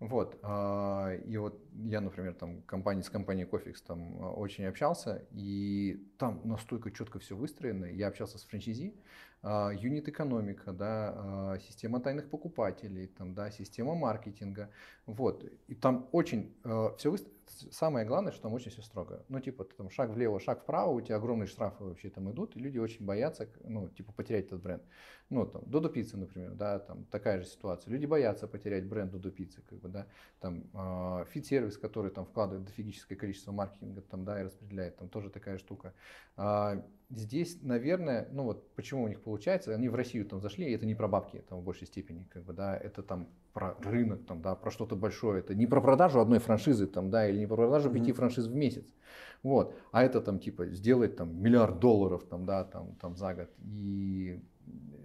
Вот. 0.00 0.38
А, 0.42 1.12
и 1.14 1.36
вот 1.38 1.60
я, 1.72 2.00
например, 2.00 2.34
там 2.34 2.62
компании, 2.62 3.02
с 3.02 3.10
компанией 3.10 3.48
Coffex 3.48 3.76
там 3.84 4.16
а, 4.20 4.30
очень 4.30 4.64
общался, 4.64 5.26
и 5.32 6.06
там 6.18 6.40
настолько 6.44 6.92
четко 6.92 7.18
все 7.18 7.34
выстроено. 7.34 7.86
Я 7.86 8.06
общался 8.06 8.38
с 8.38 8.44
франчайзи, 8.44 8.94
а, 9.42 9.70
юнит 9.70 10.08
экономика, 10.08 10.72
да, 10.72 11.58
система 11.66 12.00
тайных 12.00 12.30
покупателей, 12.30 13.06
там, 13.06 13.34
да, 13.34 13.50
система 13.50 13.94
маркетинга. 13.94 14.70
Вот. 15.06 15.44
И 15.66 15.74
там 15.74 16.08
очень 16.12 16.54
все 16.96 17.10
выстроено 17.10 17.38
самое 17.70 18.06
главное, 18.06 18.32
что 18.32 18.42
там 18.42 18.54
очень 18.54 18.70
все 18.70 18.82
строго. 18.82 19.24
Ну, 19.28 19.40
типа, 19.40 19.64
там 19.64 19.90
шаг 19.90 20.10
влево, 20.10 20.40
шаг 20.40 20.62
вправо, 20.62 20.90
у 20.90 21.00
тебя 21.00 21.16
огромные 21.16 21.46
штрафы 21.46 21.84
вообще 21.84 22.10
там 22.10 22.30
идут, 22.30 22.56
и 22.56 22.60
люди 22.60 22.78
очень 22.78 23.04
боятся, 23.04 23.48
ну, 23.64 23.88
типа, 23.88 24.12
потерять 24.12 24.46
этот 24.46 24.62
бренд. 24.62 24.82
Ну, 25.30 25.46
там, 25.46 25.62
Додо 25.66 25.88
Пицца, 25.88 26.16
например, 26.16 26.52
да, 26.52 26.78
там 26.78 27.04
такая 27.06 27.40
же 27.40 27.46
ситуация. 27.46 27.90
Люди 27.90 28.06
боятся 28.06 28.46
потерять 28.46 28.86
бренд 28.86 29.12
Додо 29.12 29.30
Пиццы, 29.30 29.62
как 29.62 29.78
бы, 29.80 29.88
да, 29.88 30.06
там, 30.40 30.64
э, 30.72 31.24
Fit 31.30 31.42
Service, 31.42 31.76
который 31.76 32.10
там 32.10 32.24
вкладывает 32.24 32.64
дофигическое 32.64 33.16
количество 33.16 33.52
маркетинга, 33.52 34.00
там, 34.02 34.24
да, 34.24 34.40
и 34.40 34.44
распределяет, 34.44 34.96
там 34.96 35.08
тоже 35.08 35.30
такая 35.30 35.58
штука. 35.58 35.94
А, 36.36 36.82
здесь, 37.10 37.58
наверное, 37.62 38.28
ну 38.32 38.44
вот 38.44 38.74
почему 38.74 39.04
у 39.04 39.08
них 39.08 39.20
получается, 39.28 39.74
они 39.74 39.90
в 39.90 39.94
Россию 39.94 40.24
там 40.24 40.40
зашли, 40.40 40.64
и 40.70 40.72
это 40.72 40.86
не 40.86 40.94
про 40.94 41.06
бабки 41.06 41.44
там 41.50 41.60
в 41.60 41.62
большей 41.62 41.86
степени, 41.86 42.26
как 42.30 42.44
бы, 42.44 42.54
да, 42.54 42.74
это 42.74 43.02
там 43.02 43.28
про 43.52 43.76
рынок, 43.84 44.24
там, 44.24 44.40
да, 44.40 44.54
про 44.54 44.70
что-то 44.70 44.96
большое, 44.96 45.40
это 45.40 45.54
не 45.54 45.66
про 45.66 45.82
продажу 45.82 46.18
одной 46.18 46.38
франшизы, 46.38 46.86
там, 46.86 47.10
да, 47.10 47.28
или 47.28 47.40
не 47.40 47.46
про 47.46 47.56
продажу 47.56 47.90
пяти 47.90 48.10
mm-hmm. 48.10 48.14
франшиз 48.14 48.46
в 48.46 48.54
месяц, 48.54 48.86
вот, 49.42 49.76
а 49.92 50.02
это 50.02 50.22
там 50.22 50.38
типа 50.38 50.68
сделать 50.68 51.16
там 51.16 51.42
миллиард 51.42 51.78
долларов, 51.78 52.24
там, 52.24 52.46
да, 52.46 52.64
там, 52.64 52.94
там 52.94 53.16
за 53.16 53.34
год, 53.34 53.50
и 53.66 54.42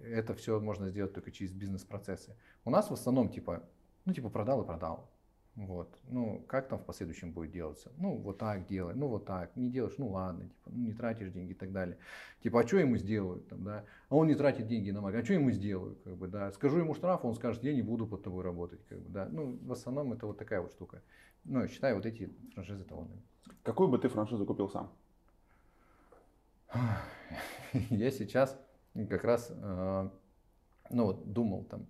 это 0.06 0.32
все 0.32 0.58
можно 0.58 0.88
сделать 0.88 1.12
только 1.12 1.30
через 1.30 1.52
бизнес-процессы. 1.52 2.34
У 2.64 2.70
нас 2.70 2.88
в 2.88 2.94
основном 2.94 3.28
типа, 3.28 3.62
ну 4.06 4.14
типа 4.14 4.30
продал 4.30 4.62
и 4.62 4.66
продал, 4.66 5.10
вот. 5.56 5.96
Ну, 6.08 6.44
как 6.48 6.68
там 6.68 6.80
в 6.80 6.84
последующем 6.84 7.32
будет 7.32 7.52
делаться? 7.52 7.92
Ну, 7.96 8.16
вот 8.16 8.38
так 8.38 8.66
делай, 8.66 8.94
ну, 8.94 9.06
вот 9.06 9.24
так. 9.24 9.54
Не 9.54 9.70
делаешь, 9.70 9.94
ну, 9.98 10.08
ладно, 10.08 10.48
типа, 10.48 10.70
ну, 10.70 10.86
не 10.86 10.92
тратишь 10.92 11.30
деньги 11.30 11.52
и 11.52 11.54
так 11.54 11.72
далее. 11.72 11.96
Типа, 12.42 12.60
а 12.60 12.66
что 12.66 12.78
ему 12.78 12.96
сделают 12.96 13.48
там, 13.48 13.62
да? 13.62 13.84
А 14.08 14.16
он 14.16 14.26
не 14.26 14.34
тратит 14.34 14.66
деньги 14.66 14.90
на 14.90 15.00
маркетинг, 15.00 15.22
а 15.22 15.26
что 15.26 15.34
ему 15.34 15.50
сделают, 15.52 16.00
как 16.02 16.16
бы, 16.16 16.26
да? 16.26 16.50
Скажу 16.50 16.78
ему 16.78 16.94
штраф, 16.94 17.24
он 17.24 17.34
скажет, 17.34 17.62
я 17.62 17.72
не 17.72 17.82
буду 17.82 18.06
под 18.06 18.24
тобой 18.24 18.42
работать, 18.42 18.84
как 18.88 18.98
бы, 18.98 19.08
да? 19.10 19.28
Ну, 19.30 19.56
в 19.62 19.72
основном 19.72 20.12
это 20.12 20.26
вот 20.26 20.38
такая 20.38 20.60
вот 20.60 20.72
штука. 20.72 21.02
Ну, 21.44 21.68
считаю 21.68 21.96
вот 21.96 22.06
эти 22.06 22.32
франшизы 22.54 22.82
талонными. 22.84 23.22
Какую 23.62 23.88
бы 23.88 23.98
ты 23.98 24.08
франшизу 24.08 24.44
купил 24.44 24.68
сам? 24.68 24.92
Я 27.90 28.10
сейчас 28.10 28.58
как 29.08 29.24
раз, 29.24 29.50
э, 29.50 30.10
ну, 30.90 31.04
вот 31.04 31.32
думал 31.32 31.64
там, 31.64 31.86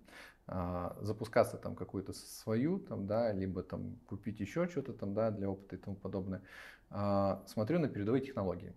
запускаться 0.47 1.57
там 1.57 1.75
какую-то 1.75 2.13
свою, 2.13 2.79
там, 2.79 3.07
да, 3.07 3.31
либо 3.31 3.63
там 3.63 3.97
купить 4.05 4.39
еще 4.39 4.67
что-то 4.67 4.93
там, 4.93 5.13
да, 5.13 5.31
для 5.31 5.49
опыта 5.49 5.75
и 5.75 5.79
тому 5.79 5.95
подобное. 5.95 6.41
А, 6.89 7.43
смотрю 7.47 7.79
на 7.79 7.87
передовые 7.87 8.23
технологии. 8.23 8.73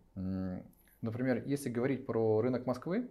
Например, 1.00 1.42
если 1.46 1.68
говорить 1.70 2.06
про 2.06 2.40
рынок 2.40 2.66
Москвы, 2.66 3.10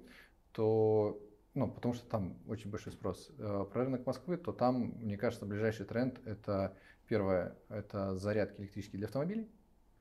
то, 0.52 1.22
ну, 1.54 1.72
потому 1.72 1.94
что 1.94 2.06
там 2.10 2.38
очень 2.48 2.70
большой 2.70 2.92
спрос. 2.92 3.32
Э, 3.38 3.66
про 3.72 3.86
рынок 3.86 4.06
Москвы, 4.06 4.38
то 4.38 4.52
там, 4.52 4.96
мне 5.00 5.18
кажется, 5.18 5.46
ближайший 5.46 5.86
тренд 5.86 6.20
это 6.26 6.76
первое, 7.08 7.56
это 7.70 8.18
зарядки 8.18 8.60
электрические 8.60 8.98
для 8.98 9.08
автомобилей. 9.08 9.50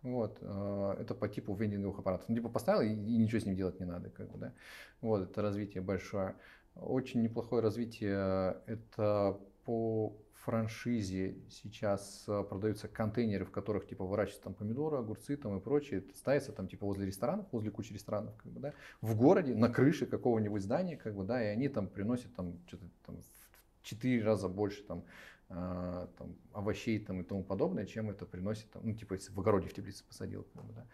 Вот, 0.02 0.38
э, 0.40 0.96
это 0.98 1.14
по 1.14 1.28
типу 1.28 1.54
вендинговых 1.54 2.00
аппаратов. 2.00 2.28
Ну, 2.28 2.34
типа 2.34 2.48
поставил 2.48 2.80
и, 2.80 2.88
и 2.88 3.18
ничего 3.18 3.40
с 3.40 3.46
ним 3.46 3.54
делать 3.54 3.78
не 3.78 3.86
надо, 3.86 4.10
как 4.10 4.30
бы, 4.30 4.38
да. 4.38 4.52
Вот, 5.00 5.22
это 5.22 5.42
развитие 5.42 5.82
большое. 5.82 6.34
Очень 6.80 7.22
неплохое 7.22 7.62
развитие 7.62 8.60
это 8.66 9.38
по 9.64 10.16
франшизе 10.46 11.38
сейчас 11.50 12.24
э, 12.28 12.44
продаются 12.48 12.86
контейнеры, 12.86 13.44
в 13.44 13.50
которых 13.50 13.84
типа 13.86 14.04
выращиваются 14.04 14.44
там 14.44 14.54
помидоры, 14.54 14.98
огурцы 14.98 15.36
там 15.36 15.58
и 15.58 15.60
прочее. 15.60 15.98
Это 15.98 16.16
ставится 16.16 16.52
там 16.52 16.68
типа 16.68 16.86
возле 16.86 17.04
ресторанов, 17.04 17.46
возле 17.50 17.72
кучи 17.72 17.92
ресторанов, 17.92 18.36
как 18.36 18.52
бы, 18.52 18.60
да, 18.60 18.72
в 19.00 19.16
городе, 19.16 19.56
на 19.56 19.68
крыше 19.68 20.06
какого-нибудь 20.06 20.62
здания, 20.62 20.96
как 20.96 21.16
бы, 21.16 21.24
да, 21.24 21.42
и 21.42 21.46
они 21.46 21.68
там 21.68 21.88
приносят 21.88 22.32
там 22.36 22.60
что-то 22.68 22.84
там 23.04 23.16
в 23.16 23.82
4 23.82 24.22
раза 24.22 24.48
больше 24.48 24.84
там, 24.84 25.04
э, 25.48 26.06
там 26.16 26.36
овощей 26.52 27.00
там 27.00 27.22
и 27.22 27.24
тому 27.24 27.42
подобное, 27.42 27.84
чем 27.84 28.08
это 28.10 28.24
приносит 28.24 28.70
там, 28.70 28.82
ну 28.84 28.94
типа 28.94 29.14
если 29.14 29.32
в 29.32 29.40
огороде 29.40 29.68
в 29.68 29.74
теплице 29.74 30.04
посадил, 30.06 30.46
как 30.54 30.64
бы, 30.64 30.72
да. 30.74 30.86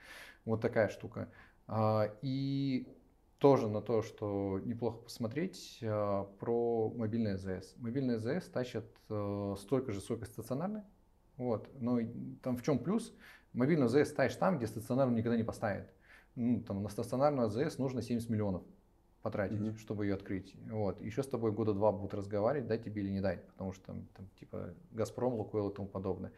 Вот 0.46 0.62
такая 0.62 0.88
штука. 0.88 1.28
А, 1.66 2.10
и 2.22 2.86
тоже 3.42 3.68
на 3.68 3.82
то, 3.82 4.02
что 4.02 4.60
неплохо 4.64 4.98
посмотреть 4.98 5.78
э, 5.80 6.24
про 6.38 6.90
мобильный 6.90 7.34
АЗС. 7.34 7.74
Мобильный 7.76 8.14
АЗС 8.14 8.48
тащат 8.48 8.84
э, 9.10 9.54
столько 9.58 9.90
же, 9.90 10.00
сколько 10.00 10.26
стационарный. 10.26 10.82
Вот. 11.36 11.68
Но 11.80 11.98
там 12.40 12.56
в 12.56 12.62
чем 12.62 12.78
плюс? 12.78 13.12
Мобильный 13.52 13.86
АЗС 13.86 14.10
ставишь 14.10 14.36
там, 14.36 14.58
где 14.58 14.68
стационарный 14.68 15.16
никогда 15.16 15.36
не 15.36 15.42
поставит. 15.42 15.92
Ну, 16.36 16.62
там, 16.62 16.84
на 16.84 16.88
стационарную 16.88 17.48
АЗС 17.48 17.78
нужно 17.78 18.00
70 18.00 18.30
миллионов 18.30 18.62
потратить, 19.22 19.58
mm-hmm. 19.58 19.78
чтобы 19.78 20.06
ее 20.06 20.14
открыть. 20.14 20.54
Вот. 20.70 21.00
Еще 21.00 21.24
с 21.24 21.26
тобой 21.26 21.50
года 21.50 21.74
два 21.74 21.90
будут 21.90 22.14
разговаривать, 22.14 22.68
дать 22.68 22.84
тебе 22.84 23.02
или 23.02 23.10
не 23.10 23.20
дать, 23.20 23.44
потому 23.48 23.72
что 23.72 23.86
там, 23.86 24.06
там 24.14 24.28
типа 24.38 24.72
Газпром, 24.92 25.34
Лукойл 25.34 25.70
и 25.70 25.74
тому 25.74 25.88
подобное. 25.88 26.32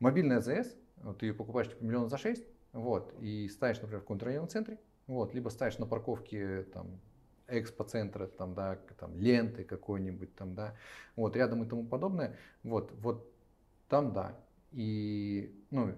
Мобильный 0.00 0.38
АЗС, 0.38 0.76
вот, 0.96 1.18
ты 1.18 1.26
ее 1.26 1.34
покупаешь 1.34 1.68
типа 1.68 1.84
миллион 1.84 2.08
за 2.08 2.18
6, 2.18 2.44
вот, 2.72 3.14
и 3.20 3.48
ставишь, 3.48 3.80
например, 3.80 4.00
в 4.00 4.02
каком-то 4.02 4.26
районном 4.26 4.48
центре, 4.48 4.80
Вот, 5.08 5.34
либо 5.34 5.48
ставишь 5.48 5.78
на 5.78 5.86
парковке 5.86 6.62
там 6.74 7.00
экспоцентра, 7.48 8.26
там, 8.26 8.54
да, 8.54 8.78
там, 8.98 9.18
ленты 9.18 9.64
какой-нибудь, 9.64 10.34
там, 10.36 10.54
да, 10.54 10.76
вот, 11.16 11.34
рядом 11.34 11.64
и 11.64 11.66
тому 11.66 11.84
подобное, 11.84 12.36
вот, 12.62 12.92
вот, 13.00 13.32
там, 13.88 14.12
да, 14.12 14.38
и, 14.70 15.50
ну, 15.70 15.94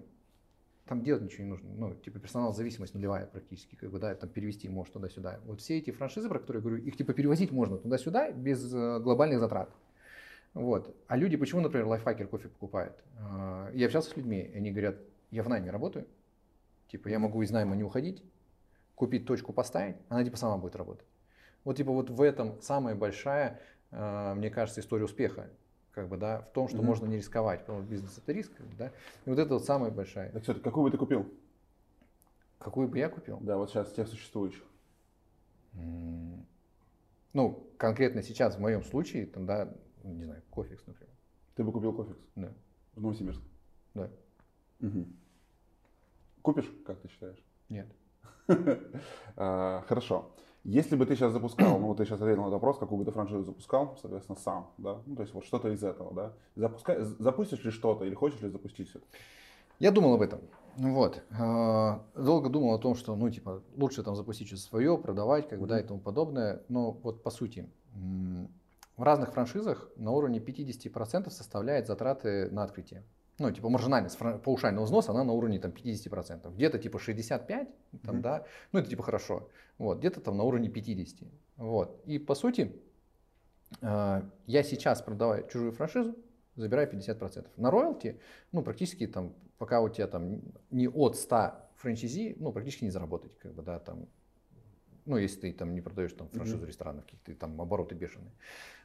там 0.86 1.02
делать 1.02 1.22
ничего 1.22 1.44
не 1.44 1.50
нужно, 1.50 1.70
ну, 1.72 1.94
типа 1.94 2.18
персонал 2.18 2.52
зависимость 2.52 2.94
нулевая 2.94 3.26
практически, 3.26 3.74
как 3.74 3.90
бы, 3.90 3.98
да, 3.98 4.14
там 4.14 4.28
перевести 4.28 4.68
можешь 4.68 4.92
туда-сюда. 4.92 5.40
Вот 5.44 5.60
все 5.60 5.78
эти 5.78 5.90
франшизы, 5.90 6.28
про 6.28 6.38
которые 6.38 6.60
я 6.60 6.68
говорю, 6.68 6.84
их 6.84 6.96
типа 6.96 7.12
перевозить 7.12 7.50
можно 7.52 7.78
туда-сюда 7.78 8.30
без 8.32 8.72
э, 8.72 8.98
глобальных 9.00 9.38
затрат. 9.38 9.70
Вот. 10.52 10.96
А 11.06 11.16
люди 11.16 11.36
почему, 11.36 11.60
например, 11.60 11.86
лайфхакер 11.86 12.26
кофе 12.26 12.48
покупают? 12.48 13.04
Э, 13.18 13.70
я 13.72 13.86
общался 13.86 14.10
с 14.10 14.16
людьми, 14.16 14.50
они 14.54 14.72
говорят, 14.72 14.96
я 15.30 15.42
в 15.44 15.48
найме 15.48 15.70
работаю, 15.70 16.06
типа 16.88 17.08
я 17.08 17.20
могу 17.20 17.42
из 17.42 17.50
найма 17.52 17.76
не 17.76 17.84
уходить, 17.84 18.24
купить 19.00 19.24
точку 19.24 19.54
поставить, 19.54 19.96
она 20.10 20.22
типа 20.22 20.36
сама 20.36 20.58
будет 20.58 20.76
работать. 20.76 21.06
Вот 21.64 21.74
типа 21.74 21.90
вот 21.90 22.10
в 22.10 22.20
этом 22.20 22.60
самая 22.60 22.94
большая, 22.94 23.58
э, 23.92 24.34
мне 24.34 24.50
кажется, 24.50 24.82
история 24.82 25.04
успеха. 25.04 25.48
Как 25.92 26.06
бы, 26.06 26.18
да, 26.18 26.42
в 26.42 26.52
том, 26.52 26.68
что 26.68 26.78
mm-hmm. 26.78 26.82
можно 26.82 27.06
не 27.06 27.16
рисковать, 27.16 27.60
потому 27.60 27.80
что 27.80 27.90
бизнес 27.90 28.18
это 28.18 28.30
риск, 28.32 28.52
да. 28.78 28.92
И 29.24 29.30
вот 29.30 29.38
это 29.38 29.54
вот 29.54 29.64
самая 29.64 29.90
большая. 29.90 30.30
Так, 30.32 30.42
все, 30.42 30.54
какую 30.54 30.84
бы 30.84 30.90
ты 30.90 30.98
купил? 30.98 31.32
Какую 32.58 32.88
бы 32.88 32.98
я 32.98 33.08
купил? 33.08 33.38
Да, 33.40 33.56
вот 33.56 33.70
сейчас 33.70 33.90
тех 33.90 34.06
существующих. 34.06 34.64
Ну, 37.32 37.72
конкретно 37.78 38.22
сейчас 38.22 38.56
в 38.56 38.60
моем 38.60 38.84
случае, 38.84 39.24
там, 39.26 39.46
да, 39.46 39.74
не 40.04 40.24
знаю, 40.24 40.42
кофекс, 40.50 40.86
например. 40.86 41.14
Ты 41.54 41.64
бы 41.64 41.72
купил 41.72 41.94
кофекс? 41.94 42.20
Да. 42.36 42.52
В 42.94 43.00
Новосибирск? 43.00 43.40
Да. 43.94 44.10
Угу. 44.80 45.06
Купишь, 46.42 46.70
как 46.84 47.00
ты 47.00 47.08
считаешь? 47.08 47.42
Нет. 47.70 47.88
А, 49.36 49.84
хорошо. 49.88 50.32
Если 50.64 50.94
бы 50.96 51.06
ты 51.06 51.16
сейчас 51.16 51.32
запускал, 51.32 51.78
ну 51.78 51.86
вот 51.86 51.96
ты 51.96 52.04
сейчас 52.04 52.20
ответил 52.20 52.42
на 52.42 52.50
вопрос, 52.50 52.78
какую 52.78 52.98
бы 52.98 53.04
ты 53.06 53.12
франшизу 53.12 53.44
запускал, 53.44 53.96
соответственно, 54.02 54.36
сам, 54.38 54.70
да, 54.76 54.98
ну 55.06 55.16
то 55.16 55.22
есть 55.22 55.32
вот 55.32 55.46
что-то 55.46 55.68
из 55.70 55.82
этого, 55.82 56.12
да, 56.12 56.34
Запускай, 56.54 57.00
запустишь 57.00 57.64
ли 57.64 57.70
что-то 57.70 58.04
или 58.04 58.14
хочешь 58.14 58.42
ли 58.42 58.50
запустить 58.50 58.90
все? 58.90 59.00
Я 59.78 59.90
думал 59.92 60.14
об 60.14 60.20
этом. 60.20 60.40
Вот. 60.76 61.22
А, 61.38 62.04
долго 62.14 62.50
думал 62.50 62.74
о 62.74 62.78
том, 62.78 62.94
что, 62.94 63.16
ну, 63.16 63.30
типа, 63.30 63.62
лучше 63.76 64.02
там 64.02 64.14
запустить 64.14 64.48
что-то 64.48 64.62
свое, 64.62 64.98
продавать, 64.98 65.48
как 65.48 65.58
бы, 65.58 65.66
да, 65.66 65.80
и 65.80 65.82
тому 65.82 66.00
подобное. 66.00 66.62
Но 66.68 66.92
вот 66.92 67.22
по 67.22 67.30
сути, 67.30 67.66
в 67.94 69.02
разных 69.02 69.32
франшизах 69.32 69.88
на 69.96 70.10
уровне 70.10 70.38
50% 70.38 71.30
составляет 71.30 71.86
затраты 71.86 72.50
на 72.50 72.62
открытие 72.62 73.04
ну, 73.40 73.50
типа 73.50 73.70
маржинальность 73.70 74.18
паушального 74.18 74.84
взноса, 74.84 75.12
она 75.12 75.24
на 75.24 75.32
уровне 75.32 75.58
там 75.58 75.70
50%. 75.70 76.54
Где-то 76.54 76.78
типа 76.78 76.98
65, 76.98 77.68
там, 78.04 78.16
mm-hmm. 78.16 78.20
да, 78.20 78.44
ну 78.70 78.78
это 78.78 78.90
типа 78.90 79.02
хорошо. 79.02 79.48
Вот, 79.78 79.98
где-то 79.98 80.20
там 80.20 80.36
на 80.36 80.44
уровне 80.44 80.68
50. 80.68 81.26
Вот. 81.56 82.02
И 82.04 82.18
по 82.18 82.34
сути, 82.34 82.76
э, 83.80 84.22
я 84.46 84.62
сейчас 84.62 85.00
продавая 85.00 85.42
чужую 85.44 85.72
франшизу, 85.72 86.16
забираю 86.54 86.92
50%. 86.92 87.46
На 87.56 87.70
роялти, 87.70 88.20
ну, 88.52 88.62
практически 88.62 89.06
там, 89.06 89.34
пока 89.56 89.80
у 89.80 89.88
тебя 89.88 90.06
там 90.06 90.42
не 90.70 90.86
от 90.86 91.16
100 91.16 91.52
франчайзи, 91.76 92.36
ну, 92.38 92.52
практически 92.52 92.84
не 92.84 92.90
заработать, 92.90 93.38
как 93.38 93.54
бы, 93.54 93.62
да, 93.62 93.78
там, 93.78 94.06
ну, 95.06 95.16
если 95.16 95.40
ты 95.40 95.52
там 95.52 95.74
не 95.74 95.80
продаешь 95.80 96.12
там 96.12 96.28
франшизу 96.28 96.58
mm-hmm. 96.58 96.66
ресторанов, 96.66 97.04
каких-то 97.04 97.34
там 97.34 97.60
обороты 97.60 97.94
бешеные. 97.94 98.32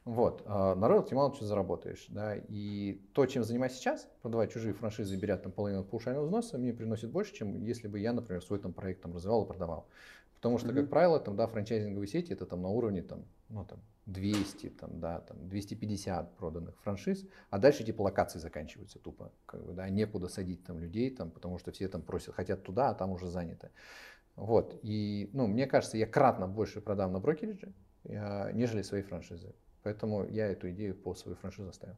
Вот, 0.05 0.43
а 0.45 0.75
на 0.75 0.87
роялти 0.87 1.13
мало 1.13 1.33
чего 1.35 1.47
заработаешь, 1.47 2.05
да, 2.09 2.35
и 2.35 3.01
то, 3.13 3.25
чем 3.25 3.43
занимаюсь 3.43 3.73
сейчас, 3.73 4.07
продавать 4.21 4.51
чужие 4.51 4.73
франшизы, 4.73 5.17
беря 5.17 5.37
там 5.37 5.51
половину 5.51 5.83
паушального 5.83 6.25
взноса, 6.25 6.57
мне 6.59 6.73
приносит 6.73 7.09
больше, 7.09 7.33
чем 7.33 7.63
если 7.63 7.87
бы 7.87 7.99
я, 7.99 8.13
например, 8.13 8.43
свой 8.43 8.59
там 8.59 8.71
проект 8.71 9.01
там 9.01 9.13
развивал 9.13 9.45
и 9.45 9.47
продавал. 9.47 9.87
Потому 10.35 10.59
что, 10.59 10.67
mm-hmm. 10.67 10.75
как 10.75 10.89
правило, 10.91 11.19
там, 11.19 11.35
да, 11.35 11.47
франчайзинговые 11.47 12.07
сети 12.07 12.33
это 12.33 12.45
там 12.45 12.61
на 12.61 12.69
уровне 12.69 13.01
там, 13.01 13.25
ну, 13.49 13.65
там 13.65 13.79
200, 14.05 14.69
там, 14.69 14.99
да, 14.99 15.21
там 15.21 15.49
250 15.49 16.37
проданных 16.37 16.79
франшиз, 16.81 17.25
а 17.49 17.57
дальше 17.57 17.83
типа 17.83 18.03
локации 18.03 18.37
заканчиваются 18.37 18.99
тупо, 18.99 19.31
как 19.47 19.65
бы, 19.65 19.73
да, 19.73 19.89
некуда 19.89 20.27
садить 20.27 20.63
там 20.63 20.77
людей, 20.77 21.09
там, 21.09 21.31
потому 21.31 21.57
что 21.57 21.71
все 21.71 21.87
там 21.87 22.03
просят, 22.03 22.35
хотят 22.35 22.63
туда, 22.63 22.89
а 22.89 22.93
там 22.93 23.11
уже 23.11 23.27
занято. 23.27 23.71
Вот, 24.35 24.77
и, 24.81 25.29
ну, 25.33 25.47
мне 25.47 25.65
кажется, 25.65 25.97
я 25.97 26.05
кратно 26.05 26.47
больше 26.47 26.81
продам 26.81 27.13
на 27.13 27.19
брокеридже, 27.19 27.73
э, 28.03 28.51
нежели 28.51 28.81
свои 28.81 29.01
франшизы. 29.01 29.55
Поэтому 29.83 30.25
я 30.25 30.47
эту 30.47 30.69
идею 30.71 30.95
по 30.95 31.13
своей 31.13 31.37
франшизе 31.37 31.69
оставил. 31.69 31.95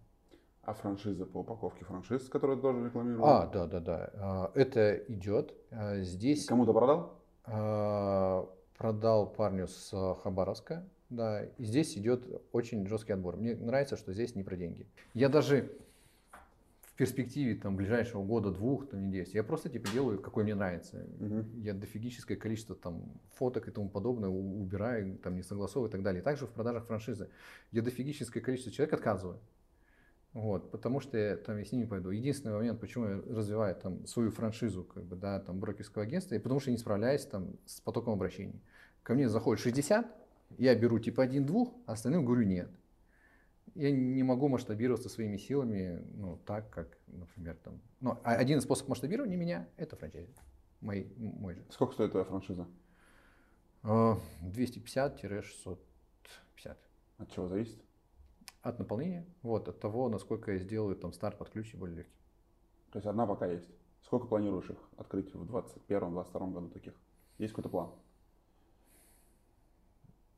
А 0.62 0.74
франшиза 0.74 1.26
по 1.26 1.40
упаковке 1.40 1.86
франшиз, 1.86 2.28
которую 2.28 2.58
ты 2.58 2.62
тоже 2.62 2.86
рекламировал? 2.86 3.26
А, 3.26 3.48
да, 3.48 3.66
да, 3.68 3.80
да. 3.80 4.10
А, 4.16 4.52
это 4.54 4.98
идет. 5.08 5.56
А, 5.72 6.02
здесь... 6.02 6.46
Кому-то 6.46 6.74
продал? 6.74 7.22
А, 7.46 8.50
продал 8.78 9.32
парню 9.32 9.68
с 9.68 10.16
Хабаровска. 10.22 10.86
Да, 11.10 11.46
и 11.46 11.64
здесь 11.64 11.98
идет 11.98 12.26
очень 12.52 12.86
жесткий 12.86 13.14
отбор. 13.14 13.38
Мне 13.38 13.56
нравится, 13.56 13.96
что 13.96 14.12
здесь 14.12 14.36
не 14.36 14.44
про 14.44 14.58
деньги. 14.58 14.86
Я 15.14 15.30
даже 15.30 15.72
перспективе 16.98 17.56
там, 17.56 17.76
ближайшего 17.76 18.24
года-двух, 18.24 18.90
там, 18.90 19.06
не 19.06 19.12
10. 19.12 19.36
Я 19.36 19.44
просто 19.44 19.70
типа 19.70 19.88
делаю, 19.94 20.20
какой 20.20 20.44
мне 20.44 20.56
нравится. 20.56 21.06
Угу. 21.20 21.62
Я 21.62 21.74
дофигическое 21.74 22.36
количество 22.36 22.76
там, 22.76 23.22
фоток 23.36 23.68
и 23.68 23.72
тому 23.72 23.88
подобное 23.90 24.30
убираю, 24.30 25.18
там, 25.20 25.36
не 25.36 25.44
согласовываю 25.44 25.90
и 25.90 25.92
так 25.92 26.02
далее. 26.02 26.24
Также 26.24 26.48
в 26.48 26.52
продажах 26.52 26.86
франшизы. 26.86 27.30
Я 27.72 27.84
дофигическое 27.84 28.42
количество 28.42 28.74
человек 28.74 28.94
отказываю. 28.94 29.40
Вот, 30.34 30.72
потому 30.72 31.00
что 31.00 31.18
я, 31.18 31.38
там, 31.38 31.58
я 31.58 31.66
с 31.66 31.72
ними 31.72 31.86
пойду. 31.86 32.10
Единственный 32.10 32.54
момент, 32.54 32.80
почему 32.80 33.06
я 33.06 33.22
развиваю 33.30 33.76
там, 33.76 34.06
свою 34.06 34.32
франшизу 34.32 34.84
как 34.84 35.04
бы, 35.04 35.16
да, 35.16 35.40
там, 35.40 35.60
брокерского 35.60 36.04
агентства, 36.04 36.36
и 36.36 36.40
потому 36.40 36.60
что 36.60 36.72
я 36.72 36.74
не 36.74 36.80
справляюсь 36.80 37.26
там, 37.26 37.58
с 37.66 37.80
потоком 37.80 38.14
обращений. 38.14 38.62
Ко 39.04 39.14
мне 39.14 39.30
заходит 39.30 39.64
60, 39.64 40.06
я 40.58 40.76
беру 40.76 41.00
типа 41.00 41.24
один-двух, 41.24 41.74
а 41.86 41.94
остальным 41.94 42.26
говорю 42.26 42.44
нет 42.44 42.70
я 43.78 43.92
не 43.92 44.24
могу 44.24 44.48
масштабироваться 44.48 45.08
своими 45.08 45.38
силами, 45.38 46.04
ну, 46.16 46.38
так, 46.46 46.70
как, 46.72 46.98
например, 47.08 47.56
там. 47.64 47.80
Ну, 48.00 48.18
а 48.24 48.34
один 48.34 48.58
из 48.58 48.64
способов 48.64 48.90
масштабирования 48.90 49.38
меня– 49.38 49.70
это 49.78 49.96
франчайзи. 49.96 50.34
Мой, 50.82 51.14
мой 51.18 51.54
же. 51.54 51.64
Сколько 51.70 51.94
стоит 51.94 52.12
твоя 52.12 52.26
франшиза? 52.26 52.68
250-650. 53.84 55.78
От 57.18 57.32
чего 57.32 57.48
зависит? 57.48 57.80
От 58.64 58.80
наполнения, 58.80 59.26
вот, 59.44 59.68
от 59.70 59.80
того, 59.80 60.10
насколько 60.10 60.52
я 60.52 60.58
сделаю 60.58 60.96
там 60.96 61.14
старт 61.14 61.38
под 61.38 61.50
ключ 61.52 61.76
более 61.76 61.98
легкий. 61.98 62.20
То 62.92 62.98
есть 62.98 63.08
одна 63.08 63.28
пока 63.28 63.46
есть. 63.46 63.70
Сколько 64.02 64.28
планируешь 64.28 64.70
их 64.70 64.78
открыть 64.98 65.34
в 65.34 65.56
2021-2022 65.56 66.52
году 66.52 66.70
таких? 66.70 66.94
Есть 67.38 67.54
какой-то 67.54 67.70
план? 67.70 67.92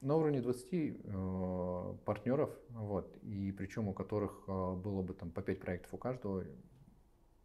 На 0.01 0.15
уровне 0.15 0.41
20 0.41 0.67
э, 0.71 1.95
партнеров, 2.05 2.49
вот, 2.69 3.17
и 3.23 3.51
причем 3.51 3.87
у 3.87 3.93
которых 3.93 4.43
э, 4.47 4.75
было 4.75 5.01
бы 5.01 5.13
там 5.13 5.31
по 5.31 5.41
5 5.41 5.59
проектов 5.59 5.93
у 5.93 5.97
каждого, 5.97 6.45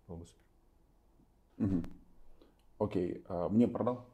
было 0.06 0.16
бы 0.16 0.24
супер. 0.26 0.44
Угу. 1.58 1.82
Окей, 2.78 3.24
а 3.28 3.48
мне 3.48 3.66
продал? 3.66 4.06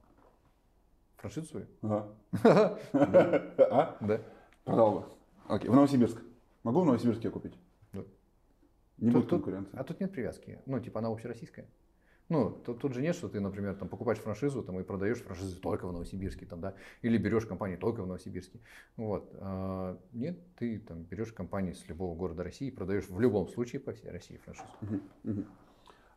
Франшизу 1.17 1.47
свою? 1.47 1.67
Ага. 1.83 2.09
А? 3.59 3.97
Да. 4.01 4.21
Продал 4.65 4.93
бы. 4.93 5.05
Окей, 5.49 5.69
в 5.69 5.75
Новосибирск. 5.75 6.23
Могу 6.63 6.81
в 6.81 6.87
Новосибирске 6.87 7.31
купить? 7.31 7.59
Да. 7.93 8.05
Не 8.99 9.11
будет 9.11 9.29
конкуренции? 9.29 9.77
А 9.79 9.85
тут 9.85 10.01
нет 10.01 10.13
привязки. 10.13 10.61
Ну, 10.67 10.81
типа 10.81 11.01
она 11.01 11.09
общероссийская. 11.09 11.67
Ну, 12.31 12.51
тут, 12.65 12.79
тут 12.81 12.95
же 12.95 13.03
нет, 13.03 13.17
что 13.17 13.29
ты, 13.29 13.41
например, 13.41 13.75
там, 13.75 13.89
покупаешь 13.89 14.21
франшизу 14.21 14.63
там, 14.63 14.79
и 14.79 14.85
продаешь 14.85 15.19
франшизу 15.19 15.61
только 15.61 15.89
в 15.89 15.93
Новосибирске, 15.93 16.47
там, 16.47 16.61
да, 16.61 16.75
или 17.03 17.19
берешь 17.19 17.45
компанию 17.45 17.77
только 17.77 18.03
в 18.03 18.07
Новосибирске. 18.07 18.61
Вот. 18.97 19.29
А, 19.35 19.99
нет, 20.13 20.39
ты 20.57 20.79
там, 20.79 21.03
берешь 21.03 21.33
компанию 21.33 21.75
с 21.75 21.87
любого 21.89 22.15
города 22.17 22.45
России 22.45 22.69
и 22.69 22.71
продаешь 22.71 23.09
в 23.09 23.21
любом 23.21 23.49
случае 23.49 23.81
по 23.81 23.93
всей 23.93 24.11
России 24.11 24.37
франшизу. 24.39 24.69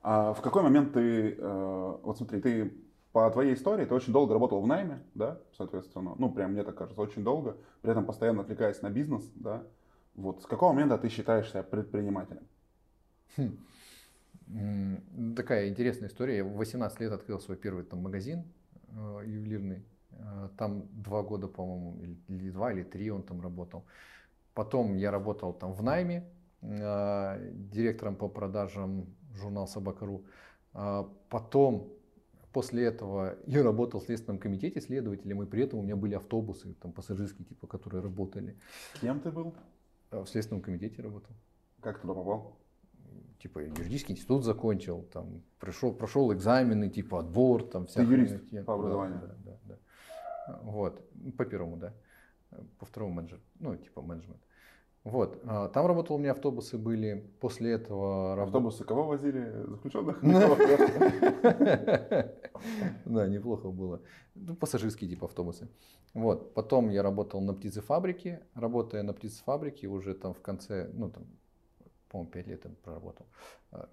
А 0.03 0.33
в 0.33 0.41
какой 0.41 0.61
момент 0.61 0.93
ты, 0.93 1.31
э, 1.31 1.97
вот 2.03 2.17
смотри, 2.17 2.41
ты 2.41 2.73
по 3.11 3.29
твоей 3.31 3.55
истории, 3.55 3.85
ты 3.85 3.93
очень 3.95 4.11
долго 4.11 4.33
работал 4.33 4.61
в 4.61 4.67
найме, 4.67 5.01
да, 5.15 5.39
соответственно, 5.55 6.13
ну, 6.17 6.31
прям 6.31 6.51
мне 6.51 6.63
так 6.63 6.75
кажется, 6.75 6.99
очень 7.01 7.23
долго, 7.23 7.57
при 7.81 7.91
этом 7.91 8.05
постоянно 8.05 8.41
отвлекаясь 8.41 8.81
на 8.81 8.89
бизнес, 8.89 9.23
да, 9.35 9.63
вот 10.15 10.41
с 10.41 10.45
какого 10.45 10.73
момента 10.73 10.97
ты 10.97 11.09
считаешься 11.09 11.63
предпринимателем? 11.63 12.43
Хм. 13.37 13.57
Такая 15.35 15.69
интересная 15.69 16.09
история. 16.09 16.37
Я 16.37 16.43
в 16.43 16.55
18 16.55 16.99
лет 16.99 17.11
открыл 17.11 17.39
свой 17.39 17.57
первый 17.57 17.83
там, 17.83 17.99
магазин 17.99 18.43
э, 18.89 19.21
ювелирный. 19.25 19.83
Э, 20.11 20.49
там 20.57 20.87
два 20.91 21.23
года, 21.23 21.47
по-моему, 21.47 22.01
или, 22.01 22.17
или 22.27 22.49
два, 22.51 22.71
или 22.71 22.83
три 22.83 23.09
он 23.09 23.23
там 23.23 23.41
работал. 23.41 23.85
Потом 24.53 24.97
я 24.97 25.11
работал 25.11 25.53
там 25.53 25.73
в 25.73 25.81
найме, 25.81 26.23
э, 26.61 27.51
директором 27.71 28.15
по 28.15 28.27
продажам 28.27 29.07
журнал 29.33 29.67
Собакару. 29.67 30.25
Э, 30.73 31.03
потом, 31.29 31.91
после 32.51 32.85
этого, 32.85 33.37
я 33.47 33.63
работал 33.63 33.99
в 33.99 34.03
Следственном 34.03 34.39
комитете 34.39 34.81
следователем, 34.81 35.41
и 35.43 35.45
при 35.45 35.63
этом 35.63 35.79
у 35.79 35.81
меня 35.83 35.95
были 35.95 36.15
автобусы 36.15 36.73
там, 36.75 36.91
пассажирские, 36.91 37.45
типа, 37.45 37.67
которые 37.67 38.03
работали. 38.03 38.57
Кем 39.01 39.19
ты 39.19 39.31
был? 39.31 39.55
В 40.11 40.27
Следственном 40.27 40.61
комитете 40.61 41.01
работал. 41.01 41.35
Как 41.81 41.99
туда 41.99 42.13
попал? 42.13 42.55
Типа 43.43 43.59
юридический 43.59 44.13
институт 44.13 44.45
закончил, 44.45 45.03
там, 45.11 45.41
пришел, 45.59 45.93
прошел 45.93 46.31
экзамены, 46.33 46.89
типа 46.89 47.19
отбор, 47.19 47.63
там 47.63 47.85
вся 47.85 47.99
Ты 47.99 48.05
юрист 48.11 48.35
по 48.65 48.75
образованию? 48.75 49.19
Да, 49.21 49.35
да, 49.43 49.57
да. 50.47 50.59
Вот, 50.63 51.01
по 51.37 51.45
первому, 51.45 51.77
да. 51.77 51.93
По 52.79 52.85
второму 52.85 53.15
менеджер, 53.15 53.41
ну, 53.59 53.75
типа 53.75 54.01
менеджмент. 54.01 54.41
Вот, 55.03 55.41
а, 55.43 55.67
там 55.67 55.87
работал 55.87 56.15
у 56.15 56.19
меня 56.19 56.31
автобусы 56.31 56.77
были, 56.77 57.29
после 57.41 57.71
этого... 57.71 58.41
Автобусы 58.41 58.85
кого 58.85 59.03
возили? 59.03 59.51
Заключенных? 59.67 60.23
Да, 63.05 63.27
неплохо 63.27 63.69
было. 63.69 64.01
Ну, 64.35 64.55
пассажирские 64.55 65.09
типа 65.09 65.25
автобусы. 65.25 65.67
Вот, 66.13 66.53
потом 66.53 66.89
я 66.89 67.03
работал 67.03 67.41
на 67.41 67.53
птицефабрике, 67.53 68.39
работая 68.53 69.03
на 69.03 69.11
птицефабрике 69.11 69.87
уже 69.87 70.13
там 70.13 70.33
в 70.33 70.39
конце, 70.39 70.89
ну 70.93 71.09
там, 71.09 71.25
по-моему, 72.13 72.31
5 72.31 72.47
лет 72.47 72.61
там 72.61 72.75
проработал, 72.83 73.25
а, 73.71 73.89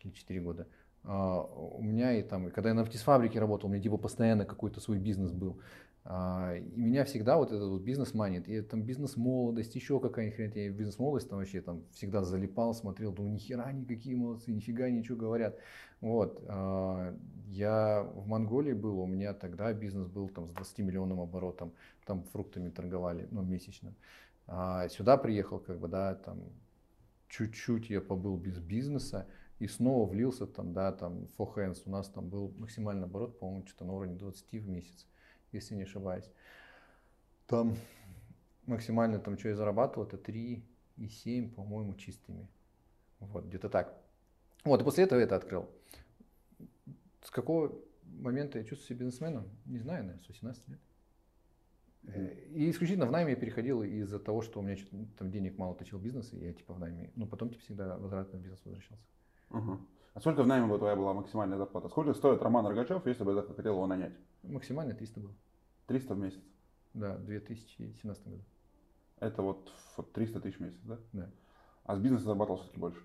или 0.00 0.10
4 0.10 0.40
года. 0.40 0.66
А, 1.04 1.42
у 1.42 1.80
меня 1.80 2.18
и 2.18 2.22
там, 2.22 2.50
когда 2.50 2.70
я 2.70 2.74
на 2.74 2.84
птицефабрике 2.84 3.38
работал, 3.38 3.68
у 3.68 3.72
меня 3.72 3.82
типа 3.82 3.96
постоянно 3.96 4.44
какой-то 4.44 4.80
свой 4.80 4.98
бизнес 4.98 5.30
был. 5.30 5.60
А, 6.04 6.56
и 6.56 6.80
меня 6.80 7.04
всегда 7.04 7.36
вот 7.36 7.52
этот 7.52 7.68
вот 7.68 7.82
бизнес 7.82 8.12
манит. 8.12 8.48
И 8.48 8.60
там 8.62 8.82
бизнес-молодость, 8.82 9.76
еще 9.76 10.00
какая-нибудь 10.00 10.36
хрень. 10.36 10.52
Я 10.56 10.70
бизнес-молодость 10.70 11.28
там 11.28 11.38
вообще 11.38 11.60
там 11.60 11.84
всегда 11.92 12.24
залипал, 12.24 12.74
смотрел, 12.74 13.12
думаю, 13.12 13.34
нихера 13.34 13.70
никакие 13.70 14.16
молодцы, 14.16 14.50
нифига 14.50 14.90
ничего 14.90 15.16
говорят. 15.16 15.56
Вот. 16.00 16.42
А, 16.48 17.14
я 17.46 18.02
в 18.14 18.26
Монголии 18.26 18.72
был, 18.72 18.98
у 18.98 19.06
меня 19.06 19.32
тогда 19.32 19.72
бизнес 19.72 20.08
был 20.08 20.28
там 20.28 20.48
с 20.48 20.50
20 20.50 20.78
миллионным 20.80 21.20
оборотом. 21.20 21.72
Там 22.04 22.24
фруктами 22.32 22.68
торговали, 22.68 23.28
ну, 23.30 23.42
месячно. 23.42 23.94
Сюда 24.88 25.16
приехал, 25.16 25.60
как 25.60 25.78
бы, 25.78 25.86
да, 25.86 26.16
там 26.16 26.40
чуть-чуть 27.30 27.88
я 27.88 28.02
побыл 28.02 28.36
без 28.36 28.58
бизнеса 28.58 29.26
и 29.58 29.66
снова 29.66 30.06
влился 30.06 30.46
там, 30.46 30.74
да, 30.74 30.92
там, 30.92 31.28
for 31.38 31.54
hands. 31.54 31.82
У 31.86 31.90
нас 31.90 32.10
там 32.10 32.28
был 32.28 32.52
максимальный 32.58 33.04
оборот, 33.04 33.38
по-моему, 33.38 33.66
что-то 33.66 33.86
на 33.86 33.94
уровне 33.94 34.16
20 34.16 34.52
в 34.52 34.68
месяц 34.68 35.06
если 35.52 35.74
не 35.74 35.82
ошибаюсь. 35.82 36.30
Там 37.46 37.76
максимально, 38.66 39.18
там, 39.18 39.38
что 39.38 39.48
я 39.48 39.56
зарабатывал, 39.56 40.06
это 40.06 40.16
3 40.16 40.64
и 40.96 41.08
7, 41.08 41.50
по-моему, 41.50 41.94
чистыми. 41.94 42.48
Вот, 43.18 43.46
где-то 43.46 43.68
так. 43.68 44.00
Вот, 44.64 44.80
и 44.80 44.84
после 44.84 45.04
этого 45.04 45.18
это 45.18 45.36
открыл. 45.36 45.68
С 47.22 47.30
какого 47.30 47.76
момента 48.04 48.58
я 48.58 48.64
чувствую 48.64 48.88
себя 48.88 48.98
бизнесменом? 48.98 49.48
Не 49.66 49.78
знаю, 49.78 50.04
наверное, 50.04 50.24
с 50.24 50.28
18 50.28 50.68
лет. 50.68 50.80
И 52.02 52.70
исключительно 52.70 53.06
в 53.06 53.10
найме 53.10 53.32
я 53.32 53.36
переходил 53.36 53.82
из-за 53.82 54.18
того, 54.18 54.42
что 54.42 54.60
у 54.60 54.62
меня 54.62 54.76
там 55.18 55.30
денег 55.30 55.58
мало 55.58 55.74
точил 55.74 55.98
бизнес, 55.98 56.32
и 56.32 56.38
я 56.38 56.52
типа 56.52 56.74
в 56.74 56.80
найме. 56.80 57.12
Ну, 57.14 57.26
потом 57.26 57.50
типа 57.50 57.62
всегда 57.62 57.98
возвратно 57.98 58.38
в 58.38 58.42
бизнес 58.42 58.60
возвращался. 58.64 59.04
Угу. 59.50 59.78
А 60.14 60.20
сколько 60.20 60.42
в 60.42 60.46
найме 60.46 60.66
бы 60.66 60.78
твоя 60.78 60.96
была 60.96 61.12
максимальная 61.12 61.58
зарплата? 61.58 61.88
Сколько 61.88 62.14
стоит 62.14 62.42
Роман 62.42 62.66
Рогачев, 62.66 63.06
если 63.06 63.22
бы 63.22 63.40
ты 63.42 63.54
хотел 63.54 63.74
его 63.74 63.86
нанять? 63.86 64.14
Максимально 64.42 64.94
300 64.94 65.20
было. 65.20 65.34
300 65.86 66.14
в 66.14 66.18
месяц? 66.18 66.40
Да, 66.94 67.16
в 67.16 67.24
2017 67.26 68.26
году. 68.26 68.42
Это 69.20 69.42
вот 69.42 69.72
300 70.14 70.40
тысяч 70.40 70.56
в 70.56 70.60
месяц, 70.60 70.80
да? 70.82 70.98
Да. 71.12 71.30
А 71.84 71.96
с 71.96 72.00
бизнеса 72.00 72.24
зарабатывал 72.24 72.58
все-таки 72.58 72.80
больше? 72.80 73.00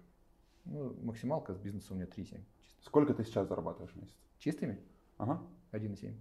Ну, 0.66 0.96
максималка 1.04 1.54
с 1.54 1.58
бизнеса 1.58 1.94
у 1.94 1.96
меня 1.96 2.06
3,7. 2.06 2.42
Сколько 2.82 3.14
ты 3.14 3.24
сейчас 3.24 3.48
зарабатываешь 3.48 3.94
в 3.94 3.98
месяц? 3.98 4.16
Чистыми? 4.40 4.80
Ага. 5.18 5.44
1,7. 5.72 6.16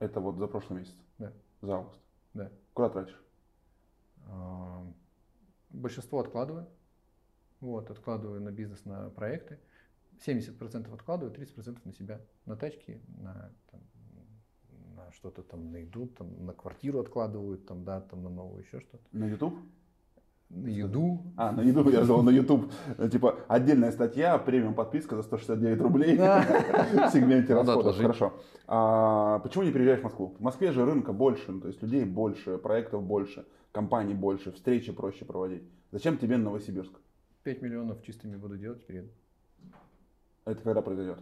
Это 0.00 0.20
вот 0.20 0.36
за 0.36 0.46
прошлый 0.48 0.80
месяц? 0.80 0.94
Да. 1.18 1.32
За 1.64 1.76
август? 1.76 1.98
Да. 2.34 2.50
Куда 2.74 2.90
тратишь? 2.90 3.24
А, 4.26 4.86
большинство 5.70 6.20
откладываю. 6.20 6.66
Вот, 7.60 7.90
откладываю 7.90 8.42
на 8.42 8.50
бизнес, 8.50 8.84
на 8.84 9.08
проекты. 9.08 9.58
70% 10.26 10.92
откладываю, 10.92 11.34
30% 11.34 11.78
на 11.84 11.92
себя, 11.92 12.20
на 12.44 12.56
тачки, 12.56 13.00
на, 13.18 13.50
там, 13.70 13.80
на 14.94 15.10
что-то 15.12 15.42
там 15.42 15.72
на 15.72 15.78
еду, 15.78 16.06
там, 16.06 16.44
на 16.44 16.52
квартиру 16.52 17.00
откладывают, 17.00 17.66
там, 17.66 17.84
да, 17.84 18.02
там, 18.02 18.22
на 18.22 18.28
новую 18.28 18.62
еще 18.62 18.80
что-то. 18.80 19.04
На 19.12 19.24
YouTube? 19.24 19.54
На 20.54 20.68
еду. 20.68 21.20
А, 21.36 21.50
на 21.50 21.62
еду, 21.62 21.88
я 21.90 22.04
ждал 22.04 22.22
на 22.22 22.30
YouTube. 22.30 22.70
Типа 23.10 23.40
отдельная 23.48 23.90
статья, 23.90 24.38
премиум 24.38 24.74
подписка 24.74 25.16
за 25.16 25.22
169 25.22 25.80
рублей 25.80 26.16
в 26.16 27.10
сегменте 27.12 27.54
расходов. 27.54 27.96
Хорошо. 27.96 28.32
А 28.68 29.40
почему 29.40 29.64
не 29.64 29.72
переезжаешь 29.72 30.00
в 30.00 30.04
Москву? 30.04 30.36
В 30.38 30.42
Москве 30.42 30.70
же 30.70 30.84
рынка 30.84 31.12
больше, 31.12 31.50
ну, 31.50 31.60
то 31.60 31.68
есть 31.68 31.82
людей 31.82 32.04
больше, 32.04 32.56
проектов 32.58 33.02
больше, 33.02 33.44
компаний 33.72 34.14
больше, 34.14 34.52
встречи 34.52 34.92
проще 34.92 35.24
проводить. 35.24 35.64
Зачем 35.90 36.18
тебе 36.18 36.36
Новосибирск? 36.36 36.92
5 37.42 37.62
миллионов 37.62 38.02
чистыми 38.02 38.36
буду 38.36 38.56
делать, 38.56 38.86
перееду. 38.86 39.08
Это 40.44 40.62
когда 40.62 40.82
произойдет? 40.82 41.18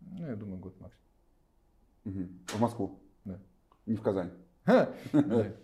Ну, 0.00 0.26
я 0.26 0.36
думаю, 0.36 0.58
год 0.58 0.74
максимум. 0.80 1.00
Угу. 2.04 2.28
В 2.46 2.60
Москву? 2.60 2.98
Да. 3.24 3.38
Не 3.86 3.96
в 3.96 4.02
Казань? 4.02 4.30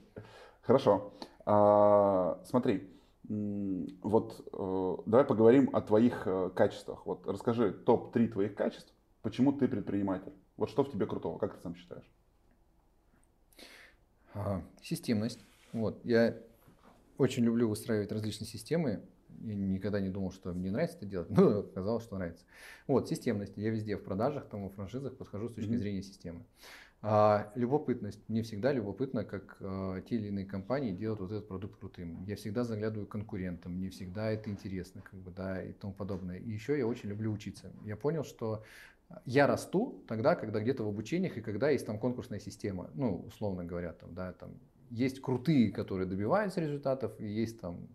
Хорошо. 0.63 1.13
А, 1.45 2.41
смотри, 2.45 2.96
вот 3.29 4.49
э, 4.53 4.97
давай 5.07 5.25
поговорим 5.25 5.71
о 5.75 5.81
твоих 5.81 6.27
э, 6.27 6.51
качествах. 6.55 7.07
Вот 7.07 7.27
расскажи 7.27 7.73
топ-3 7.73 8.29
твоих 8.29 8.55
качеств, 8.55 8.93
почему 9.23 9.53
ты 9.53 9.69
предприниматель. 9.69 10.33
Вот 10.57 10.71
что 10.71 10.85
в 10.85 10.91
тебе 10.91 11.07
крутого, 11.07 11.39
как 11.39 11.57
ты 11.57 11.63
сам 11.63 11.75
считаешь? 11.75 12.09
А, 14.35 14.63
системность. 14.83 15.41
Вот. 15.73 16.05
Я 16.05 16.37
очень 17.19 17.45
люблю 17.45 17.69
выстраивать 17.69 18.13
различные 18.13 18.47
системы. 18.47 19.03
Я 19.41 19.55
никогда 19.55 20.01
не 20.01 20.09
думал, 20.09 20.31
что 20.31 20.53
мне 20.53 20.71
нравится 20.71 20.99
это 20.99 21.07
делать, 21.07 21.31
но 21.31 21.61
оказалось, 21.61 22.05
что 22.05 22.17
нравится. 22.17 22.45
Вот, 22.87 23.09
системность. 23.09 23.57
Я 23.57 23.71
везде 23.71 23.97
в 23.97 24.05
продажах, 24.05 24.47
там, 24.49 24.69
в 24.69 24.75
франшизах 24.75 25.17
подхожу 25.17 25.49
с 25.49 25.55
точки 25.55 25.71
mm-hmm. 25.71 25.79
зрения 25.79 26.03
системы. 26.03 26.45
А, 27.03 27.53
любопытность. 27.55 28.21
Мне 28.29 28.43
всегда 28.43 28.73
любопытно, 28.73 29.25
как 29.25 29.57
а, 29.61 30.01
те 30.01 30.17
или 30.17 30.29
иные 30.29 30.47
компании 30.47 30.93
делают 30.93 31.21
вот 31.21 31.31
этот 31.31 31.49
продукт 31.49 31.79
крутым. 31.79 32.25
Я 32.25 32.37
всегда 32.37 32.65
заглядываю 32.65 33.07
конкурентам, 33.07 33.73
мне 33.73 33.91
всегда 33.91 34.31
это 34.31 34.51
интересно, 34.51 35.03
как 35.03 35.21
бы, 35.21 35.31
да, 35.31 35.63
и 35.63 35.73
тому 35.73 35.93
подобное. 35.93 36.39
И 36.39 36.51
еще 36.51 36.77
я 36.77 36.87
очень 36.87 37.11
люблю 37.11 37.33
учиться. 37.33 37.71
Я 37.85 37.97
понял, 37.97 38.25
что 38.25 38.65
я 39.25 39.47
расту 39.47 40.05
тогда, 40.09 40.35
когда 40.35 40.61
где-то 40.61 40.85
в 40.85 40.89
обучениях 40.89 41.37
и 41.37 41.43
когда 41.43 41.71
есть 41.71 41.87
там 41.87 41.99
конкурсная 41.99 42.41
система, 42.41 42.91
ну, 42.95 43.25
условно 43.27 43.65
говоря, 43.65 43.93
там, 43.93 44.15
да, 44.15 44.33
там 44.33 44.55
есть 44.91 45.21
крутые, 45.21 45.71
которые 45.71 46.09
добиваются 46.09 46.61
результатов, 46.61 47.13
и 47.21 47.27
есть 47.27 47.61
там 47.61 47.89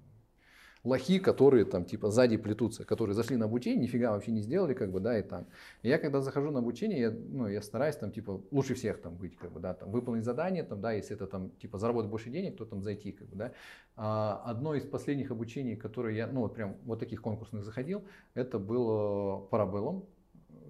лохи, 0.84 1.20
которые 1.20 1.66
там 1.66 1.86
типа 1.86 2.10
сзади 2.10 2.38
плетутся, 2.38 2.86
которые 2.86 3.14
зашли 3.16 3.38
на 3.38 3.46
обучение, 3.46 3.82
нифига 3.82 4.12
вообще 4.12 4.32
не 4.32 4.42
сделали, 4.42 4.74
как 4.74 4.92
бы, 4.92 5.00
да, 5.00 5.18
и 5.20 5.22
там. 5.22 5.48
И 5.84 5.90
я 5.90 5.98
когда 5.98 6.22
захожу 6.22 6.52
на 6.52 6.60
обучение, 6.60 7.00
я, 7.00 7.12
ну, 7.12 7.48
я 7.48 7.62
стараюсь 7.62 7.96
там 7.96 8.12
типа 8.12 8.42
лучше 8.52 8.74
всех 8.74 9.02
там 9.02 9.16
быть, 9.16 9.36
как 9.38 9.52
бы, 9.52 9.60
да, 9.60 9.74
там 9.74 9.92
выполнить 9.92 10.24
задание, 10.24 10.64
там, 10.64 10.82
да, 10.82 10.92
если 10.92 11.16
это 11.16 11.28
там 11.28 11.52
типа 11.52 11.78
заработать 11.78 12.10
больше 12.10 12.30
денег, 12.30 12.58
то 12.58 12.66
там 12.66 12.82
зайти, 12.82 13.12
как 13.12 13.28
бы, 13.30 13.36
да. 13.36 13.54
А 13.96 14.42
одно 14.46 14.74
из 14.76 14.86
последних 14.86 15.32
обучений, 15.32 15.76
которые 15.76 16.18
я, 16.18 16.28
ну, 16.28 16.42
вот 16.42 16.56
прям 16.56 16.78
вот 16.86 17.00
таких 17.00 17.22
конкурсных 17.22 17.64
заходил, 17.64 18.04
это 18.34 18.58
было 18.58 19.40
парабеллум, 19.40 20.06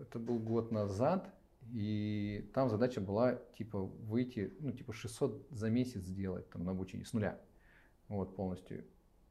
это 0.01 0.19
был 0.19 0.39
год 0.39 0.71
назад, 0.71 1.33
и 1.71 2.49
там 2.53 2.69
задача 2.69 2.99
была 2.99 3.35
типа 3.57 3.79
выйти, 3.79 4.53
ну, 4.59 4.71
типа 4.71 4.91
600 4.91 5.47
за 5.51 5.69
месяц 5.69 6.01
сделать 6.01 6.49
там 6.49 6.65
на 6.65 6.71
обучение 6.71 7.05
с 7.05 7.13
нуля, 7.13 7.39
вот 8.09 8.35
полностью 8.35 8.83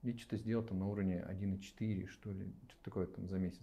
и 0.02 0.16
что-то 0.16 0.36
сделал 0.36 0.64
там 0.64 0.78
на 0.78 0.88
уровне 0.88 1.24
1,4, 1.28 2.06
что 2.08 2.30
ли, 2.30 2.52
что-то 2.68 2.84
такое 2.84 3.06
там 3.06 3.28
за 3.28 3.38
месяц. 3.38 3.60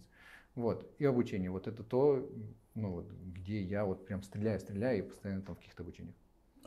Вот, 0.55 0.89
и 0.97 1.05
обучение, 1.05 1.51
вот 1.51 1.67
это 1.67 1.83
то, 1.83 2.27
ну 2.73 2.91
вот, 2.91 3.11
где 3.11 3.61
я 3.61 3.85
вот 3.85 4.05
прям 4.05 4.23
стреляю, 4.23 4.59
стреляю 4.59 4.99
и 4.99 5.07
постоянно 5.07 5.43
там 5.43 5.55
в 5.55 5.59
каких-то 5.59 5.83
обучениях. 5.83 6.15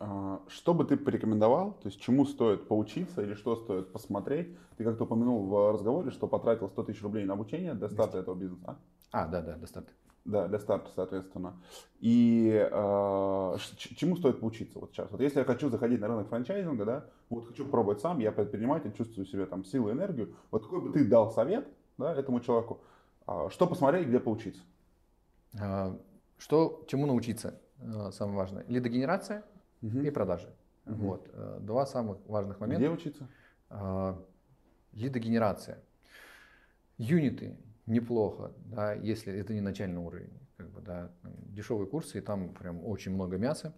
А, 0.02 0.40
что 0.48 0.72
бы 0.72 0.84
ты 0.84 0.96
порекомендовал, 0.96 1.72
то 1.74 1.88
есть 1.88 2.00
чему 2.00 2.24
стоит 2.24 2.68
поучиться 2.68 3.20
или 3.20 3.34
что 3.34 3.56
стоит 3.56 3.92
посмотреть? 3.92 4.48
Ты 4.76 4.84
как-то 4.84 5.04
упомянул 5.04 5.46
в 5.46 5.72
разговоре, 5.72 6.10
что 6.10 6.26
потратил 6.26 6.68
100 6.68 6.84
тысяч 6.84 7.02
рублей 7.02 7.24
на 7.26 7.34
обучение 7.34 7.74
до 7.74 7.88
старта 7.88 8.18
этого 8.18 8.34
бизнеса. 8.34 8.78
А, 9.10 9.26
да, 9.26 9.42
да, 9.42 9.56
до 9.56 9.66
старта. 9.66 9.90
Да, 10.24 10.48
для 10.48 10.58
старта, 10.58 10.90
соответственно. 10.94 11.56
И 11.98 12.50
э, 12.50 13.56
чему 13.76 14.16
стоит 14.16 14.40
поучиться 14.40 14.78
вот 14.78 14.92
сейчас? 14.92 15.10
Вот 15.10 15.20
если 15.20 15.40
я 15.40 15.44
хочу 15.44 15.68
заходить 15.68 16.00
на 16.00 16.08
рынок 16.08 16.28
франчайзинга, 16.28 16.84
да, 16.84 17.06
вот 17.30 17.46
хочу 17.46 17.64
пробовать 17.64 18.00
сам, 18.00 18.18
я 18.18 18.32
предприниматель, 18.32 18.92
чувствую 18.92 19.24
себе 19.24 19.46
там 19.46 19.64
силу, 19.64 19.90
энергию. 19.90 20.34
Вот 20.50 20.64
какой 20.64 20.82
бы 20.82 20.92
ты 20.92 21.08
дал 21.08 21.30
совет 21.30 21.66
да, 21.96 22.12
этому 22.12 22.40
человеку? 22.40 22.80
Э, 23.26 23.48
что 23.50 23.68
посмотреть, 23.68 24.08
где 24.08 24.18
поучиться? 24.18 24.62
А, 25.58 25.96
что, 26.38 26.84
чему 26.88 27.06
научиться? 27.06 27.60
А, 27.78 28.10
самое 28.10 28.36
важное. 28.36 28.64
Лидогенерация 28.66 29.44
угу. 29.80 30.00
и 30.00 30.10
продажи. 30.10 30.52
Угу. 30.86 30.94
Вот. 30.96 31.30
Э, 31.32 31.58
два 31.60 31.86
самых 31.86 32.18
важных 32.26 32.58
момента. 32.58 32.82
Где 32.82 32.90
учиться? 32.90 33.28
Лидогенерация. 34.92 35.80
Юниты 36.98 37.56
неплохо, 37.86 38.52
да, 38.58 38.92
если 38.92 39.32
это 39.32 39.54
не 39.54 39.60
начальный 39.60 40.00
уровень. 40.00 40.32
Как 40.56 40.68
бы, 40.70 40.80
да, 40.80 41.12
дешевые 41.22 41.86
курсы, 41.86 42.18
и 42.18 42.20
там 42.20 42.52
прям 42.54 42.84
очень 42.84 43.14
много 43.14 43.38
мяса. 43.38 43.72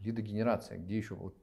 Лидогенерация, 0.00 0.78
где 0.78 0.98
еще, 0.98 1.14
вот 1.14 1.36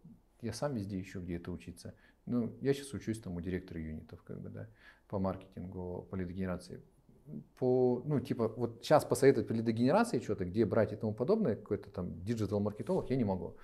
я 0.48 0.54
сам 0.54 0.74
везде 0.76 0.98
еще 0.98 1.20
где-то 1.20 1.52
учиться. 1.52 1.94
Ну, 2.26 2.56
я 2.62 2.74
сейчас 2.74 2.94
учусь 2.94 3.20
там 3.20 3.36
у 3.36 3.42
директора 3.42 3.82
юнитов, 3.82 4.24
как 4.24 4.40
бы, 4.40 4.50
да, 4.50 4.68
по 5.10 5.20
маркетингу, 5.20 6.08
по 6.10 6.16
лидогенерации. 6.16 6.82
по, 7.60 8.02
ну, 8.06 8.22
типа, 8.22 8.48
вот 8.48 8.80
сейчас 8.82 9.04
посоветовать 9.04 9.48
по 9.48 9.54
лидогенерации 9.54 10.20
что-то, 10.20 10.46
где 10.46 10.66
брать 10.66 10.94
и 10.94 10.96
тому 10.96 11.14
подобное, 11.14 11.56
какой-то 11.56 11.90
там 11.90 12.24
диджитал-маркетолог, 12.24 13.10
я 13.10 13.18
не 13.18 13.26
могу. 13.26 13.58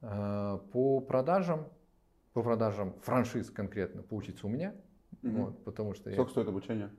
А, 0.00 0.58
по 0.72 1.00
продажам, 1.00 1.68
по 2.32 2.42
продажам 2.42 2.94
франшиз 3.02 3.50
конкретно 3.50 4.02
поучиться 4.02 4.46
у 4.46 4.50
меня, 4.50 4.74
угу. 5.22 5.36
вот, 5.36 5.64
потому 5.64 5.94
что 5.94 6.10
Сколько 6.12 6.28
я, 6.28 6.32
стоит 6.32 6.48
обучение? 6.48 6.90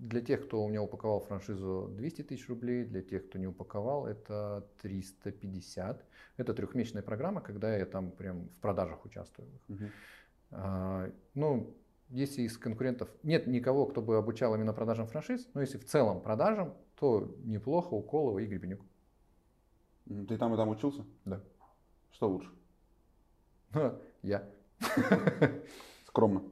Для 0.00 0.22
тех, 0.22 0.46
кто 0.46 0.64
у 0.64 0.68
меня 0.68 0.82
упаковал 0.82 1.20
франшизу 1.20 1.90
200 1.94 2.22
тысяч 2.22 2.48
рублей, 2.48 2.84
для 2.84 3.02
тех, 3.02 3.28
кто 3.28 3.38
не 3.38 3.46
упаковал, 3.46 4.06
это 4.06 4.66
350. 4.80 6.06
Это 6.38 6.54
трехмесячная 6.54 7.02
программа, 7.02 7.42
когда 7.42 7.76
я 7.76 7.84
там 7.84 8.10
прям 8.10 8.48
в 8.48 8.60
продажах 8.60 9.04
участвую. 9.04 9.50
Угу. 9.68 9.84
А, 10.52 11.12
ну, 11.34 11.76
если 12.08 12.42
из 12.42 12.56
конкурентов 12.56 13.10
нет 13.22 13.46
никого, 13.46 13.84
кто 13.84 14.00
бы 14.00 14.16
обучал 14.16 14.54
именно 14.54 14.72
продажам 14.72 15.06
франшиз, 15.06 15.46
но 15.52 15.60
если 15.60 15.76
в 15.76 15.84
целом 15.84 16.22
продажам, 16.22 16.72
то 16.94 17.36
неплохо 17.44 17.92
у 17.92 18.00
Колова 18.02 18.38
и 18.38 18.46
Гребенюк. 18.46 18.80
Ты 20.06 20.38
там 20.38 20.54
и 20.54 20.56
там 20.56 20.70
учился? 20.70 21.04
Да. 21.26 21.42
Что 22.12 22.30
лучше? 22.30 22.50
Я. 24.22 24.48
Скромно. 26.06 26.42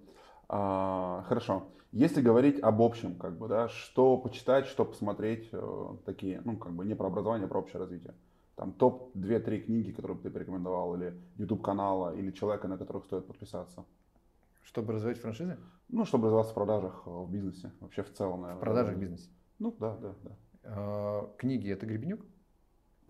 А, 0.51 1.25
хорошо. 1.29 1.67
Если 1.93 2.21
говорить 2.21 2.61
об 2.61 2.83
общем, 2.83 3.17
как 3.17 3.39
бы, 3.39 3.49
да, 3.49 3.69
что 3.69 4.19
почитать, 4.19 4.67
что 4.67 4.85
посмотреть, 4.85 5.49
э, 5.53 5.97
такие, 6.05 6.43
ну, 6.45 6.57
как 6.59 6.73
бы 6.73 6.85
не 6.85 6.95
про 6.95 7.07
образование, 7.07 7.47
а 7.47 7.49
про 7.49 7.61
общее 7.61 7.81
развитие. 7.81 8.15
Там 8.57 8.73
топ 8.73 9.17
2-3 9.17 9.61
книги, 9.61 9.93
которые 9.93 10.17
бы 10.17 10.23
ты 10.23 10.31
порекомендовал, 10.31 10.95
или 10.97 11.15
YouTube 11.37 11.63
канала, 11.63 12.15
или 12.15 12.31
человека, 12.31 12.69
на 12.69 12.77
которых 12.77 13.05
стоит 13.05 13.27
подписаться. 13.27 13.87
Чтобы 14.63 14.93
развивать 14.93 15.19
франшизы? 15.19 15.57
Ну, 15.89 16.05
чтобы 16.05 16.27
развиваться 16.27 16.53
в 16.53 16.55
продажах, 16.55 17.03
э, 17.07 17.11
в 17.11 17.31
бизнесе, 17.31 17.73
вообще 17.81 18.03
в 18.03 18.13
целом, 18.13 18.43
наверное. 18.43 18.61
В 18.61 18.65
продажах, 18.65 18.97
в 18.97 18.99
бизнесе? 18.99 19.31
Ну, 19.59 19.75
да, 19.79 19.97
да, 19.97 20.15
да. 20.23 20.37
А, 20.65 21.35
книги 21.39 21.71
это 21.71 21.87
Гребенюк. 21.87 22.21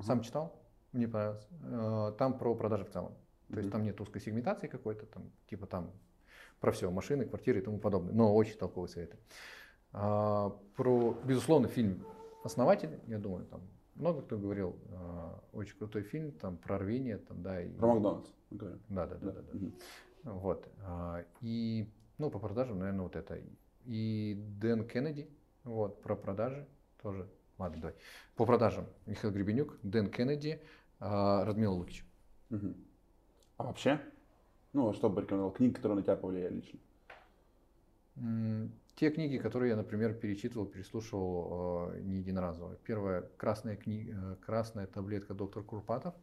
Сам 0.00 0.20
читал, 0.20 0.54
мне 0.92 1.08
понравилось. 1.08 1.48
А, 1.64 2.12
там 2.12 2.38
про 2.38 2.54
продажи 2.54 2.84
в 2.84 2.90
целом. 2.90 3.12
То 3.50 3.58
есть 3.58 3.72
там 3.72 3.82
нет 3.82 4.00
узкой 4.00 4.20
сегментации 4.20 4.68
какой-то, 4.68 5.06
там, 5.06 5.24
типа 5.48 5.66
там 5.66 5.90
про 6.60 6.72
все, 6.72 6.90
машины, 6.90 7.24
квартиры 7.24 7.60
и 7.60 7.62
тому 7.62 7.78
подобное. 7.78 8.12
Но 8.14 8.34
очень 8.34 8.56
толковые 8.56 8.88
советы. 8.88 9.18
А, 9.92 10.50
про, 10.76 11.16
безусловно, 11.24 11.68
фильм 11.68 12.04
«Основатель», 12.44 13.00
я 13.06 13.18
думаю, 13.18 13.46
там 13.46 13.62
много 13.98 14.22
кто 14.22 14.38
говорил, 14.38 14.76
очень 15.52 15.76
крутой 15.76 16.02
фильм, 16.02 16.32
там 16.32 16.56
про 16.56 16.78
рвение, 16.78 17.18
там, 17.18 17.42
да. 17.42 17.60
И... 17.60 17.70
Про 17.70 17.94
Макдональдс, 17.94 18.30
Да, 18.50 18.78
да, 18.88 19.06
да, 19.06 19.16
да. 19.16 19.32
да, 19.32 19.42
да. 19.42 20.32
Вот. 20.32 20.68
А, 20.82 21.24
и, 21.40 21.90
ну, 22.18 22.30
по 22.30 22.38
продажам, 22.38 22.78
наверное, 22.78 23.02
вот 23.02 23.16
это. 23.16 23.40
И 23.84 24.36
Дэн 24.60 24.86
Кеннеди, 24.86 25.28
вот, 25.64 26.02
про 26.02 26.14
продажи 26.14 26.66
тоже. 27.02 27.28
Ладно, 27.58 27.80
давай. 27.80 27.96
По 28.36 28.46
продажам 28.46 28.86
Михаил 29.06 29.32
Гребенюк, 29.32 29.78
Дэн 29.82 30.10
Кеннеди, 30.10 30.62
а, 31.00 31.44
Радмила 31.44 31.72
Лукич. 31.72 32.04
Угу. 32.50 32.74
А 33.56 33.64
вообще? 33.64 34.00
Ну, 34.72 34.92
что 34.92 35.08
бы 35.08 35.16
порекомендовал? 35.16 35.52
Книги, 35.52 35.74
которые 35.74 35.96
на 35.96 36.02
тебя 36.02 36.16
повлияли 36.16 36.54
лично? 36.54 36.78
Те 38.96 39.10
книги, 39.10 39.38
которые 39.38 39.70
я, 39.70 39.76
например, 39.76 40.12
перечитывал, 40.14 40.66
переслушивал 40.66 41.92
э, 41.92 42.00
не 42.00 42.16
единоразово. 42.16 42.74
Первая 42.84 43.22
красная 43.36 43.76
книга, 43.76 44.12
э, 44.12 44.36
красная 44.44 44.88
таблетка 44.88 45.34
доктор 45.34 45.62
Курпатов 45.62 46.14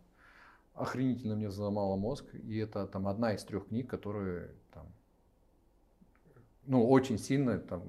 охренительно 0.73 1.35
мне 1.35 1.49
заломала 1.49 1.95
мозг. 1.95 2.25
И 2.33 2.57
это 2.57 2.85
там 2.85 3.07
одна 3.07 3.33
из 3.33 3.43
трех 3.43 3.67
книг, 3.67 3.89
которые 3.89 4.51
там, 4.73 4.87
ну, 6.65 6.87
очень 6.89 7.17
сильно 7.17 7.59
там, 7.59 7.81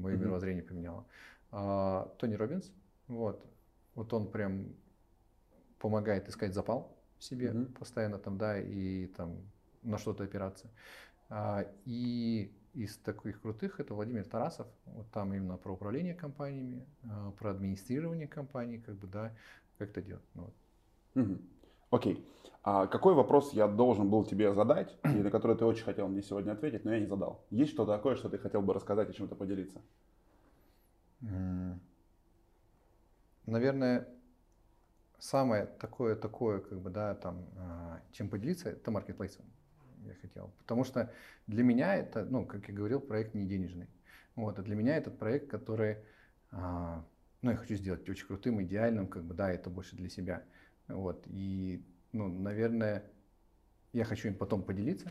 мое 0.00 0.16
mm-hmm. 0.16 0.18
мировоззрение 0.18 0.62
поменяло. 0.64 1.06
А, 1.52 2.12
Тони 2.18 2.34
Робинс, 2.34 2.72
вот, 3.06 3.46
вот 3.94 4.12
он 4.12 4.30
прям 4.30 4.74
помогает 5.78 6.28
искать 6.28 6.54
запал 6.54 6.96
в 7.18 7.24
себе 7.24 7.50
mm-hmm. 7.50 7.78
постоянно 7.78 8.18
там, 8.18 8.36
да, 8.36 8.58
и 8.58 9.06
там 9.06 9.38
на 9.82 9.98
что-то 9.98 10.24
опираться. 10.24 10.70
А, 11.28 11.64
и 11.84 12.52
из 12.74 12.96
таких 12.98 13.40
крутых 13.40 13.80
это 13.80 13.94
Владимир 13.94 14.24
Тарасов, 14.24 14.66
вот 14.86 15.10
там 15.12 15.32
именно 15.34 15.56
про 15.56 15.72
управление 15.72 16.14
компаниями, 16.14 16.86
а, 17.04 17.30
про 17.32 17.50
администрирование 17.50 18.28
компаний, 18.28 18.78
как 18.78 18.96
бы, 18.96 19.06
да, 19.06 19.32
как 19.78 19.90
это 19.90 20.02
делать. 20.02 20.24
Ну, 20.34 20.42
вот. 20.42 21.24
Угу. 21.24 21.38
Окей. 21.90 22.26
А 22.64 22.86
какой 22.86 23.14
вопрос 23.14 23.52
я 23.52 23.66
должен 23.66 24.08
был 24.08 24.24
тебе 24.24 24.54
задать, 24.54 24.96
и 25.04 25.08
на 25.08 25.30
который 25.30 25.56
ты 25.56 25.64
очень 25.64 25.84
хотел 25.84 26.08
мне 26.08 26.22
сегодня 26.22 26.52
ответить, 26.52 26.84
но 26.84 26.92
я 26.92 27.00
не 27.00 27.06
задал? 27.06 27.44
Есть 27.50 27.72
что-то 27.72 27.92
такое, 27.92 28.14
что 28.14 28.28
ты 28.28 28.38
хотел 28.38 28.62
бы 28.62 28.72
рассказать 28.72 29.10
и 29.10 29.14
чем-то 29.14 29.34
поделиться? 29.34 29.80
Наверное, 33.46 34.08
самое 35.18 35.66
такое, 35.66 36.14
такое, 36.14 36.60
как 36.60 36.80
бы, 36.80 36.90
да, 36.90 37.14
там, 37.14 37.44
а, 37.56 38.00
чем 38.12 38.28
поделиться, 38.28 38.70
это 38.70 38.90
маркетплейсом 38.90 39.44
я 40.08 40.14
хотел. 40.14 40.52
Потому 40.58 40.84
что 40.84 41.12
для 41.46 41.62
меня 41.62 41.94
это, 41.94 42.24
ну, 42.24 42.46
как 42.46 42.68
я 42.68 42.74
говорил, 42.74 43.00
проект 43.00 43.34
не 43.34 43.46
денежный. 43.46 43.88
Вот, 44.34 44.58
а 44.58 44.62
для 44.62 44.74
меня 44.74 44.96
этот 44.96 45.18
проект, 45.18 45.50
который, 45.50 45.98
а, 46.50 47.04
ну, 47.42 47.50
я 47.50 47.56
хочу 47.56 47.74
сделать 47.74 48.08
очень 48.08 48.26
крутым, 48.26 48.62
идеальным, 48.62 49.06
как 49.06 49.24
бы, 49.24 49.34
да, 49.34 49.50
это 49.50 49.70
больше 49.70 49.96
для 49.96 50.08
себя. 50.08 50.42
Вот, 50.88 51.24
и, 51.26 51.84
ну, 52.12 52.28
наверное, 52.28 53.04
я 53.92 54.04
хочу 54.04 54.28
им 54.28 54.34
потом 54.34 54.62
поделиться, 54.62 55.10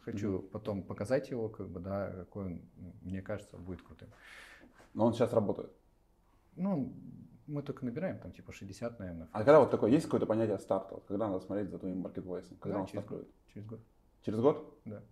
хочу 0.00 0.38
mm-hmm. 0.38 0.48
потом 0.48 0.82
показать 0.82 1.30
его, 1.30 1.48
как 1.48 1.68
бы, 1.68 1.80
да, 1.80 2.10
какой 2.10 2.46
он, 2.46 2.62
мне 3.02 3.22
кажется, 3.22 3.56
будет 3.56 3.82
крутым. 3.82 4.08
Но 4.94 5.06
он 5.06 5.14
сейчас 5.14 5.32
работает? 5.32 5.72
Ну, 6.56 6.94
мы 7.46 7.62
только 7.62 7.84
набираем 7.84 8.18
там 8.18 8.32
типа 8.32 8.52
60, 8.52 8.98
наверное. 8.98 9.28
А 9.32 9.38
когда 9.38 9.60
вот 9.60 9.70
такое, 9.70 9.90
есть 9.90 10.04
какое-то 10.04 10.26
понятие 10.26 10.58
старта? 10.58 10.94
Вот, 10.94 11.04
когда 11.06 11.28
надо 11.28 11.44
смотреть 11.44 11.70
за 11.70 11.78
твоим 11.78 12.00
маркетплейсом? 12.00 12.56
Когда 12.58 12.76
да, 12.76 12.80
он 12.80 12.86
через 12.86 13.04
стартует? 13.04 13.26
Год. 13.26 13.34
Через 13.52 13.66
год. 13.66 13.80
Через 14.24 14.40
год? 14.40 14.64
Да. 14.84 15.02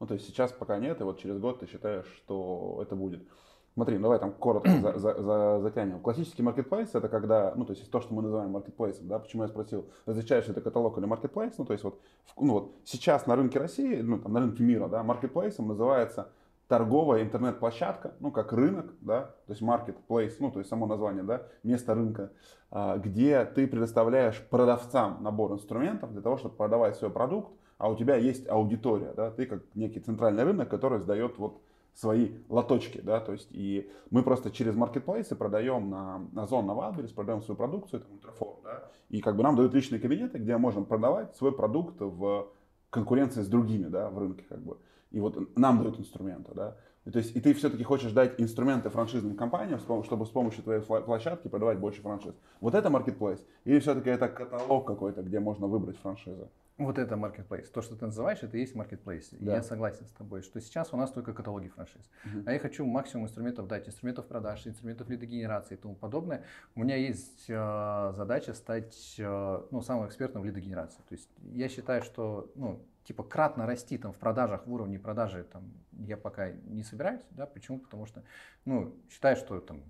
Ну, 0.00 0.06
то 0.06 0.14
есть 0.14 0.26
сейчас 0.26 0.52
пока 0.52 0.78
нет, 0.78 1.00
и 1.00 1.04
вот 1.04 1.18
через 1.18 1.38
год 1.38 1.60
ты 1.60 1.66
считаешь, 1.66 2.06
что 2.16 2.78
это 2.82 2.94
будет. 2.94 3.26
Смотри, 3.74 3.96
ну, 3.96 4.02
давай 4.02 4.18
там 4.18 4.32
коротко 4.32 4.70
за, 4.80 4.98
за, 4.98 5.22
за, 5.22 5.60
затянем. 5.60 6.00
Классический 6.00 6.42
маркетплейс 6.42 6.94
это 6.94 7.08
когда, 7.08 7.52
ну 7.54 7.64
то 7.64 7.72
есть 7.72 7.88
то, 7.88 8.00
что 8.00 8.12
мы 8.12 8.22
называем 8.22 8.50
маркетплейсом, 8.50 9.06
да, 9.06 9.20
почему 9.20 9.44
я 9.44 9.48
спросил, 9.48 9.86
различаешь 10.04 10.48
ли 10.48 10.54
ты 10.54 10.60
каталог 10.60 10.98
или 10.98 11.06
маркетплейс, 11.06 11.56
ну 11.58 11.64
то 11.64 11.72
есть 11.72 11.84
вот, 11.84 12.00
ну, 12.36 12.54
вот 12.54 12.72
сейчас 12.84 13.28
на 13.28 13.36
рынке 13.36 13.60
России, 13.60 14.00
ну 14.00 14.18
там 14.18 14.32
на 14.32 14.40
рынке 14.40 14.64
мира, 14.64 14.88
да, 14.88 15.04
маркетплейсом 15.04 15.68
называется 15.68 16.32
торговая 16.66 17.22
интернет-площадка, 17.22 18.14
ну 18.18 18.32
как 18.32 18.52
рынок, 18.52 18.86
да, 19.00 19.34
то 19.46 19.52
есть 19.52 19.62
marketplace, 19.62 20.34
ну 20.40 20.50
то 20.50 20.58
есть 20.58 20.68
само 20.68 20.86
название, 20.86 21.22
да, 21.22 21.42
место 21.62 21.94
рынка, 21.94 22.32
а, 22.72 22.98
где 22.98 23.44
ты 23.44 23.68
предоставляешь 23.68 24.44
продавцам 24.50 25.22
набор 25.22 25.52
инструментов 25.52 26.12
для 26.12 26.20
того, 26.20 26.36
чтобы 26.36 26.56
продавать 26.56 26.96
свой 26.96 27.10
продукт, 27.10 27.52
а 27.78 27.88
у 27.88 27.96
тебя 27.96 28.16
есть 28.16 28.48
аудитория, 28.48 29.12
да, 29.16 29.30
ты 29.30 29.46
как 29.46 29.62
некий 29.74 30.00
центральный 30.00 30.42
рынок, 30.42 30.68
который 30.68 30.98
сдает 30.98 31.38
вот 31.38 31.62
свои 31.94 32.30
лоточки, 32.48 33.00
да, 33.00 33.20
то 33.20 33.32
есть 33.32 33.48
и 33.50 33.90
мы 34.10 34.22
просто 34.22 34.50
через 34.50 34.74
маркетплейсы 34.74 35.34
продаем 35.34 35.88
на, 35.88 36.18
на 36.32 36.42
Озон, 36.42 36.66
на 36.66 36.72
Wildberries, 36.72 37.14
продаем 37.14 37.42
свою 37.42 37.56
продукцию, 37.56 38.00
это 38.00 38.12
Ультрафор, 38.12 38.56
да, 38.62 38.84
и 39.08 39.20
как 39.20 39.36
бы 39.36 39.42
нам 39.42 39.56
дают 39.56 39.74
личные 39.74 40.00
кабинеты, 40.00 40.38
где 40.38 40.56
можем 40.56 40.84
продавать 40.84 41.34
свой 41.36 41.52
продукт 41.52 41.96
в 42.00 42.48
конкуренции 42.90 43.42
с 43.42 43.48
другими, 43.48 43.86
да, 43.86 44.10
в 44.10 44.18
рынке, 44.18 44.44
как 44.48 44.60
бы, 44.60 44.76
и 45.10 45.20
вот 45.20 45.56
нам 45.56 45.78
дают 45.78 45.98
инструменты, 45.98 46.52
да, 46.54 46.76
и, 47.04 47.10
то 47.10 47.18
есть, 47.20 47.34
и 47.34 47.40
ты 47.40 47.54
все-таки 47.54 47.84
хочешь 47.84 48.12
дать 48.12 48.38
инструменты 48.38 48.90
франшизным 48.90 49.34
компаниям, 49.34 49.78
чтобы 49.78 50.26
с 50.26 50.28
помощью 50.28 50.62
твоей 50.62 50.82
площадки 50.82 51.48
продавать 51.48 51.78
больше 51.78 52.02
франшиз. 52.02 52.34
Вот 52.60 52.74
это 52.74 52.90
маркетплейс? 52.90 53.42
Или 53.64 53.78
все-таки 53.78 54.10
это 54.10 54.28
каталог 54.28 54.86
какой-то, 54.86 55.22
где 55.22 55.40
можно 55.40 55.66
выбрать 55.66 55.96
франшизу? 55.96 56.50
Вот 56.78 56.96
это 56.96 57.16
marketplace. 57.16 57.66
То, 57.72 57.82
что 57.82 57.96
ты 57.96 58.06
называешь, 58.06 58.42
это 58.42 58.56
и 58.56 58.60
есть 58.60 58.74
marketplace. 58.74 59.26
Да. 59.32 59.52
И 59.52 59.56
я 59.56 59.62
согласен 59.62 60.06
с 60.06 60.12
тобой, 60.12 60.42
что 60.42 60.60
сейчас 60.60 60.94
у 60.94 60.96
нас 60.96 61.10
только 61.10 61.34
каталоги 61.34 61.66
франшиз. 61.66 62.08
Uh-huh. 62.24 62.44
А 62.46 62.52
я 62.52 62.60
хочу 62.60 62.86
максимум 62.86 63.26
инструментов 63.26 63.66
дать, 63.66 63.88
инструментов 63.88 64.26
продаж, 64.26 64.64
инструментов 64.64 65.08
лидогенерации 65.08 65.74
и 65.74 65.76
тому 65.76 65.96
подобное. 65.96 66.44
У 66.76 66.84
меня 66.84 66.94
есть 66.94 67.46
э, 67.48 68.12
задача 68.14 68.54
стать 68.54 69.16
э, 69.18 69.62
ну, 69.72 69.82
самым 69.82 70.06
экспертом 70.06 70.42
в 70.42 70.44
лидогенерации. 70.44 71.02
То 71.08 71.14
есть 71.16 71.28
я 71.52 71.68
считаю, 71.68 72.02
что 72.02 72.52
ну, 72.54 72.80
типа 73.02 73.24
кратно 73.24 73.66
расти 73.66 73.98
там 73.98 74.12
в 74.12 74.16
продажах, 74.16 74.64
в 74.66 74.72
уровне 74.72 75.00
продажи 75.00 75.42
там 75.42 75.72
я 76.06 76.16
пока 76.16 76.50
не 76.50 76.84
собираюсь. 76.84 77.22
Да? 77.30 77.46
Почему? 77.46 77.80
Потому 77.80 78.06
что 78.06 78.22
ну, 78.64 78.94
считаю, 79.10 79.34
что 79.34 79.58
там 79.60 79.82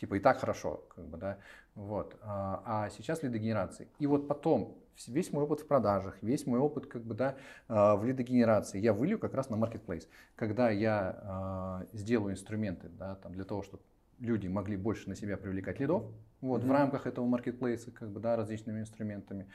типа 0.00 0.14
и 0.14 0.20
так 0.20 0.38
хорошо, 0.38 0.84
как 0.94 1.06
бы, 1.06 1.18
да, 1.18 1.38
вот, 1.74 2.16
а, 2.22 2.62
а 2.64 2.90
сейчас 2.90 3.22
лидогенерации. 3.22 3.88
И 3.98 4.06
вот 4.06 4.26
потом 4.26 4.78
весь 5.06 5.32
мой 5.32 5.44
опыт 5.44 5.60
в 5.60 5.66
продажах, 5.66 6.16
весь 6.22 6.46
мой 6.46 6.58
опыт 6.58 6.86
как 6.86 7.02
бы, 7.02 7.14
да, 7.14 7.36
а, 7.68 7.96
в 7.96 8.04
лидогенерации 8.04 8.80
я 8.80 8.92
вылью 8.92 9.18
как 9.18 9.34
раз 9.34 9.50
на 9.50 9.56
marketplace. 9.56 10.08
Когда 10.36 10.70
я 10.70 11.18
а, 11.22 11.86
сделаю 11.92 12.32
инструменты 12.32 12.88
да, 12.88 13.16
там, 13.16 13.34
для 13.34 13.44
того, 13.44 13.62
чтобы 13.62 13.82
люди 14.18 14.46
могли 14.46 14.76
больше 14.76 15.08
на 15.08 15.14
себя 15.14 15.36
привлекать 15.36 15.80
лидов, 15.80 16.04
вот, 16.40 16.62
mm-hmm. 16.62 16.66
в 16.66 16.72
рамках 16.72 17.06
этого 17.06 17.26
маркетплейса, 17.26 17.90
как 17.90 18.10
бы, 18.10 18.20
да, 18.20 18.36
различными 18.36 18.80
инструментами, 18.80 19.46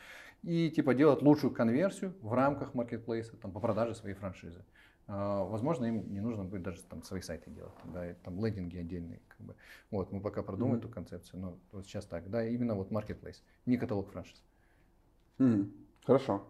и 0.44 0.70
типа 0.70 0.94
делать 0.94 1.24
лучшую 1.24 1.54
конверсию 1.54 2.14
в 2.22 2.34
рамках 2.34 2.76
маркетплейса 2.76 3.36
там, 3.38 3.52
по 3.52 3.60
продаже 3.60 3.96
своей 3.96 4.16
франшизы. 4.16 4.60
А, 4.60 4.64
возможно, 5.08 5.86
им 5.86 6.12
не 6.12 6.20
нужно 6.20 6.44
будет 6.44 6.64
даже 6.64 6.82
там 6.84 7.04
свои 7.04 7.22
сайты 7.22 7.52
делать, 7.52 7.74
да, 7.86 8.14
там 8.24 8.44
лендинги 8.44 8.78
отдельные, 8.78 9.22
как 9.28 9.40
бы. 9.42 9.56
Вот, 9.92 10.12
мы 10.12 10.20
пока 10.20 10.42
продумаем 10.42 10.78
mm-hmm. 10.78 10.80
эту 10.80 10.90
концепцию, 10.90 11.40
но 11.42 11.58
вот 11.72 11.86
сейчас 11.86 12.06
так, 12.06 12.30
да, 12.30 12.46
именно 12.48 12.76
вот 12.76 12.92
marketplace, 12.92 13.42
не 13.66 13.78
каталог 13.78 14.10
франшиз. 14.12 14.42
Mm-hmm. 15.40 15.72
Хорошо, 16.06 16.44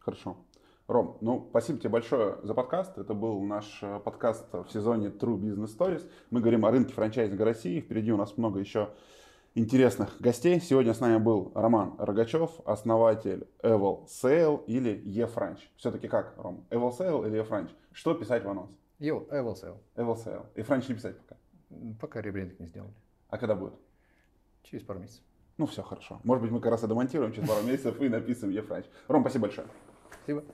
хорошо. 0.00 0.36
Ром, 0.90 1.18
ну, 1.20 1.46
спасибо 1.50 1.78
тебе 1.78 1.90
большое 1.90 2.38
за 2.42 2.52
подкаст. 2.52 2.98
Это 2.98 3.14
был 3.14 3.40
наш 3.44 3.78
э, 3.80 4.00
подкаст 4.00 4.52
в 4.52 4.68
сезоне 4.72 5.06
True 5.06 5.38
Business 5.38 5.78
Stories. 5.78 6.04
Мы 6.30 6.40
говорим 6.40 6.66
о 6.66 6.72
рынке 6.72 6.92
франчайзинга 6.92 7.44
России. 7.44 7.80
Впереди 7.80 8.10
у 8.10 8.16
нас 8.16 8.36
много 8.36 8.58
еще 8.58 8.90
интересных 9.54 10.20
гостей. 10.20 10.60
Сегодня 10.60 10.94
с 10.94 11.00
нами 11.00 11.18
был 11.18 11.52
Роман 11.54 11.94
Рогачев, 11.98 12.50
основатель 12.64 13.46
Eval 13.62 14.06
Sale 14.06 14.64
или 14.66 15.02
eFranch. 15.24 15.58
Все-таки 15.76 16.08
как, 16.08 16.34
Ром? 16.36 16.66
Eval 16.70 16.90
Sale 16.96 17.26
или 17.26 17.42
eFranch? 17.42 17.70
Что 17.92 18.14
писать 18.14 18.44
в 18.44 18.48
анонс? 18.48 18.76
Eval 19.00 19.54
Sale. 19.54 19.78
Eval 19.96 20.16
Sale. 20.16 20.46
eFranch 20.54 20.84
не 20.88 20.94
писать 20.94 21.16
пока? 21.18 21.36
Пока 22.00 22.20
ребрендинг 22.20 22.60
не 22.60 22.66
сделали. 22.66 22.94
А 23.28 23.38
когда 23.38 23.54
будет? 23.54 23.74
Через 24.62 24.84
пару 24.84 25.00
месяцев. 25.00 25.22
Ну 25.56 25.66
все, 25.66 25.82
хорошо. 25.82 26.20
Может 26.24 26.42
быть, 26.42 26.52
мы 26.52 26.60
как 26.60 26.70
раз 26.72 26.84
и 26.84 26.86
домонтируем 26.86 27.32
через 27.32 27.48
пару 27.48 27.62
месяцев 27.66 28.00
и 28.00 28.08
написываем 28.08 28.56
eFranch. 28.58 28.86
Ром, 29.08 29.22
спасибо 29.22 29.42
большое. 29.42 29.66
Спасибо. 30.22 30.44